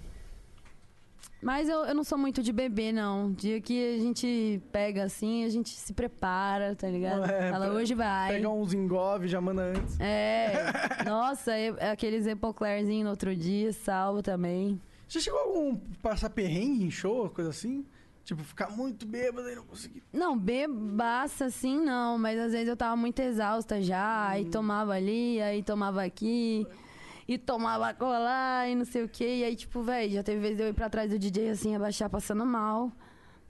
Mas 1.45 1.68
eu, 1.68 1.84
eu 1.84 1.95
não 1.95 2.03
sou 2.03 2.16
muito 2.16 2.42
de 2.42 2.53
beber, 2.53 2.90
não. 2.90 3.30
Dia 3.32 3.61
que 3.61 3.97
a 3.97 3.99
gente 3.99 4.62
pega 4.72 5.05
assim, 5.05 5.45
a 5.45 5.49
gente 5.51 5.68
se 5.68 5.92
prepara, 5.92 6.74
tá 6.74 6.88
ligado? 6.88 7.24
É, 7.30 7.51
Fala, 7.51 7.68
hoje 7.70 7.95
vai. 7.95 8.32
Pega 8.32 8.49
uns 8.49 8.72
engove, 8.72 9.28
já 9.28 9.40
manda 9.42 9.62
antes. 9.62 10.01
É. 10.01 10.55
Nossa, 11.05 11.59
eu- 11.59 11.76
aqueles 11.92 12.26
epoclerzinho 12.26 13.05
no 13.05 13.11
outro 13.11 13.36
dia, 13.36 13.72
salvo 13.74 14.22
também. 14.22 14.80
Já 15.07 15.20
chegou 15.20 15.38
algum 15.38 15.76
passar 16.03 16.30
perrengue 16.30 16.84
em 16.86 16.90
show, 16.90 17.28
coisa 17.28 17.51
assim? 17.51 17.84
Tipo, 18.24 18.42
ficar 18.42 18.70
muito 18.70 19.05
bêbado 19.05 19.51
e 19.51 19.55
não 19.55 19.64
conseguir. 19.64 20.03
Não, 20.11 20.38
bebaça 20.38 21.45
assim 21.45 21.78
não, 21.78 22.16
mas 22.18 22.38
às 22.40 22.53
vezes 22.53 22.68
eu 22.68 22.76
tava 22.76 22.97
muito 22.97 23.20
exausta 23.20 23.82
já, 23.82 24.28
aí 24.28 24.47
tomava 24.47 24.95
ali, 24.95 25.42
aí 25.42 25.62
tomava 25.62 26.03
aqui, 26.03 26.66
e 27.27 27.39
tomava 27.39 27.93
colar 27.95 28.68
e 28.68 28.75
não 28.75 28.85
sei 28.85 29.03
o 29.05 29.09
que, 29.09 29.25
e 29.25 29.45
aí 29.45 29.57
tipo, 29.57 29.83
velho, 29.83 30.12
já 30.12 30.22
teve 30.22 30.41
vezes 30.41 30.61
eu 30.61 30.68
ir 30.68 30.75
pra 30.75 30.89
trás 30.91 31.11
do 31.11 31.18
DJ 31.18 31.51
assim, 31.51 31.75
abaixar 31.75 32.09
passando 32.11 32.45
mal. 32.45 32.93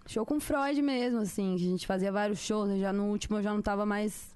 Show 0.07 0.25
com 0.27 0.39
Freud 0.39 0.81
mesmo, 0.83 1.21
assim, 1.21 1.57
que 1.57 1.67
a 1.67 1.71
gente 1.71 1.87
fazia 1.87 2.13
vários 2.13 2.39
shows, 2.39 2.69
eu 2.71 2.79
já 2.79 2.93
no 2.93 3.05
último 3.11 3.39
eu 3.39 3.43
já 3.43 3.53
não 3.55 3.63
tava 3.63 3.87
mais 3.87 4.35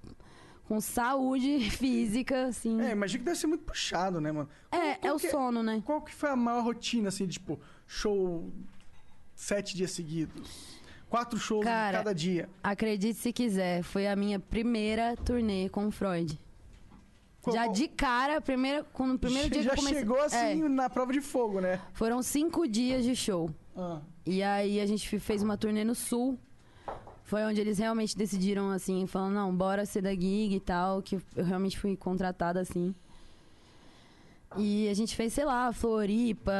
com 0.66 0.80
saúde 0.80 1.60
física, 1.70 2.46
assim. 2.46 2.80
É, 2.80 2.92
imagina 2.92 3.18
que 3.20 3.24
deve 3.26 3.38
ser 3.38 3.46
muito 3.48 3.64
puxado, 3.64 4.18
né, 4.20 4.32
mano? 4.32 4.48
Qual- 4.70 4.82
É, 4.82 4.94
qual 4.96 5.12
é 5.12 5.14
o 5.14 5.18
que 5.18 5.30
sono, 5.30 5.62
né? 5.62 5.82
Qual 5.84 6.00
que 6.02 6.14
foi 6.14 6.30
a 6.30 6.36
maior 6.36 6.64
rotina, 6.64 7.08
assim, 7.08 7.26
tipo, 7.26 7.60
show 7.86 8.50
sete 9.34 9.76
dias 9.76 9.90
seguidos? 9.90 10.78
Quatro 11.10 11.38
shows 11.38 11.64
Cara, 11.64 11.98
cada 11.98 12.14
dia. 12.14 12.48
Acredite 12.62 13.18
se 13.18 13.32
quiser, 13.32 13.82
foi 13.82 14.06
a 14.06 14.14
minha 14.16 14.38
primeira 14.38 15.16
turnê 15.16 15.68
com 15.70 15.86
o 15.86 15.90
Freud. 15.90 16.38
Já 17.52 17.66
de 17.66 17.88
cara, 17.88 18.40
primeiro, 18.40 18.84
quando 18.92 19.14
o 19.14 19.18
primeiro 19.18 19.48
dia 19.50 19.62
já 19.62 19.70
que 19.70 19.76
eu 19.76 19.82
comecei... 19.82 20.00
chegou 20.00 20.20
assim 20.20 20.62
É, 20.64 20.68
na 20.68 20.88
prova 20.90 21.12
de 21.12 21.20
fogo, 21.20 21.60
né? 21.60 21.80
foram 21.92 22.22
cinco 22.22 22.66
dias 22.68 23.04
de 23.04 23.14
show. 23.16 23.50
Ah. 23.76 24.00
E 24.26 24.42
aí 24.42 24.80
a 24.80 24.86
gente 24.86 25.08
fe- 25.08 25.18
fez 25.18 25.42
uma 25.42 25.56
turnê 25.56 25.84
no 25.84 25.94
Sul. 25.94 26.38
Foi 27.24 27.42
onde 27.44 27.60
eles 27.60 27.78
realmente 27.78 28.16
decidiram, 28.16 28.70
assim, 28.70 29.06
falando, 29.06 29.34
não, 29.34 29.54
bora 29.54 29.84
ser 29.84 30.00
da 30.00 30.12
gig 30.14 30.54
e 30.54 30.60
tal, 30.60 31.02
que 31.02 31.16
eu 31.36 31.44
realmente 31.44 31.78
fui 31.78 31.94
contratada, 31.96 32.58
assim. 32.60 32.94
E 34.56 34.88
a 34.88 34.94
gente 34.94 35.14
fez, 35.14 35.34
sei 35.34 35.44
lá, 35.44 35.70
Floripa. 35.72 36.50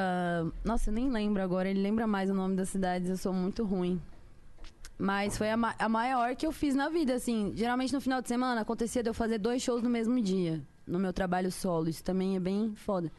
Nossa, 0.62 0.90
eu 0.90 0.94
nem 0.94 1.08
lembro 1.10 1.42
agora, 1.42 1.68
ele 1.70 1.80
lembra 1.80 2.06
mais 2.06 2.28
o 2.28 2.34
nome 2.34 2.54
das 2.54 2.68
cidades, 2.68 3.08
eu 3.08 3.16
sou 3.16 3.32
muito 3.32 3.64
ruim. 3.64 4.00
Mas 4.98 5.38
foi 5.38 5.50
a, 5.50 5.56
ma- 5.56 5.74
a 5.78 5.88
maior 5.88 6.36
que 6.36 6.46
eu 6.46 6.52
fiz 6.52 6.74
na 6.74 6.88
vida, 6.90 7.14
assim. 7.14 7.52
Geralmente 7.54 7.92
no 7.94 8.00
final 8.00 8.20
de 8.20 8.28
semana 8.28 8.60
acontecia 8.60 9.02
de 9.02 9.08
eu 9.08 9.14
fazer 9.14 9.38
dois 9.38 9.62
shows 9.62 9.82
no 9.82 9.88
mesmo 9.88 10.20
dia, 10.20 10.60
no 10.88 10.98
meu 10.98 11.12
trabalho 11.12 11.52
solo. 11.52 11.88
Isso 11.88 12.02
também 12.02 12.36
é 12.36 12.40
bem 12.40 12.74
foda. 12.74 13.12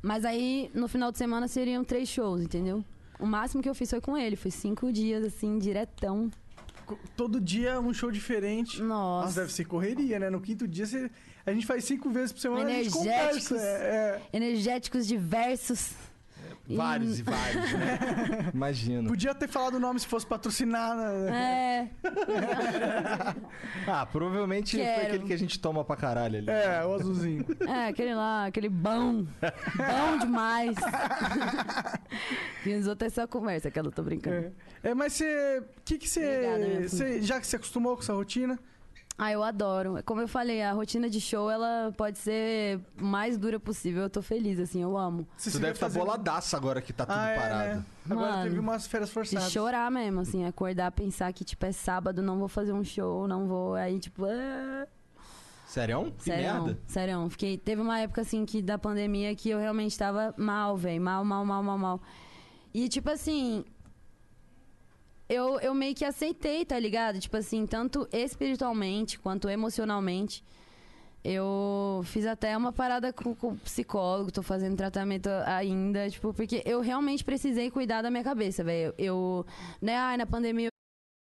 Mas 0.00 0.24
aí, 0.24 0.70
no 0.74 0.86
final 0.86 1.10
de 1.10 1.18
semana, 1.18 1.48
seriam 1.48 1.82
três 1.82 2.08
shows, 2.08 2.42
entendeu? 2.42 2.84
O 3.18 3.26
máximo 3.26 3.62
que 3.62 3.68
eu 3.68 3.74
fiz 3.74 3.90
foi 3.90 4.00
com 4.00 4.16
ele. 4.16 4.36
Foi 4.36 4.50
cinco 4.50 4.92
dias, 4.92 5.24
assim, 5.24 5.58
diretão. 5.58 6.30
Todo 7.16 7.40
dia 7.40 7.80
um 7.80 7.94
show 7.94 8.10
diferente. 8.10 8.82
Nossa. 8.82 9.26
Nossa, 9.26 9.40
deve 9.40 9.52
ser 9.52 9.64
correria, 9.64 10.18
né? 10.18 10.28
No 10.28 10.40
quinto 10.40 10.68
dia 10.68 10.84
você... 10.84 11.10
a 11.46 11.52
gente 11.52 11.64
faz 11.64 11.84
cinco 11.84 12.10
vezes 12.10 12.32
por 12.32 12.40
semana 12.40 12.66
a 12.66 12.72
gente 12.82 12.94
Energéticos. 12.94 13.48
conversa. 13.48 13.56
É, 13.56 14.20
é. 14.32 14.36
Energéticos 14.36 15.06
diversos. 15.06 15.92
E- 16.66 16.76
Vários 16.76 17.18
e 17.18 17.22
vários, 17.22 17.72
né? 17.74 17.98
Imagino. 18.54 19.08
Podia 19.10 19.34
ter 19.34 19.46
falado 19.48 19.74
o 19.74 19.78
nome 19.80 20.00
se 20.00 20.06
fosse 20.06 20.26
patrocinar. 20.26 20.96
Né? 20.96 21.90
É, 22.02 22.08
Ah, 23.86 24.06
provavelmente 24.06 24.76
foi 24.76 24.84
Quero. 24.84 25.06
aquele 25.06 25.24
que 25.24 25.32
a 25.32 25.38
gente 25.38 25.58
toma 25.60 25.84
pra 25.84 25.94
caralho 25.96 26.38
ali. 26.38 26.48
É, 26.50 26.82
o 26.84 26.94
azulzinho. 26.94 27.44
é, 27.68 27.88
aquele 27.88 28.14
lá, 28.14 28.46
aquele 28.46 28.68
bom. 28.70 29.24
Bom 29.76 30.18
demais. 30.20 30.74
e 32.64 32.74
os 32.74 32.86
outros 32.86 33.12
é 33.12 33.14
só 33.14 33.26
conversa, 33.26 33.70
que 33.70 33.78
eu 33.78 33.90
tô 33.90 34.02
brincando. 34.02 34.36
É, 34.82 34.90
É, 34.90 34.94
mas 34.94 35.12
você. 35.12 35.62
que 35.84 35.98
que 35.98 36.08
você- 36.08 37.20
Já 37.22 37.40
que 37.40 37.46
você 37.46 37.56
acostumou 37.56 37.94
com 37.96 38.02
essa 38.02 38.14
rotina? 38.14 38.58
Ah, 39.16 39.30
eu 39.30 39.44
adoro. 39.44 40.02
Como 40.04 40.20
eu 40.20 40.26
falei, 40.26 40.60
a 40.60 40.72
rotina 40.72 41.08
de 41.08 41.20
show, 41.20 41.48
ela 41.48 41.92
pode 41.96 42.18
ser 42.18 42.80
mais 43.00 43.38
dura 43.38 43.60
possível. 43.60 44.02
Eu 44.02 44.10
tô 44.10 44.20
feliz, 44.20 44.58
assim, 44.58 44.82
eu 44.82 44.98
amo. 44.98 45.24
Você 45.36 45.52
Tu 45.52 45.60
deve 45.60 45.72
estar 45.74 45.86
fazendo- 45.86 46.02
boladaço 46.04 46.56
agora 46.56 46.82
que 46.82 46.92
tá 46.92 47.06
tudo 47.06 47.16
Ah, 47.16 47.28
é, 47.28 47.36
parado. 47.38 47.68
né? 47.78 47.84
Agora 48.10 48.30
Mano, 48.32 48.42
teve 48.42 48.58
umas 48.58 48.86
férias 48.88 49.08
De 49.10 49.14
forçadas. 49.14 49.52
chorar 49.52 49.88
mesmo, 49.90 50.20
assim, 50.20 50.44
acordar, 50.44 50.90
pensar 50.90 51.32
que, 51.32 51.44
tipo, 51.44 51.64
é 51.64 51.70
sábado, 51.70 52.20
não 52.22 52.38
vou 52.40 52.48
fazer 52.48 52.72
um 52.72 52.82
show, 52.82 53.28
não 53.28 53.46
vou. 53.46 53.74
Aí, 53.74 54.00
tipo, 54.00 54.24
ah... 54.24 54.86
Sério? 55.68 56.12
Que 56.18 56.24
Sério, 56.24 56.64
merda. 56.64 56.78
sério. 56.86 57.30
Fiquei, 57.30 57.56
teve 57.56 57.80
uma 57.82 57.98
época 58.00 58.20
assim 58.20 58.44
que 58.44 58.60
da 58.62 58.78
pandemia 58.78 59.34
que 59.34 59.48
eu 59.50 59.58
realmente 59.58 59.96
tava 59.98 60.34
mal, 60.36 60.76
velho. 60.76 61.00
Mal, 61.00 61.24
mal, 61.24 61.44
mal, 61.44 61.62
mal, 61.62 61.78
mal. 61.78 62.00
E 62.72 62.88
tipo 62.88 63.10
assim. 63.10 63.64
Eu, 65.34 65.58
eu 65.58 65.74
meio 65.74 65.96
que 65.96 66.04
aceitei, 66.04 66.64
tá 66.64 66.78
ligado? 66.78 67.18
Tipo 67.18 67.36
assim, 67.36 67.66
tanto 67.66 68.08
espiritualmente 68.12 69.18
quanto 69.18 69.48
emocionalmente. 69.48 70.44
Eu 71.24 72.02
fiz 72.04 72.24
até 72.24 72.56
uma 72.56 72.72
parada 72.72 73.12
com, 73.12 73.34
com 73.34 73.48
o 73.48 73.56
psicólogo, 73.56 74.30
tô 74.30 74.42
fazendo 74.42 74.76
tratamento 74.76 75.28
ainda, 75.44 76.08
tipo, 76.08 76.32
porque 76.32 76.62
eu 76.64 76.80
realmente 76.80 77.24
precisei 77.24 77.68
cuidar 77.68 78.02
da 78.02 78.10
minha 78.10 78.22
cabeça, 78.22 78.62
velho. 78.62 78.94
Eu, 78.96 79.44
né, 79.82 79.96
ai, 79.96 80.16
na 80.16 80.26
pandemia 80.26 80.68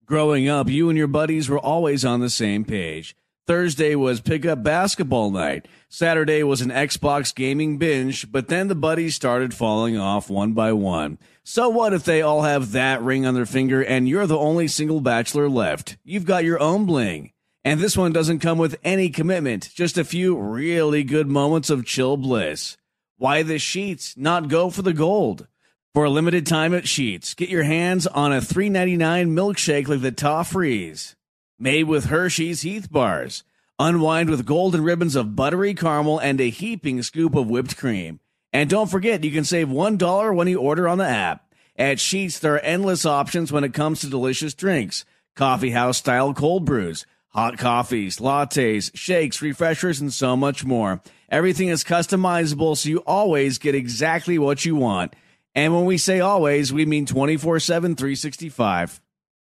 Growing 0.06 0.48
up, 0.48 0.68
you 0.68 0.90
and 0.90 0.96
your 0.96 1.06
buddies 1.06 1.48
were 1.48 1.61
always 1.61 2.04
on 2.04 2.18
the 2.18 2.28
same 2.28 2.64
page. 2.64 3.14
Thursday 3.46 3.94
was 3.94 4.20
pickup 4.20 4.64
basketball 4.64 5.30
night. 5.30 5.68
Saturday 5.88 6.42
was 6.42 6.61
an 6.61 6.70
Xbox 6.70 7.32
gaming 7.32 7.78
binge, 7.78 8.32
but 8.32 8.48
then 8.48 8.66
the 8.66 8.74
buddies 8.74 9.14
started 9.14 9.54
falling 9.54 9.96
off 9.96 10.28
one 10.28 10.52
by 10.52 10.72
one. 10.72 11.16
So 11.45 11.68
what 11.68 11.93
if 11.93 12.05
they 12.05 12.22
all 12.22 12.43
have 12.43 12.72
that 12.72 13.03
ring 13.03 13.26
on 13.26 13.34
their 13.34 13.47
finger 13.47 13.82
and 13.82 14.09
you're 14.09 14.26
the 14.26 14.38
only 14.38 14.68
single 14.68 15.01
bachelor 15.01 15.49
left? 15.49 15.97
You've 16.05 16.26
got 16.26 16.45
your 16.45 16.61
own 16.61 16.86
bling. 16.86 17.32
And 17.64 17.80
this 17.80 17.97
one 17.97 18.12
doesn't 18.12 18.38
come 18.38 18.59
with 18.59 18.78
any 18.84 19.11
commitment, 19.11 19.70
just 19.74 19.99
a 19.99 20.05
few 20.05 20.38
really 20.38 21.03
good 21.03 21.28
moments 21.28 21.68
of 21.68 21.84
chill 21.84 22.16
bliss. 22.16 22.76
Why 23.18 23.43
the 23.43 23.59
sheets 23.59 24.16
not 24.16 24.49
go 24.49 24.70
for 24.70 24.82
the 24.82 24.95
gold? 24.95 25.47
For 25.93 26.05
a 26.05 26.11
limited 26.11 26.47
time 26.47 26.72
at 26.72 26.86
Sheets, 26.86 27.34
get 27.34 27.49
your 27.49 27.64
hands 27.64 28.07
on 28.07 28.32
a 28.32 28.41
$3.99 28.41 28.97
milkshake 29.28 29.88
like 29.88 30.01
the 30.01 30.12
Toffrees. 30.12 31.16
Made 31.59 31.84
with 31.84 32.05
Hershey's 32.05 32.62
Heath 32.62 32.93
Bars. 32.93 33.43
Unwind 33.76 34.30
with 34.30 34.47
golden 34.47 34.84
ribbons 34.84 35.16
of 35.16 35.34
buttery 35.34 35.74
caramel 35.74 36.20
and 36.20 36.41
a 36.41 36.49
heaping 36.49 37.03
scoop 37.03 37.34
of 37.34 37.51
whipped 37.51 37.76
cream. 37.76 38.20
And 38.53 38.68
don't 38.68 38.90
forget, 38.90 39.24
you 39.24 39.30
can 39.30 39.44
save 39.44 39.68
$1 39.68 40.34
when 40.34 40.48
you 40.48 40.59
order 40.59 40.88
on 40.88 40.98
the 40.98 41.07
app. 41.07 41.44
At 41.76 42.01
Sheets, 42.01 42.38
there 42.38 42.55
are 42.55 42.61
endless 42.61 43.07
options 43.07 43.53
when 43.53 43.64
it 43.64 43.72
comes 43.72 44.01
to 44.01 44.09
delicious 44.09 44.55
drinks. 44.55 45.05
Coffee 45.36 45.70
house 45.70 45.98
style 45.98 46.34
cold 46.34 46.64
brews, 46.64 47.07
hot 47.28 47.57
coffees, 47.59 48.18
lattes, 48.18 48.90
shakes, 48.94 49.40
refreshers, 49.40 50.01
and 50.01 50.12
so 50.12 50.36
much 50.36 50.64
more. 50.64 51.01
Everything 51.30 51.68
is 51.68 51.84
customizable 51.84 52.76
so 52.76 52.88
you 52.88 52.98
always 53.07 53.59
get 53.59 53.74
exactly 53.74 54.38
what 54.38 54.64
you 54.64 54.74
want. 54.74 55.14
And 55.55 55.72
when 55.74 55.84
we 55.84 55.96
say 55.96 56.20
always, 56.20 56.72
we 56.72 56.84
mean 56.84 57.07
24 57.07 57.61
7, 57.61 57.94
365. 57.94 59.01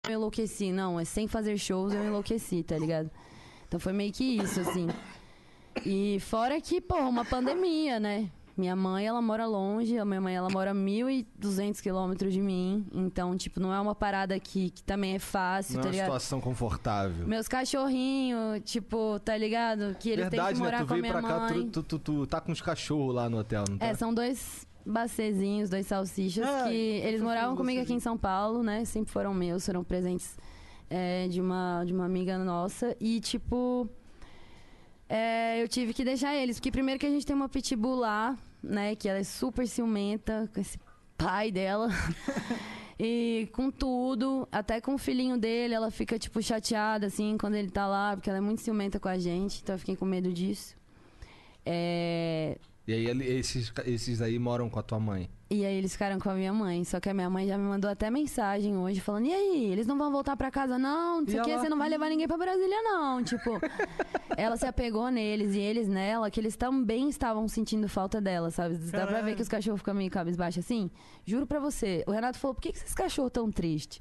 Eu 0.08 0.14
enlouqueci, 0.14 0.72
não, 0.72 1.04
sem 1.04 1.26
fazer 1.26 1.58
shows 1.58 1.92
eu 1.92 2.04
enlouqueci, 2.04 2.62
tá 2.62 2.78
ligado? 2.78 3.10
Então 3.66 3.78
foi 3.78 3.92
meio 3.92 4.12
que 4.12 4.24
isso, 4.24 4.60
assim. 4.60 4.88
E 5.84 6.18
fora 6.20 6.60
que, 6.60 6.80
pô, 6.80 6.96
uma 6.96 7.24
pandemia, 7.24 8.00
né? 8.00 8.30
Minha 8.58 8.74
mãe, 8.74 9.06
ela 9.06 9.22
mora 9.22 9.46
longe, 9.46 9.96
a 9.96 10.04
minha 10.04 10.20
mãe, 10.20 10.34
ela 10.34 10.48
mora 10.50 10.74
1.200 10.74 11.80
quilômetros 11.80 12.32
de 12.32 12.40
mim. 12.40 12.84
Então, 12.92 13.36
tipo, 13.36 13.60
não 13.60 13.72
é 13.72 13.80
uma 13.80 13.94
parada 13.94 14.38
que, 14.40 14.70
que 14.70 14.82
também 14.82 15.14
é 15.14 15.18
fácil, 15.20 15.74
Não 15.74 15.80
é 15.80 15.82
tá 15.84 15.88
uma 15.88 15.92
ligado? 15.92 16.06
situação 16.06 16.40
confortável. 16.40 17.24
Meus 17.26 17.46
cachorrinhos, 17.46 18.60
tipo, 18.64 19.20
tá 19.20 19.36
ligado? 19.36 19.94
Que 20.00 20.10
eles 20.10 20.28
têm 20.28 20.40
Verdade, 20.40 20.54
que 20.54 20.60
né? 20.60 20.64
morar 20.66 20.78
Tu 20.78 20.86
com 20.88 20.92
a 20.92 20.96
veio 20.96 21.02
minha 21.02 21.12
pra 21.12 21.22
cá, 21.22 21.38
mãe. 21.54 21.68
tu, 21.68 21.82
tu, 21.84 21.98
tu, 21.98 21.98
tu 22.00 22.26
tá 22.26 22.40
com 22.40 22.50
os 22.50 22.60
cachorros 22.60 23.14
lá 23.14 23.30
no 23.30 23.38
hotel, 23.38 23.62
não 23.70 23.78
tá? 23.78 23.86
É, 23.86 23.94
são 23.94 24.12
dois 24.12 24.66
bacezinhos, 24.84 25.70
dois 25.70 25.86
salsichas, 25.86 26.44
Ah, 26.44 26.64
que 26.66 26.74
eles 26.74 27.22
moravam 27.22 27.54
comigo 27.56 27.80
aqui 27.80 27.92
em. 27.92 28.00
São 28.00 28.18
Paulo, 28.18 28.62
né? 28.64 28.84
Sempre 28.84 29.12
foram 29.12 29.32
meus, 29.32 29.64
foram 29.64 29.84
presentes 29.84 30.36
é, 30.90 31.28
de, 31.28 31.40
uma, 31.40 31.84
de 31.86 31.92
uma 31.92 32.06
amiga 32.06 32.36
nossa. 32.38 32.96
E, 32.98 33.20
tipo, 33.20 33.88
é, 35.08 35.62
eu 35.62 35.68
tive 35.68 35.92
que 35.94 36.04
deixar 36.04 36.34
eles. 36.34 36.56
Porque 36.58 36.70
primeiro 36.70 36.98
que 36.98 37.06
a 37.06 37.10
gente 37.10 37.24
tem 37.26 37.36
uma 37.36 37.48
pitbull 37.48 37.96
lá, 37.96 38.36
né? 38.62 38.94
Que 38.94 39.08
ela 39.08 39.18
é 39.18 39.24
super 39.24 39.66
ciumenta 39.66 40.48
com 40.52 40.60
esse 40.60 40.78
pai 41.16 41.50
dela. 41.50 41.88
E 43.00 43.48
com 43.52 43.70
tudo, 43.70 44.48
até 44.50 44.80
com 44.80 44.94
o 44.94 44.98
filhinho 44.98 45.38
dele, 45.38 45.72
ela 45.72 45.88
fica, 45.88 46.18
tipo, 46.18 46.42
chateada, 46.42 47.06
assim, 47.06 47.38
quando 47.38 47.54
ele 47.54 47.70
tá 47.70 47.86
lá, 47.86 48.16
porque 48.16 48.28
ela 48.28 48.38
é 48.38 48.40
muito 48.40 48.60
ciumenta 48.60 48.98
com 48.98 49.06
a 49.06 49.16
gente, 49.16 49.60
então 49.62 49.76
eu 49.76 49.78
fiquei 49.78 49.94
com 49.94 50.04
medo 50.04 50.32
disso. 50.32 50.74
É, 51.64 52.58
E 52.88 52.92
aí 52.94 53.04
ele- 53.06 53.24
esses, 53.26 53.70
esses 53.84 54.22
aí 54.22 54.38
moram 54.38 54.70
com 54.70 54.78
a 54.78 54.82
tua 54.82 54.98
mãe. 54.98 55.28
E 55.50 55.62
aí 55.64 55.74
eles 55.76 55.92
ficaram 55.92 56.18
com 56.18 56.30
a 56.30 56.34
minha 56.34 56.52
mãe. 56.54 56.82
Só 56.84 56.98
que 56.98 57.08
a 57.10 57.12
minha 57.12 57.28
mãe 57.28 57.46
já 57.46 57.58
me 57.58 57.64
mandou 57.64 57.90
até 57.90 58.10
mensagem 58.10 58.78
hoje 58.78 58.98
falando: 58.98 59.26
E 59.26 59.32
aí, 59.34 59.66
eles 59.70 59.86
não 59.86 59.98
vão 59.98 60.10
voltar 60.10 60.34
pra 60.38 60.50
casa, 60.50 60.78
não? 60.78 61.20
Não 61.20 61.26
sei 61.28 61.36
E 61.36 61.40
o 61.40 61.44
que, 61.44 61.50
ela? 61.50 61.62
você 61.62 61.68
não 61.68 61.76
vai 61.76 61.88
levar 61.90 62.08
ninguém 62.08 62.26
pra 62.26 62.38
Brasília, 62.38 62.82
não. 62.82 63.22
Tipo, 63.22 63.50
ela 64.38 64.56
se 64.56 64.66
apegou 64.66 65.10
neles 65.10 65.54
e 65.54 65.58
eles 65.58 65.86
nela, 65.86 66.30
que 66.30 66.40
eles 66.40 66.56
também 66.56 67.10
estavam 67.10 67.46
sentindo 67.46 67.86
falta 67.90 68.22
dela, 68.22 68.50
sabe? 68.50 68.76
Dá 68.76 68.90
pra 68.90 69.06
Caralho. 69.06 69.24
ver 69.26 69.36
que 69.36 69.42
os 69.42 69.48
cachorros 69.48 69.80
ficam 69.80 69.92
meio 69.94 70.10
cabisbaixos 70.10 70.64
assim? 70.64 70.90
Juro 71.26 71.46
pra 71.46 71.60
você. 71.60 72.02
O 72.06 72.10
Renato 72.10 72.38
falou: 72.38 72.54
Por 72.54 72.62
que, 72.62 72.72
que 72.72 72.78
esses 72.78 72.94
cachorros 72.94 73.32
tão 73.32 73.50
tristes? 73.52 74.00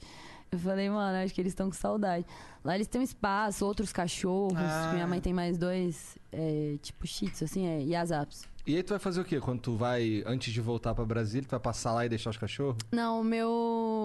Eu 0.50 0.60
falei, 0.60 0.90
mano, 0.90 1.18
acho 1.26 1.34
que 1.34 1.42
eles 1.42 1.52
estão 1.52 1.68
com 1.68 1.76
saudade. 1.76 2.26
Lá 2.64 2.74
eles 2.74 2.88
têm 2.88 3.02
um 3.02 3.04
espaço, 3.04 3.66
outros 3.66 3.92
cachorros. 3.92 4.58
Ah. 4.58 4.92
Minha 4.94 5.06
mãe 5.06 5.20
tem 5.20 5.34
mais 5.34 5.58
dois, 5.58 6.18
é, 6.32 6.78
tipo, 6.82 7.06
shih 7.06 7.30
tzu, 7.30 7.44
assim, 7.44 7.68
é, 7.68 7.82
Yazaps. 7.82 8.48
E 8.68 8.76
aí 8.76 8.84
tu 8.84 8.90
vai 8.90 9.00
fazer 9.00 9.22
o 9.22 9.24
quê? 9.24 9.40
Quando 9.40 9.62
tu 9.62 9.76
vai, 9.78 10.22
antes 10.26 10.52
de 10.52 10.60
voltar 10.60 10.94
pra 10.94 11.06
Brasília, 11.06 11.48
tu 11.48 11.52
vai 11.52 11.60
passar 11.60 11.94
lá 11.94 12.06
e 12.06 12.10
deixar 12.10 12.32
os 12.32 12.38
cachorros? 12.38 12.76
Não, 12.92 13.22
o 13.22 13.24
meu, 13.24 13.50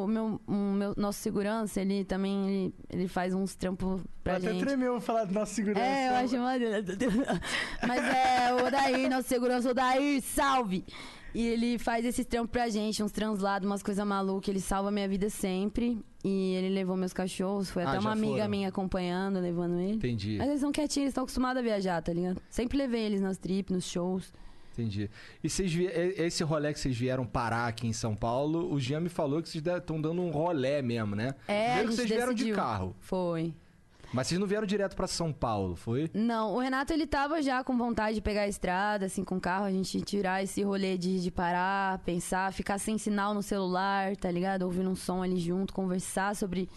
o 0.04 0.06
meu, 0.06 0.40
meu 0.46 0.94
nosso 0.96 1.18
segurança, 1.18 1.80
ele 1.80 2.04
também 2.04 2.48
ele, 2.48 2.74
ele 2.88 3.08
faz 3.08 3.34
uns 3.34 3.56
trampos 3.56 4.00
pra 4.22 4.36
Até 4.36 4.52
gente. 4.52 4.64
tremeu 4.64 5.00
falar 5.00 5.24
da 5.24 5.32
nossa 5.32 5.52
segurança. 5.52 5.84
É, 5.84 6.08
eu 6.10 6.14
acho 6.14 6.38
maneiro. 6.38 6.86
Mas 7.88 8.04
é, 8.04 8.54
o 8.54 8.70
Daí, 8.70 9.08
nosso 9.08 9.28
segurança, 9.28 9.68
o 9.68 9.74
Daí, 9.74 10.20
salve! 10.22 10.84
E 11.34 11.44
ele 11.48 11.78
faz 11.78 12.04
esses 12.04 12.24
trampos 12.26 12.50
pra 12.52 12.68
gente, 12.68 13.02
uns 13.02 13.10
translados, 13.10 13.66
umas 13.66 13.82
coisas 13.82 14.06
malucas. 14.06 14.48
Ele 14.48 14.60
salva 14.60 14.90
minha 14.90 15.08
vida 15.08 15.28
sempre. 15.30 15.98
E 16.22 16.52
ele 16.54 16.68
levou 16.68 16.94
meus 16.96 17.12
cachorros. 17.14 17.68
Foi 17.70 17.82
Ah, 17.82 17.88
até 17.88 17.98
uma 17.98 18.12
amiga 18.12 18.34
foram. 18.36 18.48
minha 18.50 18.68
acompanhando, 18.68 19.40
levando 19.40 19.80
ele. 19.80 19.94
Entendi, 19.94 20.36
Mas 20.38 20.48
eles 20.48 20.60
são 20.60 20.70
quietinhos, 20.70 21.04
eles 21.04 21.10
estão 21.12 21.24
acostumados 21.24 21.58
a 21.58 21.62
viajar, 21.64 22.00
tá 22.02 22.12
ligado? 22.12 22.40
Sempre 22.50 22.76
levei 22.78 23.02
eles 23.06 23.20
nas 23.22 23.38
trips, 23.38 23.74
nos 23.74 23.84
shows. 23.86 24.30
Entendi. 24.72 25.10
E 25.42 25.48
vocês 25.48 25.72
esse 26.18 26.42
rolê 26.44 26.72
que 26.72 26.80
vocês 26.80 26.96
vieram 26.96 27.26
parar 27.26 27.66
aqui 27.66 27.86
em 27.86 27.92
São 27.92 28.14
Paulo, 28.14 28.72
o 28.72 28.80
Jean 28.80 29.00
me 29.00 29.08
falou 29.08 29.42
que 29.42 29.48
vocês 29.48 29.64
estão 29.64 30.00
dando 30.00 30.20
um 30.22 30.30
rolê 30.30 30.82
mesmo, 30.82 31.14
né? 31.14 31.34
É, 31.46 31.66
Primeiro 31.66 31.88
que 31.90 31.94
vocês 31.96 32.08
vieram 32.08 32.32
de 32.32 32.44
decidiu. 32.44 32.56
carro. 32.56 32.96
Foi. 33.00 33.54
Mas 34.12 34.26
vocês 34.26 34.38
não 34.38 34.46
vieram 34.46 34.66
direto 34.66 34.94
pra 34.94 35.06
São 35.06 35.32
Paulo, 35.32 35.74
foi? 35.74 36.10
Não, 36.12 36.54
o 36.54 36.58
Renato 36.58 36.92
ele 36.92 37.06
tava 37.06 37.40
já 37.40 37.64
com 37.64 37.78
vontade 37.78 38.16
de 38.16 38.20
pegar 38.20 38.42
a 38.42 38.48
estrada, 38.48 39.06
assim, 39.06 39.24
com 39.24 39.36
o 39.36 39.40
carro, 39.40 39.64
a 39.64 39.70
gente 39.70 40.02
tirar 40.02 40.42
esse 40.42 40.62
rolê 40.62 40.98
de, 40.98 41.22
de 41.22 41.30
parar, 41.30 41.98
pensar, 42.00 42.52
ficar 42.52 42.76
sem 42.78 42.98
sinal 42.98 43.32
no 43.32 43.42
celular, 43.42 44.14
tá 44.16 44.30
ligado? 44.30 44.62
Ouvindo 44.64 44.90
um 44.90 44.94
som 44.94 45.22
ali 45.22 45.38
junto, 45.38 45.72
conversar 45.72 46.36
sobre 46.36 46.68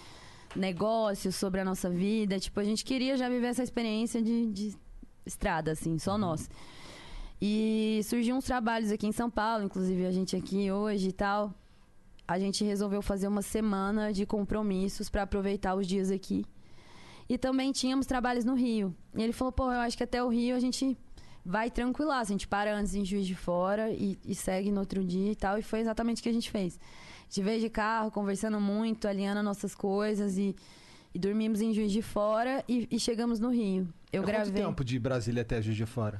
negócios, 0.56 1.36
sobre 1.36 1.60
a 1.60 1.66
nossa 1.66 1.90
vida. 1.90 2.40
Tipo, 2.40 2.62
a 2.62 2.64
gente 2.64 2.86
queria 2.86 3.18
já 3.18 3.28
viver 3.28 3.48
essa 3.48 3.64
experiência 3.64 4.22
de, 4.22 4.48
de 4.54 4.74
estrada, 5.26 5.72
assim, 5.72 6.00
só 6.00 6.18
nós. 6.18 6.50
E 7.48 8.02
surgiu 8.04 8.36
uns 8.36 8.44
trabalhos 8.44 8.90
aqui 8.92 9.06
em 9.06 9.12
São 9.12 9.30
Paulo, 9.30 9.66
inclusive 9.66 10.04
a 10.04 10.12
gente 10.12 10.36
aqui 10.36 10.72
hoje 10.72 11.10
e 11.10 11.12
tal. 11.12 11.54
A 12.28 12.40
gente 12.40 12.64
resolveu 12.64 13.04
fazer 13.04 13.28
uma 13.28 13.44
semana 13.44 14.12
de 14.12 14.26
compromissos 14.26 15.10
pra 15.12 15.22
aproveitar 15.22 15.76
os 15.76 15.86
dias 15.86 16.10
aqui. 16.10 16.44
E 17.30 17.38
também 17.38 17.72
tínhamos 17.72 18.08
trabalhos 18.08 18.46
no 18.46 18.56
Rio. 18.56 18.96
E 19.16 19.22
ele 19.22 19.32
falou, 19.32 19.52
pô, 19.52 19.66
eu 19.72 19.80
acho 19.80 19.96
que 19.96 20.04
até 20.04 20.24
o 20.24 20.28
Rio 20.28 20.56
a 20.56 20.60
gente 20.60 20.98
vai 21.46 21.70
tranquilar. 21.70 22.22
A 22.22 22.24
gente 22.24 22.48
para 22.48 22.76
antes 22.76 22.96
em 22.96 23.06
Juiz 23.06 23.28
de 23.28 23.36
Fora 23.36 23.92
e, 23.92 24.18
e 24.26 24.34
segue 24.34 24.72
no 24.72 24.80
outro 24.80 25.04
dia 25.04 25.32
e 25.34 25.36
tal. 25.36 25.60
E 25.60 25.62
foi 25.62 25.82
exatamente 25.82 26.22
o 26.22 26.24
que 26.24 26.30
a 26.30 26.34
gente 26.34 26.50
fez. 26.50 26.80
A 26.80 27.24
gente 27.26 27.44
veio 27.44 27.62
de 27.62 27.70
carro, 27.70 28.10
conversando 28.10 28.60
muito, 28.60 29.08
alinhando 29.08 29.44
nossas 29.44 29.76
coisas 29.76 30.36
e, 30.36 30.56
e 31.14 31.20
dormimos 31.20 31.62
em 31.62 31.72
Juiz 31.72 31.92
de 31.92 32.02
Fora 32.02 32.64
e, 32.68 32.88
e 32.90 33.00
chegamos 33.00 33.40
no 33.40 33.50
Rio. 33.50 33.88
Eu 34.12 34.24
É 34.24 34.26
gravei. 34.26 34.52
Quanto 34.52 34.66
tempo 34.66 34.84
de 34.84 34.98
Brasília 34.98 35.44
até 35.44 35.62
Juiz 35.62 35.78
de 35.78 35.86
Fora? 35.86 36.20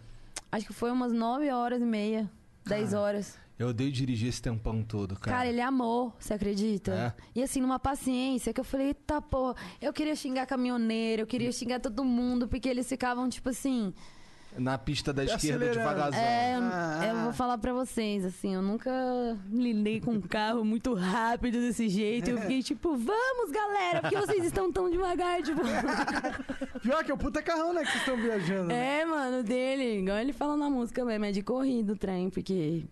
Acho 0.56 0.68
que 0.68 0.72
foi 0.72 0.90
umas 0.90 1.12
9 1.12 1.52
horas 1.52 1.82
e 1.82 1.86
meia, 1.86 2.32
10 2.66 2.94
horas. 2.94 3.38
Eu 3.60 3.68
odeio 3.68 3.92
dirigir 3.92 4.30
esse 4.30 4.42
tempão 4.42 4.82
todo, 4.82 5.20
cara. 5.20 5.38
Cara, 5.38 5.50
ele 5.50 5.60
amou, 5.60 6.14
você 6.18 6.34
acredita? 6.34 6.94
É? 6.94 7.40
E 7.40 7.44
assim, 7.44 7.60
numa 7.60 7.78
paciência, 7.78 8.54
que 8.54 8.62
eu 8.62 8.64
falei, 8.64 8.88
eita 8.88 9.22
porra, 9.22 9.54
eu 9.82 9.92
queria 9.92 10.16
xingar 10.16 10.46
caminhoneiro, 10.46 11.24
eu 11.24 11.28
queria 11.28 11.52
xingar 11.52 11.82
todo 11.82 12.06
mundo, 12.06 12.48
porque 12.48 12.70
eles 12.70 12.88
ficavam, 12.88 13.28
tipo 13.28 13.50
assim. 13.50 13.94
Na 14.58 14.78
pista 14.78 15.12
da 15.14 15.24
esquerda, 15.24 15.66
acelerando. 15.66 15.78
devagarzão. 15.80 16.20
É, 16.20 16.56
eu, 16.56 16.62
Ah. 16.62 17.06
eu 17.10 17.16
vou 17.24 17.34
falar 17.34 17.58
pra 17.58 17.74
vocês, 17.74 18.24
assim, 18.24 18.54
eu 18.56 18.62
nunca 18.62 18.90
lidei 19.52 20.00
com 20.00 20.12
um 20.12 20.22
carro 20.22 20.64
muito 20.64 20.94
rápido 20.94 21.60
desse 21.60 21.90
jeito. 21.90 22.30
Eu 22.30 22.38
fiquei 22.40 22.64
tipo, 22.64 22.96
vamos, 22.96 23.52
galera, 23.52 24.02
porque 24.02 24.16
vocês 24.18 24.46
estão 24.46 24.72
tão 24.72 24.90
devagar, 24.90 25.42
tipo. 25.42 25.62
Pior 26.82 27.04
que 27.04 27.12
é 27.12 27.14
o 27.14 27.18
puta 27.18 27.42
carrão, 27.42 27.74
né, 27.74 27.82
que 27.82 27.88
vocês 27.92 28.00
estão 28.02 28.18
viajando. 28.18 28.68
né? 28.68 29.02
É, 29.02 29.06
mano, 29.06 29.44
dele. 29.44 30.00
Igual 30.00 30.18
ele 30.20 30.34
fala 30.34 30.56
na 30.56 30.70
música 30.70 31.04
mesmo, 31.04 31.26
é 31.26 31.32
de 31.32 31.42
corrida 31.42 31.94
o 31.94 31.96
trem, 31.98 32.30
porque 32.30 32.84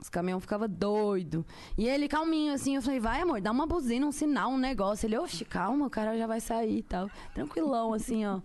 os 0.00 0.08
caminhões 0.08 0.42
ficavam 0.42 0.68
doido. 0.68 1.44
E 1.76 1.86
ele 1.88 2.06
calminho, 2.08 2.52
assim, 2.54 2.76
eu 2.76 2.82
falei, 2.82 3.00
vai, 3.00 3.20
amor, 3.20 3.40
dá 3.40 3.50
uma 3.50 3.66
buzina, 3.66 4.06
um 4.06 4.12
sinal, 4.12 4.50
um 4.50 4.58
negócio. 4.58 5.06
Ele, 5.06 5.18
oxe, 5.18 5.44
calma, 5.44 5.86
o 5.86 5.90
cara 5.90 6.16
já 6.16 6.26
vai 6.26 6.40
sair 6.40 6.78
e 6.78 6.82
tal. 6.82 7.10
Tranquilão, 7.34 7.92
assim, 7.92 8.24
ó. 8.24 8.40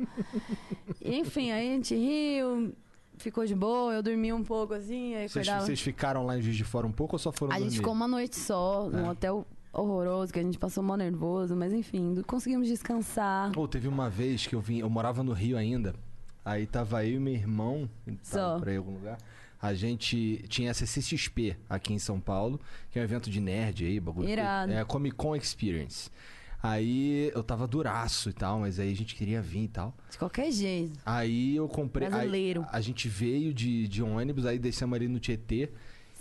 Enfim, 1.04 1.52
aí 1.52 1.70
a 1.70 1.74
gente 1.76 1.96
riu, 1.96 2.74
ficou 3.18 3.46
de 3.46 3.56
boa, 3.56 3.94
eu 3.94 4.02
dormi 4.04 4.34
um 4.34 4.44
pouco, 4.44 4.74
assim, 4.74 5.16
aí 5.16 5.30
Vocês, 5.30 5.48
vocês 5.48 5.82
ficaram 5.82 6.26
lá 6.26 6.38
em 6.38 6.42
Juiz 6.42 6.56
de 6.56 6.64
Fora 6.64 6.88
um 6.88 6.92
pouco 6.92 7.16
ou 7.16 7.20
só 7.20 7.32
foram 7.32 7.54
A 7.56 7.60
gente 7.60 7.76
ficou 7.78 7.94
uma 7.94 8.08
noite 8.08 8.38
só, 8.38 8.90
num 8.90 9.06
É. 9.06 9.10
hotel 9.12 9.46
horroroso, 9.72 10.32
que 10.32 10.40
a 10.40 10.44
gente 10.44 10.58
passou 10.60 10.84
mó 10.84 10.96
nervoso, 10.96 11.56
mas 11.56 11.74
enfim, 11.74 12.22
conseguimos 12.28 12.68
descansar. 12.68 13.52
Pô, 13.52 13.68
teve 13.68 13.88
uma 13.88 14.10
vez 14.10 14.46
que 14.46 14.56
eu 14.56 14.62
vim, 14.62 14.80
eu 14.80 14.90
morava 14.90 15.24
no 15.24 15.34
Rio 15.34 15.58
ainda. 15.58 15.96
Aí 16.46 16.66
tava 16.68 17.06
eu 17.06 17.16
e 17.16 17.20
meu 17.20 17.34
irmão, 17.34 17.90
Só. 18.22 18.60
pra 18.60 18.72
ir 18.72 18.76
em 18.76 18.78
algum 18.78 18.94
lugar. 18.94 19.18
A 19.64 19.74
gente 19.74 20.44
tinha 20.50 20.72
essa 20.72 20.86
CCXP 20.86 21.56
aqui 21.70 21.94
em 21.94 21.98
São 21.98 22.20
Paulo, 22.20 22.60
que 22.92 23.00
é 23.00 23.02
um 23.02 23.06
evento 23.06 23.30
de 23.30 23.40
nerd 23.40 23.86
aí, 23.86 23.98
bagulho. 23.98 24.28
Irado. 24.28 24.74
É 24.74 24.84
Comic 24.84 25.16
Con 25.16 25.38
Experience. 25.38 26.12
Aí 26.62 27.32
eu 27.34 27.42
tava 27.42 27.66
duraço 27.66 28.30
e 28.30 28.34
tal, 28.34 28.60
mas 28.60 28.78
aí 28.78 28.92
a 28.92 28.96
gente 28.96 29.16
queria 29.16 29.42
vir 29.42 29.64
e 29.64 29.68
tal. 29.70 29.96
De 30.12 30.18
qualquer 30.18 30.52
jeito. 30.52 31.00
Aí 31.06 31.56
eu 31.56 31.70
comprei. 31.70 32.10
Brasileiro. 32.10 32.66
a 32.70 32.82
gente 32.82 33.08
veio 33.08 33.54
de, 33.54 33.88
de 33.88 34.04
ônibus, 34.04 34.46
aí 34.46 34.60
descemos 34.60 34.98
ali 34.98 35.08
no 35.08 35.18
Tietê. 35.18 35.72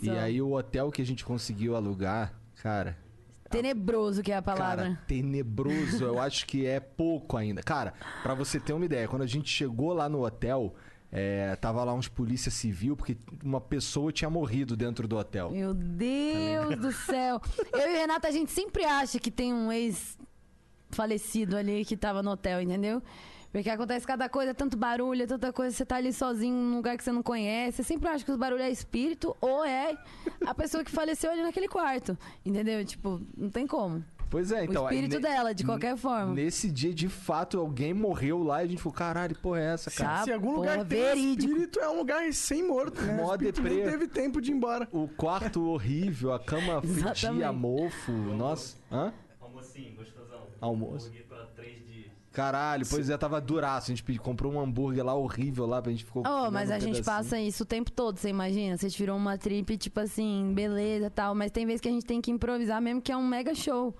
E 0.01 0.05
Só. 0.05 0.13
aí 0.13 0.41
o 0.41 0.53
hotel 0.53 0.89
que 0.89 1.01
a 1.01 1.05
gente 1.05 1.25
conseguiu 1.25 1.75
alugar, 1.75 2.33
cara. 2.61 2.97
Tenebroso 3.49 4.23
que 4.23 4.31
é 4.31 4.37
a 4.37 4.41
palavra. 4.41 4.83
Cara, 4.85 5.01
tenebroso, 5.05 6.01
eu 6.01 6.17
acho 6.23 6.45
que 6.45 6.65
é 6.65 6.79
pouco 6.79 7.35
ainda. 7.35 7.61
Cara, 7.61 7.93
pra 8.21 8.33
você 8.33 8.57
ter 8.57 8.71
uma 8.71 8.85
ideia, 8.85 9.05
quando 9.05 9.23
a 9.23 9.27
gente 9.27 9.49
chegou 9.49 9.91
lá 9.91 10.07
no 10.07 10.25
hotel, 10.25 10.73
é, 11.15 11.55
tava 11.57 11.83
lá 11.83 11.93
uns 11.93 12.07
polícia 12.07 12.49
civil, 12.49 12.97
porque 12.97 13.15
uma 13.43 13.61
pessoa 13.61 14.11
tinha 14.11 14.31
morrido 14.31 14.75
dentro 14.75 15.07
do 15.07 15.15
hotel. 15.15 15.51
Meu 15.51 15.71
Deus 15.71 16.75
do 16.75 16.91
céu. 16.91 17.39
Eu 17.71 17.91
e 17.91 17.97
Renata, 17.99 18.27
a 18.27 18.31
gente 18.31 18.51
sempre 18.51 18.83
acha 18.83 19.19
que 19.19 19.29
tem 19.29 19.53
um 19.53 19.71
ex 19.71 20.17
falecido 20.89 21.55
ali 21.55 21.85
que 21.85 21.95
tava 21.95 22.23
no 22.23 22.31
hotel, 22.31 22.59
entendeu? 22.59 22.99
Porque 23.51 23.69
acontece 23.69 24.07
cada 24.07 24.27
coisa, 24.27 24.49
é 24.49 24.53
tanto 24.55 24.75
barulho, 24.75 25.21
é 25.21 25.27
tanta 25.27 25.53
coisa, 25.53 25.75
você 25.75 25.85
tá 25.85 25.97
ali 25.97 26.11
sozinho 26.11 26.55
num 26.55 26.77
lugar 26.77 26.97
que 26.97 27.03
você 27.03 27.11
não 27.11 27.21
conhece. 27.21 27.77
Você 27.77 27.83
sempre 27.83 28.09
acha 28.09 28.25
que 28.25 28.31
os 28.31 28.37
barulhos 28.37 28.65
é 28.65 28.71
espírito 28.71 29.37
ou 29.39 29.63
é 29.63 29.95
a 30.43 30.55
pessoa 30.55 30.83
que 30.83 30.89
faleceu 30.89 31.29
ali 31.29 31.43
naquele 31.43 31.67
quarto. 31.67 32.17
Entendeu? 32.43 32.83
Tipo, 32.83 33.21
não 33.37 33.51
tem 33.51 33.67
como. 33.67 34.03
Pois 34.33 34.51
é, 34.51 34.63
então. 34.65 34.85
o 34.85 34.87
aí 34.87 34.95
espírito 34.95 35.21
ne- 35.21 35.27
dela, 35.29 35.53
de 35.53 35.63
qualquer 35.63 35.95
forma. 35.95 36.33
Nesse 36.33 36.71
dia, 36.71 36.91
de 36.91 37.07
fato, 37.07 37.59
alguém 37.59 37.93
morreu 37.93 38.41
lá 38.41 38.63
e 38.63 38.65
a 38.65 38.67
gente 38.67 38.81
falou, 38.81 38.95
caralho, 38.97 39.35
porra 39.37 39.59
é 39.59 39.73
essa, 39.73 39.91
cara? 39.91 40.23
Se 40.23 40.31
algum 40.31 40.55
porra, 40.55 40.71
lugar 40.71 40.85
tem 40.87 40.99
verídico. 41.03 41.51
espírito, 41.51 41.79
é 41.79 41.87
um 41.87 41.97
lugar 41.97 42.21
recém-morto, 42.23 42.99
né? 42.99 43.15
Mó 43.15 43.37
deprê. 43.37 43.83
teve 43.83 44.07
tempo 44.07 44.41
de 44.41 44.49
ir 44.49 44.55
embora. 44.55 44.87
O 44.91 45.07
quarto 45.07 45.63
horrível, 45.67 46.33
a 46.33 46.39
cama 46.39 46.81
fedia, 46.81 47.53
mofo. 47.53 48.11
Nossa. 48.11 48.75
Hã? 48.91 49.13
Almocinho, 49.39 49.95
gostosão. 49.95 50.39
Almoço. 50.59 51.05
Hambúrguer 51.09 51.27
pra 51.27 51.45
três 51.55 51.85
dias. 51.85 52.07
Caralho, 52.31 52.87
pois 52.89 53.11
é, 53.11 53.15
tava 53.15 53.39
duraço. 53.39 53.91
A 53.91 53.95
gente 53.95 54.17
comprou 54.17 54.51
um 54.51 54.59
hambúrguer 54.59 55.05
lá 55.05 55.13
horrível 55.13 55.67
lá, 55.67 55.79
pra 55.79 55.91
gente 55.91 56.05
ficou. 56.05 56.23
Oh, 56.25 56.49
mas 56.49 56.71
um 56.71 56.73
a 56.73 56.79
gente 56.79 57.03
passa 57.03 57.39
isso 57.39 57.61
o 57.61 57.65
tempo 57.67 57.91
todo, 57.91 58.17
você 58.17 58.29
imagina? 58.29 58.75
Você 58.75 58.89
tirou 58.89 59.15
uma 59.15 59.37
trip, 59.37 59.77
tipo 59.77 59.99
assim, 59.99 60.51
beleza 60.55 61.11
tal, 61.11 61.35
mas 61.35 61.51
tem 61.51 61.67
vezes 61.67 61.79
que 61.79 61.87
a 61.87 61.91
gente 61.91 62.05
tem 62.07 62.19
que 62.19 62.31
improvisar 62.31 62.81
mesmo 62.81 62.99
que 62.99 63.11
é 63.11 63.15
um 63.17 63.27
mega 63.27 63.53
show, 63.53 63.95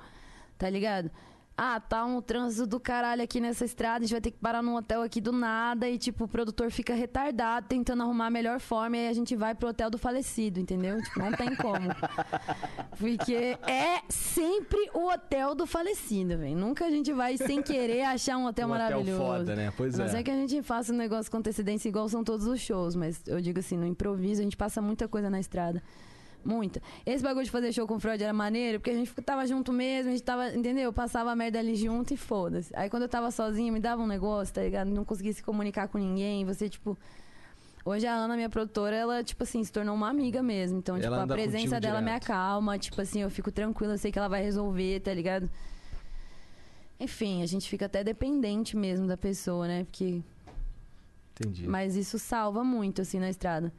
tá 0.64 0.70
ligado? 0.70 1.11
Ah, 1.57 1.78
tá 1.78 2.05
um 2.05 2.22
trânsito 2.22 2.66
do 2.66 2.80
caralho 2.80 3.22
aqui 3.22 3.39
nessa 3.41 3.66
estrada, 3.66 3.97
a 3.97 4.01
gente 4.01 4.11
vai 4.11 4.22
ter 4.22 4.32
que 4.32 4.39
parar 4.39 4.64
num 4.64 4.76
hotel 4.76 5.01
aqui 5.03 5.20
do 5.20 5.32
nada 5.34 5.88
e, 5.89 5.97
tipo, 5.99 6.24
o 6.24 6.28
produtor 6.28 6.72
fica 6.72 6.95
retardado 6.95 7.68
tentando 7.68 8.01
arrumar 8.01 8.28
a 8.28 8.30
melhor 8.32 8.59
forma 8.61 8.95
e 8.95 9.01
aí 9.01 9.07
a 9.09 9.14
gente 9.14 9.36
vai 9.36 9.53
pro 9.53 9.68
hotel 9.68 9.91
do 9.91 9.97
falecido, 9.97 10.59
entendeu? 10.59 11.03
Tipo, 11.03 11.20
não 11.20 11.32
tem 11.34 11.53
como. 11.57 11.89
Porque 12.97 13.57
é 13.68 14.01
sempre 14.07 14.89
o 14.95 15.11
hotel 15.11 15.53
do 15.53 15.68
falecido, 15.68 16.38
velho. 16.38 16.55
Nunca 16.55 16.86
a 16.86 16.89
gente 16.89 17.11
vai 17.11 17.38
sem 17.38 17.61
querer 17.61 18.03
achar 18.03 18.38
um 18.38 18.45
hotel 18.45 18.68
Um 18.68 18.72
hotel 18.72 18.89
maravilhoso. 18.89 19.22
foda, 19.22 19.55
né? 19.55 19.72
Pois 19.76 19.99
A 19.99 20.05
não 20.07 20.18
é. 20.18 20.24
que 20.24 20.32
a 20.32 20.36
gente 20.36 20.64
faça 20.64 20.93
um 20.93 20.97
negócio 20.97 21.30
com 21.30 21.38
antecedência 21.38 21.89
igual 21.89 22.07
são 22.07 22.24
todos 22.24 22.47
os 22.47 22.61
shows, 22.61 22.95
mas 22.95 23.22
eu 23.28 23.39
digo 23.41 23.59
assim, 23.59 23.78
no 23.78 23.86
improviso 23.86 24.39
a 24.39 24.43
gente 24.45 24.57
passa 24.57 24.82
muita 24.82 25.09
coisa 25.09 25.30
na 25.30 25.41
estrada. 25.41 25.84
Muita. 26.45 26.81
Esse 27.05 27.23
bagulho 27.23 27.45
de 27.45 27.51
fazer 27.51 27.71
show 27.71 27.87
com 27.87 27.95
o 27.95 27.99
Freud 27.99 28.21
era 28.21 28.33
maneiro, 28.33 28.79
porque 28.79 28.91
a 28.91 28.93
gente 28.95 29.11
tava 29.21 29.45
junto 29.47 29.71
mesmo, 29.71 30.09
a 30.09 30.11
gente 30.11 30.23
tava, 30.23 30.49
entendeu? 30.53 30.85
Eu 30.85 30.93
passava 30.93 31.31
a 31.31 31.35
merda 31.35 31.59
ali 31.59 31.75
junto 31.75 32.13
e 32.13 32.17
foda-se. 32.17 32.71
Aí 32.75 32.89
quando 32.89 33.03
eu 33.03 33.09
tava 33.09 33.31
sozinha, 33.31 33.71
me 33.71 33.79
dava 33.79 34.01
um 34.01 34.07
negócio, 34.07 34.53
tá 34.53 34.61
ligado? 34.61 34.89
Não 34.89 35.05
conseguia 35.05 35.31
se 35.33 35.41
comunicar 35.41 35.87
com 35.87 35.97
ninguém, 35.97 36.45
você, 36.45 36.67
tipo. 36.67 36.97
Hoje 37.85 38.07
a 38.07 38.13
Ana, 38.13 38.35
minha 38.35 38.49
produtora, 38.49 38.95
ela, 38.95 39.23
tipo 39.23 39.43
assim, 39.43 39.61
se 39.61 39.69
tornou 39.71 39.93
uma 39.93 40.09
amiga 40.09 40.41
mesmo. 40.41 40.77
Então, 40.79 40.95
Ela 40.95 41.19
tipo, 41.19 41.33
a 41.33 41.35
presença 41.35 41.81
dela 41.81 41.99
me 41.99 42.07
direto. 42.07 42.23
acalma, 42.23 42.79
tipo 42.79 43.01
assim, 43.01 43.21
eu 43.21 43.29
fico 43.29 43.51
tranquila, 43.51 43.93
eu 43.95 43.97
sei 43.97 44.09
que 44.09 44.17
ela 44.17 44.29
vai 44.29 44.41
resolver, 44.41 45.01
tá 45.01 45.13
ligado? 45.13 45.49
Enfim, 46.97 47.41
a 47.43 47.45
gente 47.45 47.69
fica 47.69 47.85
até 47.87 48.01
dependente 48.01 48.77
mesmo 48.77 49.05
da 49.05 49.17
pessoa, 49.17 49.67
né? 49.67 49.83
Porque 49.83 50.21
Entendi. 51.31 51.67
mas 51.67 51.97
isso 51.97 52.17
salva 52.17 52.63
muito, 52.63 53.01
assim, 53.01 53.19
na 53.19 53.29
estrada. 53.29 53.73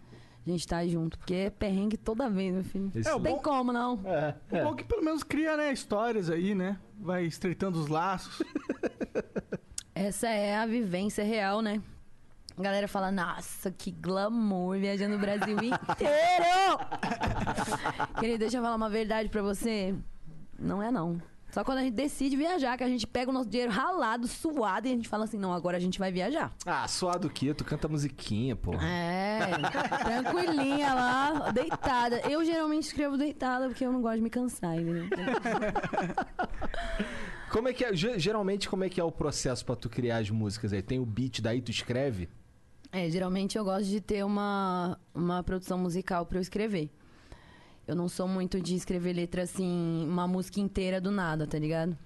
A 0.46 0.50
gente 0.50 0.66
tá 0.68 0.86
junto. 0.86 1.18
Porque 1.18 1.34
é 1.34 1.50
perrengue 1.50 1.96
toda 1.96 2.28
vez, 2.28 2.52
meu 2.52 2.64
filho. 2.64 2.92
É, 2.94 2.98
Não 3.10 3.20
tem 3.20 3.34
bom- 3.34 3.40
como, 3.42 3.72
não. 3.72 4.00
É, 4.04 4.34
O 4.52 4.56
é. 4.56 4.62
bom 4.64 4.74
que 4.74 4.84
pelo 4.84 5.02
menos 5.02 5.22
cria, 5.22 5.56
né, 5.56 5.72
histórias 5.72 6.28
aí, 6.28 6.54
né? 6.54 6.78
Vai 7.00 7.24
estreitando 7.24 7.78
os 7.80 7.88
laços. 7.88 8.42
Essa 9.94 10.28
é 10.28 10.56
a 10.56 10.66
vivência 10.66 11.24
real, 11.24 11.62
né? 11.62 11.80
A 12.58 12.62
galera 12.62 12.86
fala, 12.86 13.10
nossa, 13.10 13.70
que 13.70 13.90
glamour, 13.90 14.78
viajando 14.78 15.16
o 15.16 15.18
Brasil 15.18 15.56
inteiro! 15.56 16.78
Querido, 18.20 18.38
deixa 18.38 18.58
eu 18.58 18.62
falar 18.62 18.76
uma 18.76 18.90
verdade 18.90 19.28
pra 19.28 19.42
você. 19.42 19.94
Não 20.58 20.82
é, 20.82 20.90
não. 20.90 21.20
Só 21.54 21.62
quando 21.62 21.78
a 21.78 21.82
gente 21.82 21.94
decide 21.94 22.36
viajar, 22.36 22.76
que 22.76 22.82
a 22.82 22.88
gente 22.88 23.06
pega 23.06 23.30
o 23.30 23.32
nosso 23.32 23.48
dinheiro 23.48 23.70
ralado, 23.70 24.26
suado, 24.26 24.88
e 24.88 24.90
a 24.90 24.94
gente 24.96 25.08
fala 25.08 25.22
assim, 25.22 25.38
não, 25.38 25.52
agora 25.52 25.76
a 25.76 25.80
gente 25.80 26.00
vai 26.00 26.10
viajar. 26.10 26.52
Ah, 26.66 26.88
suado 26.88 27.28
o 27.28 27.30
quê? 27.30 27.54
Tu 27.54 27.64
canta 27.64 27.86
musiquinha, 27.86 28.56
pô. 28.56 28.74
É, 28.74 29.38
tranquilinha 30.02 30.92
lá, 30.92 31.52
deitada. 31.52 32.22
Eu 32.28 32.44
geralmente 32.44 32.88
escrevo 32.88 33.16
deitada 33.16 33.68
porque 33.68 33.86
eu 33.86 33.92
não 33.92 34.02
gosto 34.02 34.16
de 34.16 34.22
me 34.22 34.30
cansar, 34.30 34.74
entendeu? 34.74 35.04
Como 37.52 37.68
é 37.68 37.72
que 37.72 37.84
é? 37.84 37.94
ge- 37.94 38.18
Geralmente, 38.18 38.68
como 38.68 38.82
é 38.82 38.88
que 38.88 39.00
é 39.00 39.04
o 39.04 39.12
processo 39.12 39.64
pra 39.64 39.76
tu 39.76 39.88
criar 39.88 40.16
as 40.18 40.28
músicas 40.30 40.72
aí? 40.72 40.82
Tem 40.82 40.98
o 40.98 41.06
beat, 41.06 41.40
daí 41.40 41.62
tu 41.62 41.70
escreve? 41.70 42.28
É, 42.90 43.08
geralmente 43.08 43.56
eu 43.56 43.64
gosto 43.64 43.84
de 43.86 44.00
ter 44.00 44.24
uma, 44.24 44.98
uma 45.14 45.40
produção 45.44 45.78
musical 45.78 46.26
pra 46.26 46.38
eu 46.38 46.42
escrever. 46.42 46.90
Eu 47.86 47.94
não 47.94 48.08
sou 48.08 48.26
muito 48.26 48.60
de 48.60 48.74
escrever 48.74 49.12
letra 49.12 49.42
assim, 49.42 50.06
uma 50.08 50.26
música 50.26 50.58
inteira 50.60 51.00
do 51.00 51.10
nada, 51.10 51.46
tá 51.46 51.58
ligado? 51.58 51.96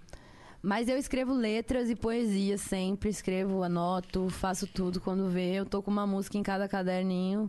Mas 0.61 0.89
eu 0.89 0.97
escrevo 0.99 1.33
letras 1.33 1.89
e 1.89 1.95
poesia 1.95 2.59
sempre, 2.59 3.09
escrevo, 3.09 3.63
anoto, 3.63 4.29
faço 4.29 4.67
tudo 4.67 5.01
quando 5.01 5.29
vê. 5.29 5.53
Eu 5.55 5.65
tô 5.65 5.81
com 5.81 5.91
uma 5.91 6.05
música 6.07 6.37
em 6.37 6.43
cada 6.43 6.67
caderninho, 6.69 7.49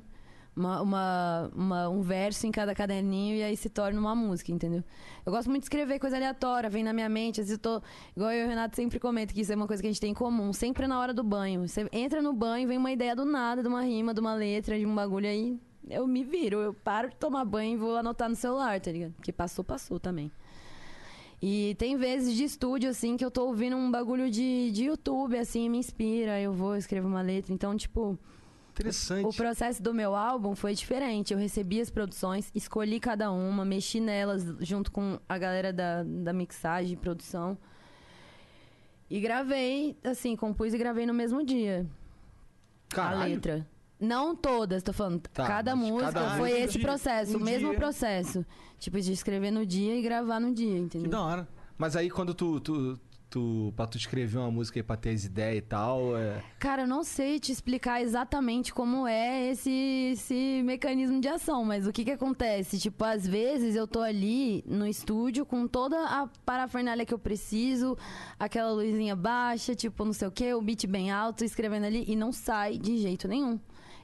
uma, 0.56 0.80
uma- 0.82 1.52
uma- 1.56 1.90
um 1.90 2.02
verso 2.02 2.46
em 2.46 2.52
cada 2.52 2.76
caderninho 2.76 3.36
e 3.38 3.42
aí 3.44 3.58
se 3.58 3.68
torna 3.68 4.00
uma 4.00 4.14
música, 4.14 4.52
entendeu? 4.52 4.84
Eu 5.26 5.32
gosto 5.32 5.50
muito 5.50 5.62
de 5.64 5.66
escrever 5.66 5.98
coisa 5.98 6.18
aleatória, 6.18 6.70
vem 6.70 6.84
na 6.84 6.94
minha 6.94 7.10
mente. 7.10 7.42
Às 7.42 7.48
vezes 7.48 7.54
eu 7.54 7.80
tô. 7.80 7.82
Igual 8.16 8.32
eu 8.32 8.44
e 8.44 8.46
o 8.46 8.50
Renato 8.50 8.76
sempre 8.76 9.00
comenta 9.00 9.34
que 9.34 9.42
isso 9.42 9.52
é 9.52 9.56
uma 9.56 9.66
coisa 9.66 9.82
que 9.82 9.88
a 9.88 9.92
gente 9.92 10.02
tem 10.02 10.12
em 10.12 10.14
comum, 10.14 10.54
sempre 10.54 10.86
na 10.86 11.00
hora 11.00 11.12
do 11.14 11.24
banho. 11.24 11.68
Você 11.68 11.88
entra 11.92 12.22
no 12.22 12.32
banho, 12.32 12.68
vem 12.68 12.78
uma 12.78 12.92
ideia 12.92 13.16
do 13.16 13.26
nada, 13.26 13.64
de 13.64 13.68
uma 13.68 13.82
rima, 13.82 14.14
de 14.14 14.20
uma 14.20 14.36
letra, 14.36 14.78
de 14.78 14.86
um 14.86 14.94
bagulho 14.94 15.28
aí. 15.28 15.60
Eu 15.90 16.06
me 16.06 16.24
viro, 16.24 16.60
eu 16.60 16.74
paro 16.74 17.10
de 17.10 17.16
tomar 17.16 17.44
banho 17.46 17.74
e 17.74 17.78
vou 17.78 17.98
anotar 17.98 18.30
no 18.30 18.36
celular, 18.36 18.80
tá 18.80 18.92
ligado? 18.92 19.14
Porque 19.14 19.32
passou, 19.32 19.64
passou 19.66 20.00
também. 20.00 20.32
E 21.42 21.76
tem 21.80 21.96
vezes 21.96 22.36
de 22.36 22.44
estúdio, 22.44 22.90
assim, 22.90 23.16
que 23.16 23.24
eu 23.24 23.32
tô 23.32 23.46
ouvindo 23.46 23.76
um 23.76 23.90
bagulho 23.90 24.30
de, 24.30 24.72
de 24.72 24.86
YouTube, 24.86 25.38
assim, 25.38 25.70
me 25.70 25.78
inspira, 25.78 26.40
eu 26.40 26.52
vou, 26.54 26.76
escrevo 26.76 27.08
uma 27.08 27.22
letra. 27.22 27.54
Então, 27.54 27.76
tipo, 27.78 28.20
Interessante. 28.72 29.26
o 29.26 29.34
processo 29.34 29.82
do 29.82 29.94
meu 29.94 30.16
álbum 30.16 30.54
foi 30.54 30.74
diferente. 30.74 31.34
Eu 31.34 31.40
recebi 31.40 31.80
as 31.80 31.90
produções, 31.90 32.52
escolhi 32.54 33.00
cada 33.00 33.32
uma, 33.32 33.64
mexi 33.64 34.00
nelas 34.02 34.44
junto 34.60 34.92
com 34.92 35.18
a 35.28 35.38
galera 35.38 35.72
da, 35.72 36.04
da 36.04 36.34
mixagem 36.34 36.94
e 36.94 36.98
produção. 36.98 37.58
E 39.10 39.20
gravei, 39.20 39.98
assim, 40.04 40.36
compus 40.36 40.74
e 40.74 40.78
gravei 40.78 41.06
no 41.06 41.14
mesmo 41.14 41.44
dia 41.44 41.88
a 42.92 42.96
Caralho. 42.96 43.34
letra. 43.34 43.68
Não 44.00 44.36
todas, 44.36 44.82
tô 44.82 44.94
falando. 44.94 45.22
Tá, 45.34 45.46
cada 45.46 45.76
música 45.76 46.12
cada 46.14 46.30
foi 46.38 46.50
música 46.52 46.66
esse 46.66 46.80
processo, 46.80 47.38
um 47.38 47.42
o 47.42 47.44
mesmo 47.44 47.70
dia. 47.70 47.78
processo. 47.78 48.46
Tipo, 48.78 49.00
de 49.02 49.12
escrever 49.12 49.52
no 49.52 49.66
dia 49.66 49.96
e 49.98 50.02
gravar 50.02 50.40
no 50.40 50.54
dia, 50.54 50.74
Que 50.76 50.80
entendeu? 50.80 51.10
da 51.12 51.22
hora. 51.22 51.48
Mas 51.78 51.96
aí 51.96 52.10
quando 52.10 52.34
tu, 52.34 52.60
tu, 52.62 52.98
tu. 53.30 53.74
Pra 53.76 53.86
tu 53.86 53.98
escrever 53.98 54.38
uma 54.38 54.50
música 54.50 54.80
aí 54.80 54.84
pra 54.84 54.96
ter 54.96 55.10
as 55.10 55.26
ideias 55.26 55.58
e 55.58 55.62
tal, 55.62 56.18
é. 56.18 56.42
Cara, 56.60 56.84
eu 56.84 56.88
não 56.88 57.04
sei 57.04 57.40
te 57.42 57.52
explicar 57.52 58.02
exatamente 58.02 58.74
como 58.74 59.06
é 59.06 59.52
esse, 59.52 60.12
esse 60.14 60.62
mecanismo 60.64 61.20
de 61.20 61.28
ação, 61.28 61.66
mas 61.66 61.86
o 61.86 61.92
que 61.92 62.06
que 62.06 62.12
acontece? 62.12 62.80
Tipo, 62.80 63.04
às 63.04 63.28
vezes 63.28 63.76
eu 63.76 63.86
tô 63.86 64.00
ali 64.00 64.64
no 64.66 64.88
estúdio 64.88 65.46
com 65.46 65.68
toda 65.68 65.98
a 66.06 66.28
parafernália 66.46 67.06
que 67.06 67.14
eu 67.14 67.20
preciso, 67.20 67.98
aquela 68.40 68.72
luzinha 68.72 69.16
baixa, 69.16 69.76
tipo, 69.76 70.06
não 70.06 70.14
sei 70.14 70.28
o 70.30 70.32
que, 70.32 70.54
o 70.54 70.62
beat 70.62 70.86
bem 70.88 71.12
alto, 71.12 71.44
escrevendo 71.44 71.86
ali, 71.86 72.06
e 72.08 72.16
não 72.16 72.32
sai 72.32 72.78
de 72.78 72.98
jeito 72.98 73.28
nenhum. 73.28 73.60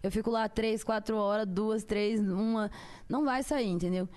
Eu 0.05 0.11
fico 0.11 0.29
lá 0.29 0.47
três, 0.47 0.83
quatro 0.83 1.17
horas, 1.17 1.47
duas, 1.47 1.83
três, 1.83 2.19
uma. 2.19 2.69
Não 3.09 3.25
vai 3.25 3.41
sair, 3.41 3.69
entendeu? 3.69 4.07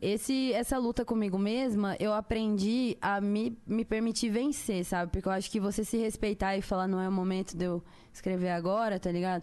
Esse, 0.00 0.54
essa 0.54 0.78
luta 0.78 1.04
comigo 1.04 1.36
mesma, 1.36 1.96
eu 2.00 2.14
aprendi 2.14 2.96
a 2.98 3.20
me, 3.20 3.58
me 3.66 3.84
permitir 3.84 4.30
vencer, 4.30 4.86
sabe? 4.86 5.12
Porque 5.12 5.28
eu 5.28 5.32
acho 5.32 5.50
que 5.50 5.60
você 5.60 5.84
se 5.84 5.98
respeitar 5.98 6.56
e 6.56 6.62
falar, 6.62 6.88
não 6.88 6.98
é 6.98 7.06
o 7.06 7.12
momento 7.12 7.54
de 7.54 7.66
eu 7.66 7.84
escrever 8.10 8.48
agora, 8.52 8.98
tá 8.98 9.12
ligado? 9.12 9.42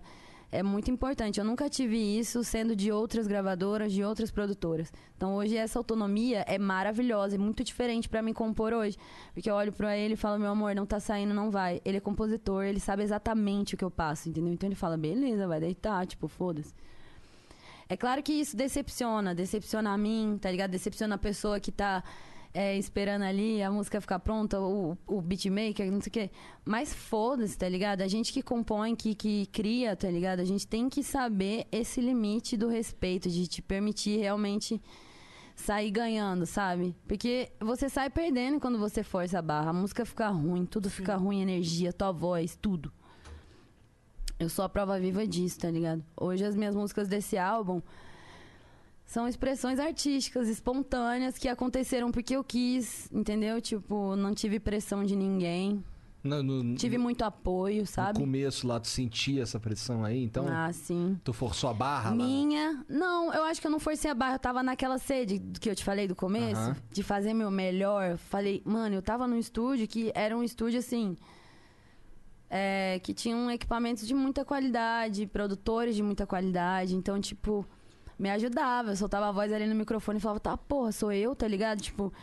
É 0.51 0.61
muito 0.61 0.91
importante. 0.91 1.39
Eu 1.39 1.45
nunca 1.45 1.69
tive 1.69 1.97
isso 1.97 2.43
sendo 2.43 2.75
de 2.75 2.91
outras 2.91 3.25
gravadoras, 3.25 3.93
de 3.93 4.03
outras 4.03 4.29
produtoras. 4.29 4.91
Então 5.15 5.35
hoje 5.35 5.55
essa 5.55 5.79
autonomia 5.79 6.43
é 6.45 6.57
maravilhosa, 6.57 7.35
é 7.35 7.37
muito 7.37 7.63
diferente 7.63 8.09
pra 8.09 8.21
mim 8.21 8.33
compor 8.33 8.73
hoje. 8.73 8.97
Porque 9.33 9.49
eu 9.49 9.55
olho 9.55 9.71
pra 9.71 9.97
ele 9.97 10.15
e 10.15 10.17
falo, 10.17 10.37
meu 10.37 10.49
amor, 10.49 10.75
não 10.75 10.85
tá 10.85 10.99
saindo, 10.99 11.33
não 11.33 11.49
vai. 11.49 11.81
Ele 11.85 11.97
é 11.97 12.01
compositor, 12.01 12.65
ele 12.65 12.81
sabe 12.81 13.01
exatamente 13.01 13.75
o 13.75 13.77
que 13.77 13.85
eu 13.85 13.91
passo, 13.91 14.27
entendeu? 14.27 14.51
Então 14.51 14.67
ele 14.67 14.75
fala, 14.75 14.97
beleza, 14.97 15.47
vai 15.47 15.61
deitar, 15.61 16.05
tipo, 16.05 16.27
foda-se. 16.27 16.73
É 17.87 17.95
claro 17.95 18.21
que 18.21 18.33
isso 18.33 18.55
decepciona, 18.55 19.33
decepciona 19.33 19.93
a 19.93 19.97
mim, 19.97 20.37
tá 20.41 20.51
ligado? 20.51 20.71
Decepciona 20.71 21.15
a 21.15 21.17
pessoa 21.17 21.59
que 21.61 21.71
tá 21.71 22.03
é, 22.53 22.77
esperando 22.77 23.23
ali 23.23 23.61
a 23.61 23.71
música 23.71 24.01
ficar 24.01 24.19
pronta, 24.19 24.59
o, 24.59 24.97
o 25.07 25.21
beatmaker, 25.21 25.91
não 25.91 26.01
sei 26.01 26.09
o 26.09 26.13
quê. 26.13 26.31
Mas 26.65 26.93
foda-se, 26.93 27.57
tá 27.57 27.67
ligado? 27.67 28.01
A 28.01 28.07
gente 28.07 28.33
que 28.33 28.41
compõe, 28.41 28.95
que, 28.95 29.15
que 29.15 29.45
cria, 29.47 29.95
tá 29.95 30.09
ligado? 30.09 30.39
A 30.39 30.45
gente 30.45 30.67
tem 30.67 30.89
que 30.89 31.03
saber 31.03 31.65
esse 31.71 32.01
limite 32.01 32.57
do 32.57 32.67
respeito, 32.67 33.29
de 33.29 33.47
te 33.47 33.61
permitir 33.61 34.17
realmente 34.17 34.81
sair 35.55 35.91
ganhando, 35.91 36.45
sabe? 36.45 36.95
Porque 37.07 37.51
você 37.59 37.87
sai 37.87 38.09
perdendo 38.09 38.59
quando 38.59 38.77
você 38.77 39.03
força 39.03 39.39
a 39.39 39.41
barra. 39.41 39.69
A 39.69 39.73
música 39.73 40.05
fica 40.05 40.27
ruim, 40.29 40.65
tudo 40.65 40.89
fica 40.89 41.15
ruim, 41.15 41.41
energia, 41.41 41.93
tua 41.93 42.11
voz, 42.11 42.57
tudo. 42.59 42.91
Eu 44.39 44.49
sou 44.49 44.65
a 44.65 44.69
prova 44.69 44.99
viva 44.99 45.25
disso, 45.25 45.59
tá 45.59 45.69
ligado? 45.69 46.03
Hoje 46.19 46.43
as 46.43 46.55
minhas 46.55 46.75
músicas 46.75 47.07
desse 47.07 47.37
álbum 47.37 47.81
são 49.13 49.27
expressões 49.27 49.77
artísticas, 49.77 50.47
espontâneas, 50.47 51.37
que 51.37 51.49
aconteceram 51.49 52.11
porque 52.11 52.33
eu 52.33 52.43
quis, 52.45 53.09
entendeu? 53.11 53.59
Tipo, 53.59 54.15
não 54.15 54.33
tive 54.33 54.57
pressão 54.57 55.03
de 55.03 55.17
ninguém. 55.17 55.83
No, 56.23 56.41
no- 56.41 56.75
Tive 56.75 56.97
muito 56.97 57.23
apoio, 57.23 57.81
no 57.81 57.87
sabe? 57.87 58.19
começo 58.19 58.65
lá, 58.65 58.79
tu 58.79 58.87
sentia 58.87 59.41
essa 59.41 59.59
pressão 59.59 60.05
aí, 60.05 60.23
então 60.23 60.45
Ah, 60.47 60.71
sim. 60.71 61.19
tu 61.25 61.33
forçou 61.33 61.69
a 61.69 61.73
barra 61.73 62.11
lá? 62.11 62.15
Minha. 62.15 62.85
Não, 62.87 63.33
eu 63.33 63.43
acho 63.43 63.59
que 63.59 63.67
eu 63.67 63.71
não 63.71 63.79
forcei 63.79 64.09
a 64.09 64.13
barra. 64.15 64.35
Eu 64.35 64.39
tava 64.39 64.63
naquela 64.63 64.97
sede 64.97 65.39
do 65.39 65.59
que 65.59 65.69
eu 65.69 65.75
te 65.75 65.83
falei 65.83 66.07
do 66.07 66.15
começo, 66.15 66.61
Aham. 66.61 66.75
de 66.93 67.03
fazer 67.03 67.33
meu 67.33 67.51
melhor. 67.51 68.17
Falei, 68.17 68.61
mano, 68.63 68.95
eu 68.95 69.01
tava 69.01 69.27
num 69.27 69.37
estúdio 69.37 69.87
que 69.89 70.09
era 70.15 70.37
um 70.37 70.43
estúdio 70.43 70.79
assim. 70.79 71.17
é, 72.49 72.99
que 73.03 73.13
tinham 73.13 73.49
equipamentos 73.49 74.05
de 74.05 74.13
muita 74.13 74.43
qualidade, 74.45 75.25
produtores 75.25 75.95
de 75.95 76.03
muita 76.03 76.25
qualidade. 76.27 76.95
Então, 76.95 77.19
tipo, 77.19 77.65
me 78.21 78.29
ajudava. 78.29 78.91
Eu 78.91 78.95
soltava 78.95 79.29
a 79.29 79.31
voz 79.31 79.51
ali 79.51 79.65
no 79.65 79.73
microfone 79.73 80.19
e 80.19 80.21
falava, 80.21 80.39
tá, 80.39 80.55
porra, 80.55 80.91
sou 80.91 81.11
eu, 81.11 81.35
tá 81.35 81.47
ligado? 81.47 81.81
Tipo, 81.81 82.13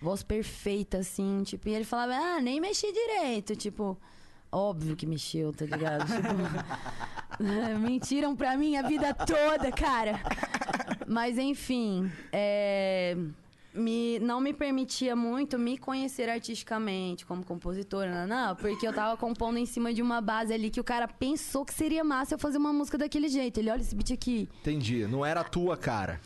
voz 0.00 0.22
perfeita, 0.22 0.98
assim. 0.98 1.42
Tipo, 1.42 1.68
e 1.68 1.74
ele 1.74 1.84
falava, 1.84 2.14
ah, 2.14 2.40
nem 2.40 2.60
mexi 2.60 2.92
direito. 2.92 3.56
Tipo, 3.56 3.98
óbvio 4.52 4.94
que 4.94 5.04
mexeu, 5.04 5.52
tá 5.52 5.64
ligado? 5.64 6.06
Tipo, 7.38 7.78
mentiram 7.80 8.36
pra 8.36 8.56
mim 8.56 8.76
a 8.76 8.82
vida 8.82 9.12
toda, 9.12 9.72
cara. 9.72 10.20
Mas 11.08 11.36
enfim, 11.38 12.10
é, 12.32 13.16
me, 13.74 14.18
não 14.20 14.40
me 14.40 14.52
permitia 14.52 15.14
muito 15.14 15.58
me 15.58 15.76
conhecer 15.78 16.28
artisticamente 16.28 17.24
como 17.26 17.44
compositora, 17.44 18.26
não, 18.26 18.48
não, 18.48 18.56
porque 18.56 18.86
eu 18.86 18.92
tava 18.92 19.16
compondo 19.16 19.58
em 19.58 19.66
cima 19.66 19.92
de 19.92 20.02
uma 20.02 20.20
base 20.20 20.52
ali 20.52 20.70
que 20.70 20.80
o 20.80 20.84
cara 20.84 21.06
pensou 21.06 21.64
que 21.64 21.74
seria 21.74 22.02
massa 22.02 22.34
eu 22.34 22.38
fazer 22.38 22.58
uma 22.58 22.72
música 22.72 22.96
daquele 22.98 23.28
jeito. 23.28 23.58
Ele 23.58 23.70
olha 23.70 23.80
esse 23.80 23.94
beat 23.94 24.10
aqui. 24.12 24.48
Entendi. 24.60 25.06
Não 25.06 25.24
era 25.24 25.40
a 25.40 25.44
tua 25.44 25.76
cara. 25.76 26.20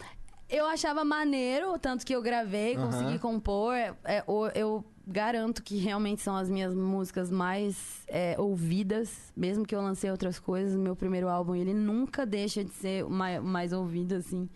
Eu 0.48 0.66
achava 0.66 1.02
maneiro, 1.04 1.78
tanto 1.78 2.04
que 2.04 2.14
eu 2.14 2.20
gravei, 2.22 2.76
Aham. 2.76 2.86
consegui 2.90 3.18
compor. 3.18 3.74
É, 4.04 4.22
eu 4.54 4.84
garanto 5.06 5.62
que 5.62 5.78
realmente 5.78 6.20
são 6.22 6.36
as 6.36 6.48
minhas 6.48 6.74
músicas 6.74 7.30
mais 7.30 8.02
é, 8.06 8.36
ouvidas, 8.38 9.32
mesmo 9.36 9.64
que 9.66 9.74
eu 9.74 9.80
lancei 9.80 10.10
outras 10.10 10.38
coisas. 10.38 10.76
Meu 10.76 10.94
primeiro 10.94 11.28
álbum, 11.28 11.54
ele 11.56 11.72
nunca 11.74 12.24
deixa 12.26 12.62
de 12.62 12.70
ser 12.70 13.04
o 13.04 13.10
mai- 13.10 13.40
mais 13.40 13.72
ouvido, 13.72 14.14
assim. 14.14 14.48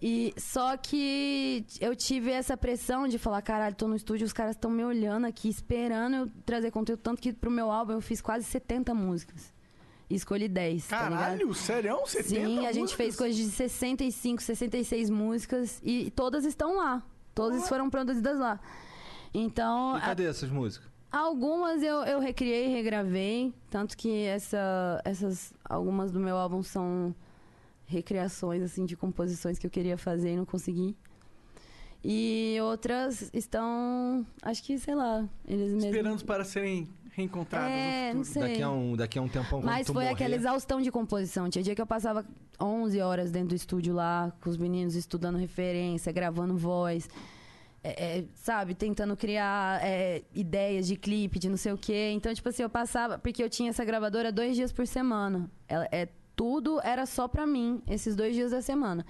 E 0.00 0.34
só 0.36 0.76
que 0.76 1.64
eu 1.80 1.96
tive 1.96 2.30
essa 2.30 2.54
pressão 2.56 3.08
de 3.08 3.18
falar, 3.18 3.40
caralho, 3.40 3.74
tô 3.74 3.88
no 3.88 3.96
estúdio, 3.96 4.26
os 4.26 4.32
caras 4.32 4.54
estão 4.54 4.70
me 4.70 4.84
olhando 4.84 5.26
aqui, 5.26 5.48
esperando 5.48 6.16
eu 6.16 6.30
trazer 6.44 6.70
conteúdo. 6.70 7.00
Tanto 7.00 7.20
que 7.22 7.32
pro 7.32 7.50
meu 7.50 7.70
álbum 7.70 7.92
eu 7.94 8.00
fiz 8.02 8.20
quase 8.20 8.44
70 8.44 8.92
músicas. 8.92 9.54
E 10.08 10.14
escolhi 10.14 10.48
10. 10.48 10.86
tá? 10.86 10.98
Caralho, 10.98 11.52
sério? 11.54 11.98
70 12.06 12.28
Sim, 12.28 12.58
a 12.66 12.72
gente 12.72 12.82
músicas? 12.82 12.92
fez 12.96 13.16
coisa 13.16 13.34
de 13.36 13.44
65, 13.46 14.42
66 14.42 15.10
músicas 15.10 15.80
e 15.82 16.10
todas 16.10 16.44
estão 16.44 16.76
lá. 16.76 17.02
Todas 17.34 17.68
foram 17.68 17.88
produzidas 17.90 18.38
lá. 18.38 18.60
Então, 19.34 19.96
E 19.96 20.00
cadê 20.00 20.26
essas 20.26 20.50
músicas? 20.50 20.88
a- 21.10 21.18
algumas 21.18 21.82
eu, 21.82 21.96
eu 22.04 22.20
recriei, 22.20 22.68
regravei. 22.68 23.52
Tanto 23.70 23.96
que 23.96 24.24
essa, 24.26 25.00
essas. 25.04 25.52
Algumas 25.64 26.12
do 26.12 26.20
meu 26.20 26.36
álbum 26.36 26.62
são 26.62 27.14
recriações, 27.86 28.62
assim, 28.62 28.84
de 28.84 28.96
composições 28.96 29.58
que 29.58 29.66
eu 29.66 29.70
queria 29.70 29.96
fazer 29.96 30.32
e 30.32 30.36
não 30.36 30.44
consegui. 30.44 30.96
E 32.04 32.56
outras 32.62 33.30
estão. 33.32 34.24
Acho 34.42 34.62
que, 34.62 34.78
sei 34.78 34.94
lá, 34.94 35.28
eles 35.46 35.72
mesmos. 35.72 35.84
Esperando 35.84 36.24
para 36.24 36.44
serem 36.44 36.88
reencontradas 37.12 37.70
É, 37.70 38.12
no 38.12 38.18
não 38.18 38.24
futuro. 38.24 38.44
sei. 38.44 38.52
Daqui 38.52 38.62
a 38.62 38.70
um, 38.70 38.96
daqui 38.96 39.18
a 39.18 39.22
um 39.22 39.28
tempão, 39.28 39.60
quando 39.60 39.64
Mas 39.64 39.86
foi 39.86 39.94
morrer... 39.94 40.08
aquela 40.10 40.34
exaustão 40.36 40.80
de 40.80 40.90
composição. 40.90 41.48
Tinha 41.48 41.62
dia 41.64 41.74
que 41.74 41.80
eu 41.80 41.86
passava 41.86 42.24
11 42.60 43.00
horas 43.00 43.30
dentro 43.32 43.48
do 43.48 43.54
estúdio 43.54 43.94
lá, 43.94 44.32
com 44.40 44.50
os 44.50 44.56
meninos 44.56 44.94
estudando 44.94 45.36
referência, 45.36 46.12
gravando 46.12 46.56
voz. 46.56 47.08
é, 47.82 48.18
é, 48.18 48.24
sabe, 48.34 48.74
tentando 48.74 49.16
criar 49.16 49.80
é, 49.82 50.22
ideias 50.34 50.86
de 50.86 50.96
clipe, 50.96 51.38
de 51.38 51.48
não 51.48 51.56
sei 51.56 51.72
o 51.72 51.78
quê. 51.78 52.10
Então, 52.14 52.32
tipo 52.34 52.48
assim, 52.48 52.62
eu 52.62 52.70
passava. 52.70 53.18
Porque 53.18 53.42
eu 53.42 53.48
tinha 53.48 53.70
essa 53.70 53.84
gravadora 53.84 54.30
dois 54.30 54.54
dias 54.54 54.70
por 54.72 54.86
semana. 54.86 55.50
Ela, 55.66 55.88
é, 55.90 56.08
tudo 56.36 56.80
era 56.84 57.06
só 57.06 57.26
pra 57.26 57.46
mim, 57.46 57.82
esses 57.88 58.14
dois 58.14 58.34
dias 58.34 58.50
da 58.52 58.60
semana. 58.62 59.04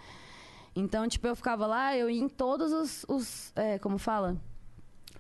Então, 0.75 1.09
tipo, 1.09 1.27
eu 1.27 1.35
ficava 1.35 1.67
lá, 1.67 1.97
eu 1.97 2.09
ia 2.09 2.23
em 2.23 2.29
todos 2.29 2.73
os. 2.73 3.05
os 3.09 3.53
é, 3.57 3.79
como 3.79 3.99
fala? 3.99 4.37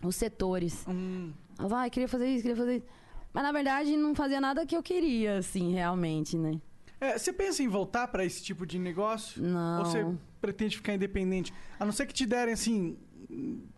Os 0.02 0.14
setores. 0.14 0.84
Hum, 0.86 1.32
Eu 1.59 1.68
vai, 1.68 1.90
queria 1.90 2.09
fazer 2.09 2.28
isso, 2.28 2.42
queria 2.42 2.57
fazer 2.57 2.76
isso. 2.76 2.86
Mas 3.32 3.42
na 3.42 3.52
verdade 3.52 3.96
não 3.96 4.14
fazia 4.14 4.40
nada 4.40 4.64
que 4.64 4.76
eu 4.76 4.82
queria, 4.82 5.38
assim, 5.38 5.72
realmente, 5.72 6.36
né? 6.38 6.61
é, 7.00 7.18
você 7.18 7.32
pensa 7.32 7.62
em 7.62 7.68
voltar 7.68 8.09
para 8.09 8.24
esse 8.24 8.42
tipo 8.42 8.64
de 8.66 8.78
negócio? 8.78 9.42
Não. 9.42 9.80
Ou 9.80 9.84
você 9.84 10.07
pretende 10.40 10.76
ficar 10.76 10.94
independente? 10.94 11.52
A 11.78 11.84
não 11.84 11.92
ser 11.92 12.07
que 12.07 12.14
te 12.14 12.24
derem, 12.24 12.54
assim, 12.54 12.96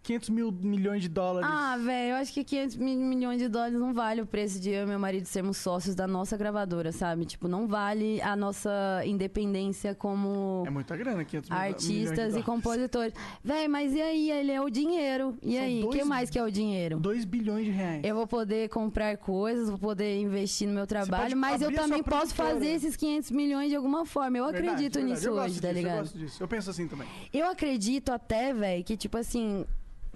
500 0.02 0.28
mil 0.30 0.52
milhões 0.52 1.02
de 1.02 1.08
dólares. 1.08 1.48
Ah, 1.50 1.76
velho, 1.76 2.12
eu 2.12 2.16
acho 2.16 2.32
que 2.32 2.42
500 2.44 2.76
mi- 2.76 2.96
milhões 2.96 3.38
de 3.38 3.48
dólares 3.48 3.78
não 3.78 3.92
vale 3.92 4.20
o 4.22 4.26
preço 4.26 4.58
de 4.60 4.70
eu 4.70 4.84
e 4.84 4.86
meu 4.86 4.98
marido 4.98 5.26
sermos 5.26 5.56
sócios 5.58 5.94
da 5.94 6.06
nossa 6.06 6.36
gravadora, 6.36 6.92
sabe? 6.92 7.24
Tipo, 7.24 7.48
não 7.48 7.66
vale 7.66 8.20
a 8.22 8.34
nossa 8.36 9.02
independência 9.04 9.94
como 9.94 10.64
É 10.66 10.70
muita 10.70 10.96
grana, 10.96 11.24
500 11.24 11.50
mil 11.50 11.58
milhões 11.58 11.76
de 11.76 11.92
artistas 11.92 12.36
e 12.36 12.42
compositores. 12.42 13.12
Véi, 13.42 13.68
mas 13.68 13.92
e 13.94 14.00
aí? 14.00 14.30
Ele 14.30 14.52
é 14.52 14.60
o 14.60 14.70
dinheiro. 14.70 15.36
E 15.42 15.54
São 15.54 15.62
aí? 15.62 15.84
O 15.84 15.90
que 15.90 16.04
mais 16.04 16.30
que 16.30 16.38
é 16.38 16.42
o 16.44 16.50
dinheiro? 16.50 16.98
2 17.00 17.24
bilhões 17.24 17.64
de 17.64 17.70
reais. 17.70 18.02
Eu 18.04 18.14
vou 18.14 18.26
poder 18.26 18.68
comprar 18.68 19.16
coisas, 19.16 19.68
vou 19.68 19.78
poder 19.78 20.18
investir 20.20 20.66
no 20.68 20.74
meu 20.74 20.86
trabalho, 20.86 21.36
mas 21.36 21.60
eu 21.62 21.72
também 21.74 22.02
posso 22.02 22.34
fazer 22.34 22.68
esses 22.68 22.96
500 22.96 23.30
milhões 23.30 23.68
de 23.70 23.76
alguma 23.76 24.04
forma. 24.06 24.38
Eu 24.38 24.44
Verdade, 24.46 24.68
acredito 24.68 24.94
verdade. 24.94 25.14
nisso 25.14 25.28
Eu 25.28 25.34
gosto 25.34 25.46
hoje, 25.50 25.60
tá 25.60 25.68
disso, 25.68 25.78
ligado? 25.78 25.94
Eu 25.96 26.02
gosto 26.02 26.18
disso. 26.18 26.42
Eu 26.42 26.48
penso 26.48 26.70
assim 26.70 26.88
também. 26.88 27.08
Eu 27.32 27.46
acredito 27.50 28.10
até, 28.10 28.52
velho, 28.52 28.84
que, 28.84 28.96
tipo 28.96 29.16
assim, 29.16 29.37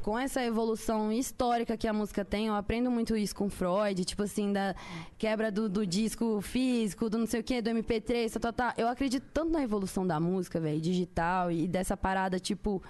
com 0.02 0.18
essa 0.18 0.42
evolução 0.42 1.12
histórica 1.12 1.76
que 1.76 1.86
a 1.86 1.92
música 1.92 2.24
tem, 2.24 2.48
eu 2.48 2.54
aprendo 2.54 2.90
muito 2.90 3.16
isso 3.16 3.34
com 3.34 3.48
Freud, 3.48 4.04
tipo 4.04 4.24
assim, 4.24 4.52
da 4.52 4.74
quebra 5.16 5.50
do, 5.50 5.68
do 5.68 5.86
disco 5.86 6.40
físico, 6.40 7.08
do 7.08 7.18
não 7.18 7.26
sei 7.26 7.40
o 7.40 7.44
quê, 7.44 7.62
do 7.62 7.70
MP3, 7.70 8.32
tá, 8.32 8.40
tá, 8.40 8.52
tá. 8.52 8.74
Eu 8.76 8.88
acredito 8.88 9.24
tanto 9.32 9.52
na 9.52 9.62
evolução 9.62 10.06
da 10.06 10.18
música, 10.18 10.60
velho, 10.60 10.80
digital 10.80 11.52
e 11.52 11.68
dessa 11.68 11.96
parada, 11.96 12.38
tipo, 12.40 12.82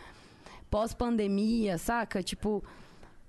pós-pandemia, 0.70 1.76
saca? 1.76 2.22
Tipo. 2.22 2.64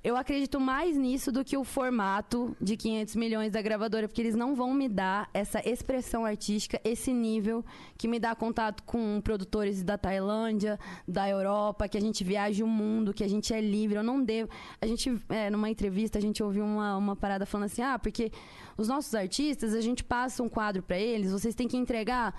Eu 0.04 0.18
acredito 0.18 0.60
mais 0.60 0.98
nisso 0.98 1.32
do 1.32 1.46
que 1.46 1.56
o 1.56 1.64
formato 1.64 2.54
de 2.60 2.76
500 2.76 3.16
milhões 3.16 3.54
da 3.54 3.62
gravadora, 3.62 4.06
porque 4.06 4.22
eles 4.22 4.36
não 4.36 4.54
vão 4.54 4.74
me 4.74 4.90
dar 4.90 5.30
essa 5.34 5.62
expressão 5.66 6.26
artística, 6.26 6.78
esse 6.84 7.14
nível 7.14 7.64
que 7.98 8.06
me 8.06 8.20
dá 8.20 8.36
contato 8.36 8.84
com 8.84 9.22
produtores 9.22 9.82
da 9.82 9.98
Tailândia, 9.98 10.78
da 11.08 11.30
Europa, 11.30 11.88
que 11.88 11.98
a 11.98 12.02
gente 12.02 12.22
viaja 12.22 12.66
o 12.66 12.68
mundo, 12.68 13.14
que 13.14 13.24
a 13.24 13.30
gente 13.30 13.54
é 13.54 13.62
livre. 13.62 13.98
Eu 13.98 14.04
não 14.04 14.22
devo. 14.22 14.50
A 14.82 14.86
gente, 14.86 15.18
é, 15.30 15.50
numa 15.50 15.70
entrevista, 15.70 16.18
a 16.18 16.22
gente 16.22 16.44
ouviu 16.44 16.66
uma, 16.66 16.98
uma 16.98 17.16
parada 17.16 17.46
falando 17.46 17.68
assim: 17.68 17.82
ah, 17.82 17.98
porque 17.98 18.30
os 18.78 18.90
nossos 18.90 19.16
artistas, 19.16 19.74
a 19.74 19.80
gente 19.80 20.04
passa 20.04 20.44
um 20.44 20.50
quadro 20.50 20.84
pra 20.84 20.98
eles, 20.98 21.32
vocês 21.32 21.56
têm 21.56 21.66
que 21.66 21.78
entregar 21.78 22.38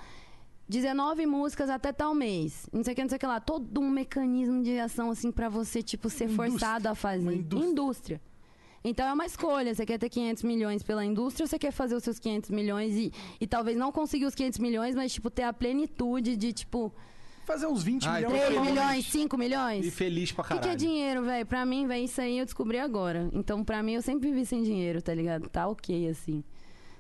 19 0.68 1.26
músicas 1.26 1.68
até 1.68 1.92
tal 1.92 2.14
mês. 2.14 2.66
Não 2.72 2.82
sei 2.82 2.92
o 2.92 2.96
que, 2.96 3.02
não 3.02 3.08
sei 3.08 3.16
o 3.16 3.20
que 3.20 3.26
lá. 3.26 3.38
Todo 3.40 3.80
um 3.80 3.90
mecanismo 3.90 4.62
de 4.62 4.78
ação, 4.78 5.10
assim, 5.10 5.30
pra 5.30 5.48
você, 5.48 5.82
tipo, 5.82 6.08
ser 6.08 6.24
Indústria. 6.24 6.50
forçado 6.50 6.88
a 6.88 6.94
fazer. 6.94 7.22
Uma 7.22 7.34
indústria. 7.34 8.20
Então 8.82 9.06
é 9.06 9.12
uma 9.12 9.26
escolha. 9.26 9.74
Você 9.74 9.84
quer 9.86 9.98
ter 9.98 10.08
500 10.08 10.42
milhões 10.42 10.82
pela 10.82 11.04
indústria 11.04 11.44
ou 11.44 11.48
você 11.48 11.58
quer 11.58 11.70
fazer 11.70 11.94
os 11.94 12.02
seus 12.04 12.18
500 12.18 12.50
milhões 12.50 12.94
e, 12.96 13.12
e 13.40 13.46
talvez 13.46 13.76
não 13.76 13.90
conseguir 13.92 14.26
os 14.26 14.34
500 14.34 14.58
milhões, 14.58 14.94
mas, 14.94 15.12
tipo, 15.12 15.30
ter 15.30 15.42
a 15.42 15.52
plenitude 15.52 16.36
de, 16.36 16.52
tipo, 16.52 16.92
Fazer 17.46 17.66
uns 17.66 17.82
20 17.82 18.08
Ah, 18.08 18.20
então 18.20 18.30
milhões. 18.30 18.46
3 18.46 18.48
pelo 18.54 18.64
menos. 18.64 18.80
milhões, 18.84 19.04
5 19.06 19.36
milhões? 19.36 19.84
E 19.86 19.90
feliz 19.90 20.32
pra 20.32 20.40
O 20.40 20.44
que, 20.44 20.48
caralho. 20.54 20.66
que 20.66 20.72
é 20.72 20.76
dinheiro, 20.76 21.22
velho? 21.24 21.44
Pra 21.44 21.66
mim, 21.66 21.86
velho, 21.86 22.02
isso 22.04 22.18
aí 22.22 22.38
eu 22.38 22.44
descobri 22.46 22.78
agora. 22.78 23.28
Então, 23.34 23.62
pra 23.62 23.82
mim, 23.82 23.92
eu 23.92 24.00
sempre 24.02 24.30
vivi 24.30 24.46
sem 24.46 24.62
dinheiro, 24.62 25.02
tá 25.02 25.14
ligado? 25.14 25.46
Tá 25.50 25.68
ok, 25.68 26.08
assim. 26.08 26.42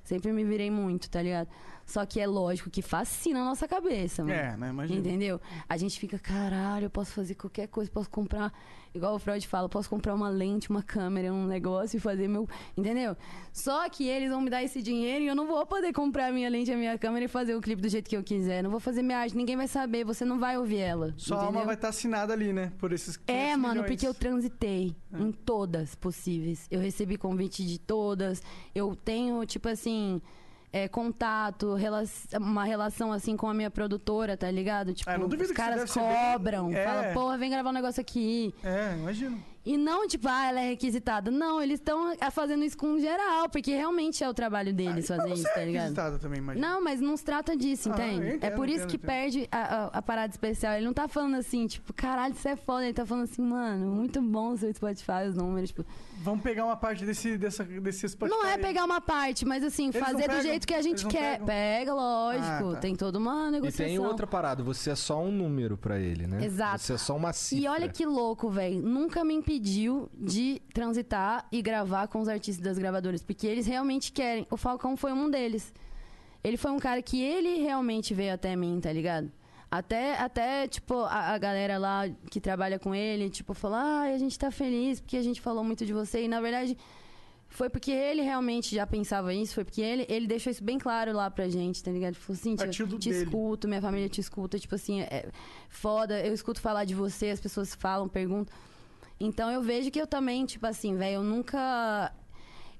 Sempre 0.02 0.32
me 0.32 0.44
virei 0.44 0.70
muito, 0.70 1.08
tá 1.08 1.22
ligado? 1.22 1.48
Só 1.86 2.04
que 2.06 2.18
é 2.20 2.26
lógico 2.26 2.70
que 2.70 2.80
fascina 2.82 3.40
a 3.40 3.44
nossa 3.44 3.68
cabeça, 3.68 4.22
mano. 4.24 4.34
É, 4.34 4.56
né? 4.56 4.70
Imagina. 4.70 5.00
Entendeu? 5.00 5.40
A 5.68 5.76
gente 5.76 5.98
fica, 6.00 6.18
caralho, 6.18 6.86
eu 6.86 6.90
posso 6.90 7.12
fazer 7.12 7.34
qualquer 7.34 7.66
coisa, 7.68 7.90
posso 7.90 8.08
comprar, 8.08 8.52
igual 8.94 9.14
o 9.14 9.18
Freud 9.18 9.46
fala, 9.46 9.68
posso 9.68 9.90
comprar 9.90 10.14
uma 10.14 10.28
lente, 10.30 10.70
uma 10.70 10.82
câmera, 10.82 11.32
um 11.32 11.46
negócio 11.46 11.96
e 11.96 12.00
fazer 12.00 12.26
meu. 12.26 12.48
Entendeu? 12.76 13.14
Só 13.52 13.88
que 13.90 14.08
eles 14.08 14.30
vão 14.30 14.40
me 14.40 14.48
dar 14.48 14.62
esse 14.62 14.80
dinheiro 14.82 15.24
e 15.24 15.28
eu 15.28 15.34
não 15.34 15.46
vou 15.46 15.64
poder 15.66 15.92
comprar 15.92 16.28
a 16.28 16.32
minha 16.32 16.48
lente, 16.48 16.72
a 16.72 16.76
minha 16.76 16.96
câmera 16.98 17.26
e 17.26 17.28
fazer 17.28 17.54
o 17.54 17.60
clipe 17.60 17.82
do 17.82 17.88
jeito 17.88 18.08
que 18.08 18.16
eu 18.16 18.22
quiser. 18.22 18.62
Não 18.62 18.70
vou 18.70 18.80
fazer 18.80 19.02
minha 19.02 19.18
arte, 19.18 19.36
ninguém 19.36 19.56
vai 19.56 19.68
saber, 19.68 20.04
você 20.04 20.24
não 20.24 20.38
vai 20.38 20.56
ouvir 20.56 20.78
ela. 20.78 21.12
Sua 21.18 21.36
entendeu? 21.36 21.46
alma 21.58 21.64
vai 21.66 21.74
estar 21.74 21.88
assinada 21.88 22.32
ali, 22.32 22.52
né? 22.52 22.72
Por 22.78 22.92
esses 22.92 23.16
500 23.18 23.34
É, 23.34 23.56
mano, 23.56 23.74
milhões. 23.74 23.90
porque 23.90 24.06
eu 24.06 24.14
transitei 24.14 24.96
em 25.12 25.30
todas 25.32 25.94
possíveis. 25.94 26.66
Eu 26.70 26.80
recebi 26.80 27.16
convite 27.18 27.64
de 27.64 27.78
todas. 27.78 28.42
Eu 28.74 28.96
tenho, 28.96 29.44
tipo 29.44 29.68
assim, 29.68 30.20
é, 30.76 30.88
contato, 30.88 31.74
rela- 31.74 32.02
uma 32.40 32.64
relação 32.64 33.12
assim 33.12 33.36
com 33.36 33.46
a 33.48 33.54
minha 33.54 33.70
produtora, 33.70 34.36
tá 34.36 34.50
ligado? 34.50 34.92
Tipo, 34.92 35.08
duvido 35.28 35.44
os 35.44 35.52
caras 35.52 35.88
ser 35.88 36.00
bem- 36.00 36.08
cobram. 36.32 36.72
É. 36.72 36.84
Fala, 36.84 37.02
porra, 37.14 37.38
vem 37.38 37.48
gravar 37.48 37.70
um 37.70 37.72
negócio 37.72 38.00
aqui. 38.00 38.52
É, 38.64 38.94
imagino. 38.96 39.40
E 39.66 39.78
não, 39.78 40.06
tipo, 40.06 40.28
ah, 40.28 40.46
ela 40.48 40.60
é 40.60 40.68
requisitada. 40.70 41.30
Não, 41.30 41.62
eles 41.62 41.80
estão 41.80 42.14
fazendo 42.30 42.64
isso 42.64 42.76
com 42.76 42.98
geral, 42.98 43.48
porque 43.48 43.70
realmente 43.74 44.22
é 44.22 44.28
o 44.28 44.34
trabalho 44.34 44.74
deles 44.74 45.10
Ah, 45.10 45.16
fazer 45.16 45.32
isso, 45.32 45.42
você 45.42 45.48
tá 45.54 45.60
é 45.60 45.64
ligado? 45.64 45.82
requisitado 45.84 46.18
também, 46.18 46.38
imagina. 46.38 46.68
Não, 46.68 46.84
mas 46.84 47.00
não 47.00 47.16
se 47.16 47.24
trata 47.24 47.56
disso, 47.56 47.88
Ah, 47.90 47.92
entende? 47.94 48.20
eu 48.26 48.28
entendo, 48.36 48.44
é 48.44 48.50
por 48.50 48.68
isso 48.68 48.84
entendo, 48.84 48.90
que 48.90 48.96
entendo. 48.96 49.06
perde 49.08 49.48
a, 49.50 49.58
a- 49.58 49.86
a 49.86 50.02
parada 50.02 50.30
especial. 50.30 50.74
Ele 50.74 50.84
não 50.84 50.92
tá 50.92 51.08
falando 51.08 51.36
assim, 51.36 51.66
tipo, 51.66 51.94
caralho, 51.94 52.34
isso 52.34 52.46
é 52.46 52.56
foda. 52.56 52.84
Ele 52.84 52.92
tá 52.92 53.06
falando 53.06 53.24
assim, 53.24 53.40
mano, 53.40 53.86
muito 53.86 54.20
bom 54.20 54.50
o 54.50 54.56
seu 54.58 54.70
Spotify, 54.74 55.28
os 55.30 55.34
números, 55.34 55.70
tipo. 55.70 55.82
Vamos 56.18 56.42
pegar 56.42 56.66
uma 56.66 56.76
parte 56.76 57.04
desse, 57.06 57.38
dessa, 57.38 57.64
desse 57.64 58.06
Spotify. 58.08 58.36
Não 58.38 58.46
é 58.46 58.58
pegar 58.58 58.84
uma 58.84 59.00
parte, 59.00 59.46
mas 59.46 59.64
assim, 59.64 59.88
Eles 59.88 59.96
fazer 59.98 60.28
do 60.28 60.40
jeito 60.42 60.66
que 60.66 60.74
a 60.74 60.82
gente 60.82 61.06
quer. 61.06 61.32
pegam? 61.38 61.46
Pega, 61.46 61.94
lógico. 61.94 62.68
Ah, 62.70 62.72
tá. 62.74 62.80
Tem 62.80 62.94
toda 62.94 63.18
uma 63.18 63.48
E 63.48 63.52
negociação. 63.52 63.86
tem 63.86 63.98
outra 63.98 64.26
parada, 64.26 64.62
você 64.62 64.90
é 64.90 64.94
só 64.94 65.22
um 65.22 65.32
número 65.32 65.76
pra 65.78 65.98
ele, 65.98 66.26
né? 66.26 66.44
Exato. 66.44 66.78
Você 66.80 66.92
é 66.92 66.98
só 66.98 67.16
uma 67.16 67.32
cifra. 67.32 67.64
E 67.64 67.68
olha 67.68 67.88
que 67.88 68.04
louco, 68.04 68.50
velho. 68.50 68.82
Nunca 68.82 69.24
me 69.24 69.32
impediu 69.34 69.53
de 69.58 70.60
transitar 70.72 71.46
e 71.50 71.62
gravar 71.62 72.08
com 72.08 72.20
os 72.20 72.28
artistas 72.28 72.64
das 72.64 72.78
gravadoras. 72.78 73.22
Porque 73.22 73.46
eles 73.46 73.66
realmente 73.66 74.12
querem. 74.12 74.46
O 74.50 74.56
Falcão 74.56 74.96
foi 74.96 75.12
um 75.12 75.30
deles. 75.30 75.72
Ele 76.42 76.56
foi 76.56 76.70
um 76.70 76.78
cara 76.78 77.00
que 77.00 77.22
ele 77.22 77.62
realmente 77.62 78.12
veio 78.12 78.34
até 78.34 78.54
mim, 78.54 78.78
tá 78.80 78.92
ligado? 78.92 79.32
Até, 79.70 80.16
até 80.18 80.68
tipo, 80.68 80.94
a, 81.00 81.32
a 81.32 81.38
galera 81.38 81.78
lá 81.78 82.08
que 82.30 82.40
trabalha 82.40 82.78
com 82.78 82.94
ele, 82.94 83.28
tipo, 83.30 83.54
falou: 83.54 83.78
ah, 83.78 84.02
a 84.02 84.18
gente 84.18 84.38
tá 84.38 84.50
feliz 84.50 85.00
porque 85.00 85.16
a 85.16 85.22
gente 85.22 85.40
falou 85.40 85.64
muito 85.64 85.84
de 85.84 85.92
você. 85.92 86.24
E 86.24 86.28
na 86.28 86.40
verdade. 86.40 86.76
Foi 87.46 87.70
porque 87.70 87.92
ele 87.92 88.20
realmente 88.20 88.74
já 88.74 88.84
pensava 88.84 89.32
isso, 89.32 89.54
foi 89.54 89.64
porque 89.64 89.80
ele, 89.80 90.04
ele 90.08 90.26
deixou 90.26 90.50
isso 90.50 90.64
bem 90.64 90.76
claro 90.76 91.12
lá 91.12 91.30
pra 91.30 91.48
gente, 91.48 91.84
tá 91.84 91.90
ligado? 91.92 92.14
Falou 92.16 92.36
assim, 92.36 92.56
te 92.96 93.10
dele. 93.10 93.24
escuto, 93.24 93.68
minha 93.68 93.80
família 93.80 94.08
te 94.08 94.20
escuta, 94.20 94.58
tipo 94.58 94.74
assim, 94.74 95.02
é 95.02 95.28
foda, 95.68 96.18
eu 96.26 96.34
escuto 96.34 96.60
falar 96.60 96.84
de 96.84 96.96
você, 96.96 97.30
as 97.30 97.38
pessoas 97.38 97.72
falam, 97.72 98.08
perguntam. 98.08 98.52
Então 99.18 99.50
eu 99.50 99.62
vejo 99.62 99.90
que 99.90 100.00
eu 100.00 100.06
também, 100.06 100.44
tipo 100.44 100.66
assim, 100.66 100.96
velho, 100.96 101.16
eu 101.16 101.22
nunca. 101.22 102.12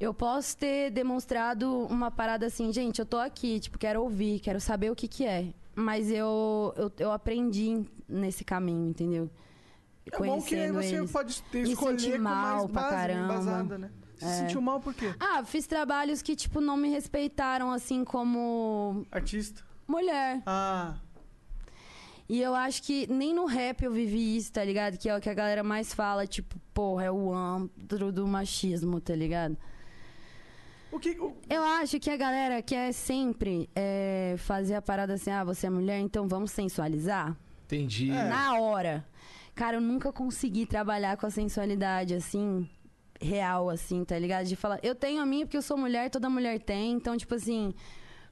Eu 0.00 0.12
posso 0.12 0.56
ter 0.56 0.90
demonstrado 0.90 1.86
uma 1.86 2.10
parada 2.10 2.46
assim, 2.46 2.72
gente, 2.72 2.98
eu 2.98 3.06
tô 3.06 3.16
aqui, 3.18 3.60
tipo, 3.60 3.78
quero 3.78 4.02
ouvir, 4.02 4.40
quero 4.40 4.60
saber 4.60 4.90
o 4.90 4.96
que 4.96 5.06
que 5.08 5.24
é. 5.24 5.52
Mas 5.74 6.10
eu, 6.10 6.72
eu, 6.76 6.92
eu 6.98 7.12
aprendi 7.12 7.84
nesse 8.08 8.44
caminho, 8.44 8.88
entendeu? 8.90 9.30
É 10.06 10.18
bom 10.18 10.42
que 10.42 10.54
aí 10.54 10.70
Conhecendo 10.70 10.74
você 10.82 10.96
eles. 10.96 11.10
pode 11.12 11.42
ter, 11.44 11.62
Me 11.62 11.72
escolher 11.72 12.18
mal 12.18 12.34
mais 12.58 12.70
pra 12.70 12.82
base, 12.82 12.94
caramba. 12.94 13.24
embasada, 13.34 13.78
né? 13.78 13.90
Você 14.16 14.24
É. 14.24 14.28
se 14.28 14.38
sentiu 14.40 14.60
mal 14.60 14.80
por 14.80 14.92
quê? 14.94 15.14
Ah, 15.18 15.42
fiz 15.44 15.66
trabalhos 15.66 16.20
que, 16.22 16.36
tipo, 16.36 16.60
não 16.60 16.76
me 16.76 16.88
respeitaram, 16.90 17.72
assim, 17.72 18.04
como 18.04 19.06
Artista. 19.10 19.62
mulher. 19.88 20.42
Ah, 20.46 20.94
E 22.28 22.40
eu 22.40 22.54
acho 22.54 22.82
que 22.82 23.06
nem 23.12 23.34
no 23.34 23.44
rap 23.44 23.82
eu 23.84 23.92
vivi 23.92 24.36
isso, 24.36 24.50
tá 24.52 24.64
ligado? 24.64 24.96
Que 24.96 25.08
é 25.08 25.16
o 25.16 25.20
que 25.20 25.28
a 25.28 25.34
galera 25.34 25.62
mais 25.62 25.92
fala, 25.92 26.26
tipo, 26.26 26.56
porra, 26.72 27.04
é 27.04 27.10
o 27.10 27.32
antro 27.34 28.10
do 28.10 28.26
machismo, 28.26 29.00
tá 29.00 29.14
ligado? 29.14 29.56
o 30.90 30.98
que... 30.98 31.10
o- 31.20 31.36
Eu 31.50 31.62
acho 31.62 31.98
que 32.00 32.08
a 32.08 32.16
galera 32.16 32.62
quer 32.62 32.92
sempre 32.92 33.68
é, 33.74 34.36
fazer 34.38 34.74
a 34.74 34.82
parada 34.82 35.14
assim, 35.14 35.30
ah, 35.30 35.42
você 35.44 35.66
é 35.66 35.70
mulher, 35.70 35.98
então 35.98 36.26
vamos 36.28 36.50
sensualizar? 36.52 37.36
Entendi. 37.66 38.10
É. 38.10 38.24
Na 38.28 38.58
hora. 38.58 39.04
Cara, 39.54 39.76
eu 39.76 39.80
nunca 39.80 40.12
consegui 40.12 40.66
trabalhar 40.66 41.16
com 41.16 41.26
a 41.26 41.30
sensualidade, 41.30 42.14
assim, 42.14 42.68
real, 43.20 43.68
assim, 43.70 44.04
tá 44.04 44.18
ligado? 44.18 44.46
De 44.46 44.56
falar, 44.56 44.78
eu 44.82 44.94
tenho 44.94 45.20
a 45.20 45.26
minha 45.26 45.44
porque 45.44 45.56
eu 45.56 45.62
sou 45.62 45.76
mulher, 45.76 46.10
toda 46.10 46.30
mulher 46.30 46.58
tem, 46.60 46.92
então, 46.92 47.16
tipo 47.16 47.34
assim, 47.34 47.74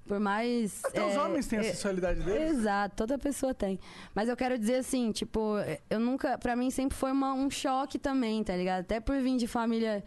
por 0.07 0.19
mais... 0.19 0.85
Até 0.85 1.05
os 1.07 1.15
é, 1.15 1.21
homens 1.21 1.47
têm 1.47 1.59
a 1.59 1.63
é, 1.63 1.73
sensualidade 1.73 2.21
deles. 2.21 2.59
Exato, 2.59 2.97
toda 2.97 3.19
pessoa 3.19 3.55
tem. 3.55 3.79
Mas 4.15 4.29
eu 4.29 4.37
quero 4.37 4.59
dizer 4.59 4.77
assim, 4.77 5.13
tipo, 5.13 5.55
eu 5.89 6.01
nunca. 6.01 6.37
Pra 6.39 6.57
mim 6.57 6.71
sempre 6.71 6.97
foi 6.97 7.13
uma- 7.13 7.33
um 7.33 7.51
choque 7.51 7.99
também, 7.99 8.43
tá 8.43 8.57
ligado? 8.57 8.81
Até 8.81 9.01
por 9.01 9.19
vir 9.21 9.37
de 9.37 9.47
família, 9.47 10.03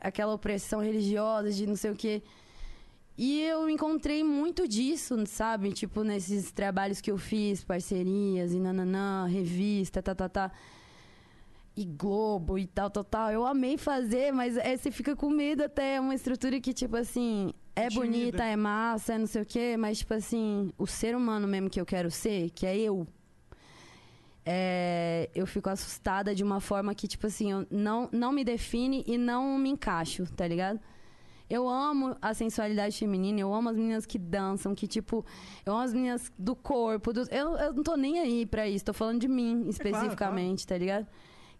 aquela 0.00 0.34
opressão 0.34 0.80
religiosa, 0.80 1.50
de 1.50 1.66
não 1.66 1.76
sei 1.76 1.90
o 1.90 1.96
quê. 1.96 2.22
E 3.16 3.42
eu 3.42 3.68
encontrei 3.68 4.24
muito 4.24 4.66
disso, 4.66 5.14
sabe? 5.26 5.70
Tipo, 5.72 6.02
nesses 6.02 6.50
trabalhos 6.50 7.00
que 7.00 7.10
eu 7.10 7.18
fiz, 7.18 7.62
parcerias 7.62 8.52
e 8.52 8.58
nananã, 8.58 9.26
revista, 9.26 10.02
tá, 10.02 10.14
tá, 10.14 10.28
tá. 10.28 10.50
E 11.74 11.84
Globo 11.86 12.58
e 12.58 12.66
tal, 12.66 12.90
tal, 12.90 13.02
tal. 13.04 13.30
Eu 13.30 13.46
amei 13.46 13.78
fazer, 13.78 14.30
mas 14.32 14.56
é, 14.58 14.76
você 14.76 14.90
fica 14.90 15.16
com 15.16 15.30
medo 15.30 15.62
até. 15.64 15.94
É 15.96 16.00
uma 16.00 16.14
estrutura 16.14 16.60
que, 16.60 16.74
tipo 16.74 16.96
assim, 16.96 17.52
é 17.74 17.86
Intimida. 17.86 18.06
bonita, 18.06 18.44
é 18.44 18.56
massa, 18.56 19.14
é 19.14 19.18
não 19.18 19.26
sei 19.26 19.40
o 19.42 19.46
quê, 19.46 19.76
mas, 19.78 19.98
tipo 19.98 20.12
assim, 20.12 20.70
o 20.76 20.86
ser 20.86 21.16
humano 21.16 21.48
mesmo 21.48 21.70
que 21.70 21.80
eu 21.80 21.86
quero 21.86 22.10
ser, 22.10 22.50
que 22.50 22.66
é 22.66 22.76
eu, 22.76 23.06
é, 24.44 25.30
eu 25.34 25.46
fico 25.46 25.70
assustada 25.70 26.34
de 26.34 26.42
uma 26.42 26.60
forma 26.60 26.94
que, 26.94 27.06
tipo 27.06 27.26
assim, 27.26 27.52
eu 27.52 27.66
não, 27.70 28.08
não 28.12 28.32
me 28.32 28.44
define 28.44 29.04
e 29.06 29.16
não 29.16 29.56
me 29.56 29.70
encaixo, 29.70 30.24
tá 30.36 30.46
ligado? 30.46 30.80
Eu 31.48 31.68
amo 31.68 32.16
a 32.20 32.32
sensualidade 32.34 32.98
feminina, 32.98 33.40
eu 33.40 33.52
amo 33.52 33.68
as 33.68 33.76
meninas 33.76 34.06
que 34.06 34.18
dançam, 34.18 34.74
que, 34.74 34.86
tipo, 34.86 35.24
eu 35.66 35.72
amo 35.74 35.82
as 35.82 35.92
meninas 35.92 36.32
do 36.38 36.56
corpo. 36.56 37.12
do- 37.12 37.28
eu, 37.30 37.56
eu 37.56 37.72
não 37.74 37.82
tô 37.82 37.94
nem 37.96 38.18
aí 38.20 38.46
pra 38.46 38.66
isso, 38.68 38.84
tô 38.84 38.92
falando 38.92 39.20
de 39.20 39.28
mim 39.28 39.66
especificamente, 39.68 40.66
tá 40.66 40.76
ligado? 40.76 41.06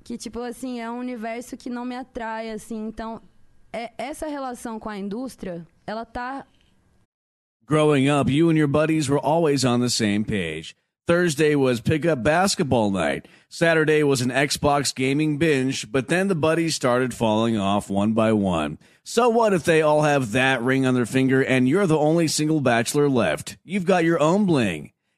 Que, 0.04 0.18
tipo, 0.18 0.40
assim, 0.40 0.80
é 0.80 0.90
um 0.90 0.98
universo 0.98 1.56
que 1.56 1.70
não 1.70 1.84
me 1.84 1.96
atrai, 1.96 2.50
assim. 2.50 2.86
Então, 2.86 3.20
é, 3.72 3.92
essa 3.96 4.26
relação 4.26 4.78
com 4.78 4.88
a 4.88 4.98
indústria, 4.98 5.66
ela 5.86 6.04
tá 6.04 6.46
Growing 7.64 8.08
up, 8.08 8.28
you 8.28 8.50
and 8.50 8.58
your 8.58 8.68
buddies 8.68 9.08
were 9.08 9.20
always 9.20 9.64
on 9.64 9.80
the 9.80 9.88
same 9.88 10.24
page. 10.24 10.74
Thursday 11.06 11.56
was 11.56 11.80
pickup 11.80 12.22
basketball 12.22 12.90
night. 12.90 13.26
Saturday 13.48 14.02
was 14.02 14.20
an 14.20 14.30
Xbox 14.30 14.94
gaming 14.94 15.36
binge, 15.36 15.90
but 15.90 16.08
then 16.08 16.28
the 16.28 16.34
buddies 16.34 16.74
started 16.74 17.14
falling 17.14 17.56
off 17.56 17.90
one 17.90 18.12
by 18.12 18.32
one. 18.32 18.78
So 19.04 19.28
what 19.28 19.52
if 19.52 19.64
they 19.64 19.82
all 19.82 20.02
have 20.02 20.32
that 20.32 20.62
ring 20.62 20.86
on 20.86 20.94
their 20.94 21.06
finger 21.06 21.42
and 21.42 21.68
you're 21.68 21.86
the 21.86 21.98
only 21.98 22.28
single 22.28 22.60
bachelor 22.60 23.08
left? 23.08 23.56
You've 23.64 23.84
got 23.84 24.04
your 24.04 24.20
own 24.20 24.44
bling. 24.46 24.92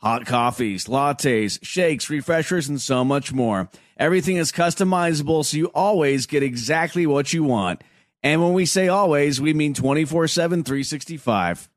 hot 0.00 0.26
coffees, 0.26 0.86
lattes, 0.86 1.58
shakes, 1.62 2.10
refreshers, 2.10 2.68
and 2.68 2.80
so 2.80 3.04
much 3.04 3.32
more. 3.32 3.68
Everything 3.96 4.36
is 4.36 4.52
customizable 4.52 5.44
so 5.44 5.56
you 5.56 5.66
always 5.74 6.26
get 6.26 6.42
exactly 6.42 7.06
what 7.06 7.32
you 7.32 7.44
want. 7.44 7.82
And 8.22 8.42
when 8.42 8.52
we 8.52 8.66
say 8.66 8.88
always, 8.88 9.40
we 9.40 9.54
mean 9.54 9.74
24 9.74 10.28
7, 10.28 10.64
365. 10.64 11.68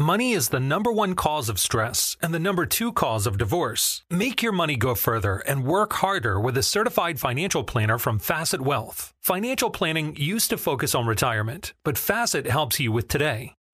Money 0.00 0.32
is 0.32 0.50
the 0.50 0.60
number 0.60 0.92
one 0.92 1.16
cause 1.16 1.48
of 1.48 1.58
stress 1.58 2.16
and 2.22 2.32
the 2.32 2.38
number 2.38 2.64
two 2.64 2.92
cause 2.92 3.26
of 3.26 3.36
divorce. 3.36 4.04
Make 4.08 4.44
your 4.44 4.52
money 4.52 4.76
go 4.76 4.94
further 4.94 5.38
and 5.38 5.64
work 5.64 5.92
harder 5.94 6.38
with 6.38 6.56
a 6.56 6.62
certified 6.62 7.18
financial 7.18 7.64
planner 7.64 7.98
from 7.98 8.20
Facet 8.20 8.60
Wealth. 8.60 9.12
Financial 9.20 9.70
planning 9.70 10.14
used 10.14 10.50
to 10.50 10.56
focus 10.56 10.94
on 10.94 11.08
retirement, 11.08 11.74
but 11.82 11.98
Facet 11.98 12.46
helps 12.46 12.78
you 12.78 12.92
with 12.92 13.08
today. 13.08 13.57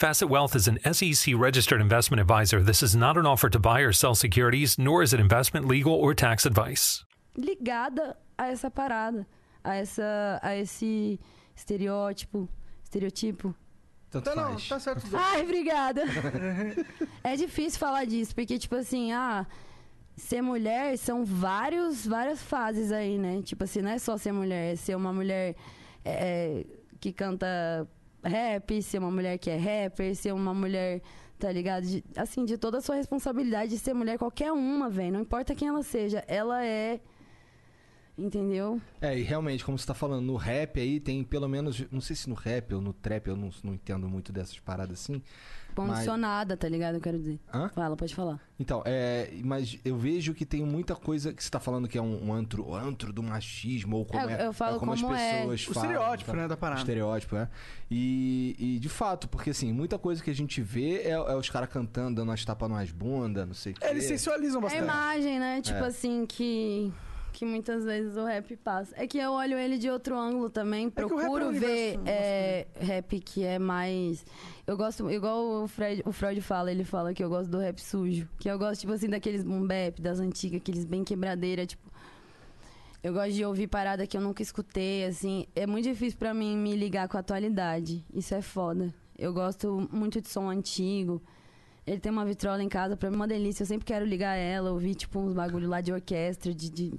Facet 0.00 0.28
Wealth 0.28 0.56
is 0.56 0.66
an 0.66 0.78
SEC 0.92 1.34
registered 1.36 1.80
investment 1.80 2.20
advisor. 2.20 2.60
This 2.60 2.82
is 2.82 2.96
not 2.96 3.16
an 3.16 3.26
offer 3.26 3.48
to 3.48 3.60
buy 3.60 3.80
or 3.80 3.92
sell 3.92 4.16
securities, 4.16 4.76
nor 4.76 5.04
is 5.04 5.12
it 5.14 5.20
investment, 5.20 5.68
legal, 5.68 5.92
or 5.92 6.14
tax 6.14 6.44
advice. 6.44 7.04
ligada 7.38 8.16
a 8.36 8.48
essa 8.48 8.68
parada, 8.70 9.24
a 9.62 9.76
essa 9.76 10.40
a 10.42 10.56
esse 10.56 11.20
estereótipo, 11.56 12.48
estereotipo. 12.82 13.54
Tanto 14.10 14.24
Tá, 14.24 14.34
não, 14.34 14.52
faz. 14.58 14.68
tá 14.68 14.80
certo. 14.80 15.06
Ai, 15.14 15.42
obrigada. 15.42 16.02
é 17.22 17.36
difícil 17.36 17.78
falar 17.78 18.04
disso, 18.04 18.34
porque, 18.34 18.58
tipo 18.58 18.74
assim, 18.74 19.12
ah, 19.12 19.46
ser 20.16 20.42
mulher 20.42 20.98
são 20.98 21.24
vários, 21.24 22.04
várias 22.04 22.42
fases 22.42 22.90
aí, 22.90 23.16
né? 23.16 23.42
Tipo 23.42 23.62
assim, 23.62 23.80
não 23.80 23.90
é 23.90 23.98
só 23.98 24.16
ser 24.16 24.32
mulher, 24.32 24.72
é 24.72 24.76
ser 24.76 24.96
uma 24.96 25.12
mulher 25.12 25.54
é, 26.04 26.64
que 27.00 27.12
canta 27.12 27.88
rap, 28.24 28.82
ser 28.82 28.98
uma 28.98 29.10
mulher 29.10 29.38
que 29.38 29.50
é 29.50 29.56
rapper, 29.56 30.14
ser 30.14 30.32
uma 30.32 30.52
mulher, 30.54 31.00
tá 31.38 31.50
ligado? 31.52 31.84
De- 31.86 32.04
assim, 32.16 32.44
de 32.44 32.56
toda 32.58 32.78
a 32.78 32.80
sua 32.80 32.96
responsabilidade 32.96 33.70
de 33.70 33.78
ser 33.78 33.94
mulher, 33.94 34.18
qualquer 34.18 34.52
uma, 34.52 34.88
velho. 34.90 35.12
Não 35.12 35.20
importa 35.20 35.54
quem 35.54 35.68
ela 35.68 35.82
seja, 35.82 36.24
ela 36.26 36.64
é. 36.64 37.00
Entendeu? 38.16 38.80
É, 39.00 39.18
e 39.18 39.22
realmente, 39.22 39.64
como 39.64 39.76
você 39.76 39.86
tá 39.86 39.94
falando, 39.94 40.24
no 40.24 40.36
rap 40.36 40.80
aí 40.80 41.00
tem 41.00 41.24
pelo 41.24 41.48
menos. 41.48 41.84
Não 41.90 42.00
sei 42.00 42.14
se 42.14 42.28
no 42.28 42.34
rap 42.36 42.72
ou 42.72 42.80
no 42.80 42.92
trap, 42.92 43.26
eu 43.26 43.36
não, 43.36 43.50
não 43.64 43.74
entendo 43.74 44.08
muito 44.08 44.32
dessas 44.32 44.58
paradas 44.60 45.00
assim. 45.00 45.20
Condicionada, 45.74 46.56
tá 46.56 46.68
ligado? 46.68 46.94
Eu 46.96 47.00
quero 47.00 47.18
dizer. 47.18 47.38
Hã? 47.52 47.68
Fala, 47.68 47.96
pode 47.96 48.14
falar. 48.14 48.40
Então, 48.58 48.82
é. 48.84 49.30
Mas 49.44 49.78
eu 49.84 49.96
vejo 49.96 50.32
que 50.34 50.46
tem 50.46 50.64
muita 50.64 50.94
coisa 50.94 51.32
que 51.32 51.42
você 51.42 51.50
tá 51.50 51.58
falando 51.58 51.88
que 51.88 51.98
é 51.98 52.02
um, 52.02 52.28
um 52.28 52.32
antro, 52.32 52.74
antro 52.74 53.12
do 53.12 53.22
machismo, 53.22 53.96
ou 53.98 54.04
como 54.04 54.28
É, 54.30 54.42
é. 54.42 54.46
eu 54.46 54.52
falo 54.52 54.78
como, 54.78 54.94
como 54.94 55.12
as 55.12 55.20
é. 55.20 55.38
pessoas 55.40 55.68
O 55.68 55.74
falam. 55.74 55.90
estereótipo, 55.90 56.30
tá? 56.30 56.36
né, 56.36 56.48
da 56.48 56.56
parada. 56.56 56.80
O 56.80 56.82
estereótipo, 56.82 57.36
é. 57.36 57.48
E, 57.90 58.56
e 58.58 58.78
de 58.78 58.88
fato, 58.88 59.28
porque 59.28 59.50
assim, 59.50 59.72
muita 59.72 59.98
coisa 59.98 60.22
que 60.22 60.30
a 60.30 60.34
gente 60.34 60.60
vê 60.62 60.98
é, 61.02 61.10
é 61.10 61.36
os 61.36 61.48
caras 61.50 61.68
cantando, 61.68 62.16
dando 62.16 62.28
umas 62.28 62.44
tapas 62.44 62.70
nas 62.70 62.90
bundas, 62.90 63.46
não 63.46 63.54
sei 63.54 63.72
o 63.72 63.76
quê. 63.76 63.84
É, 63.84 63.90
eles 63.90 64.04
sensualizam 64.04 64.56
É 64.56 64.58
a 64.58 64.62
bastante. 64.62 64.82
imagem, 64.84 65.38
né? 65.38 65.60
Tipo 65.62 65.78
É. 65.84 65.86
assim, 65.86 66.24
que, 66.26 66.92
que 67.34 67.44
muitas 67.44 67.84
vezes 67.84 68.16
o 68.16 68.24
rap 68.24 68.56
passa. 68.56 68.94
É 68.96 69.08
que 69.08 69.18
eu 69.18 69.32
olho 69.32 69.58
ele 69.58 69.76
de 69.76 69.90
outro 69.90 70.16
ângulo 70.16 70.48
também. 70.48 70.84
é 70.84 70.86
um 70.86 70.90
Procuro 70.90 71.50
ver 71.50 71.98
universo 71.98 72.02
é, 72.06 72.66
rap 72.78 73.20
que 73.20 73.44
é 73.44 73.58
mais. 73.58 74.24
Eu 74.64 74.76
gosto, 74.76 75.10
igual 75.10 75.64
o 75.64 75.68
Fred, 75.68 76.02
o 76.06 76.12
Freud 76.12 76.40
fala, 76.40 76.70
ele 76.70 76.84
fala 76.84 77.12
que 77.12 77.22
eu 77.22 77.28
gosto 77.28 77.50
do 77.50 77.58
rap 77.58 77.80
sujo. 77.80 78.28
Que 78.38 78.48
eu 78.48 78.56
gosto, 78.56 78.82
tipo 78.82 78.92
assim, 78.92 79.08
daqueles 79.08 79.42
boom 79.42 79.66
bap, 79.66 80.00
das 80.00 80.20
antigas, 80.20 80.60
aqueles 80.60 80.84
bem 80.84 81.02
quebradeira, 81.02 81.66
tipo. 81.66 81.82
Eu 83.02 83.12
gosto 83.12 83.32
de 83.32 83.44
ouvir 83.44 83.66
parada 83.66 84.06
que 84.06 84.16
eu 84.16 84.20
nunca 84.20 84.40
escutei, 84.40 85.04
assim. 85.04 85.46
É 85.56 85.66
muito 85.66 85.86
difícil 85.86 86.18
pra 86.18 86.32
mim 86.32 86.56
me 86.56 86.76
ligar 86.76 87.08
com 87.08 87.16
a 87.16 87.20
atualidade. 87.20 88.02
Isso 88.14 88.32
é 88.32 88.40
foda. 88.40 88.94
Eu 89.18 89.34
gosto 89.34 89.88
muito 89.92 90.20
de 90.20 90.28
som 90.28 90.48
antigo. 90.48 91.20
Ele 91.86 92.00
tem 92.00 92.10
uma 92.10 92.24
vitrola 92.24 92.62
em 92.62 92.68
casa, 92.68 92.96
pra 92.96 93.10
mim 93.10 93.16
é 93.16 93.18
uma 93.18 93.28
delícia. 93.28 93.62
Eu 93.62 93.66
sempre 93.66 93.84
quero 93.84 94.04
ligar 94.06 94.34
ela, 94.36 94.70
ouvir, 94.70 94.94
tipo, 94.94 95.18
uns 95.20 95.34
bagulho 95.34 95.68
lá 95.68 95.80
de 95.80 95.92
orquestra, 95.92 96.54
de... 96.54 96.70
de- 96.70 96.94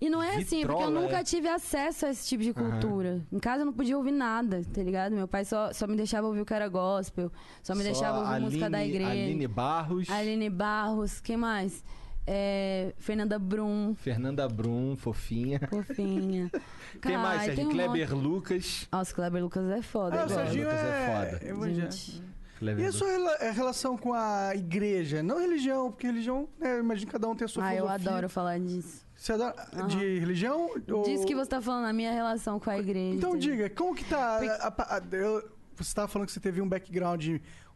E 0.00 0.08
não 0.08 0.22
é 0.22 0.36
assim, 0.36 0.60
porque 0.62 0.72
eu 0.82 0.86
Vitrola, 0.86 1.00
nunca 1.02 1.18
é? 1.18 1.24
tive 1.24 1.46
acesso 1.48 2.06
a 2.06 2.10
esse 2.10 2.26
tipo 2.26 2.42
de 2.42 2.54
cultura. 2.54 3.20
Em 3.30 3.38
casa 3.38 3.62
eu 3.62 3.66
não 3.66 3.72
podia 3.72 3.96
ouvir 3.98 4.12
nada, 4.12 4.62
tá 4.72 4.82
ligado? 4.82 5.12
Meu 5.14 5.28
pai 5.28 5.44
só, 5.44 5.72
só 5.74 5.86
me 5.86 5.94
deixava 5.96 6.26
ouvir 6.26 6.40
o 6.40 6.46
que 6.46 6.54
era 6.54 6.68
gospel, 6.68 7.30
só 7.62 7.74
me 7.74 7.82
deixava 7.82 8.20
ouvir 8.20 8.40
música 8.40 8.70
da 8.70 8.82
igreja. 8.84 9.10
Aline 9.10 9.46
Barros, 9.48 10.08
Aline 10.08 10.48
Barros, 10.48 11.20
quem 11.20 11.36
mais? 11.36 11.84
É, 12.30 12.92
Fernanda 12.98 13.38
Brum, 13.38 13.94
Fernanda 13.94 14.46
Brum, 14.48 14.94
fofinha. 14.96 15.60
fofinha. 15.68 16.50
Quem 17.00 17.16
mais, 17.16 17.40
Ai, 17.40 17.46
Sérgio? 17.46 17.56
tem 17.56 17.66
um 17.66 17.70
Kleber 17.70 18.10
monte. 18.14 18.22
Lucas. 18.26 18.88
Nossa, 18.92 19.14
Kleber 19.14 19.42
Lucas 19.42 19.70
é 19.70 19.80
foda. 19.82 20.22
Ah, 20.22 20.26
o. 20.26 20.28
Serginho 20.28 20.64
Lucas 20.64 20.78
é 20.80 20.86
é, 20.88 21.06
foda. 21.40 21.48
evangélico. 21.48 21.92
Gente. 21.92 22.22
E 22.60 22.68
a 22.68 22.74
Lucas. 22.74 22.94
sua 22.94 23.08
rela- 23.08 23.36
a 23.40 23.50
relação 23.50 23.96
com 23.96 24.12
a 24.12 24.52
igreja? 24.54 25.22
Não 25.22 25.38
religião, 25.38 25.90
porque 25.90 26.06
religião, 26.06 26.48
né, 26.58 26.74
eu 26.74 26.80
imagino 26.80 27.06
que 27.06 27.12
cada 27.12 27.28
um 27.28 27.34
tem 27.34 27.44
a 27.44 27.48
sua 27.48 27.64
Ah, 27.64 27.74
eu 27.74 27.84
filosofia. 27.84 28.10
adoro 28.10 28.28
falar 28.28 28.58
disso. 28.58 29.06
Você 29.14 29.32
adora 29.32 29.54
Aham. 29.74 29.86
de 29.88 30.18
religião? 30.18 30.70
Ou... 30.92 31.02
Diz 31.02 31.24
que 31.24 31.34
você 31.34 31.50
tá 31.50 31.60
falando 31.60 31.86
a 31.86 31.92
minha 31.92 32.12
relação 32.12 32.58
com 32.60 32.70
a 32.70 32.78
igreja. 32.78 33.16
Então 33.16 33.36
entendeu? 33.36 33.56
diga, 33.56 33.70
como 33.70 33.94
que 33.94 34.04
tá... 34.04 34.38
a- 34.38 34.68
a- 34.68 34.96
a- 34.98 35.02
eu- 35.16 35.40
você 35.76 35.82
estava 35.90 36.08
falando 36.08 36.26
que 36.26 36.32
você 36.32 36.40
teve 36.40 36.60
um 36.60 36.68
background 36.68 37.24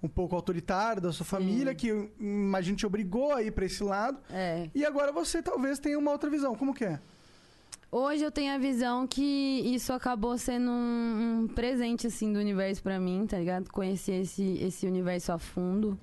um 0.02 0.08
pouco 0.08 0.34
autoritário 0.34 1.00
da 1.00 1.12
sua 1.12 1.24
família, 1.24 1.72
que 1.74 1.86
eu 1.88 2.10
imagino 2.18 2.76
te 2.76 2.84
obrigou 2.84 3.32
a 3.32 3.42
ir 3.42 3.52
pra 3.52 3.64
esse 3.64 3.82
lado. 3.84 4.18
É. 4.30 4.68
E 4.74 4.84
agora 4.84 5.12
você 5.12 5.40
talvez 5.40 5.78
tenha 5.78 5.96
uma 5.98 6.10
outra 6.10 6.28
visão. 6.28 6.56
Como 6.56 6.74
que 6.74 6.84
é? 6.84 6.98
Hoje 7.94 8.24
eu 8.24 8.32
tenho 8.32 8.54
a 8.54 8.58
visão 8.58 9.06
que 9.06 9.20
isso 9.22 9.92
acabou 9.92 10.38
sendo 10.38 10.70
um, 10.70 11.42
um 11.42 11.48
presente, 11.48 12.06
assim, 12.06 12.32
do 12.32 12.38
universo 12.38 12.82
pra 12.82 12.98
mim, 12.98 13.26
tá 13.26 13.38
ligado? 13.38 13.70
Conhecer 13.70 14.22
esse, 14.22 14.42
esse 14.62 14.86
universo 14.86 15.30
a 15.30 15.38
fundo, 15.38 15.98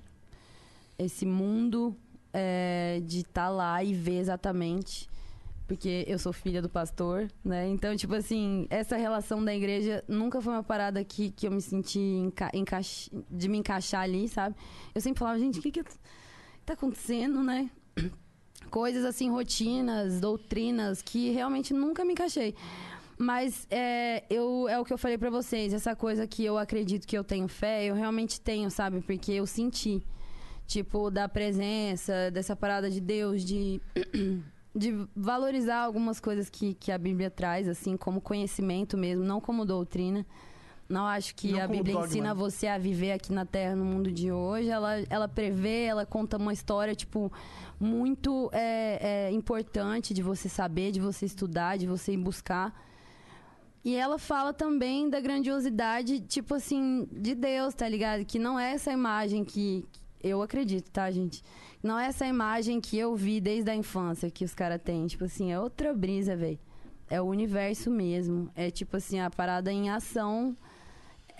esse 1.00 1.26
mundo 1.26 1.98
é, 2.32 3.02
de 3.04 3.22
estar 3.22 3.50
lá 3.50 3.84
e 3.84 3.92
ver 3.96 4.20
exatamente. 4.20 5.10
Porque 5.68 6.06
eu 6.08 6.20
sou 6.20 6.32
filha 6.32 6.62
do 6.62 6.70
pastor, 6.70 7.28
né? 7.44 7.68
Então, 7.68 7.96
tipo 7.96 8.14
assim, 8.14 8.68
essa 8.70 8.96
relação 8.96 9.44
da 9.44 9.56
igreja 9.56 10.04
nunca 10.08 10.40
foi 10.40 10.54
uma 10.54 10.64
parada 10.64 11.04
que, 11.04 11.32
que 11.32 11.48
eu 11.48 11.52
me 11.52 11.62
senti 11.62 12.00
enca 12.00 12.52
encaix- 12.54 13.10
de 13.32 13.48
me 13.50 13.58
encaixar 13.58 14.02
ali, 14.02 14.28
sabe? 14.28 14.56
Eu 14.94 15.02
sempre 15.02 15.18
falava, 15.20 15.40
gente, 15.40 15.58
o 15.58 15.62
que 15.62 15.72
que 15.72 15.84
tá 16.66 16.74
acontecendo, 16.74 17.42
né? 17.44 17.72
Coisas 18.70 19.04
assim, 19.04 19.30
rotinas, 19.30 20.20
doutrinas 20.20 21.02
que 21.02 21.32
realmente 21.32 21.74
nunca 21.74 22.06
me 22.06 22.14
encaixei. 22.14 22.56
Mas 23.18 23.68
é, 23.70 24.24
eu, 24.30 24.70
é 24.70 24.80
o 24.80 24.86
que 24.86 24.94
eu 24.94 24.98
falei 24.98 25.18
pra 25.18 25.30
vocês, 25.30 25.74
essa 25.74 25.94
coisa 25.94 26.26
que 26.26 26.46
eu 26.46 26.58
acredito 26.58 27.06
que 27.06 27.18
eu 27.18 27.24
tenho 27.24 27.50
fé, 27.50 27.84
eu 27.84 27.94
realmente 27.94 28.40
tenho, 28.40 28.72
sabe? 28.72 29.02
Porque 29.02 29.34
eu 29.34 29.46
senti, 29.46 30.02
tipo, 30.66 31.12
da 31.12 31.28
presença, 31.28 32.32
dessa 32.32 32.56
parada 32.56 32.90
de 32.90 33.02
Deus, 33.02 33.44
de, 33.44 33.82
de 34.74 35.06
valorizar 35.14 35.80
algumas 35.80 36.22
coisas 36.22 36.50
que, 36.50 36.76
que 36.76 36.94
a 36.94 36.98
Bíblia 36.98 37.30
traz, 37.30 37.68
assim, 37.68 37.98
como 37.98 38.22
conhecimento 38.22 38.98
mesmo, 38.98 39.26
não 39.26 39.42
como 39.42 39.66
doutrina. 39.66 40.26
Não 40.88 41.06
acho 41.06 41.36
que 41.36 41.52
Não 41.52 41.62
a 41.62 41.68
Bíblia 41.68 41.94
dogma, 41.94 42.08
ensina 42.08 42.34
você 42.34 42.66
a 42.66 42.78
viver 42.78 43.12
aqui 43.12 43.32
na 43.32 43.46
Terra, 43.46 43.76
no 43.76 43.86
mundo 43.86 44.12
de 44.12 44.32
hoje. 44.32 44.70
Ela, 44.70 45.04
ela 45.08 45.28
prevê, 45.28 45.84
ela 45.84 46.04
conta 46.04 46.38
uma 46.38 46.52
história, 46.52 46.96
tipo, 46.96 47.32
muito 47.80 48.50
é, 48.52 49.28
é, 49.30 49.32
importante 49.32 50.14
de 50.14 50.22
você 50.22 50.50
saber, 50.50 50.92
de 50.92 51.00
você 51.00 51.26
estudar, 51.26 51.78
de 51.78 51.88
você 51.88 52.16
buscar. 52.18 52.74
E 53.84 53.96
ela 53.96 54.20
fala 54.20 54.54
também 54.54 55.10
da 55.10 55.22
grandiosidade, 55.22 56.20
tipo 56.20 56.54
assim, 56.56 57.08
de 57.12 57.34
Deus, 57.34 57.74
tá 57.74 57.88
ligado? 57.88 58.26
Que 58.26 58.38
não 58.38 58.60
é 58.60 58.74
essa 58.74 58.92
imagem 58.92 59.46
que. 59.46 59.86
Eu 60.22 60.42
acredito, 60.42 60.92
tá, 60.92 61.10
gente? 61.10 61.42
Não 61.82 61.98
é 61.98 62.08
essa 62.08 62.28
imagem 62.28 62.82
que 62.82 62.98
eu 62.98 63.16
vi 63.16 63.40
desde 63.40 63.72
a 63.72 63.76
infância 63.76 64.30
que 64.30 64.44
os 64.44 64.54
caras 64.54 64.82
têm. 64.84 65.08
Tipo 65.08 65.24
assim, 65.24 65.50
é 65.50 65.58
outra 65.58 65.94
brisa, 65.94 66.36
velho. 66.36 66.60
É 67.10 67.22
o 67.22 67.26
universo 67.26 67.90
mesmo. 67.90 68.52
É 68.54 68.70
tipo 68.70 68.98
assim, 68.98 69.22
a 69.22 69.30
parada 69.30 69.72
em 69.72 69.90
ação 69.90 70.58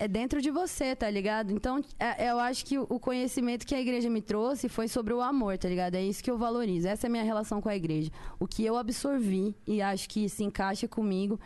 é 0.00 0.08
dentro 0.08 0.40
de 0.40 0.50
você, 0.50 0.96
tá 0.96 1.10
ligado? 1.10 1.52
Então, 1.52 1.84
é- 1.98 2.30
eu 2.30 2.38
acho 2.40 2.64
que 2.64 2.78
o 2.78 2.98
conhecimento 2.98 3.66
que 3.66 3.74
a 3.74 3.80
igreja 3.80 4.08
me 4.08 4.22
trouxe 4.22 4.66
foi 4.66 4.88
sobre 4.88 5.12
o 5.12 5.20
amor, 5.20 5.58
tá 5.58 5.68
ligado? 5.68 5.94
É 5.94 6.02
isso 6.02 6.24
que 6.24 6.30
eu 6.30 6.38
valorizo. 6.38 6.88
Essa 6.88 7.06
é 7.06 7.08
a 7.08 7.10
minha 7.10 7.22
relação 7.22 7.60
com 7.60 7.68
a 7.68 7.76
igreja. 7.76 8.10
O 8.38 8.46
que 8.46 8.64
eu 8.64 8.78
absorvi 8.78 9.54
e 9.66 9.82
acho 9.82 10.08
que 10.08 10.26
se 10.26 10.42
encaixa 10.42 10.88
comigo 10.88 11.38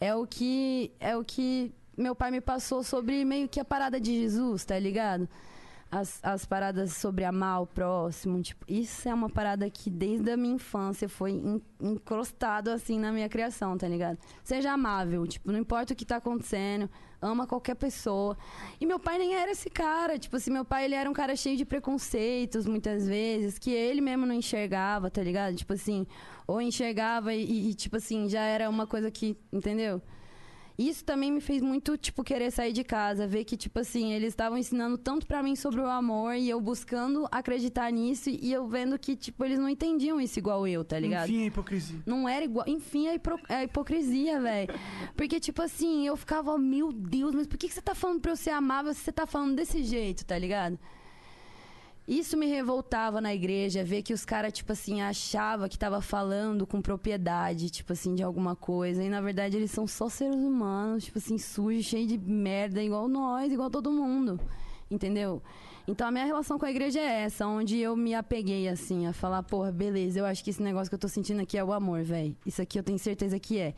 é 0.00 0.14
o 0.14 0.26
que 0.26 0.90
é 0.98 1.14
o 1.14 1.22
que 1.22 1.72
meu 1.94 2.14
pai 2.14 2.30
me 2.30 2.40
passou 2.40 2.82
sobre 2.82 3.22
meio 3.22 3.46
que 3.46 3.60
a 3.60 3.64
parada 3.66 4.00
de 4.00 4.18
Jesus, 4.18 4.64
tá 4.64 4.78
ligado? 4.78 5.28
As, 5.92 6.20
as 6.22 6.44
paradas 6.44 6.92
sobre 6.92 7.24
amar 7.24 7.62
o 7.62 7.66
próximo, 7.66 8.40
tipo, 8.40 8.64
isso 8.68 9.08
é 9.08 9.12
uma 9.12 9.28
parada 9.28 9.68
que 9.68 9.90
desde 9.90 10.30
a 10.30 10.36
minha 10.36 10.54
infância 10.54 11.08
foi 11.08 11.32
en- 11.32 11.60
encrostado 11.80 12.70
assim 12.70 12.96
na 12.96 13.10
minha 13.10 13.28
criação, 13.28 13.76
tá 13.76 13.88
ligado? 13.88 14.16
Seja 14.44 14.70
amável, 14.70 15.26
tipo, 15.26 15.50
não 15.50 15.58
importa 15.58 15.92
o 15.92 15.96
que 15.96 16.04
tá 16.04 16.16
acontecendo, 16.16 16.88
ama 17.20 17.44
qualquer 17.44 17.74
pessoa. 17.74 18.38
E 18.80 18.86
meu 18.86 19.00
pai 19.00 19.18
nem 19.18 19.34
era 19.34 19.50
esse 19.50 19.68
cara, 19.68 20.16
tipo 20.16 20.36
assim, 20.36 20.52
meu 20.52 20.64
pai 20.64 20.84
ele 20.84 20.94
era 20.94 21.10
um 21.10 21.12
cara 21.12 21.34
cheio 21.34 21.56
de 21.56 21.64
preconceitos 21.64 22.66
muitas 22.66 23.08
vezes, 23.08 23.58
que 23.58 23.72
ele 23.72 24.00
mesmo 24.00 24.24
não 24.24 24.34
enxergava, 24.34 25.10
tá 25.10 25.20
ligado? 25.20 25.56
Tipo 25.56 25.72
assim, 25.72 26.06
ou 26.46 26.60
enxergava 26.62 27.34
e, 27.34 27.70
e, 27.70 27.74
tipo 27.74 27.96
assim, 27.96 28.28
já 28.28 28.42
era 28.42 28.70
uma 28.70 28.86
coisa 28.86 29.10
que, 29.10 29.36
entendeu? 29.52 30.00
Isso 30.80 31.04
também 31.04 31.30
me 31.30 31.40
fez 31.42 31.60
muito, 31.60 31.96
tipo, 31.98 32.24
querer 32.24 32.50
sair 32.50 32.72
de 32.72 32.82
casa, 32.82 33.26
ver 33.26 33.44
que, 33.44 33.54
tipo 33.56 33.78
assim, 33.80 34.12
eles 34.14 34.28
estavam 34.28 34.56
ensinando 34.56 34.96
tanto 34.96 35.26
pra 35.26 35.42
mim 35.42 35.54
sobre 35.54 35.80
o 35.80 35.86
amor 35.86 36.34
e 36.36 36.48
eu 36.48 36.58
buscando 36.58 37.28
acreditar 37.30 37.92
nisso 37.92 38.30
e 38.30 38.50
eu 38.50 38.66
vendo 38.66 38.98
que, 38.98 39.14
tipo, 39.14 39.44
eles 39.44 39.58
não 39.58 39.68
entendiam 39.68 40.18
isso 40.18 40.38
igual 40.38 40.66
eu, 40.66 40.82
tá 40.82 40.98
ligado? 40.98 41.28
Enfim, 41.28 41.42
a 41.42 41.46
hipocrisia. 41.46 41.98
Não 42.06 42.26
era 42.26 42.44
igual. 42.44 42.64
Enfim, 42.66 43.08
a, 43.08 43.14
hipro- 43.14 43.38
a 43.48 43.62
hipocrisia, 43.64 44.40
velho. 44.40 44.72
Porque, 45.14 45.38
tipo 45.38 45.60
assim, 45.60 46.06
eu 46.06 46.16
ficava, 46.16 46.56
meu 46.56 46.90
Deus, 46.92 47.34
mas 47.34 47.46
por 47.46 47.58
que, 47.58 47.68
que 47.68 47.74
você 47.74 47.82
tá 47.82 47.94
falando 47.94 48.20
pra 48.20 48.32
eu 48.32 48.36
ser 48.36 48.50
amável 48.50 48.94
se 48.94 49.00
você 49.00 49.12
tá 49.12 49.26
falando 49.26 49.54
desse 49.56 49.82
jeito, 49.84 50.24
tá 50.24 50.38
ligado? 50.38 50.78
Isso 52.08 52.36
me 52.36 52.46
revoltava 52.46 53.20
na 53.20 53.32
igreja, 53.32 53.84
ver 53.84 54.02
que 54.02 54.12
os 54.12 54.24
caras, 54.24 54.52
tipo 54.52 54.72
assim, 54.72 55.00
achavam 55.00 55.68
que 55.68 55.78
tava 55.78 56.00
falando 56.00 56.66
com 56.66 56.82
propriedade, 56.82 57.70
tipo 57.70 57.92
assim, 57.92 58.14
de 58.14 58.22
alguma 58.22 58.56
coisa. 58.56 59.02
E 59.02 59.08
na 59.08 59.20
verdade 59.20 59.56
eles 59.56 59.70
são 59.70 59.86
só 59.86 60.08
seres 60.08 60.34
humanos, 60.34 61.04
tipo 61.04 61.18
assim, 61.18 61.38
sujos, 61.38 61.84
cheios 61.84 62.08
de 62.08 62.18
merda, 62.18 62.82
igual 62.82 63.06
nós, 63.06 63.52
igual 63.52 63.70
todo 63.70 63.92
mundo. 63.92 64.40
Entendeu? 64.90 65.40
Então 65.86 66.06
a 66.06 66.10
minha 66.10 66.24
relação 66.24 66.58
com 66.58 66.66
a 66.66 66.70
igreja 66.70 67.00
é 67.00 67.22
essa, 67.22 67.46
onde 67.46 67.78
eu 67.78 67.96
me 67.96 68.14
apeguei 68.14 68.68
assim, 68.68 69.06
a 69.06 69.12
falar, 69.12 69.42
porra, 69.42 69.70
beleza, 69.70 70.18
eu 70.18 70.26
acho 70.26 70.42
que 70.42 70.50
esse 70.50 70.62
negócio 70.62 70.88
que 70.88 70.94
eu 70.94 70.98
tô 70.98 71.08
sentindo 71.08 71.40
aqui 71.40 71.56
é 71.56 71.64
o 71.64 71.72
amor, 71.72 72.02
velho. 72.02 72.36
Isso 72.44 72.60
aqui 72.60 72.78
eu 72.78 72.82
tenho 72.82 72.98
certeza 72.98 73.38
que 73.38 73.58
é. 73.58 73.74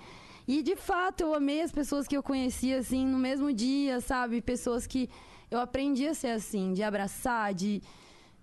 E 0.47 0.63
de 0.63 0.75
fato 0.75 1.23
eu 1.23 1.35
amei 1.35 1.63
as 1.63 1.71
pessoas 1.71 2.07
que 2.07 2.17
eu 2.17 2.23
conhecia 2.23 2.79
assim 2.79 3.07
no 3.07 3.19
mesmo 3.19 3.53
dia, 3.53 4.01
sabe? 4.01 4.41
Pessoas 4.41 4.87
que 4.87 5.09
eu 5.51 5.61
aprendi 5.61 6.07
a 6.07 6.15
ser 6.15 6.29
assim, 6.29 6.73
de 6.73 6.83
abraçar, 6.83 7.55
de, 7.55 7.83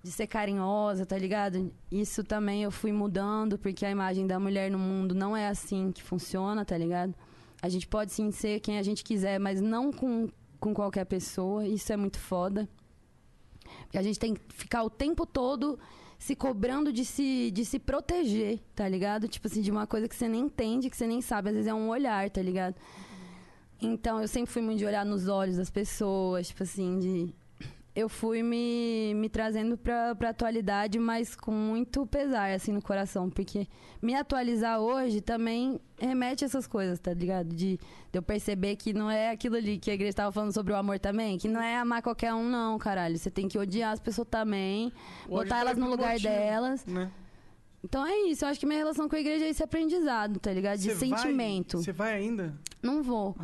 de 0.01 0.11
ser 0.11 0.27
carinhosa, 0.27 1.05
tá 1.05 1.17
ligado? 1.17 1.71
Isso 1.91 2.23
também 2.23 2.63
eu 2.63 2.71
fui 2.71 2.91
mudando, 2.91 3.57
porque 3.57 3.85
a 3.85 3.91
imagem 3.91 4.25
da 4.25 4.39
mulher 4.39 4.71
no 4.71 4.79
mundo 4.79 5.13
não 5.13 5.35
é 5.35 5.47
assim 5.47 5.91
que 5.91 6.01
funciona, 6.01 6.63
tá 6.63 6.77
ligado? 6.77 7.13
A 7.61 7.67
gente 7.67 7.87
pode 7.87 8.13
sim 8.13 8.31
ser 8.31 8.61
quem 8.61 8.77
a 8.77 8.83
gente 8.83 9.03
quiser, 9.03 9.39
mas 9.39 9.59
não 9.59 9.91
com, 9.91 10.29
com 10.59 10.73
qualquer 10.73 11.05
pessoa. 11.05 11.67
Isso 11.67 11.91
é 11.91 11.97
muito 11.97 12.17
foda. 12.17 12.69
Porque 13.83 13.97
a 13.97 14.01
gente 14.01 14.17
tem 14.17 14.33
que 14.33 14.41
ficar 14.53 14.83
o 14.83 14.89
tempo 14.89 15.25
todo 15.25 15.77
se 16.17 16.35
cobrando 16.35 16.91
de 16.91 17.05
se, 17.05 17.51
de 17.51 17.63
se 17.65 17.79
proteger, 17.79 18.59
tá 18.75 18.87
ligado? 18.87 19.27
Tipo 19.27 19.47
assim, 19.47 19.61
de 19.61 19.71
uma 19.71 19.85
coisa 19.85 20.07
que 20.07 20.15
você 20.15 20.27
nem 20.27 20.41
entende, 20.41 20.89
que 20.89 20.97
você 20.97 21.07
nem 21.07 21.21
sabe. 21.21 21.49
Às 21.49 21.55
vezes 21.55 21.69
é 21.69 21.73
um 21.73 21.89
olhar, 21.89 22.29
tá 22.29 22.41
ligado? 22.41 22.75
Então, 23.81 24.21
eu 24.21 24.27
sempre 24.27 24.51
fui 24.51 24.61
muito 24.61 24.79
de 24.79 24.85
olhar 24.85 25.05
nos 25.05 25.27
olhos 25.27 25.55
das 25.55 25.69
pessoas, 25.69 26.49
tipo 26.49 26.63
assim, 26.63 26.99
de... 26.99 27.35
Eu 27.99 28.07
fui 28.07 28.41
me, 28.41 29.13
me 29.13 29.27
trazendo 29.27 29.77
pra, 29.77 30.15
pra 30.15 30.29
atualidade, 30.29 30.97
mas 30.97 31.35
com 31.35 31.51
muito 31.51 32.07
pesar, 32.07 32.53
assim, 32.53 32.71
no 32.71 32.81
coração. 32.81 33.29
Porque 33.29 33.67
me 34.01 34.15
atualizar 34.15 34.79
hoje 34.79 35.19
também 35.19 35.81
remete 35.99 36.45
a 36.45 36.47
essas 36.47 36.65
coisas, 36.65 36.97
tá 36.97 37.13
ligado? 37.13 37.49
De, 37.49 37.77
de 37.77 37.79
eu 38.13 38.21
perceber 38.21 38.77
que 38.77 38.93
não 38.93 39.11
é 39.11 39.31
aquilo 39.31 39.57
ali 39.57 39.77
que 39.77 39.91
a 39.91 39.93
igreja 39.93 40.13
tava 40.13 40.31
falando 40.31 40.53
sobre 40.53 40.71
o 40.71 40.77
amor 40.77 40.97
também. 40.97 41.37
Que 41.37 41.49
não 41.49 41.61
é 41.61 41.75
amar 41.77 42.01
qualquer 42.01 42.33
um, 42.33 42.49
não, 42.49 42.77
caralho. 42.77 43.17
Você 43.17 43.29
tem 43.29 43.49
que 43.49 43.57
odiar 43.57 43.91
as 43.91 43.99
pessoas 43.99 44.29
também, 44.31 44.93
Hoje 45.27 45.43
botar 45.43 45.55
tá 45.55 45.59
elas 45.59 45.77
no 45.77 45.89
lugar 45.89 46.13
motivo, 46.13 46.29
delas. 46.29 46.85
Né? 46.85 47.11
Então 47.83 48.07
é 48.07 48.15
isso. 48.29 48.45
Eu 48.45 48.49
acho 48.49 48.61
que 48.61 48.65
minha 48.65 48.79
relação 48.79 49.09
com 49.09 49.15
a 49.17 49.19
igreja 49.19 49.43
é 49.43 49.49
esse 49.49 49.61
aprendizado, 49.61 50.39
tá 50.39 50.53
ligado? 50.53 50.79
De 50.79 50.87
vai- 50.87 50.95
sentimento. 50.95 51.79
Você 51.79 51.91
vai 51.91 52.13
ainda? 52.13 52.53
Não 52.81 53.03
vou. 53.03 53.35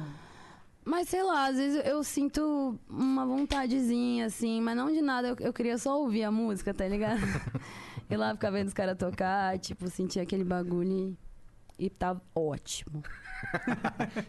Mas 0.85 1.09
sei 1.09 1.23
lá, 1.23 1.47
às 1.47 1.57
vezes 1.57 1.83
eu 1.85 2.03
sinto 2.03 2.79
uma 2.87 3.25
vontadezinha, 3.25 4.27
assim, 4.27 4.61
mas 4.61 4.77
não 4.77 4.91
de 4.91 5.01
nada. 5.01 5.29
Eu, 5.29 5.35
eu 5.39 5.51
queria 5.53 5.77
só 5.79 5.99
ouvir 5.99 6.23
a 6.23 6.31
música, 6.31 6.73
tá 6.73 6.87
ligado? 6.87 7.19
Ir 8.09 8.17
lá 8.17 8.33
ficar 8.33 8.51
vendo 8.51 8.67
os 8.67 8.73
caras 8.73 8.95
tocar, 8.97 9.57
tipo, 9.57 9.89
sentir 9.89 10.19
aquele 10.19 10.43
bagulho 10.43 11.17
e, 11.79 11.85
e 11.85 11.89
tá 11.89 12.15
ótimo. 12.35 13.01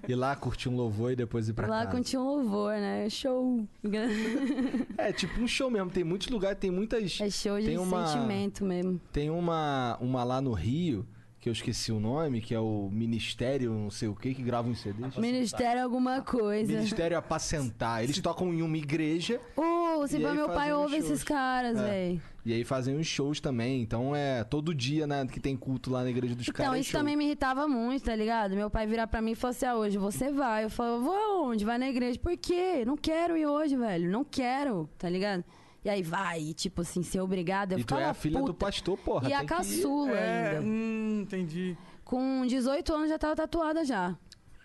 Ir 0.08 0.14
lá 0.16 0.34
curtir 0.34 0.70
um 0.70 0.76
louvor 0.76 1.12
e 1.12 1.16
depois 1.16 1.46
ir 1.48 1.52
pra 1.52 1.66
Ir 1.66 1.70
lá 1.70 1.80
casa. 1.84 1.90
curtir 1.96 2.16
um 2.16 2.24
louvor, 2.24 2.72
né? 2.72 3.08
Show. 3.10 3.68
É 4.96 5.12
tipo 5.12 5.38
um 5.42 5.46
show 5.46 5.70
mesmo. 5.70 5.90
Tem 5.90 6.02
muitos 6.02 6.28
lugares, 6.28 6.58
tem 6.58 6.70
muitas. 6.70 7.20
É 7.20 7.28
show 7.28 7.60
de 7.60 7.66
Tem 7.66 7.76
uma- 7.78 8.06
sentimento 8.06 8.64
mesmo. 8.64 8.98
Tem 9.12 9.28
uma, 9.28 9.98
uma 10.00 10.24
lá 10.24 10.40
no 10.40 10.52
Rio, 10.54 11.06
que 11.46 11.50
eu 11.50 11.52
esqueci 11.52 11.92
o 11.92 12.00
nome, 12.00 12.40
que 12.40 12.52
é 12.52 12.58
o 12.58 12.90
Ministério, 12.92 13.70
não 13.72 13.88
sei 13.88 14.08
o 14.08 14.16
que, 14.16 14.34
que 14.34 14.42
grava 14.42 14.68
uns 14.68 14.80
CDs. 14.80 15.16
Ministério 15.16 15.80
alguma 15.80 16.20
coisa. 16.20 16.72
Ministério 16.72 17.16
Apacentar. 17.16 18.02
Eles 18.02 18.18
tocam 18.20 18.52
em 18.52 18.62
uma 18.62 18.76
igreja 18.76 19.40
Uh, 19.56 20.04
se 20.08 20.16
aí 20.16 20.34
meu 20.34 20.48
pai 20.48 20.72
ouve 20.72 20.96
esses 20.96 21.22
caras, 21.22 21.78
É. 21.78 21.82
velho. 21.88 22.20
e 22.44 22.52
aí 22.52 22.64
fazem 22.64 22.96
uns 22.96 23.06
shows 23.06 23.38
também. 23.38 23.80
Então 23.80 24.14
é 24.14 24.42
todo 24.42 24.74
dia 24.74 25.06
né, 25.06 25.24
que 25.24 25.38
tem 25.38 25.56
culto 25.56 25.88
lá 25.88 26.02
na 26.02 26.10
igreja 26.10 26.34
dos 26.34 26.48
Então, 26.48 26.64
caras. 26.64 26.78
é 26.78 26.80
isso 26.80 26.90
show. 26.90 26.98
também 27.00 27.14
me 27.16 27.24
irritava 27.26 27.68
muito, 27.68 28.02
tá 28.02 28.16
ligado? 28.16 28.56
Meu 28.56 28.68
pai 28.68 28.84
virar 28.88 29.06
pra 29.06 29.22
mim 29.22 29.30
e 29.30 29.34
falar 29.36 29.52
assim: 29.52 29.66
ah, 29.66 29.76
hoje 29.76 29.96
você 29.98 30.32
vai. 30.32 30.64
Eu 30.64 30.70
falo, 30.70 31.00
vou 31.00 31.14
aonde? 31.14 31.64
Vai 31.64 31.78
na 31.78 31.88
igreja. 31.88 32.18
Por 32.18 32.36
quê? 32.36 32.84
Não 32.84 32.96
quero 32.96 33.36
ir 33.36 33.46
hoje, 33.46 33.76
velho. 33.76 34.10
Não 34.10 34.24
quero, 34.24 34.90
tá 34.98 35.08
ligado? 35.08 35.44
E 35.86 35.88
aí 35.88 36.02
vai, 36.02 36.40
e, 36.40 36.52
tipo 36.52 36.80
assim, 36.80 37.00
ser 37.04 37.20
obrigada. 37.20 37.76
Eu 37.76 37.78
E 37.78 37.84
tu 37.84 37.94
é 37.94 37.96
ficava 37.98 38.10
a 38.10 38.14
filha 38.14 38.40
do 38.40 38.46
puta. 38.46 38.66
pastor, 38.66 38.98
porra. 38.98 39.28
E 39.28 39.32
a 39.32 39.38
tem 39.38 39.46
que 39.46 39.54
caçula 39.54 40.10
É, 40.18 40.56
ainda. 40.56 40.66
hum, 40.66 41.20
entendi. 41.22 41.78
Com 42.04 42.44
18 42.44 42.92
anos 42.92 43.08
já 43.08 43.16
tava 43.16 43.36
tatuada 43.36 43.84
já. 43.84 44.16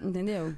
Entendeu? 0.02 0.56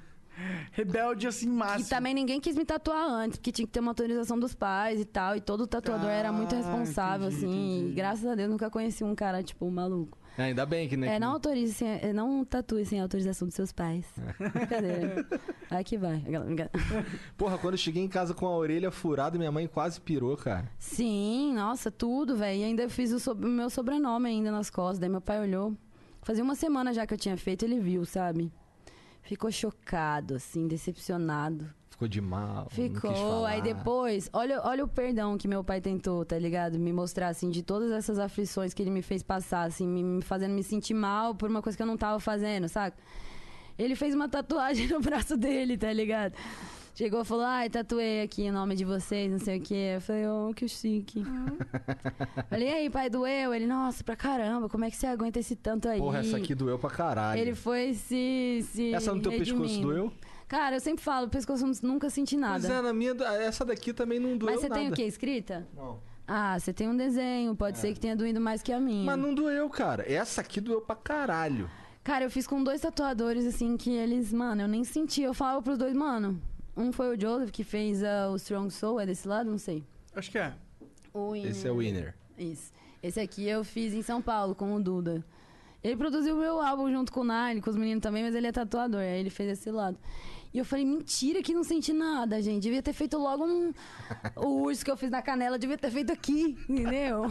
Rebelde 0.72 1.28
assim, 1.28 1.50
máximo. 1.50 1.86
E 1.86 1.90
também 1.90 2.14
ninguém 2.14 2.40
quis 2.40 2.56
me 2.56 2.64
tatuar 2.64 3.06
antes, 3.10 3.38
porque 3.38 3.52
tinha 3.52 3.66
que 3.68 3.74
ter 3.74 3.82
uma 3.82 3.92
autorização 3.92 4.40
dos 4.40 4.56
pais 4.56 5.02
e 5.02 5.06
tal. 5.06 5.36
E 5.36 5.42
todo 5.42 5.68
tatuador 5.68 6.10
era 6.10 6.32
muito 6.32 6.56
Ah, 6.56 6.60
responsável, 6.60 7.28
entendi, 7.28 7.46
assim. 7.46 7.76
entendi. 7.76 7.92
E 7.92 7.94
graças 7.94 8.26
a 8.26 8.34
Deus 8.34 8.50
nunca 8.50 8.70
conheci 8.70 9.04
um 9.04 9.14
cara, 9.14 9.44
tipo, 9.44 9.70
maluco. 9.70 10.18
É, 10.38 10.44
ainda 10.46 10.66
bem 10.66 10.90
que, 10.90 10.98
né? 10.98 11.16
É, 11.16 11.20
não 11.20 11.32
autorize, 11.34 11.74
sem, 11.74 11.88
é, 11.88 12.12
não 12.12 12.44
tatue 12.44 12.84
sem 12.86 13.00
autorização 13.00 13.48
dos 13.48 13.54
seus 13.56 13.72
pais. 13.72 14.06
É. 14.40 14.50
Brincadeira. 14.50 15.28
Aqui 15.70 15.98
vai. 15.98 16.24
Porra, 17.38 17.58
quando 17.58 17.76
eu 17.76 17.78
cheguei 17.78 18.04
em 18.04 18.08
casa 18.08 18.34
com 18.34 18.46
a 18.48 18.56
orelha 18.56 18.90
furada, 18.92 19.38
minha 19.38 19.52
mãe 19.52 19.68
quase 19.68 20.02
pirou, 20.02 20.36
cara. 20.36 20.72
Sim, 20.80 21.54
nossa, 21.54 21.92
tudo, 21.92 22.36
velho. 22.36 22.62
E 22.62 22.64
ainda 22.64 22.90
fiz 22.90 23.12
o, 23.12 23.20
sob- 23.20 23.46
o 23.46 23.50
meu 23.50 23.70
sobrenome 23.70 24.28
ainda 24.30 24.52
nas 24.52 24.70
costas. 24.70 25.00
Daí 25.00 25.10
meu 25.10 25.22
pai 25.22 25.40
olhou. 25.40 25.76
Fazia 26.24 26.44
uma 26.44 26.56
semana 26.56 26.94
já 26.94 27.06
que 27.06 27.14
eu 27.14 27.18
tinha 27.18 27.38
feito, 27.38 27.64
ele 27.66 27.80
viu, 27.80 28.06
sabe? 28.06 28.52
Ficou 29.22 29.52
chocado, 29.52 30.36
assim, 30.36 30.68
decepcionado. 30.68 31.70
Ficou 32.04 32.08
de 32.08 32.22
mal. 32.22 32.68
Ficou. 32.70 33.46
Aí 33.46 33.62
depois, 33.62 34.30
olha, 34.34 34.62
olha 34.64 34.84
o 34.84 34.88
perdão 34.88 35.38
que 35.38 35.48
meu 35.48 35.64
pai 35.64 35.80
tentou, 35.80 36.26
tá 36.26 36.38
ligado? 36.38 36.78
Me 36.78 36.92
mostrar, 36.92 37.30
assim, 37.30 37.50
de 37.50 37.64
todas 37.64 37.92
essas 37.92 38.20
aflições 38.20 38.74
que 38.74 38.82
ele 38.82 38.92
me 38.92 39.02
fez 39.02 39.24
passar, 39.24 39.64
assim, 39.64 39.88
me, 39.88 40.04
me 40.04 40.22
fazendo 40.22 40.54
me 40.54 40.64
sentir 40.64 40.94
mal 40.94 41.36
por 41.36 41.50
uma 41.50 41.62
coisa 41.62 41.78
que 41.78 41.82
eu 41.82 41.88
não 41.88 41.98
tava 41.98 42.20
fazendo, 42.20 42.68
saca? 42.68 42.98
Ele 43.78 43.96
fez 43.96 44.14
uma 44.14 44.28
tatuagem 44.28 44.88
no 44.90 45.00
braço 45.00 45.38
dele, 45.38 45.78
tá 45.78 45.92
ligado? 45.92 46.34
Chegou 46.96 47.22
e 47.22 47.26
falou, 47.26 47.46
ai, 47.46 47.70
tatuei 47.70 48.22
aqui 48.22 48.48
o 48.50 48.54
nome 48.54 48.76
de 48.76 48.86
vocês, 48.86 49.32
não 49.32 49.40
sei 49.40 49.58
o 49.58 49.62
quê. 49.62 49.94
Eu 49.96 50.02
falei, 50.02 50.28
oh, 50.28 50.54
que 50.54 50.68
chique. 50.68 51.24
falei, 52.50 52.70
e 52.70 52.74
aí, 52.74 52.90
pai, 52.90 53.10
doeu? 53.10 53.52
Ele, 53.54 53.66
nossa, 53.66 54.04
pra 54.04 54.16
caramba, 54.16 54.70
como 54.70 54.86
é 54.86 54.92
que 54.92 54.98
você 54.98 55.08
aguenta 55.08 55.40
esse 55.40 55.56
tanto 55.56 55.88
aí? 55.90 56.00
Porra, 56.00 56.20
essa 56.20 56.38
aqui 56.38 56.54
doeu 56.54 56.78
pra 56.78 56.92
caralho. 56.92 57.40
Ele 57.42 57.56
foi 57.56 57.94
se. 57.94 58.60
se 58.64 58.94
Essa 58.94 59.16
no 59.16 59.22
teu 59.22 59.32
pescoço 59.32 59.62
redimindo. 59.62 59.88
doeu? 59.88 60.14
Cara, 60.54 60.76
eu 60.76 60.80
sempre 60.80 61.04
falo, 61.04 61.28
pescoço 61.30 61.66
eu 61.66 61.72
nunca 61.82 62.12
senti 62.12 62.38
nada. 62.38 62.60
Pois 62.60 62.72
é, 62.72 62.80
na 62.80 62.94
minha, 62.94 63.16
essa 63.42 63.66
daqui 63.66 63.92
também 63.92 64.20
não 64.20 64.38
doeu 64.38 64.52
Mas 64.52 64.62
você 64.62 64.70
nada. 64.70 64.82
tem 64.82 64.92
o 64.92 64.94
quê? 64.94 65.02
Escrita? 65.02 65.68
Não. 65.76 66.00
Ah, 66.28 66.60
você 66.60 66.72
tem 66.72 66.88
um 66.88 66.96
desenho, 66.96 67.56
pode 67.56 67.80
ser 67.80 67.92
que 67.92 68.00
tenha 68.00 68.16
doído 68.16 68.40
mais 68.40 68.62
que 68.62 68.72
a 68.72 68.80
minha. 68.80 69.04
Mas 69.04 69.18
não 69.18 69.34
doeu, 69.34 69.68
cara. 69.68 70.06
Essa 70.08 70.42
aqui 70.42 70.62
doeu 70.62 70.80
pra 70.80 70.96
caralho. 70.96 71.68
Cara, 72.04 72.26
eu 72.26 72.30
fiz 72.30 72.46
com 72.46 72.64
dois 72.64 72.80
tatuadores, 72.82 73.48
assim, 73.48 73.76
que 73.76 73.90
eles, 73.90 74.32
mano, 74.32 74.62
eu 74.62 74.68
nem 74.68 74.84
senti. 74.84 75.24
Eu 75.24 75.34
falava 75.34 75.60
pros 75.60 75.76
dois, 75.76 75.96
mano. 75.96 76.40
Um 76.78 76.92
foi 76.92 77.18
o 77.18 77.20
Joseph, 77.20 77.50
que 77.50 77.64
fez 77.64 78.04
ah, 78.04 78.30
o 78.30 78.36
Strong 78.36 78.72
Soul, 78.72 79.00
é 79.00 79.08
desse 79.08 79.28
lado? 79.28 79.50
Não 79.50 79.58
sei. 79.58 79.84
Acho 80.16 80.30
que 80.30 80.38
é. 80.38 80.54
O 81.12 81.36
Esse 81.36 81.68
é 81.68 81.72
o 81.72 81.78
winner. 81.78 82.14
Isso. 82.38 82.72
Esse 83.02 83.20
aqui 83.20 83.50
eu 83.50 83.64
fiz 83.64 83.92
em 83.92 84.04
São 84.04 84.22
Paulo, 84.22 84.54
com 84.54 84.76
o 84.76 84.80
Duda. 84.80 85.26
Ele 85.84 85.98
produziu 85.98 86.36
o 86.36 86.40
meu 86.40 86.62
álbum 86.62 86.92
junto 86.92 87.12
com 87.12 87.22
o 87.22 87.24
Nine, 87.24 87.60
com 87.60 87.72
os 87.72 87.76
meninos 87.76 88.04
também, 88.04 88.24
mas 88.24 88.36
ele 88.36 88.46
é 88.46 88.52
tatuador. 88.52 89.02
Aí 89.02 89.20
ele 89.20 89.32
fez 89.32 89.50
esse 89.50 89.72
lado. 89.72 89.98
E 90.54 90.60
eu 90.60 90.66
falei, 90.66 90.86
mentira 90.86 91.42
que 91.42 91.54
não 91.54 91.64
senti 91.64 91.92
nada, 91.92 92.40
gente. 92.42 92.62
Devia 92.62 92.84
ter 92.84 92.94
feito 92.94 93.18
logo 93.18 93.44
um... 93.44 93.74
o 94.38 94.64
urso 94.64 94.86
que 94.86 94.92
eu 94.92 94.96
fiz 94.96 95.10
na 95.10 95.22
canela, 95.22 95.58
devia 95.58 95.78
ter 95.78 95.90
feito 95.90 96.14
aqui, 96.14 96.56
entendeu? 96.70 97.24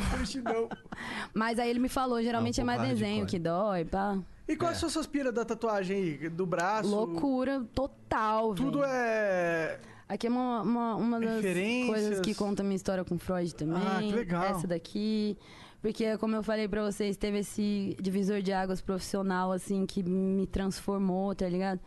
mas 1.33 1.59
aí 1.59 1.71
ele 1.71 1.79
me 1.79 1.89
falou, 1.89 2.21
geralmente 2.21 2.61
um 2.61 2.63
é 2.63 2.65
mais 2.65 2.83
desenho 2.83 3.21
hardcore. 3.21 3.31
que 3.31 3.39
dói, 3.39 3.85
pá. 3.85 4.19
E 4.49 4.57
quais 4.57 4.79
são 4.79 4.91
suas 4.91 5.07
piras 5.07 5.33
da 5.33 5.45
tatuagem 5.45 5.97
aí? 5.97 6.29
Do 6.29 6.45
braço? 6.45 6.89
Loucura 6.89 7.65
total, 7.73 8.55
velho. 8.55 8.71
Tudo 8.71 8.85
é. 8.85 9.79
Aqui 10.09 10.27
é 10.27 10.31
uma, 10.31 10.63
uma, 10.63 10.97
uma 10.97 11.21
das 11.21 11.43
coisas 11.87 12.21
que 12.21 12.35
conta 12.35 12.63
a 12.63 12.65
minha 12.65 12.77
história 12.77 13.05
com 13.05 13.19
Freud 13.19 13.55
também. 13.55 13.83
Ah, 13.83 14.01
que 14.01 14.13
legal. 14.13 14.45
Essa 14.45 14.67
daqui. 14.67 15.39
Porque, 15.81 16.19
como 16.19 16.37
eu 16.37 16.43
falei 16.43 16.69
pra 16.69 16.83
vocês, 16.83 17.17
teve 17.17 17.39
esse 17.39 17.97
divisor 18.01 18.43
de 18.43 18.53
águas 18.53 18.81
profissional, 18.81 19.53
assim, 19.53 19.87
que 19.87 20.03
me 20.03 20.47
transformou, 20.47 21.35
tá 21.35 21.49
ligado? 21.49 21.81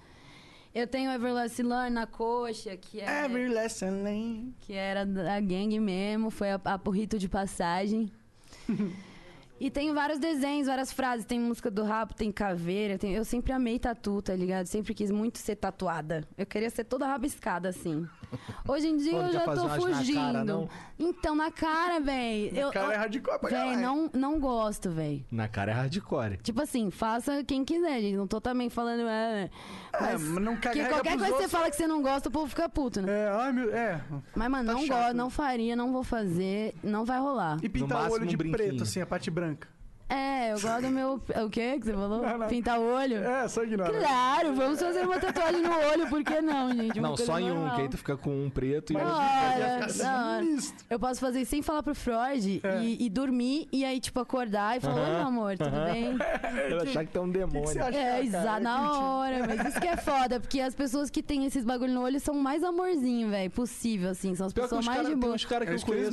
Eu 0.76 0.86
tenho 0.86 1.10
Everlasting 1.10 1.64
Learn 1.64 1.90
na 1.90 2.06
coxa, 2.06 2.76
que 2.76 3.00
é... 3.00 3.24
Every 3.24 3.48
lesson 3.48 4.04
lane. 4.04 4.54
Que 4.60 4.74
era 4.74 5.06
da 5.06 5.40
gangue 5.40 5.80
mesmo, 5.80 6.30
foi 6.30 6.52
a, 6.52 6.60
a 6.66 6.78
porrito 6.78 7.18
de 7.18 7.30
passagem. 7.30 8.12
E 9.58 9.72
tem 9.72 9.94
vários 9.94 10.20
desenhos, 10.20 10.68
várias 10.68 10.92
frases. 10.92 11.26
Tem 11.26 11.40
música 11.40 11.72
do 11.72 11.84
rap, 11.84 12.14
tem 12.14 12.30
caveira. 12.32 12.98
tem- 12.98 13.14
Eu 13.14 13.24
sempre 13.24 13.54
amei 13.54 13.80
tatu, 13.80 14.22
tá 14.22 14.36
ligado? 14.36 14.66
Sempre 14.66 14.94
quis 14.94 15.10
muito 15.10 15.38
ser 15.38 15.56
tatuada. 15.56 16.28
Eu 16.38 16.46
queria 16.46 16.70
ser 16.70 16.84
toda 16.84 17.08
rabiscada, 17.08 17.70
assim. 17.70 18.06
Hoje 18.68 18.88
em 18.88 18.98
dia 18.98 19.12
Pô, 19.12 19.18
não 19.20 19.28
eu 19.28 19.32
já 19.34 19.40
tô 19.46 19.52
umas 19.52 19.64
na 19.86 19.98
fugindo. 19.98 20.16
cara, 20.16 20.44
não? 20.44 20.70
Então, 21.00 21.36
na 21.36 21.52
cara, 21.52 22.00
véi. 22.02 22.52
eu, 22.54 22.70
cara 22.70 22.92
é 22.92 22.96
eu- 22.96 23.00
hardcore 23.00 23.40
pra 23.40 23.50
Véi, 23.50 23.60
caralho. 23.60 23.82
não, 23.82 24.10
não 24.14 24.40
gosto, 24.42 24.90
véi. 24.90 25.26
Na 25.32 25.48
cara 25.48 25.72
é 25.72 25.76
hardcore. 25.76 26.38
Tipo 26.44 26.62
assim, 26.62 26.92
faça 26.92 27.42
quem 27.46 27.64
quiser, 27.64 28.02
gente. 28.02 28.18
Não 28.18 28.28
tô 28.28 28.42
também 28.42 28.70
falando. 28.70 29.08
É, 29.08 29.50
É, 29.94 30.00
mas 30.00 30.22
não 30.22 30.54
Porque 30.56 30.68
carrega 30.68 30.90
qualquer 30.90 31.18
coisa 31.18 31.32
que 31.34 31.42
você 31.44 31.48
fala 31.48 31.70
que 31.70 31.78
você 31.78 31.88
não 31.88 32.02
gosta, 32.02 32.28
o 32.28 32.32
povo 32.32 32.48
fica 32.50 32.68
puto, 32.68 33.02
né? 33.02 33.10
É, 33.26 33.30
ai 33.30 33.54
meu. 33.54 33.74
É. 33.74 34.02
Mas, 34.36 34.50
mano, 34.50 34.68
Tá 34.68 34.74
não 34.74 34.86
chato. 34.86 34.98
gosto, 35.00 35.14
não 35.16 35.30
faria, 35.30 35.76
não 35.78 35.94
vou 35.94 36.04
fazer, 36.04 36.76
não 36.84 37.06
vai 37.06 37.20
rolar. 37.20 37.58
E 37.64 37.70
pintar 37.70 38.10
o 38.10 38.14
olho 38.14 38.26
de 38.26 38.36
brinquinho. 38.36 38.58
preto, 38.70 38.84
assim, 38.84 39.00
a 39.00 39.06
parte 39.06 39.32
branca. 39.32 39.45
É, 40.08 40.54
eu 40.54 40.60
gosto 40.62 40.82
do 40.84 40.90
meu. 40.90 41.14
O 41.44 41.50
quê 41.50 41.80
que 41.80 41.86
você 41.88 41.94
falou? 41.94 42.22
Não, 42.22 42.38
não. 42.38 42.48
Pintar 42.48 42.80
o 42.80 42.84
olho? 42.94 43.16
É, 43.18 43.48
só 43.48 43.64
ignora. 43.64 43.92
Claro, 43.92 44.54
vamos 44.54 44.80
fazer 44.80 45.02
uma 45.04 45.20
tatuagem 45.20 45.64
no 45.64 45.72
olho, 45.92 46.08
por 46.08 46.24
que 46.24 46.42
não, 46.42 46.72
gente? 46.72 47.00
Uma 47.00 47.08
Não, 47.10 47.18
só 47.18 47.40
em 47.40 47.50
um, 47.52 47.68
que 47.72 47.82
aí 47.82 47.90
tu 47.90 47.98
fica 47.98 48.16
com 48.16 48.46
um 48.46 48.48
preto 48.48 48.94
e 48.94 48.96
Fica 48.96 49.04
não, 49.04 50.40
sinistro. 50.44 50.86
eu 50.92 51.00
posso 51.00 51.20
fazer 51.20 51.44
sem 51.46 51.64
falar 51.64 51.82
pro 51.82 51.96
Freud 51.96 52.62
É. 52.64 52.84
e, 52.84 53.04
e 53.04 53.10
dormir 53.10 53.68
e 53.72 53.84
aí, 53.84 54.00
tipo, 54.00 54.20
acordar 54.20 54.78
e 54.78 54.80
falar, 54.80 55.02
oi, 55.02 55.10
meu 55.10 55.28
amor, 55.28 55.58
tudo 55.58 55.72
bem? 55.92 56.16
Eu 56.70 56.82
achar 56.84 57.04
que 57.04 57.12
tem 57.12 57.22
um 57.22 57.26
O 57.26 57.32
que, 57.32 57.40
que 57.40 57.46
demônio. 57.48 57.68
você 57.74 57.80
acha? 57.80 57.98
É, 57.98 58.24
exato, 58.24 58.58
Eu 58.60 58.64
na 58.64 59.00
hora, 59.02 59.48
mas 59.48 59.68
isso 59.70 59.82
que 59.82 59.88
é 59.88 59.98
foda, 59.98 60.40
porque 60.40 60.62
as 60.62 60.76
pessoas 60.76 61.10
que 61.10 61.24
têm 61.24 61.46
esses 61.48 61.66
bagulho 61.66 61.94
no 61.94 62.02
olho 62.04 62.20
são 62.20 62.36
mais 62.36 62.64
amorzinho, 62.64 63.32
velho, 63.32 63.50
possível, 63.50 64.12
assim, 64.12 64.36
são 64.36 64.46
as 64.46 64.54
Pior 64.54 64.66
pessoas 64.66 64.86
mais 64.86 64.98
cara, 64.98 65.10
de 65.10 65.14
tem 65.16 65.20
boa. 65.20 65.34
uns 65.34 65.46
caras 65.46 65.66
que 65.68 65.70
É 65.70 65.72
eu 65.72 65.74
eles 65.74 65.84
conheço. 65.84 66.12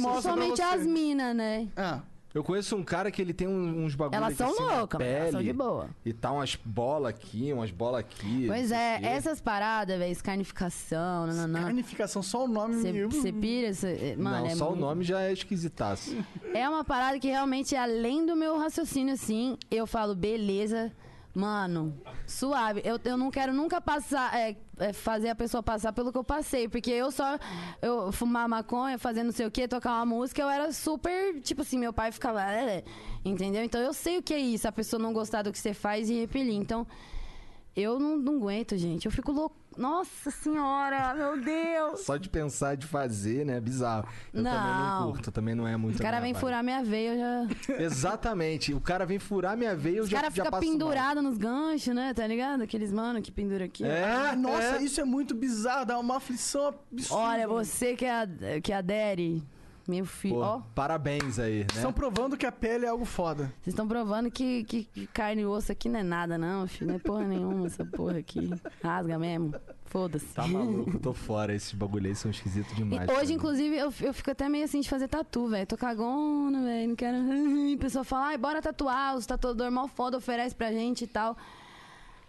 você. 0.56 0.62
as 0.62 0.86
minas, 0.86 1.36
né? 1.36 1.68
Ah, 1.76 2.00
Eu 2.34 2.42
conheço 2.42 2.74
um 2.76 2.82
cara 2.82 3.10
que 3.10 3.20
ele 3.20 3.34
tem 3.34 3.46
um- 3.46 3.84
uns 3.84 3.94
bagulhos 3.94 4.22
Elas 4.22 4.36
são 4.36 4.50
assim 4.50 4.62
na 4.64 4.78
loucas, 4.78 4.98
mas 5.00 5.08
elas 5.08 5.30
são 5.32 5.42
de 5.42 5.52
boa. 5.52 5.90
E 6.04 6.12
tá 6.12 6.32
umas 6.32 6.56
bolas 6.64 7.10
aqui, 7.10 7.52
umas 7.52 7.70
bolas 7.70 8.00
aqui. 8.00 8.46
Pois 8.46 8.72
é, 8.72 8.96
o 8.96 9.00
quê. 9.00 9.06
essas 9.06 9.40
paradas, 9.40 9.98
velho, 9.98 10.10
escarnificação, 10.12 11.26
nananã. 11.26 11.62
carnificação, 11.62 12.22
só 12.22 12.44
o 12.44 12.48
nome. 12.48 12.76
Você 13.10 13.32
pira, 13.32 13.72
cê, 13.74 14.16
mano, 14.18 14.44
Não, 14.44 14.46
é 14.46 14.54
só 14.54 14.66
o 14.66 14.70
muito- 14.70 14.80
nome 14.80 15.04
já 15.04 15.20
é 15.22 15.32
esquisitaço. 15.32 16.16
É 16.54 16.68
uma 16.68 16.84
parada 16.84 17.18
que 17.18 17.28
realmente, 17.28 17.76
além 17.76 18.24
do 18.24 18.34
meu 18.36 18.56
raciocínio, 18.58 19.14
assim, 19.14 19.58
eu 19.70 19.86
falo, 19.86 20.14
beleza, 20.14 20.90
mano, 21.34 21.98
suave. 22.26 22.82
Eu, 22.84 22.98
eu 23.04 23.16
não 23.16 23.30
quero 23.30 23.52
nunca 23.52 23.80
passar, 23.80 24.34
é, 24.36 24.56
é, 24.78 24.92
fazer 24.92 25.28
a 25.30 25.34
pessoa 25.34 25.62
passar 25.62 25.92
pelo 25.92 26.12
que 26.12 26.18
eu 26.18 26.24
passei, 26.24 26.68
porque 26.68 26.90
eu 26.90 27.10
só, 27.10 27.38
eu 27.80 28.12
fumar 28.12 28.48
maconha, 28.48 28.98
fazer 28.98 29.22
não 29.22 29.32
sei 29.32 29.46
o 29.46 29.50
que, 29.50 29.66
tocar 29.66 29.92
uma 29.96 30.06
música, 30.06 30.42
eu 30.42 30.50
era 30.50 30.72
super, 30.72 31.40
tipo 31.40 31.62
assim, 31.62 31.78
meu 31.78 31.92
pai 31.92 32.12
ficava, 32.12 32.42
"É", 32.42 32.84
entendeu? 33.24 33.64
Então 33.64 33.80
eu 33.80 33.92
sei 33.92 34.18
o 34.18 34.22
que 34.22 34.34
é 34.34 34.38
isso, 34.38 34.68
a 34.68 34.72
pessoa 34.72 35.00
não 35.00 35.12
gostar 35.12 35.42
do 35.42 35.52
que 35.52 35.58
você 35.58 35.72
faz 35.72 36.10
e 36.10 36.14
repelir. 36.20 36.54
Então, 36.54 36.86
eu 37.74 37.98
não, 37.98 38.16
não 38.16 38.36
aguento, 38.36 38.76
gente. 38.76 39.06
Eu 39.06 39.12
fico 39.12 39.32
louco. 39.32 39.56
Nossa 39.74 40.30
senhora, 40.30 41.14
meu 41.14 41.40
Deus. 41.40 42.00
Só 42.00 42.18
de 42.18 42.28
pensar 42.28 42.76
de 42.76 42.86
fazer, 42.86 43.46
né? 43.46 43.58
Bizarro. 43.58 44.06
Eu 44.34 44.42
também 44.44 44.52
não 44.60 45.00
Não. 45.00 45.12
curto, 45.12 45.32
também 45.32 45.54
não 45.54 45.66
é 45.66 45.76
muito. 45.78 45.96
O 45.96 46.02
cara 46.02 46.18
minha 46.18 46.22
vem 46.24 46.32
vibe. 46.34 46.40
furar 46.40 46.62
minha 46.62 46.84
veia, 46.84 47.14
eu 47.14 47.18
já. 47.18 47.54
Exatamente. 47.82 48.74
O 48.74 48.80
cara 48.80 49.06
vem 49.06 49.18
furar 49.18 49.56
minha 49.56 49.74
veia, 49.74 49.96
eu 49.96 50.04
Os 50.04 50.10
já, 50.10 50.18
caras 50.18 50.34
já 50.34 50.44
ficam 50.44 50.58
passo 50.60 50.78
mal. 50.78 51.22
nos 51.22 51.38
ganchos, 51.38 51.94
né? 51.94 52.12
Tá 52.12 52.26
ligado? 52.26 52.62
Aqueles 52.62 52.92
mano 52.92 53.22
que 53.22 53.32
pendura 53.32 53.64
aqui. 53.64 53.82
É, 53.82 54.04
Ah, 54.04 54.36
nossa, 54.36 54.76
é. 54.76 54.82
isso 54.82 55.00
é 55.00 55.04
muito 55.04 55.34
bizarro, 55.34 55.86
dá 55.86 55.98
uma 55.98 56.18
aflição 56.18 56.66
absurda. 56.92 57.22
Olha, 57.22 57.48
você 57.48 57.96
que, 57.96 58.04
a, 58.04 58.28
que 58.62 58.72
adere, 58.74 59.42
meu 59.88 60.04
filho. 60.06 60.36
Pô, 60.36 60.40
Ó, 60.42 60.60
parabéns 60.74 61.38
aí, 61.38 61.60
né? 61.60 61.66
Estão 61.74 61.92
provando 61.92 62.36
que 62.36 62.46
a 62.46 62.52
pele 62.52 62.84
é 62.86 62.88
algo 62.88 63.04
foda. 63.04 63.44
vocês 63.62 63.68
estão 63.74 63.86
provando 63.86 64.30
que, 64.30 64.64
que, 64.64 64.84
que 64.84 65.06
carne 65.08 65.42
e 65.42 65.46
osso 65.46 65.72
aqui 65.72 65.88
não 65.88 66.00
é 66.00 66.02
nada, 66.02 66.38
não, 66.38 66.66
filho. 66.66 66.88
Não 66.88 66.94
é 66.96 66.98
porra 66.98 67.24
nenhuma 67.24 67.66
essa 67.66 67.84
porra 67.84 68.18
aqui. 68.18 68.50
Rasga 68.82 69.18
mesmo. 69.18 69.54
Foda-se. 69.86 70.26
Tá 70.26 70.46
maluco, 70.46 70.98
tô 70.98 71.12
fora. 71.12 71.54
Esses 71.54 71.72
bagulho 71.72 72.06
aí 72.06 72.14
são 72.14 72.30
esquisitos 72.30 72.72
E 72.72 72.76
demais. 72.76 73.02
Hoje, 73.08 73.14
pra 73.14 73.26
mim. 73.26 73.32
inclusive, 73.34 73.76
eu, 73.76 73.92
eu 74.00 74.14
fico 74.14 74.30
até 74.30 74.48
meio 74.48 74.64
assim 74.64 74.80
de 74.80 74.88
fazer 74.88 75.06
tatu, 75.08 75.48
velho. 75.48 75.66
Tô 75.66 75.76
cagona, 75.76 76.62
velho. 76.62 76.88
Não 76.88 76.96
quero. 76.96 77.16
A 77.74 77.78
pessoa 77.78 78.02
fala, 78.04 78.26
ai, 78.28 78.38
bora 78.38 78.62
tatuar. 78.62 79.16
Os 79.16 79.26
tatuador 79.26 79.70
mal 79.70 79.88
foda 79.88 80.16
oferece 80.16 80.54
pra 80.54 80.72
gente 80.72 81.04
e 81.04 81.06
tal. 81.06 81.36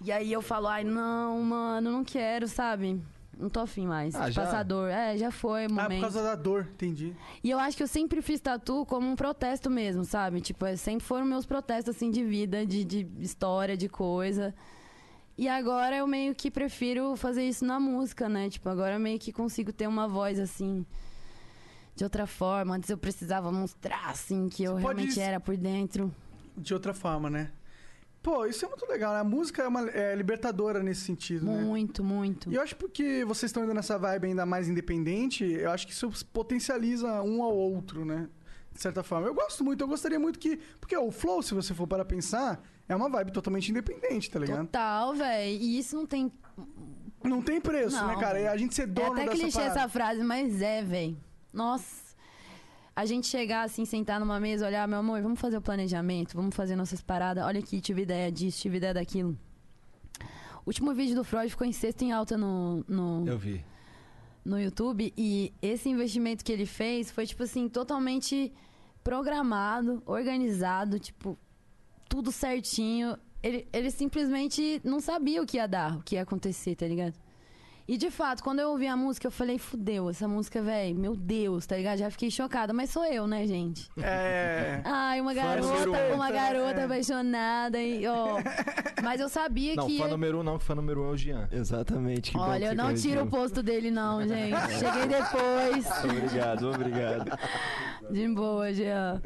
E 0.02 0.12
aí 0.12 0.34
eu 0.34 0.42
falo, 0.42 0.68
ai, 0.68 0.84
não, 0.84 1.42
mano, 1.42 1.90
não 1.90 2.04
quero, 2.04 2.48
sabe? 2.50 3.02
Não 3.38 3.50
tô 3.50 3.62
afim 3.62 3.88
mais. 3.88 4.14
Ah, 4.16 4.28
de 4.30 4.32
já? 4.36 4.44
passar 4.44 4.64
dor. 4.64 4.90
É, 4.90 5.18
já 5.18 5.32
foi 5.32 5.64
o 5.64 5.72
Ah, 5.72 5.84
momento. 5.84 5.96
por 5.96 6.02
causa 6.02 6.24
da 6.24 6.36
dor, 6.36 6.68
entendi. 6.74 7.14
E 7.44 7.50
eu 7.50 7.58
acho 7.60 7.76
que 7.76 7.84
eu 7.84 7.88
sempre 7.88 8.22
fiz 8.22 8.40
tatu 8.40 8.86
como 8.86 9.10
um 9.10 9.16
protesto 9.16 9.70
mesmo, 9.70 10.06
sabe? 10.06 10.40
Tipo, 10.40 10.66
é, 10.66 10.76
sempre 10.76 11.04
foram 11.06 11.26
meus 11.26 11.46
protestos, 11.46 11.96
assim, 11.96 12.12
de 12.12 12.24
vida, 12.24 12.66
de, 12.66 12.84
de 12.86 13.08
história, 13.20 13.76
de 13.76 13.90
coisa. 13.90 14.54
E 15.36 15.48
agora 15.48 15.96
eu 15.96 16.06
meio 16.06 16.36
que 16.36 16.52
prefiro 16.52 17.16
fazer 17.16 17.44
isso 17.48 17.66
na 17.66 17.80
música, 17.80 18.30
né? 18.30 18.50
Tipo, 18.50 18.70
agora 18.70 18.96
eu 18.96 19.00
meio 19.00 19.18
que 19.18 19.32
consigo 19.34 19.74
ter 19.74 19.88
uma 19.88 20.08
voz, 20.08 20.40
assim, 20.40 20.86
de 21.96 22.04
outra 22.04 22.28
forma. 22.28 22.76
Antes 22.76 22.90
eu 22.92 22.98
precisava 23.00 23.52
mostrar, 23.52 24.10
assim, 24.12 24.48
que 24.48 24.64
eu 24.64 24.76
Você 24.76 24.82
pode- 24.84 24.96
realmente 24.98 25.20
era 25.20 25.40
por 25.40 25.58
dentro. 25.58 26.14
De 26.56 26.72
outra 26.74 26.94
forma, 26.94 27.32
né? 27.32 27.52
Pô, 28.24 28.46
isso 28.46 28.66
é 28.66 28.70
muito 28.70 28.86
legal, 28.88 29.14
né? 29.14 29.20
A 29.20 29.24
música 29.24 29.62
é, 29.64 29.68
uma, 29.68 29.90
é 29.90 30.16
libertadora 30.16 30.82
nesse 30.82 31.02
sentido, 31.02 31.46
né? 31.46 31.62
Muito, 31.62 32.02
muito. 32.04 32.50
E 32.50 32.56
eu 32.56 32.62
acho 32.62 32.74
que 32.74 32.80
porque 32.80 33.26
vocês 33.26 33.50
estão 33.50 33.64
indo 33.66 33.74
nessa 33.74 34.00
vibe 34.00 34.28
ainda 34.28 34.46
mais 34.46 34.70
independente, 34.70 35.44
eu 35.44 35.70
acho 35.70 35.86
que 35.86 35.92
isso 35.92 36.10
potencializa 36.32 37.22
um 37.22 37.44
ao 37.44 37.54
outro, 37.54 38.06
né? 38.06 38.30
De 38.72 38.82
certa 38.82 39.04
forma. 39.04 39.28
Eu 39.28 39.34
gosto 39.34 39.64
muito, 39.64 39.82
eu 39.82 39.88
gostaria 39.88 40.18
muito 40.18 40.40
que. 40.40 40.58
Porque 40.80 40.96
o 40.98 41.12
Flow, 41.12 41.44
se 41.44 41.54
você 41.54 41.74
for 41.74 41.86
para 41.86 42.04
pensar, 42.06 42.64
é 42.88 42.96
uma 42.96 43.10
vibe 43.10 43.32
totalmente 43.34 43.70
independente, 43.70 44.32
tá 44.32 44.40
ligado? 44.40 44.66
Total, 44.68 45.14
velho. 45.14 45.62
E 45.62 45.78
isso 45.78 45.96
não 45.96 46.06
tem 46.06 46.32
Não 47.24 47.42
tem 47.42 47.60
preço, 47.62 47.98
Não. 47.98 48.08
né, 48.08 48.16
cara? 48.20 48.40
E 48.40 48.48
a 48.48 48.56
gente 48.58 48.74
ser 48.74 48.84
É 48.84 48.88
dono 48.88 49.12
até 49.14 49.26
dessa 49.26 49.38
clichê 49.38 49.58
parada. 49.60 49.80
essa 49.80 49.90
frase, 49.90 50.24
mas 50.24 50.62
é, 50.62 50.82
velho. 50.82 51.18
Nossa. 51.54 52.03
A 52.96 53.06
gente 53.06 53.26
chegar 53.26 53.64
assim, 53.64 53.86
sentar 53.86 54.20
numa 54.20 54.40
mesa, 54.40 54.68
olhar, 54.68 54.88
meu 54.88 55.00
amor, 55.00 55.22
vamos 55.22 55.40
fazer 55.40 55.58
o 55.58 55.62
planejamento, 55.62 56.36
vamos 56.36 56.56
fazer 56.56 56.76
nossas 56.76 57.02
paradas. 57.02 57.44
Olha 57.44 57.60
aqui, 57.60 57.82
tive 57.82 58.04
ideia 58.04 58.32
disso, 58.32 58.62
tive 58.62 58.78
ideia 58.78 58.94
daquilo. 58.94 59.38
O 60.66 60.68
último 60.70 60.94
vídeo 60.94 61.16
do 61.16 61.24
Freud 61.24 61.50
ficou 61.50 61.66
em 61.66 61.72
sexto 61.72 62.04
em 62.04 62.12
alta 62.12 62.38
no, 62.38 62.86
no, 62.88 63.28
Eu 63.28 63.38
vi. 63.38 63.66
no 64.46 64.60
YouTube 64.62 65.12
e 65.18 65.52
esse 65.62 65.90
investimento 65.90 66.44
que 66.46 66.52
ele 66.52 66.68
fez 66.68 67.10
foi, 67.10 67.26
tipo 67.26 67.44
assim, 67.44 67.68
totalmente 67.68 68.54
programado, 69.04 70.02
organizado, 70.06 71.00
tipo, 71.00 71.38
tudo 72.08 72.32
certinho. 72.32 73.18
Ele, 73.42 73.68
ele 73.74 73.90
simplesmente 73.90 74.80
não 74.84 75.00
sabia 75.02 75.42
o 75.42 75.46
que 75.46 75.58
ia 75.58 75.68
dar, 75.68 75.98
o 75.98 76.04
que 76.04 76.16
ia 76.16 76.22
acontecer, 76.22 76.76
tá 76.76 76.88
ligado? 76.88 77.16
E 77.86 77.98
de 77.98 78.10
fato, 78.10 78.42
quando 78.44 78.60
eu 78.60 78.70
ouvi 78.70 78.88
a 78.88 78.96
música, 78.96 79.28
eu 79.28 79.32
falei, 79.32 79.58
fudeu, 79.58 80.10
essa 80.10 80.26
música, 80.28 80.62
velho, 80.62 80.96
meu 80.98 81.16
Deus, 81.18 81.66
tá 81.66 81.76
ligado? 81.76 81.98
Já 81.98 82.10
fiquei 82.10 82.32
chocada, 82.32 82.72
mas 82.72 82.90
sou 82.90 83.04
eu, 83.06 83.28
né, 83.28 83.46
gente? 83.46 83.90
É. 84.02 84.82
Ai, 84.86 85.20
uma 85.20 85.34
garota, 85.34 85.90
um. 85.90 86.16
uma 86.16 86.32
garota 86.32 86.80
É. 86.80 86.86
apaixonada, 86.86 87.82
e, 87.82 88.08
ó. 88.08 88.38
Mas 89.04 89.20
eu 89.20 89.28
sabia 89.28 89.76
Não, 89.76 89.86
que. 89.88 89.98
fã 89.98 90.06
ia- 90.06 90.10
número 90.12 90.40
um 90.40 90.44
não, 90.44 90.58
que 90.58 90.64
fã 90.64 90.74
número 90.76 91.04
um 91.04 91.08
é 91.10 91.12
o 91.12 91.18
Jean. 91.18 91.50
Exatamente. 91.52 92.32
que 92.32 92.38
Olha, 92.38 92.68
eu 92.68 92.76
não 92.76 92.94
tiro 92.96 93.24
o 93.24 93.28
posto 93.28 93.62
dele, 93.62 93.92
não, 93.92 94.22
gente. 94.28 94.56
Cheguei 94.80 95.06
depois. 95.08 96.04
Obrigado, 96.06 96.70
obrigado. 96.72 97.38
De 98.10 98.28
boa, 98.30 98.74
Jean. 98.74 99.22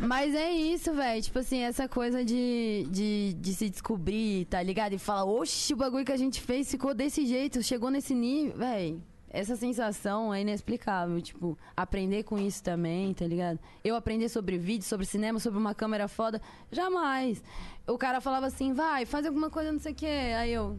Mas 0.00 0.34
é 0.34 0.50
isso, 0.50 0.92
velho. 0.92 1.22
Tipo 1.22 1.38
assim, 1.38 1.60
essa 1.60 1.88
coisa 1.88 2.24
de, 2.24 2.84
de, 2.90 3.34
de 3.34 3.54
se 3.54 3.70
descobrir, 3.70 4.46
tá 4.46 4.60
ligado? 4.60 4.92
E 4.94 4.98
falar, 4.98 5.24
oxe, 5.24 5.72
o 5.72 5.76
bagulho 5.76 6.04
que 6.04 6.12
a 6.12 6.16
gente 6.16 6.40
fez 6.40 6.68
ficou 6.70 6.92
desse 6.94 7.24
jeito, 7.26 7.62
chegou 7.62 7.91
nesse 7.92 8.14
nível, 8.14 8.56
velho. 8.56 9.02
Essa 9.34 9.56
sensação 9.56 10.32
é 10.34 10.42
inexplicável. 10.42 11.20
Tipo, 11.22 11.56
aprender 11.76 12.22
com 12.24 12.38
isso 12.38 12.62
também, 12.62 13.14
tá 13.14 13.26
ligado? 13.26 13.58
Eu 13.82 13.94
aprender 13.96 14.28
sobre 14.28 14.58
vídeo, 14.58 14.84
sobre 14.84 15.06
cinema, 15.06 15.38
sobre 15.38 15.58
uma 15.58 15.74
câmera 15.74 16.06
foda, 16.08 16.40
jamais. 16.70 17.42
O 17.86 17.96
cara 17.96 18.20
falava 18.20 18.46
assim, 18.46 18.72
vai, 18.74 19.06
faz 19.06 19.24
alguma 19.24 19.48
coisa, 19.48 19.72
não 19.72 19.78
sei 19.78 19.92
o 19.92 19.94
quê. 19.94 20.06
Aí 20.36 20.52
eu. 20.52 20.78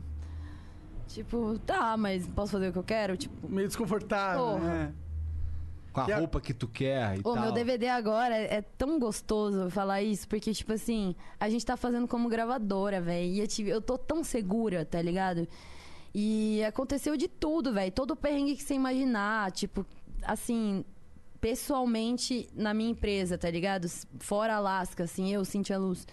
Tipo, 1.07 1.59
tá, 1.59 1.95
mas 1.97 2.27
posso 2.27 2.53
fazer 2.53 2.69
o 2.69 2.71
que 2.73 2.79
eu 2.79 2.83
quero? 2.83 3.17
Tipo, 3.17 3.47
Meio 3.49 3.67
desconfortável, 3.67 4.43
Porra. 4.43 4.59
né? 4.59 4.93
Com 5.91 5.99
a 6.01 6.05
a- 6.05 6.17
roupa 6.17 6.41
que 6.41 6.53
tu 6.55 6.67
quer 6.67 7.17
e 7.17 7.19
O 7.19 7.23
tal. 7.33 7.39
meu 7.39 7.51
DVD 7.51 7.87
agora 7.89 8.35
é, 8.35 8.55
é 8.55 8.61
tão 8.61 8.97
gostoso 8.97 9.69
falar 9.69 10.01
isso, 10.01 10.27
porque, 10.27 10.51
tipo 10.53 10.73
assim, 10.73 11.15
a 11.39 11.49
gente 11.49 11.63
tá 11.65 11.77
fazendo 11.77 12.07
como 12.07 12.27
gravadora, 12.29 12.99
velho. 12.99 13.27
E 13.31 13.39
eu, 13.39 13.47
tive- 13.47 13.69
eu 13.69 13.81
tô 13.81 13.95
tão 13.97 14.23
segura, 14.23 14.85
tá 14.85 14.99
ligado? 15.01 15.47
E 16.13 16.63
aconteceu 16.63 17.17
de 17.17 17.27
tudo, 17.27 17.73
velho. 17.73 17.91
Todo 17.91 18.11
o 18.11 18.15
perrengue 18.15 18.55
que 18.55 18.63
você 18.63 18.75
imaginar, 18.75 19.51
tipo, 19.51 19.85
assim, 20.23 20.85
pessoalmente 21.41 22.47
na 22.53 22.73
minha 22.73 22.91
empresa, 22.91 23.37
tá 23.37 23.49
ligado? 23.49 23.87
Fora 24.19 24.55
Alasca, 24.55 25.03
assim, 25.05 25.33
eu, 25.33 25.43
Cintia 25.43 25.77
Luz. 25.77 26.07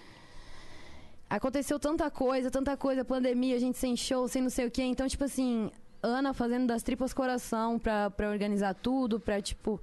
Aconteceu 1.28 1.78
tanta 1.78 2.10
coisa, 2.10 2.50
tanta 2.50 2.76
coisa, 2.76 3.04
pandemia, 3.04 3.54
a 3.54 3.58
gente 3.60 3.78
sem 3.78 3.94
show, 3.96 4.26
sem 4.26 4.42
não 4.42 4.50
sei 4.50 4.66
o 4.66 4.70
quê. 4.70 4.82
Então, 4.82 5.06
tipo 5.06 5.22
assim, 5.22 5.70
Ana 6.02 6.32
fazendo 6.32 6.66
das 6.66 6.82
tripas 6.82 7.12
coração 7.12 7.78
pra, 7.78 8.10
pra 8.10 8.30
organizar 8.30 8.74
tudo, 8.74 9.20
pra, 9.20 9.40
tipo. 9.40 9.80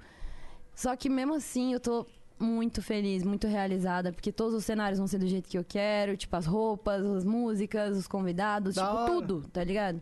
Só 0.74 0.94
que 0.96 1.08
mesmo 1.08 1.34
assim, 1.34 1.72
eu 1.72 1.80
tô 1.80 2.06
muito 2.38 2.80
feliz, 2.82 3.22
muito 3.22 3.46
realizada, 3.46 4.12
porque 4.12 4.30
todos 4.32 4.54
os 4.54 4.64
cenários 4.64 4.98
vão 4.98 5.06
ser 5.06 5.18
do 5.18 5.26
jeito 5.26 5.48
que 5.48 5.58
eu 5.58 5.64
quero, 5.64 6.16
tipo, 6.16 6.34
as 6.36 6.46
roupas, 6.46 7.04
as 7.04 7.24
músicas, 7.24 7.96
os 7.96 8.06
convidados, 8.06 8.74
Da 8.76 8.84
tipo, 8.86 8.96
hora. 8.96 9.10
tudo, 9.12 9.42
tá 9.52 9.62
ligado? 9.64 10.00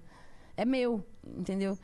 É 0.56 0.64
meu, 0.64 1.04
entendeu? 1.24 1.78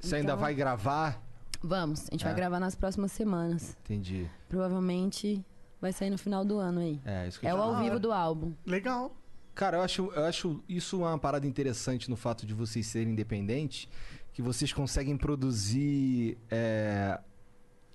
Você 0.00 0.16
ainda 0.16 0.32
Então, 0.32 0.38
vai 0.40 0.54
gravar? 0.54 1.22
Vamos, 1.62 2.02
a 2.08 2.12
gente 2.12 2.22
É. 2.22 2.26
vai 2.26 2.34
gravar 2.34 2.60
nas 2.60 2.74
próximas 2.74 3.10
semanas. 3.12 3.76
Entendi. 3.84 4.28
Provavelmente 4.48 5.44
vai 5.80 5.92
sair 5.92 6.10
no 6.10 6.18
final 6.18 6.44
do 6.44 6.58
ano 6.58 6.80
aí. 6.80 7.00
É, 7.04 7.26
isso 7.28 7.40
que 7.40 7.46
eu 7.46 7.50
É 7.50 7.54
o 7.54 7.60
ao 7.62 7.76
vivo 7.82 7.98
do 7.98 8.12
álbum. 8.12 8.52
Legal. 8.64 9.14
Cara, 9.54 9.78
eu 9.78 9.82
acho, 9.82 10.12
eu 10.14 10.24
acho 10.24 10.62
isso 10.68 10.98
uma 10.98 11.18
parada 11.18 11.46
interessante 11.46 12.08
no 12.08 12.14
fato 12.16 12.46
de 12.46 12.54
vocês 12.54 12.86
serem 12.86 13.12
independentes, 13.12 13.88
que 14.32 14.40
vocês 14.40 14.72
conseguem 14.72 15.16
produzir 15.16 16.38
é, 16.48 17.18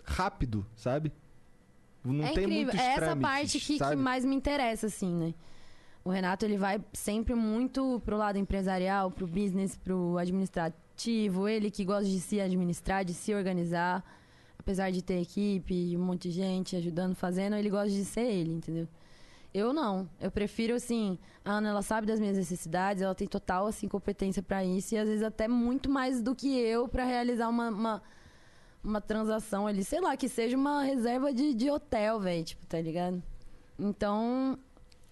rápido, 0.03 0.65
sabe? 0.75 1.11
Não 2.03 2.25
é 2.25 2.33
tem 2.33 2.43
incrível. 2.43 2.65
muitos 2.65 2.79
É 2.79 2.93
essa 2.95 3.15
parte 3.15 3.59
que, 3.59 3.79
que 3.79 3.95
mais 3.95 4.25
me 4.25 4.35
interessa, 4.35 4.87
assim, 4.87 5.13
né? 5.13 5.33
O 6.03 6.09
Renato, 6.09 6.43
ele 6.43 6.57
vai 6.57 6.83
sempre 6.91 7.33
muito 7.33 8.01
pro 8.03 8.17
lado 8.17 8.37
empresarial, 8.37 9.09
pro 9.09 9.25
business, 9.25 9.77
pro 9.77 10.17
administrativo. 10.17 11.47
Ele 11.47 11.71
que 11.71 11.85
gosta 11.85 12.05
de 12.05 12.19
se 12.19 12.41
administrar, 12.41 13.05
de 13.05 13.13
se 13.13 13.33
organizar. 13.33 14.03
Apesar 14.59 14.91
de 14.91 15.01
ter 15.01 15.21
equipe, 15.21 15.95
um 15.97 16.03
monte 16.03 16.29
de 16.29 16.35
gente 16.35 16.75
ajudando, 16.75 17.15
fazendo, 17.15 17.55
ele 17.55 17.69
gosta 17.69 17.89
de 17.89 18.05
ser 18.05 18.25
ele, 18.25 18.51
entendeu? 18.51 18.87
Eu 19.53 19.71
não. 19.73 20.09
Eu 20.19 20.31
prefiro, 20.31 20.73
assim, 20.73 21.17
a 21.43 21.51
Ana, 21.51 21.69
ela 21.69 21.81
sabe 21.81 22.07
das 22.07 22.19
minhas 22.19 22.37
necessidades, 22.37 23.03
ela 23.03 23.13
tem 23.13 23.27
total, 23.27 23.67
assim, 23.67 23.87
competência 23.87 24.41
pra 24.41 24.63
isso. 24.63 24.95
E 24.95 24.97
às 24.97 25.07
vezes 25.07 25.23
até 25.23 25.47
muito 25.47 25.89
mais 25.89 26.21
do 26.21 26.33
que 26.35 26.57
eu 26.57 26.87
pra 26.87 27.05
realizar 27.05 27.49
uma... 27.49 27.69
uma 27.69 28.01
uma 28.83 28.99
transação 28.99 29.65
ali, 29.65 29.83
sei 29.83 30.01
lá, 30.01 30.15
que 30.17 30.27
seja 30.27 30.57
uma 30.57 30.83
reserva 30.83 31.33
de, 31.33 31.53
de 31.53 31.69
hotel, 31.71 32.19
velho, 32.19 32.43
tipo, 32.43 32.65
tá 32.65 32.81
ligado? 32.81 33.21
Então, 33.79 34.57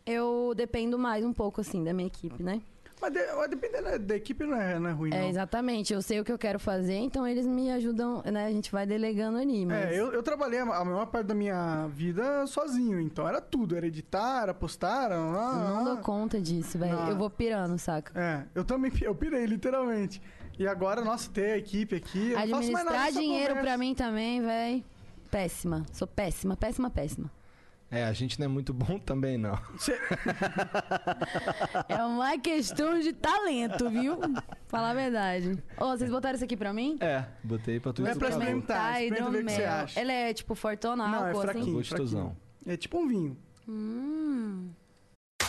eu 0.06 0.54
dependo 0.56 1.00
mais 1.00 1.24
um 1.24 1.34
pouco, 1.34 1.62
assim, 1.62 1.84
da 1.84 1.94
minha 1.94 2.08
equipe, 2.08 2.44
né? 2.44 2.62
Mas, 3.02 3.14
de, 3.14 3.20
mas 3.36 3.50
dependendo 3.50 3.98
da, 3.98 4.16
equipe, 4.16 4.44
não 4.46 4.62
é, 4.62 4.78
não 4.78 4.90
é 4.90 4.94
ruim, 4.94 5.12
É, 5.12 5.22
não. 5.22 5.30
exatamente. 5.30 5.92
Eu 5.92 6.04
sei 6.04 6.20
o 6.20 6.24
que 6.24 6.32
eu 6.32 6.38
quero 6.38 6.60
fazer, 6.60 6.98
então 6.98 7.28
eles 7.28 7.48
me 7.48 7.72
ajudam, 7.72 8.22
né? 8.32 8.46
A 8.46 8.52
gente 8.52 8.72
vai 8.72 8.86
delegando 8.86 9.40
ali, 9.40 9.66
mas... 9.66 9.86
É, 9.86 10.00
eu, 10.00 10.14
eu 10.14 10.22
trabalhei 10.22 10.60
a 10.60 10.66
maior 10.66 11.08
parte 11.08 11.26
da 11.26 11.34
minha 11.34 11.88
vida 11.88 12.46
sozinho, 12.46 13.00
então 13.00 13.28
era 13.28 13.42
tudo, 13.42 13.76
era 13.76 13.88
editar, 13.88 14.44
era 14.44 14.54
postar, 14.54 15.06
era... 15.06 15.18
Não 15.18 15.84
dou 15.84 15.98
conta 15.98 16.40
disso, 16.40 16.78
velho. 16.78 16.94
Eu 17.10 17.16
vou 17.16 17.30
pirando, 17.30 17.76
saca? 17.80 18.12
É, 18.20 18.44
eu 18.54 18.64
também, 18.64 18.92
eu 19.02 19.16
pirei, 19.16 19.48
literalmente. 19.48 20.22
E 20.62 20.68
agora, 20.68 21.04
nossa, 21.04 21.28
ter 21.32 21.54
a 21.54 21.58
equipe 21.58 21.96
aqui, 21.96 22.36
Administrar 22.36 23.12
dinheiro 23.12 23.56
pra 23.56 23.76
mim 23.80 23.96
também, 23.96 24.40
velho. 24.40 24.84
Péssima. 25.32 25.84
Sou 25.92 26.08
péssima, 26.08 26.56
péssima, 26.56 26.88
péssima. 26.88 27.32
É, 27.90 28.04
a 28.04 28.14
gente 28.14 28.40
não 28.40 28.46
é 28.46 28.48
muito 28.48 28.72
bom 28.72 29.00
também, 29.00 29.40
não. 29.40 29.58
É 31.90 32.04
uma 32.04 32.38
questão 32.38 33.00
de 33.00 33.12
talento, 33.12 33.90
viu? 33.90 34.20
Falar 34.68 34.92
a 34.92 34.94
verdade. 34.94 35.58
Ô, 35.80 35.98
vocês 35.98 36.12
botaram 36.12 36.36
isso 36.36 36.46
aqui 36.46 36.56
pra 36.56 36.72
mim? 36.72 36.96
É, 37.02 37.26
botei 37.44 37.80
pra 37.80 37.92
tu 37.92 38.06
É 38.06 38.14
pra 38.14 38.30
experimentar. 38.30 38.94
Tá, 38.94 39.02
experimenta 39.02 39.32
ver 39.32 39.42
o 39.42 39.46
que 39.48 39.52
você 39.52 39.64
acha. 39.64 40.00
Ela 40.00 40.12
é 40.12 40.32
tipo 40.32 40.54
fortona, 40.54 41.08
Não, 41.08 41.26
é 41.26 41.30
álcool, 41.30 41.40
assim? 41.40 41.52
fraquinho. 41.54 41.74
Gostosão. 41.74 42.38
É 42.68 42.78
tipo 42.78 43.00
um 43.00 43.08
vinho. 43.08 43.36
Hum. 43.68 44.70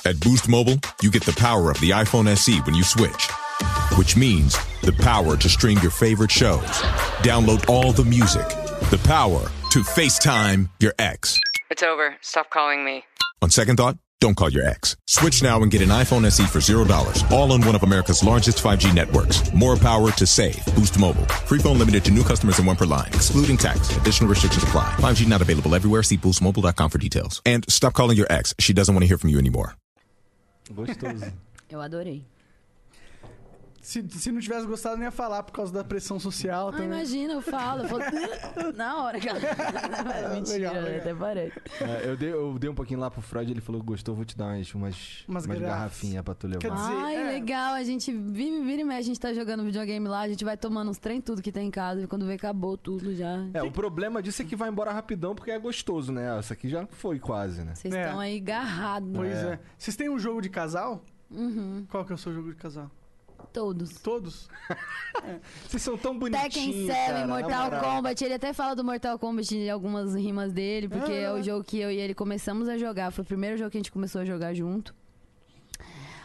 At 0.07 0.17
Boost 0.17 0.49
Mobile, 0.49 0.81
you 1.03 1.13
get 1.13 1.23
the 1.27 1.33
power 1.33 1.71
of 1.71 1.79
the 1.81 1.89
iPhone 1.93 2.35
SE 2.35 2.61
when 2.63 2.75
you 2.75 2.83
switch, 2.83 3.29
which 3.97 4.17
means 4.17 4.57
the 4.83 4.93
power 4.93 5.37
to 5.37 5.49
stream 5.49 5.79
your 5.81 5.91
favorite 5.91 6.31
shows, 6.31 6.83
download 7.23 7.69
all 7.69 7.93
the 7.93 8.05
music, 8.05 8.47
the 8.91 9.01
power 9.05 9.41
to 9.71 9.81
FaceTime 9.81 10.69
your 10.81 10.95
ex. 10.99 11.39
It's 11.71 11.83
over. 11.83 12.17
Stop 12.21 12.51
calling 12.51 12.85
me. 12.85 13.05
On 13.41 13.51
second 13.51 13.77
thought, 13.77 13.97
don't 14.21 14.37
call 14.37 14.51
your 14.51 14.65
ex. 14.65 14.97
Switch 15.09 15.43
now 15.43 15.61
and 15.63 15.71
get 15.71 15.83
an 15.83 15.89
iPhone 15.89 16.25
SE 16.27 16.47
for 16.47 16.61
$0, 16.61 17.31
all 17.33 17.51
on 17.53 17.61
one 17.63 17.75
of 17.75 17.83
America's 17.83 18.23
largest 18.23 18.63
5G 18.63 18.95
networks. 18.95 19.53
More 19.53 19.77
power 19.77 20.13
to 20.13 20.27
save. 20.27 20.65
Boost 20.77 20.99
Mobile. 20.99 21.25
Free 21.47 21.59
phone 21.59 21.79
limited 21.79 22.05
to 22.05 22.13
new 22.13 22.23
customers 22.23 22.59
and 22.59 22.67
one 22.69 22.77
per 22.77 22.85
line, 22.85 23.09
excluding 23.09 23.57
tax. 23.57 23.97
Additional 23.97 24.29
restrictions 24.31 24.63
apply. 24.63 24.95
5G 24.99 25.27
not 25.27 25.43
available 25.43 25.75
everywhere. 25.75 26.05
See 26.05 26.19
boostmobile.com 26.19 26.91
for 26.91 26.99
details. 26.99 27.43
And 27.45 27.69
stop 27.69 27.95
calling 27.95 28.17
your 28.17 28.29
ex. 28.31 28.55
She 28.61 28.73
doesn't 28.73 28.95
want 28.95 29.03
to 29.03 29.09
hear 29.09 29.19
from 29.19 29.31
you 29.31 29.39
anymore. 29.39 29.75
Gostoso. 30.73 31.33
Eu 31.73 31.81
adorei. 31.81 32.23
Se, 33.83 34.01
se 34.11 34.31
não 34.31 34.41
tivesse 34.41 34.65
gostado, 34.65 34.97
não 34.97 35.03
ia 35.03 35.11
falar 35.11 35.43
por 35.43 35.51
causa 35.51 35.73
da 35.73 35.83
pressão 35.83 36.21
social 36.21 36.69
Ah, 36.69 36.73
também. 36.73 36.87
imagina, 36.87 37.33
eu 37.33 37.43
falo. 37.43 37.83
Eu 37.83 37.89
falo 37.89 38.73
na 38.77 39.03
hora, 39.03 39.19
cara. 39.19 39.41
Mentira, 40.33 40.57
Legal, 40.71 40.75
legal. 40.85 41.01
até 41.01 41.15
parei. 41.15 41.53
É, 41.81 42.09
eu, 42.09 42.17
dei, 42.17 42.33
eu 42.33 42.59
dei 42.61 42.71
um 42.71 42.75
pouquinho 42.77 43.01
lá 43.01 43.11
pro 43.11 43.21
Freud, 43.21 43.51
ele 43.51 43.61
falou 43.61 43.81
que 43.81 43.87
gostou, 43.89 44.15
vou 44.15 44.25
te 44.25 44.37
dar 44.39 44.55
umas, 44.55 44.73
umas, 44.73 45.25
Umas 45.27 45.47
garrafinhas 45.47 46.23
pra 46.23 46.33
tu 46.33 46.47
levar. 46.47 46.61
Quer 46.61 46.71
dizer, 46.71 46.93
Ai, 46.93 47.17
é. 47.17 47.25
legal. 47.33 47.75
A 47.75 47.83
gente 47.83 48.13
vive, 48.13 48.63
vira 48.65 48.83
e 48.83 48.85
mexe, 48.85 49.01
a 49.01 49.03
gente 49.03 49.21
tá 49.21 49.35
jogando 49.35 49.65
videogame 49.65 50.07
lá, 50.07 50.21
a 50.21 50.29
gente 50.29 50.45
vai 50.45 50.57
tomando 50.57 50.89
uns 50.91 50.99
trem 50.99 51.21
tudo 51.21 51.43
que 51.43 51.51
tem 51.51 51.67
em 51.67 51.71
casa. 51.71 52.03
E 52.03 52.07
quando 52.07 52.25
vê, 52.25 52.35
acabou 52.35 52.77
tudo 52.79 53.13
já. 53.17 53.45
É, 53.53 53.65
o 53.65 53.73
problema 53.73 54.23
disso 54.23 54.43
é 54.43 54.45
que 54.45 54.55
vai 54.55 54.69
embora 54.69 54.93
rapidão 54.93 55.35
porque 55.35 55.51
é 55.51 55.59
gostoso, 55.59 56.13
né? 56.13 56.39
Essa 56.39 56.55
aqui 56.55 56.69
já 56.69 56.87
foi 56.87 57.19
quase, 57.19 57.65
né? 57.65 57.75
Vocês 57.75 57.93
É. 57.93 58.05
estão 58.05 58.21
aí 58.21 58.39
garrados. 58.39 59.11
Pois 59.13 59.33
é. 59.37 59.59
Vocês 59.77 59.97
têm 59.97 60.09
um 60.09 60.21
jogo 60.21 60.41
de 60.41 60.49
casal? 60.49 61.03
Uhum. 61.29 61.85
Qual 61.91 62.05
que 62.05 62.13
é 62.13 62.15
o 62.15 62.19
seu 62.19 62.33
jogo 62.33 62.51
de 62.51 62.57
casal? 62.57 62.89
Todos. 63.53 64.01
Todos? 64.01 64.49
Vocês 65.69 65.83
são 65.83 65.99
tão 65.99 66.19
bonitinhos, 66.19 66.55
Tekken 66.55 66.87
7, 66.87 67.07
cara, 67.07 67.27
Mortal. 67.27 67.81
Kombat. 67.81 68.25
Ele 68.25 68.35
até 68.35 68.53
fala 68.53 68.75
do 68.75 68.83
Mortal 68.83 69.19
Kombat 69.19 69.55
em 69.55 69.69
algumas 69.69 70.15
rimas 70.15 70.53
dele, 70.53 70.89
porque 70.89 71.13
é 71.13 71.31
o 71.31 71.43
jogo 71.43 71.63
que 71.63 71.79
eu 71.79 71.91
e 71.91 71.97
ele 71.97 72.15
começamos 72.15 72.69
a 72.69 72.79
jogar. 72.79 73.11
Foi 73.11 73.23
o 73.23 73.27
primeiro 73.27 73.57
jogo 73.59 73.71
que 73.71 73.77
a 73.77 73.81
gente 73.81 73.93
começou 73.93 74.23
a 74.23 74.25
jogar 74.25 74.55
junto. 74.55 74.95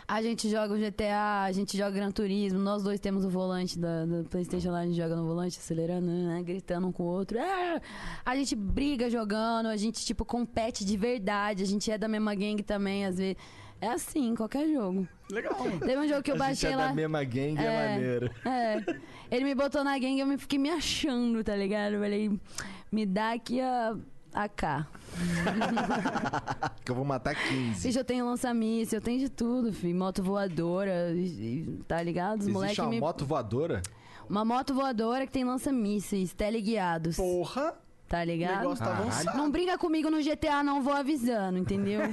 A 0.10 0.22
gente 0.22 0.50
joga 0.50 0.74
o 0.74 0.78
GTA, 0.78 1.44
a 1.44 1.52
gente 1.52 1.78
joga 1.78 1.92
Gran 1.92 2.12
Turismo. 2.12 2.58
Nós 2.58 2.82
dois 2.82 2.98
temos 2.98 3.26
o 3.26 3.30
volante 3.30 3.78
da, 3.78 4.06
do 4.06 4.24
PlayStation 4.30 4.72
lá, 4.72 4.80
a 4.80 4.86
gente 4.86 4.96
joga 4.96 5.18
no 5.18 5.26
volante, 5.26 5.60
acelerando, 5.60 6.08
né, 6.08 6.42
gritando 6.44 6.88
um 6.88 6.94
com 6.94 7.04
o 7.04 7.08
outro. 7.08 7.38
Ah! 7.38 7.82
A 8.26 8.34
gente 8.38 8.56
briga 8.56 9.10
jogando, 9.10 9.66
a 9.66 9.76
gente, 9.76 10.06
tipo, 10.06 10.24
compete 10.24 10.86
de 10.86 10.96
verdade. 10.96 11.62
A 11.62 11.66
gente 11.66 11.92
é 11.92 11.98
da 11.98 12.08
mesma 12.08 12.34
gangue 12.34 12.64
também, 12.64 13.06
às 13.06 13.18
vezes. 13.18 13.36
É 13.80 13.90
assim, 13.90 14.34
qualquer 14.36 14.68
jogo. 14.72 15.08
Legal. 15.32 15.56
Teve 15.80 15.98
um 15.98 16.08
jogo 16.08 16.24
que 16.24 16.32
eu 16.32 16.38
baixei 16.38 16.72
é 16.72 16.76
lá. 16.76 16.88
da 16.88 16.94
mesma 16.94 17.24
gangue, 17.24 17.60
é, 17.60 17.66
É. 17.66 17.90
maneiro. 17.92 18.32
É. 18.46 18.78
Ele 19.30 19.44
me 19.46 19.54
botou 19.56 19.84
na 19.84 19.94
gangue 20.00 20.16
e 20.18 20.20
eu 20.20 20.28
me 20.28 20.38
fiquei 20.38 20.58
me 20.58 20.70
achando, 20.70 21.44
tá 21.44 21.56
ligado? 21.56 21.94
Eu 21.94 22.02
falei, 22.02 22.40
me 22.92 23.06
dá 23.06 23.34
aqui 23.34 23.62
a 23.62 23.96
AK. 24.34 24.88
que 26.84 26.92
eu 26.92 26.96
vou 26.96 27.06
matar 27.06 27.36
15. 27.36 27.88
Bicho, 27.88 28.00
eu 28.00 28.06
tenho 28.06 28.26
lança-míssil, 28.26 28.98
eu 28.98 29.02
tenho 29.02 29.20
de 29.20 29.30
tudo, 29.30 29.72
filho. 29.74 29.96
Moto 29.96 30.24
voadora, 30.24 31.14
tá 31.88 32.02
ligado? 32.02 32.42
Os 32.42 32.48
Existe 32.48 32.82
uma 32.82 32.90
me... 32.90 33.00
moto 33.00 33.26
voadora? 33.26 33.82
Uma 34.30 34.44
moto 34.44 34.74
voadora 34.74 35.26
que 35.26 35.32
tem 35.32 35.44
lança-mísseis, 35.44 36.34
teleguiados. 36.34 37.16
Porra! 37.18 37.74
Tá 38.08 38.20
O 38.22 38.24
ligado? 38.24 38.60
negócio 38.62 38.86
tá 38.86 38.92
avançado. 38.92 39.38
Não 39.38 39.52
briga 39.52 39.78
comigo 39.78 40.10
no 40.10 40.22
GTA, 40.24 40.64
não 40.64 40.82
vou 40.82 40.94
avisando, 40.94 41.58
entendeu? 41.58 42.02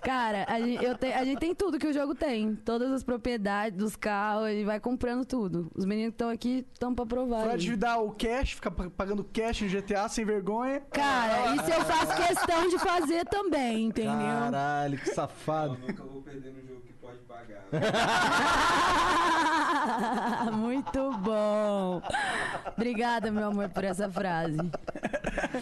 Cara, 0.00 0.44
a 0.48 0.60
gente, 0.60 0.84
eu 0.84 0.96
te- 0.96 1.12
a 1.12 1.24
gente 1.24 1.38
tem 1.38 1.54
tudo 1.54 1.78
que 1.78 1.86
o 1.86 1.92
jogo 1.92 2.14
tem. 2.14 2.54
Todas 2.56 2.90
as 2.92 3.02
propriedades 3.04 3.78
dos 3.78 3.94
carros, 3.96 4.48
e 4.50 4.64
vai 4.64 4.78
comprando 4.80 5.24
tudo. 5.24 5.70
Os 5.76 5.84
meninos 5.84 6.10
que 6.10 6.14
estão 6.14 6.28
aqui 6.28 6.66
estão 6.72 6.94
pra 6.94 7.06
provar. 7.06 7.48
Aí. 7.48 7.76
dá 7.76 7.98
o 7.98 8.10
cash, 8.12 8.52
fica 8.54 8.70
pa- 8.70 8.90
pagando 8.90 9.22
cash 9.24 9.62
em 9.62 9.68
GTA 9.68 10.08
sem 10.08 10.24
vergonha. 10.24 10.80
Cara, 10.92 11.54
isso 11.56 11.70
eu 11.70 11.84
faço 11.84 12.16
questão 12.26 12.68
de 12.68 12.78
fazer 12.78 13.24
também, 13.26 13.86
entendeu? 13.86 14.12
Caralho, 14.12 14.98
que 14.98 15.08
safado. 15.10 15.78
nunca 15.78 16.02
vou 16.04 16.20
perder 16.22 16.52
no 16.52 16.62
jogo 16.66 16.80
que 16.82 16.91
pode 17.02 17.18
pagar. 17.28 17.62
Muito 20.52 21.12
bom. 21.18 22.02
Obrigada, 22.76 23.30
meu 23.30 23.48
amor, 23.48 23.68
por 23.70 23.84
essa 23.84 24.10
frase. 24.10 24.56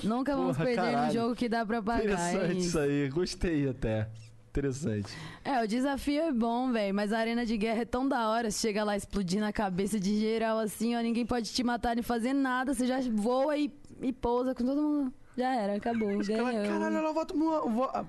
Nunca 0.02 0.36
vamos 0.36 0.56
Porra, 0.56 0.66
perder 0.66 0.92
caralho. 0.92 1.12
jogo 1.12 1.34
que 1.34 1.48
dá 1.48 1.64
pra 1.64 1.82
pagar. 1.82 2.02
É 2.02 2.04
Interessante 2.04 2.58
isso. 2.58 2.68
isso 2.68 2.78
aí, 2.78 3.08
gostei 3.08 3.68
até. 3.68 4.08
Interessante. 4.50 5.12
É, 5.44 5.62
o 5.62 5.68
desafio 5.68 6.22
é 6.22 6.32
bom, 6.32 6.72
velho, 6.72 6.92
mas 6.94 7.12
a 7.12 7.18
arena 7.18 7.46
de 7.46 7.56
guerra 7.56 7.82
é 7.82 7.84
tão 7.84 8.08
da 8.08 8.28
hora. 8.28 8.50
Você 8.50 8.66
chega 8.66 8.82
lá 8.82 8.96
explodindo 8.96 9.44
a 9.44 9.52
cabeça 9.52 9.98
de 10.00 10.18
geral 10.18 10.58
assim, 10.58 10.96
ó, 10.96 11.00
ninguém 11.00 11.24
pode 11.24 11.52
te 11.52 11.62
matar 11.62 11.94
nem 11.94 12.02
fazer 12.02 12.32
nada. 12.32 12.74
Você 12.74 12.86
já 12.86 12.98
voa 13.12 13.56
e, 13.56 13.72
e 14.02 14.12
pousa 14.12 14.54
com 14.54 14.64
todo 14.64 14.82
mundo. 14.82 15.14
Já 15.36 15.54
era, 15.54 15.76
acabou. 15.76 16.18
Ganhou. 16.18 16.66
caralho, 16.66 16.96
ela 16.96 17.12
volta 17.12 17.32
vo- 17.32 17.90
ah, 17.94 18.04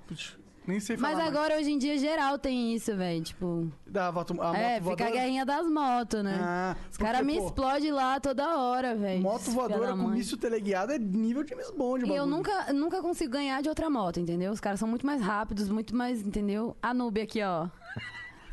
Nem 0.72 0.80
sei 0.80 0.95
falar. 0.95 1.10
Mas 1.10 1.18
mais. 1.18 1.35
agora, 1.35 1.57
hoje 1.60 1.69
em 1.69 1.77
dia, 1.77 1.98
geral 1.98 2.39
tem 2.39 2.73
isso, 2.73 2.95
velho. 2.95 3.22
Tipo, 3.22 3.69
Dá 3.85 4.07
a 4.07 4.11
volta, 4.11 4.31
a 4.31 4.35
moto 4.38 4.56
é, 4.56 4.76
fica 4.76 4.77
a 4.77 4.80
voadora? 4.81 5.11
guerrinha 5.11 5.45
das 5.45 5.68
motos, 5.68 6.23
né? 6.23 6.39
Ah, 6.41 6.76
Os 6.89 6.98
caras 6.98 7.26
me 7.26 7.38
explodem 7.38 7.91
lá 7.91 8.19
toda 8.22 8.57
hora, 8.57 8.95
velho. 8.95 9.22
Moto 9.22 9.52
voadora 9.52 9.91
com 9.91 10.07
míssil 10.07 10.38
teleguiado 10.38 10.93
é 10.93 10.98
nível 10.98 11.43
de 11.43 11.53
Miss 11.56 11.72
Bond, 11.72 12.06
E 12.06 12.15
eu 12.15 12.26
nunca, 12.26 12.72
nunca 12.72 13.02
consigo 13.02 13.34
ganhar 13.34 13.61
de 13.61 13.68
outra 13.68 13.89
moto, 13.89 14.19
entendeu? 14.19 14.52
Os 14.53 14.61
caras 14.61 14.80
são 14.80 14.88
muito 14.88 15.06
mais 15.06 15.22
rápidos, 15.22 15.68
muito 15.69 15.93
mais, 15.95 16.22
entendeu? 16.26 16.76
A 16.81 16.93
Nube 16.93 17.19
aqui, 17.19 17.43
ó. 17.43 17.68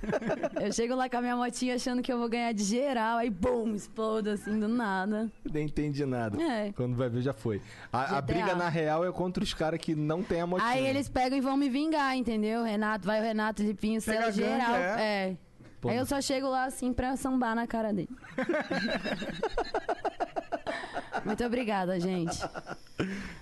eu 0.61 0.73
chego 0.73 0.95
lá 0.95 1.09
com 1.09 1.16
a 1.16 1.20
minha 1.20 1.37
motinha 1.37 1.75
achando 1.75 2.03
que 2.03 2.12
eu 2.12 2.19
vou 2.19 2.29
ganhar 2.29 2.53
de 2.53 2.65
geral, 2.65 3.19
aí 3.19 3.31
bum, 3.31 3.75
explodo 3.75 4.31
assim 4.31 4.59
do 4.59 4.69
nada. 4.69 5.31
Nem 5.51 5.66
entendi 5.66 6.05
nada. 6.07 6.41
É. 6.41 6.73
Quando 6.73 6.97
vai 6.97 7.09
ver, 7.09 7.23
já 7.23 7.33
foi. 7.33 7.61
A, 7.93 8.19
a 8.19 8.20
briga, 8.20 8.55
na 8.55 8.69
real, 8.69 9.05
é 9.05 9.12
contra 9.12 9.43
os 9.43 9.53
caras 9.53 9.81
que 9.81 9.95
não 9.95 10.23
tem 10.23 10.41
a 10.41 10.47
motinha. 10.47 10.69
Aí 10.69 10.87
eles 10.87 11.09
pegam 11.09 11.39
e 11.39 11.41
vão 11.41 11.57
me 11.57 11.69
vingar, 11.69 12.16
entendeu? 12.16 12.62
Renato, 12.62 13.07
vai 13.07 13.20
o 13.20 13.23
Renato, 13.23 13.62
Lipinho, 13.62 14.01
gangue, 14.05 14.33
geral. 14.33 14.75
é? 14.75 15.01
É. 15.01 15.37
Pô, 15.81 15.91
Aí 15.91 15.97
eu 15.97 16.07
só 16.07 16.20
chego 16.20 16.49
lá 16.49 16.65
assim 16.65 16.93
pra 16.93 17.16
sambar 17.16 17.55
na 17.55 17.66
cara 17.66 17.93
dele. 17.93 18.09
Muito 21.25 21.45
obrigada, 21.45 21.99
gente. 22.01 22.37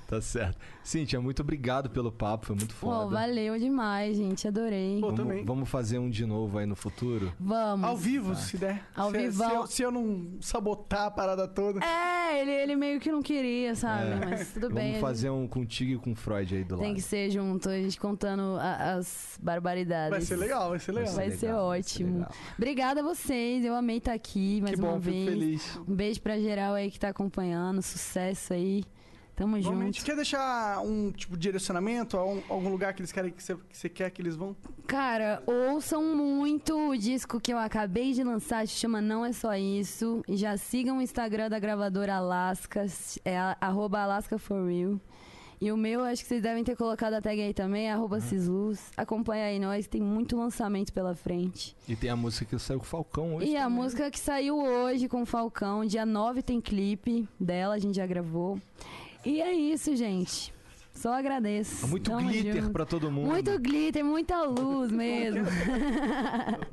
Tá 0.07 0.20
certo. 0.20 0.57
Cíntia, 0.85 1.20
muito 1.20 1.43
obrigado 1.43 1.91
pelo 1.91 2.12
papo, 2.12 2.47
foi 2.47 2.55
muito 2.55 2.73
foda. 2.73 3.05
Pô, 3.07 3.11
valeu 3.11 3.59
demais, 3.59 4.16
gente. 4.16 4.47
Adorei. 4.47 5.01
Pô, 5.01 5.09
vamos, 5.11 5.20
também. 5.20 5.45
vamos 5.45 5.69
fazer 5.69 5.99
um 5.99 6.09
de 6.09 6.24
novo 6.24 6.59
aí 6.59 6.66
no 6.66 6.77
futuro? 6.77 7.33
Vamos. 7.41 7.85
Ao 7.85 7.97
vivo, 7.97 8.35
se 8.37 8.57
der. 8.57 8.85
Ao 8.95 9.11
se, 9.11 9.19
vivão. 9.19 9.49
Se 9.51 9.55
eu, 9.57 9.66
se 9.66 9.83
eu 9.83 9.91
não 9.91 10.28
sabotar 10.41 11.07
a 11.07 11.11
parada 11.11 11.49
toda. 11.49 11.81
É, 11.85 12.41
ele, 12.41 12.51
ele 12.53 12.77
meio 12.77 13.01
que 13.01 13.11
não 13.11 13.20
queria, 13.20 13.74
sabe? 13.74 14.11
É. 14.12 14.27
Mas 14.27 14.53
tudo 14.53 14.69
bem. 14.69 14.74
Vamos 14.77 14.91
ele 14.93 15.01
fazer 15.01 15.31
um 15.31 15.49
contigo 15.49 15.91
e 15.93 15.99
com 15.99 16.12
o 16.12 16.15
Freud 16.15 16.55
aí 16.55 16.62
do 16.62 16.77
Tem 16.77 16.87
lado. 16.89 16.95
que 16.97 17.03
ser 17.03 17.28
junto, 17.31 17.69
a 17.69 17.77
gente 17.77 17.99
contando 17.99 18.57
a- 18.61 18.95
as 18.95 19.37
barbaridades. 19.43 20.11
Vai 20.11 20.20
ser 20.20 20.37
legal, 20.37 20.70
vai 20.70 20.78
ser 20.78 20.93
legal. 20.93 21.15
Vai 21.15 21.31
ser 21.33 21.53
ótimo. 21.53 22.27
Obrigada 22.57 23.01
a 23.01 23.03
vocês, 23.03 23.65
eu 23.65 23.74
amei 23.74 23.97
estar 23.99 24.12
aqui 24.12 24.61
mais 24.61 24.77
Que 24.77 24.81
bom, 24.81 24.93
uma 24.93 25.01
fico 25.01 25.12
vez. 25.12 25.28
feliz. 25.28 25.81
Um 25.89 25.95
beijo 25.97 26.20
pra 26.23 26.39
geral 26.39 26.74
aí 26.74 26.93
que 26.93 26.99
tá 27.01 27.09
acompanhando, 27.09 27.83
sucesso 27.83 28.53
aí. 28.53 28.85
Tamo 29.37 29.59
Igualmente. 29.59 29.99
junto. 29.99 30.07
Quer 30.07 30.17
deixar 30.17 30.81
um 30.81 31.13
tipo 31.13 31.37
de 31.37 31.43
direcionamento? 31.43 32.17
Algum, 32.17 32.41
algum 32.49 32.71
lugar 32.71 32.95
que 32.95 33.03
eles 33.03 33.13
querem 33.13 33.31
que 33.31 33.43
você, 33.43 33.55
que 33.55 33.77
você 33.77 33.89
quer 33.89 34.09
que 34.11 34.23
eles 34.23 34.35
vão? 34.35 34.57
Cara, 34.87 35.43
ouçam 35.47 36.03
muito 36.17 36.75
o 36.89 36.97
disco 36.97 37.39
que 37.39 37.53
eu 37.53 37.59
acabei 37.59 38.13
de 38.15 38.25
lançar, 38.25 38.67
se 38.67 38.73
chama 38.75 39.01
Não 39.03 39.27
É 39.27 39.33
Só 39.35 39.55
Isso. 39.55 40.23
E 40.27 40.39
já 40.39 40.57
sigam 40.57 40.99
o 40.99 41.03
Instagram 41.03 41.51
da 41.51 41.59
gravadora 41.59 42.17
Alaska, 42.17 42.87
é 43.27 43.37
arroba 43.61 44.01
Alaska 44.01 44.39
For 44.39 44.67
Real. 44.67 44.99
E 45.61 45.73
o 45.73 45.77
meu, 45.77 46.03
acho 46.05 46.23
que 46.23 46.29
vocês 46.29 46.43
devem 46.43 46.63
ter 46.65 46.77
colocado 46.77 47.15
a 47.15 47.21
tag 47.23 47.41
aí 47.41 47.53
também, 47.55 47.89
é 47.89 47.93
arroba 47.93 48.21
Cisluz. 48.21 48.91
Acompanha 48.97 49.47
aí 49.47 49.59
nós, 49.59 49.87
tem 49.87 50.03
muito 50.03 50.37
lançamento 50.37 50.93
pela 50.93 51.15
frente. 51.15 51.75
E 51.89 51.97
tem 51.97 52.11
a 52.11 52.17
música 52.17 52.45
que 52.45 52.59
saiu 52.59 52.79
com 52.79 52.85
o 52.85 52.89
Falcão 52.89 53.37
hoje. 53.37 53.51
E 53.51 53.57
a 53.57 53.65
também. 53.65 53.79
música 53.79 54.11
que 54.11 54.21
saiu 54.21 54.59
hoje 54.59 55.09
com 55.09 55.23
o 55.23 55.27
Falcão, 55.27 55.85
dia 55.85 56.05
9 56.07 56.43
tem 56.43 56.61
clipe 56.61 57.27
dela, 57.41 57.75
a 57.75 57.79
gente 57.79 57.97
já 57.97 58.07
gravou. 58.07 58.61
E 59.27 59.43
é 59.43 59.53
isso, 59.53 59.97
gente. 59.97 60.55
Só 60.93 61.12
agradeço. 61.12 61.86
Muito 61.89 62.11
Tamo 62.11 62.28
glitter 62.28 62.62
junto. 62.62 62.73
pra 62.73 62.86
todo 62.86 63.11
mundo. 63.11 63.27
Muito 63.28 63.59
glitter, 63.59 64.05
muita 64.05 64.40
luz 64.44 64.90
mesmo. 64.93 65.44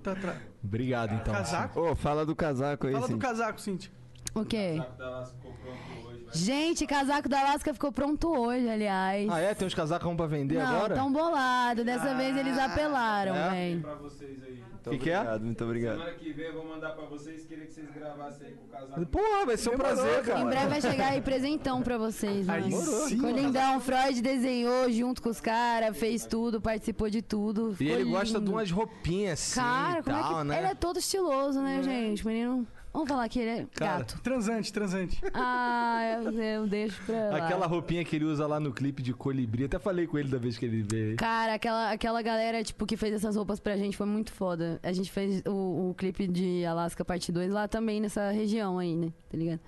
Tá, 0.04 0.16
tá. 0.16 0.38
Obrigado, 0.64 1.16
então. 1.16 1.34
Casaco? 1.34 1.80
Ô, 1.82 1.96
fala 1.96 2.26
do 2.26 2.36
casaco 2.36 2.88
aí, 2.88 2.94
Fala 2.94 3.08
do 3.08 3.14
Cintia. 3.14 3.28
casaco, 3.30 3.60
Cintia. 3.60 3.92
O 4.36 4.46
quê? 4.46 4.76
O 4.80 5.26
ficou 5.26 5.52
pronto 5.54 5.68
hoje. 5.68 5.93
Gente, 6.34 6.86
casaco 6.88 7.30
da 7.30 7.40
Alaska 7.42 7.74
ficou 7.74 7.92
pronto 7.92 8.28
hoje, 8.30 8.68
aliás. 8.68 9.30
Ah, 9.30 9.40
é? 9.40 9.54
Tem 9.54 9.68
uns 9.68 9.74
casacos 9.74 10.16
pra 10.16 10.26
vender 10.26 10.56
Não, 10.60 10.76
agora? 10.76 10.96
tão 10.96 11.12
bolado. 11.12 11.84
Dessa 11.84 12.14
vez 12.16 12.36
eles 12.36 12.58
apelaram, 12.58 13.36
é? 13.36 13.50
velho. 13.50 13.82
Pra 13.82 13.96
vocês 13.96 14.44
aí. 14.44 14.64
Muito 14.84 14.90
Que 14.90 14.98
que 14.98 15.10
é? 15.12 15.18
obrigado, 15.18 15.46
muito 15.46 15.64
obrigado. 15.64 15.98
Semana 16.00 16.14
que 16.18 16.34
vem 16.34 16.46
eu 16.48 16.54
vou 16.56 16.66
mandar 16.68 16.90
pra 16.90 17.06
vocês. 17.06 17.46
Queria 17.46 17.66
que 17.66 17.72
vocês 17.74 17.90
gravassem 17.92 18.48
aí 18.48 18.54
com 18.54 18.66
o 18.66 18.68
casaco. 18.68 19.06
Porra, 19.06 19.46
vai 19.46 19.56
ser 19.58 19.70
um 19.70 19.78
prazer, 19.78 20.24
cara. 20.24 20.40
Em 20.42 20.46
breve 20.46 20.68
vai 20.68 20.82
chegar 20.82 21.08
aí 21.14 21.22
presentão 21.22 21.82
pra 21.82 21.98
vocês, 21.98 22.50
Aí 22.50 22.70
mano. 22.70 22.82
sim, 22.86 23.16
Ficou 23.16 23.30
lindão. 23.30 23.80
Freud 23.80 24.22
desenhou 24.22 24.92
junto 24.92 25.22
com 25.22 25.30
os 25.30 25.40
caras, 25.40 25.96
fez 25.98 26.26
tudo, 26.26 26.60
participou 26.60 27.10
de 27.10 27.22
tudo. 27.22 27.78
E 27.80 27.88
ele 27.90 28.04
gosta 28.12 28.40
lindo. 28.40 28.50
de 28.50 28.52
umas 28.58 28.72
roupinhas 28.72 29.40
assim 29.40 29.62
Cara, 29.62 30.00
e 30.00 30.04
como 30.04 30.18
tal, 30.22 30.32
é 30.34 30.42
que. 30.42 30.48
né? 30.50 30.58
Ele 30.58 30.68
é 30.68 30.76
todo 30.76 31.00
estiloso, 31.00 31.62
né, 31.62 31.82
gente? 31.82 32.28
Menino. 32.28 32.68
Vamos 32.94 33.10
falar 33.10 33.28
que 33.28 33.40
ele 33.40 33.50
é 33.50 33.68
Cara, 33.74 33.98
gato. 34.00 34.22
Transante, 34.22 34.72
transante. 34.72 35.20
Ah, 35.34 36.22
eu, 36.24 36.32
eu 36.32 36.68
deixo 36.68 37.02
pra 37.06 37.30
lá. 37.30 37.38
Aquela 37.38 37.66
roupinha 37.66 38.06
que 38.06 38.16
ele 38.16 38.26
usa 38.26 38.46
lá 38.46 38.60
no 38.60 38.72
clipe 38.72 39.02
de 39.02 39.14
colibri. 39.14 39.64
Até 39.66 39.80
falei 39.80 40.06
com 40.06 40.20
ele 40.20 40.30
da 40.30 40.38
vez 40.38 40.60
que 40.60 40.66
ele 40.66 40.84
veio. 40.84 41.18
Cara, 41.18 41.56
aquela, 41.56 41.92
aquela 41.92 42.22
galera, 42.22 42.64
tipo, 42.64 42.86
que 42.86 42.96
fez 42.96 43.16
essas 43.16 43.36
roupas 43.36 43.60
pra 43.60 43.76
gente 43.76 43.98
foi 43.98 44.06
muito 44.06 44.32
foda. 44.32 44.80
A 44.84 44.94
gente 44.94 45.12
fez 45.12 45.42
o, 45.48 45.90
o 45.90 45.96
clipe 45.98 46.28
de 46.28 46.64
Alaska 46.66 47.04
Parte 47.04 47.32
2 47.32 47.52
lá 47.52 47.68
também, 47.68 48.00
nessa 48.00 48.30
região 48.30 48.78
aí, 48.78 48.96
né? 48.96 49.12
Tá 49.28 49.38
ligado? 49.38 49.60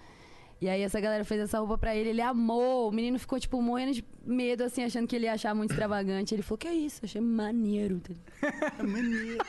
E 0.66 0.68
aí 0.68 0.82
essa 0.82 1.00
galera 1.00 1.24
fez 1.24 1.40
essa 1.42 1.60
roupa 1.60 1.78
pra 1.78 1.96
ele, 1.96 2.10
ele 2.10 2.22
amou. 2.22 2.90
O 2.90 2.92
menino 2.92 3.20
ficou, 3.20 3.40
tipo, 3.40 3.62
morrendo 3.62 3.94
de 3.94 4.04
medo, 4.26 4.64
assim, 4.64 4.84
achando 4.84 5.06
que 5.06 5.16
ele 5.16 5.26
ia 5.26 5.34
achar 5.34 5.54
muito 5.54 5.70
extravagante. 5.70 6.34
Ele 6.34 6.42
falou, 6.42 6.58
que 6.58 6.68
é 6.68 6.74
isso? 6.74 7.02
Achei 7.06 7.22
maneiro. 7.22 8.02
Maneiro. 8.84 9.46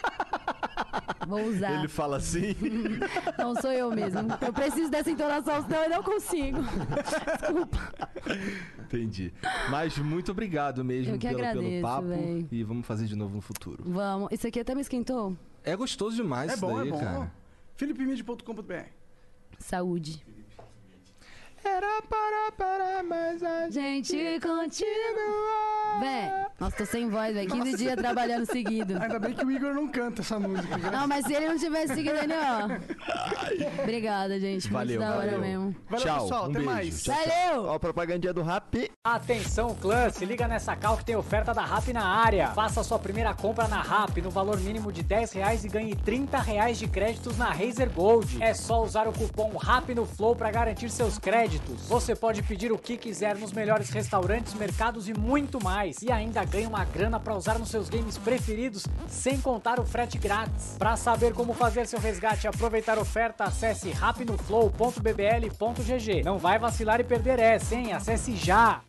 Vou 1.26 1.42
usar. 1.46 1.78
Ele 1.78 1.88
fala 1.88 2.18
assim. 2.18 2.54
Não 3.38 3.54
sou 3.56 3.72
eu 3.72 3.90
mesmo. 3.90 4.20
Eu 4.44 4.52
preciso 4.52 4.90
dessa 4.90 5.10
entonação, 5.10 5.62
senão 5.62 5.84
eu 5.84 5.88
não 5.90 6.02
consigo. 6.02 6.58
Desculpa. 7.40 7.78
Entendi. 8.84 9.32
Mas 9.70 9.96
muito 9.96 10.32
obrigado 10.32 10.84
mesmo 10.84 11.14
Eu 11.14 11.18
que 11.18 11.26
pelo, 11.28 11.38
pelo 11.38 11.48
agradeço, 11.50 11.82
papo. 11.82 12.08
véi. 12.08 12.46
E 12.52 12.62
vamos 12.62 12.86
fazer 12.86 13.06
de 13.06 13.16
novo 13.16 13.34
no 13.34 13.40
futuro. 13.40 13.82
Vamos. 13.86 14.28
Isso 14.32 14.46
aqui 14.46 14.60
até 14.60 14.74
me 14.74 14.82
esquentou? 14.82 15.34
É 15.64 15.74
gostoso 15.74 16.14
demais 16.14 16.50
É 16.50 16.54
isso 16.54 16.60
bom, 16.60 16.76
daí, 16.76 16.88
é 16.88 16.90
bom. 16.90 17.00
cara. 17.00 17.32
Saúde. 19.58 20.22
Era 21.68 22.00
para 22.08 22.52
para 22.52 23.02
mais 23.02 23.42
a 23.42 23.68
Gente, 23.68 24.16
continua. 24.40 26.00
Véi, 26.00 26.30
nossa, 26.60 26.76
tô 26.76 26.86
sem 26.86 27.08
voz, 27.08 27.34
velho. 27.34 27.50
15 27.50 27.76
dias 27.76 27.96
trabalhando 27.96 28.44
seguido. 28.46 29.00
Ainda 29.02 29.18
bem 29.18 29.32
que 29.34 29.44
o 29.44 29.50
Igor 29.50 29.74
não 29.74 29.88
canta 29.88 30.20
essa 30.20 30.38
música. 30.38 30.76
graças- 30.78 30.92
Não, 31.00 31.08
mas 31.08 31.24
se 31.26 31.34
ele 31.34 31.48
não 31.48 31.58
tivesse 31.58 31.94
seguido 31.94 32.18
ali, 32.18 32.32
ó. 32.34 33.82
Obrigada, 33.82 34.38
gente. 34.38 34.68
Valeu, 34.70 35.00
Muito 35.00 35.10
da 35.10 35.16
hora 35.16 35.26
valeu. 35.32 35.40
mesmo. 35.40 35.76
Valeu, 35.88 36.04
Tchau, 36.06 36.22
pessoal. 36.22 36.42
um 36.42 36.44
até 36.44 36.52
beijo. 36.54 36.70
mais. 36.70 37.02
Tchau, 37.02 37.14
Valeu! 37.16 37.64
Ó, 37.66 37.78
propagandinha 37.78 38.32
do 38.34 38.42
Rap. 38.42 38.90
Atenção, 39.04 39.74
clã, 39.74 40.10
se 40.10 40.24
liga 40.24 40.46
nessa 40.46 40.76
cal 40.76 40.96
que 40.98 41.04
tem 41.04 41.16
oferta 41.16 41.54
da 41.54 41.62
RAP 41.64 41.88
na 41.92 42.04
área. 42.04 42.48
Faça 42.48 42.82
sua 42.84 42.98
primeira 42.98 43.32
compra 43.34 43.66
na 43.68 43.80
RAP 43.80 44.18
no 44.18 44.30
valor 44.30 44.58
mínimo 44.60 44.92
de 44.92 45.02
10 45.02 45.32
reais 45.32 45.64
e 45.64 45.68
ganhe 45.68 45.94
30 45.96 46.38
reais 46.38 46.78
de 46.78 46.86
créditos 46.86 47.36
na 47.38 47.50
Razer 47.50 47.90
Gold. 47.90 48.42
É 48.42 48.52
só 48.54 48.82
usar 48.82 49.08
o 49.08 49.12
cupom 49.12 49.56
RAP 49.56 49.90
no 49.94 50.04
Flow 50.04 50.36
para 50.36 50.50
garantir 50.50 50.90
seus 50.90 51.18
créditos. 51.18 51.55
Você 51.88 52.14
pode 52.14 52.42
pedir 52.42 52.70
o 52.72 52.78
que 52.78 52.96
quiser 52.96 53.36
nos 53.36 53.52
melhores 53.52 53.90
restaurantes, 53.90 54.54
mercados 54.54 55.08
e 55.08 55.14
muito 55.14 55.62
mais. 55.62 56.02
E 56.02 56.10
ainda 56.10 56.44
ganha 56.44 56.68
uma 56.68 56.84
grana 56.84 57.20
para 57.20 57.36
usar 57.36 57.58
nos 57.58 57.68
seus 57.68 57.88
games 57.88 58.18
preferidos, 58.18 58.84
sem 59.08 59.40
contar 59.40 59.80
o 59.80 59.86
frete 59.86 60.18
grátis. 60.18 60.76
Para 60.78 60.96
saber 60.96 61.32
como 61.32 61.54
fazer 61.54 61.86
seu 61.86 61.98
resgate 61.98 62.46
e 62.46 62.48
aproveitar 62.48 62.98
a 62.98 63.00
oferta, 63.00 63.44
acesse 63.44 63.90
rapnoflow.bbl.gg. 63.90 66.22
Não 66.22 66.38
vai 66.38 66.58
vacilar 66.58 67.00
e 67.00 67.04
perder 67.04 67.38
essa, 67.38 67.74
hein? 67.74 67.92
Acesse 67.92 68.36
já! 68.36 68.85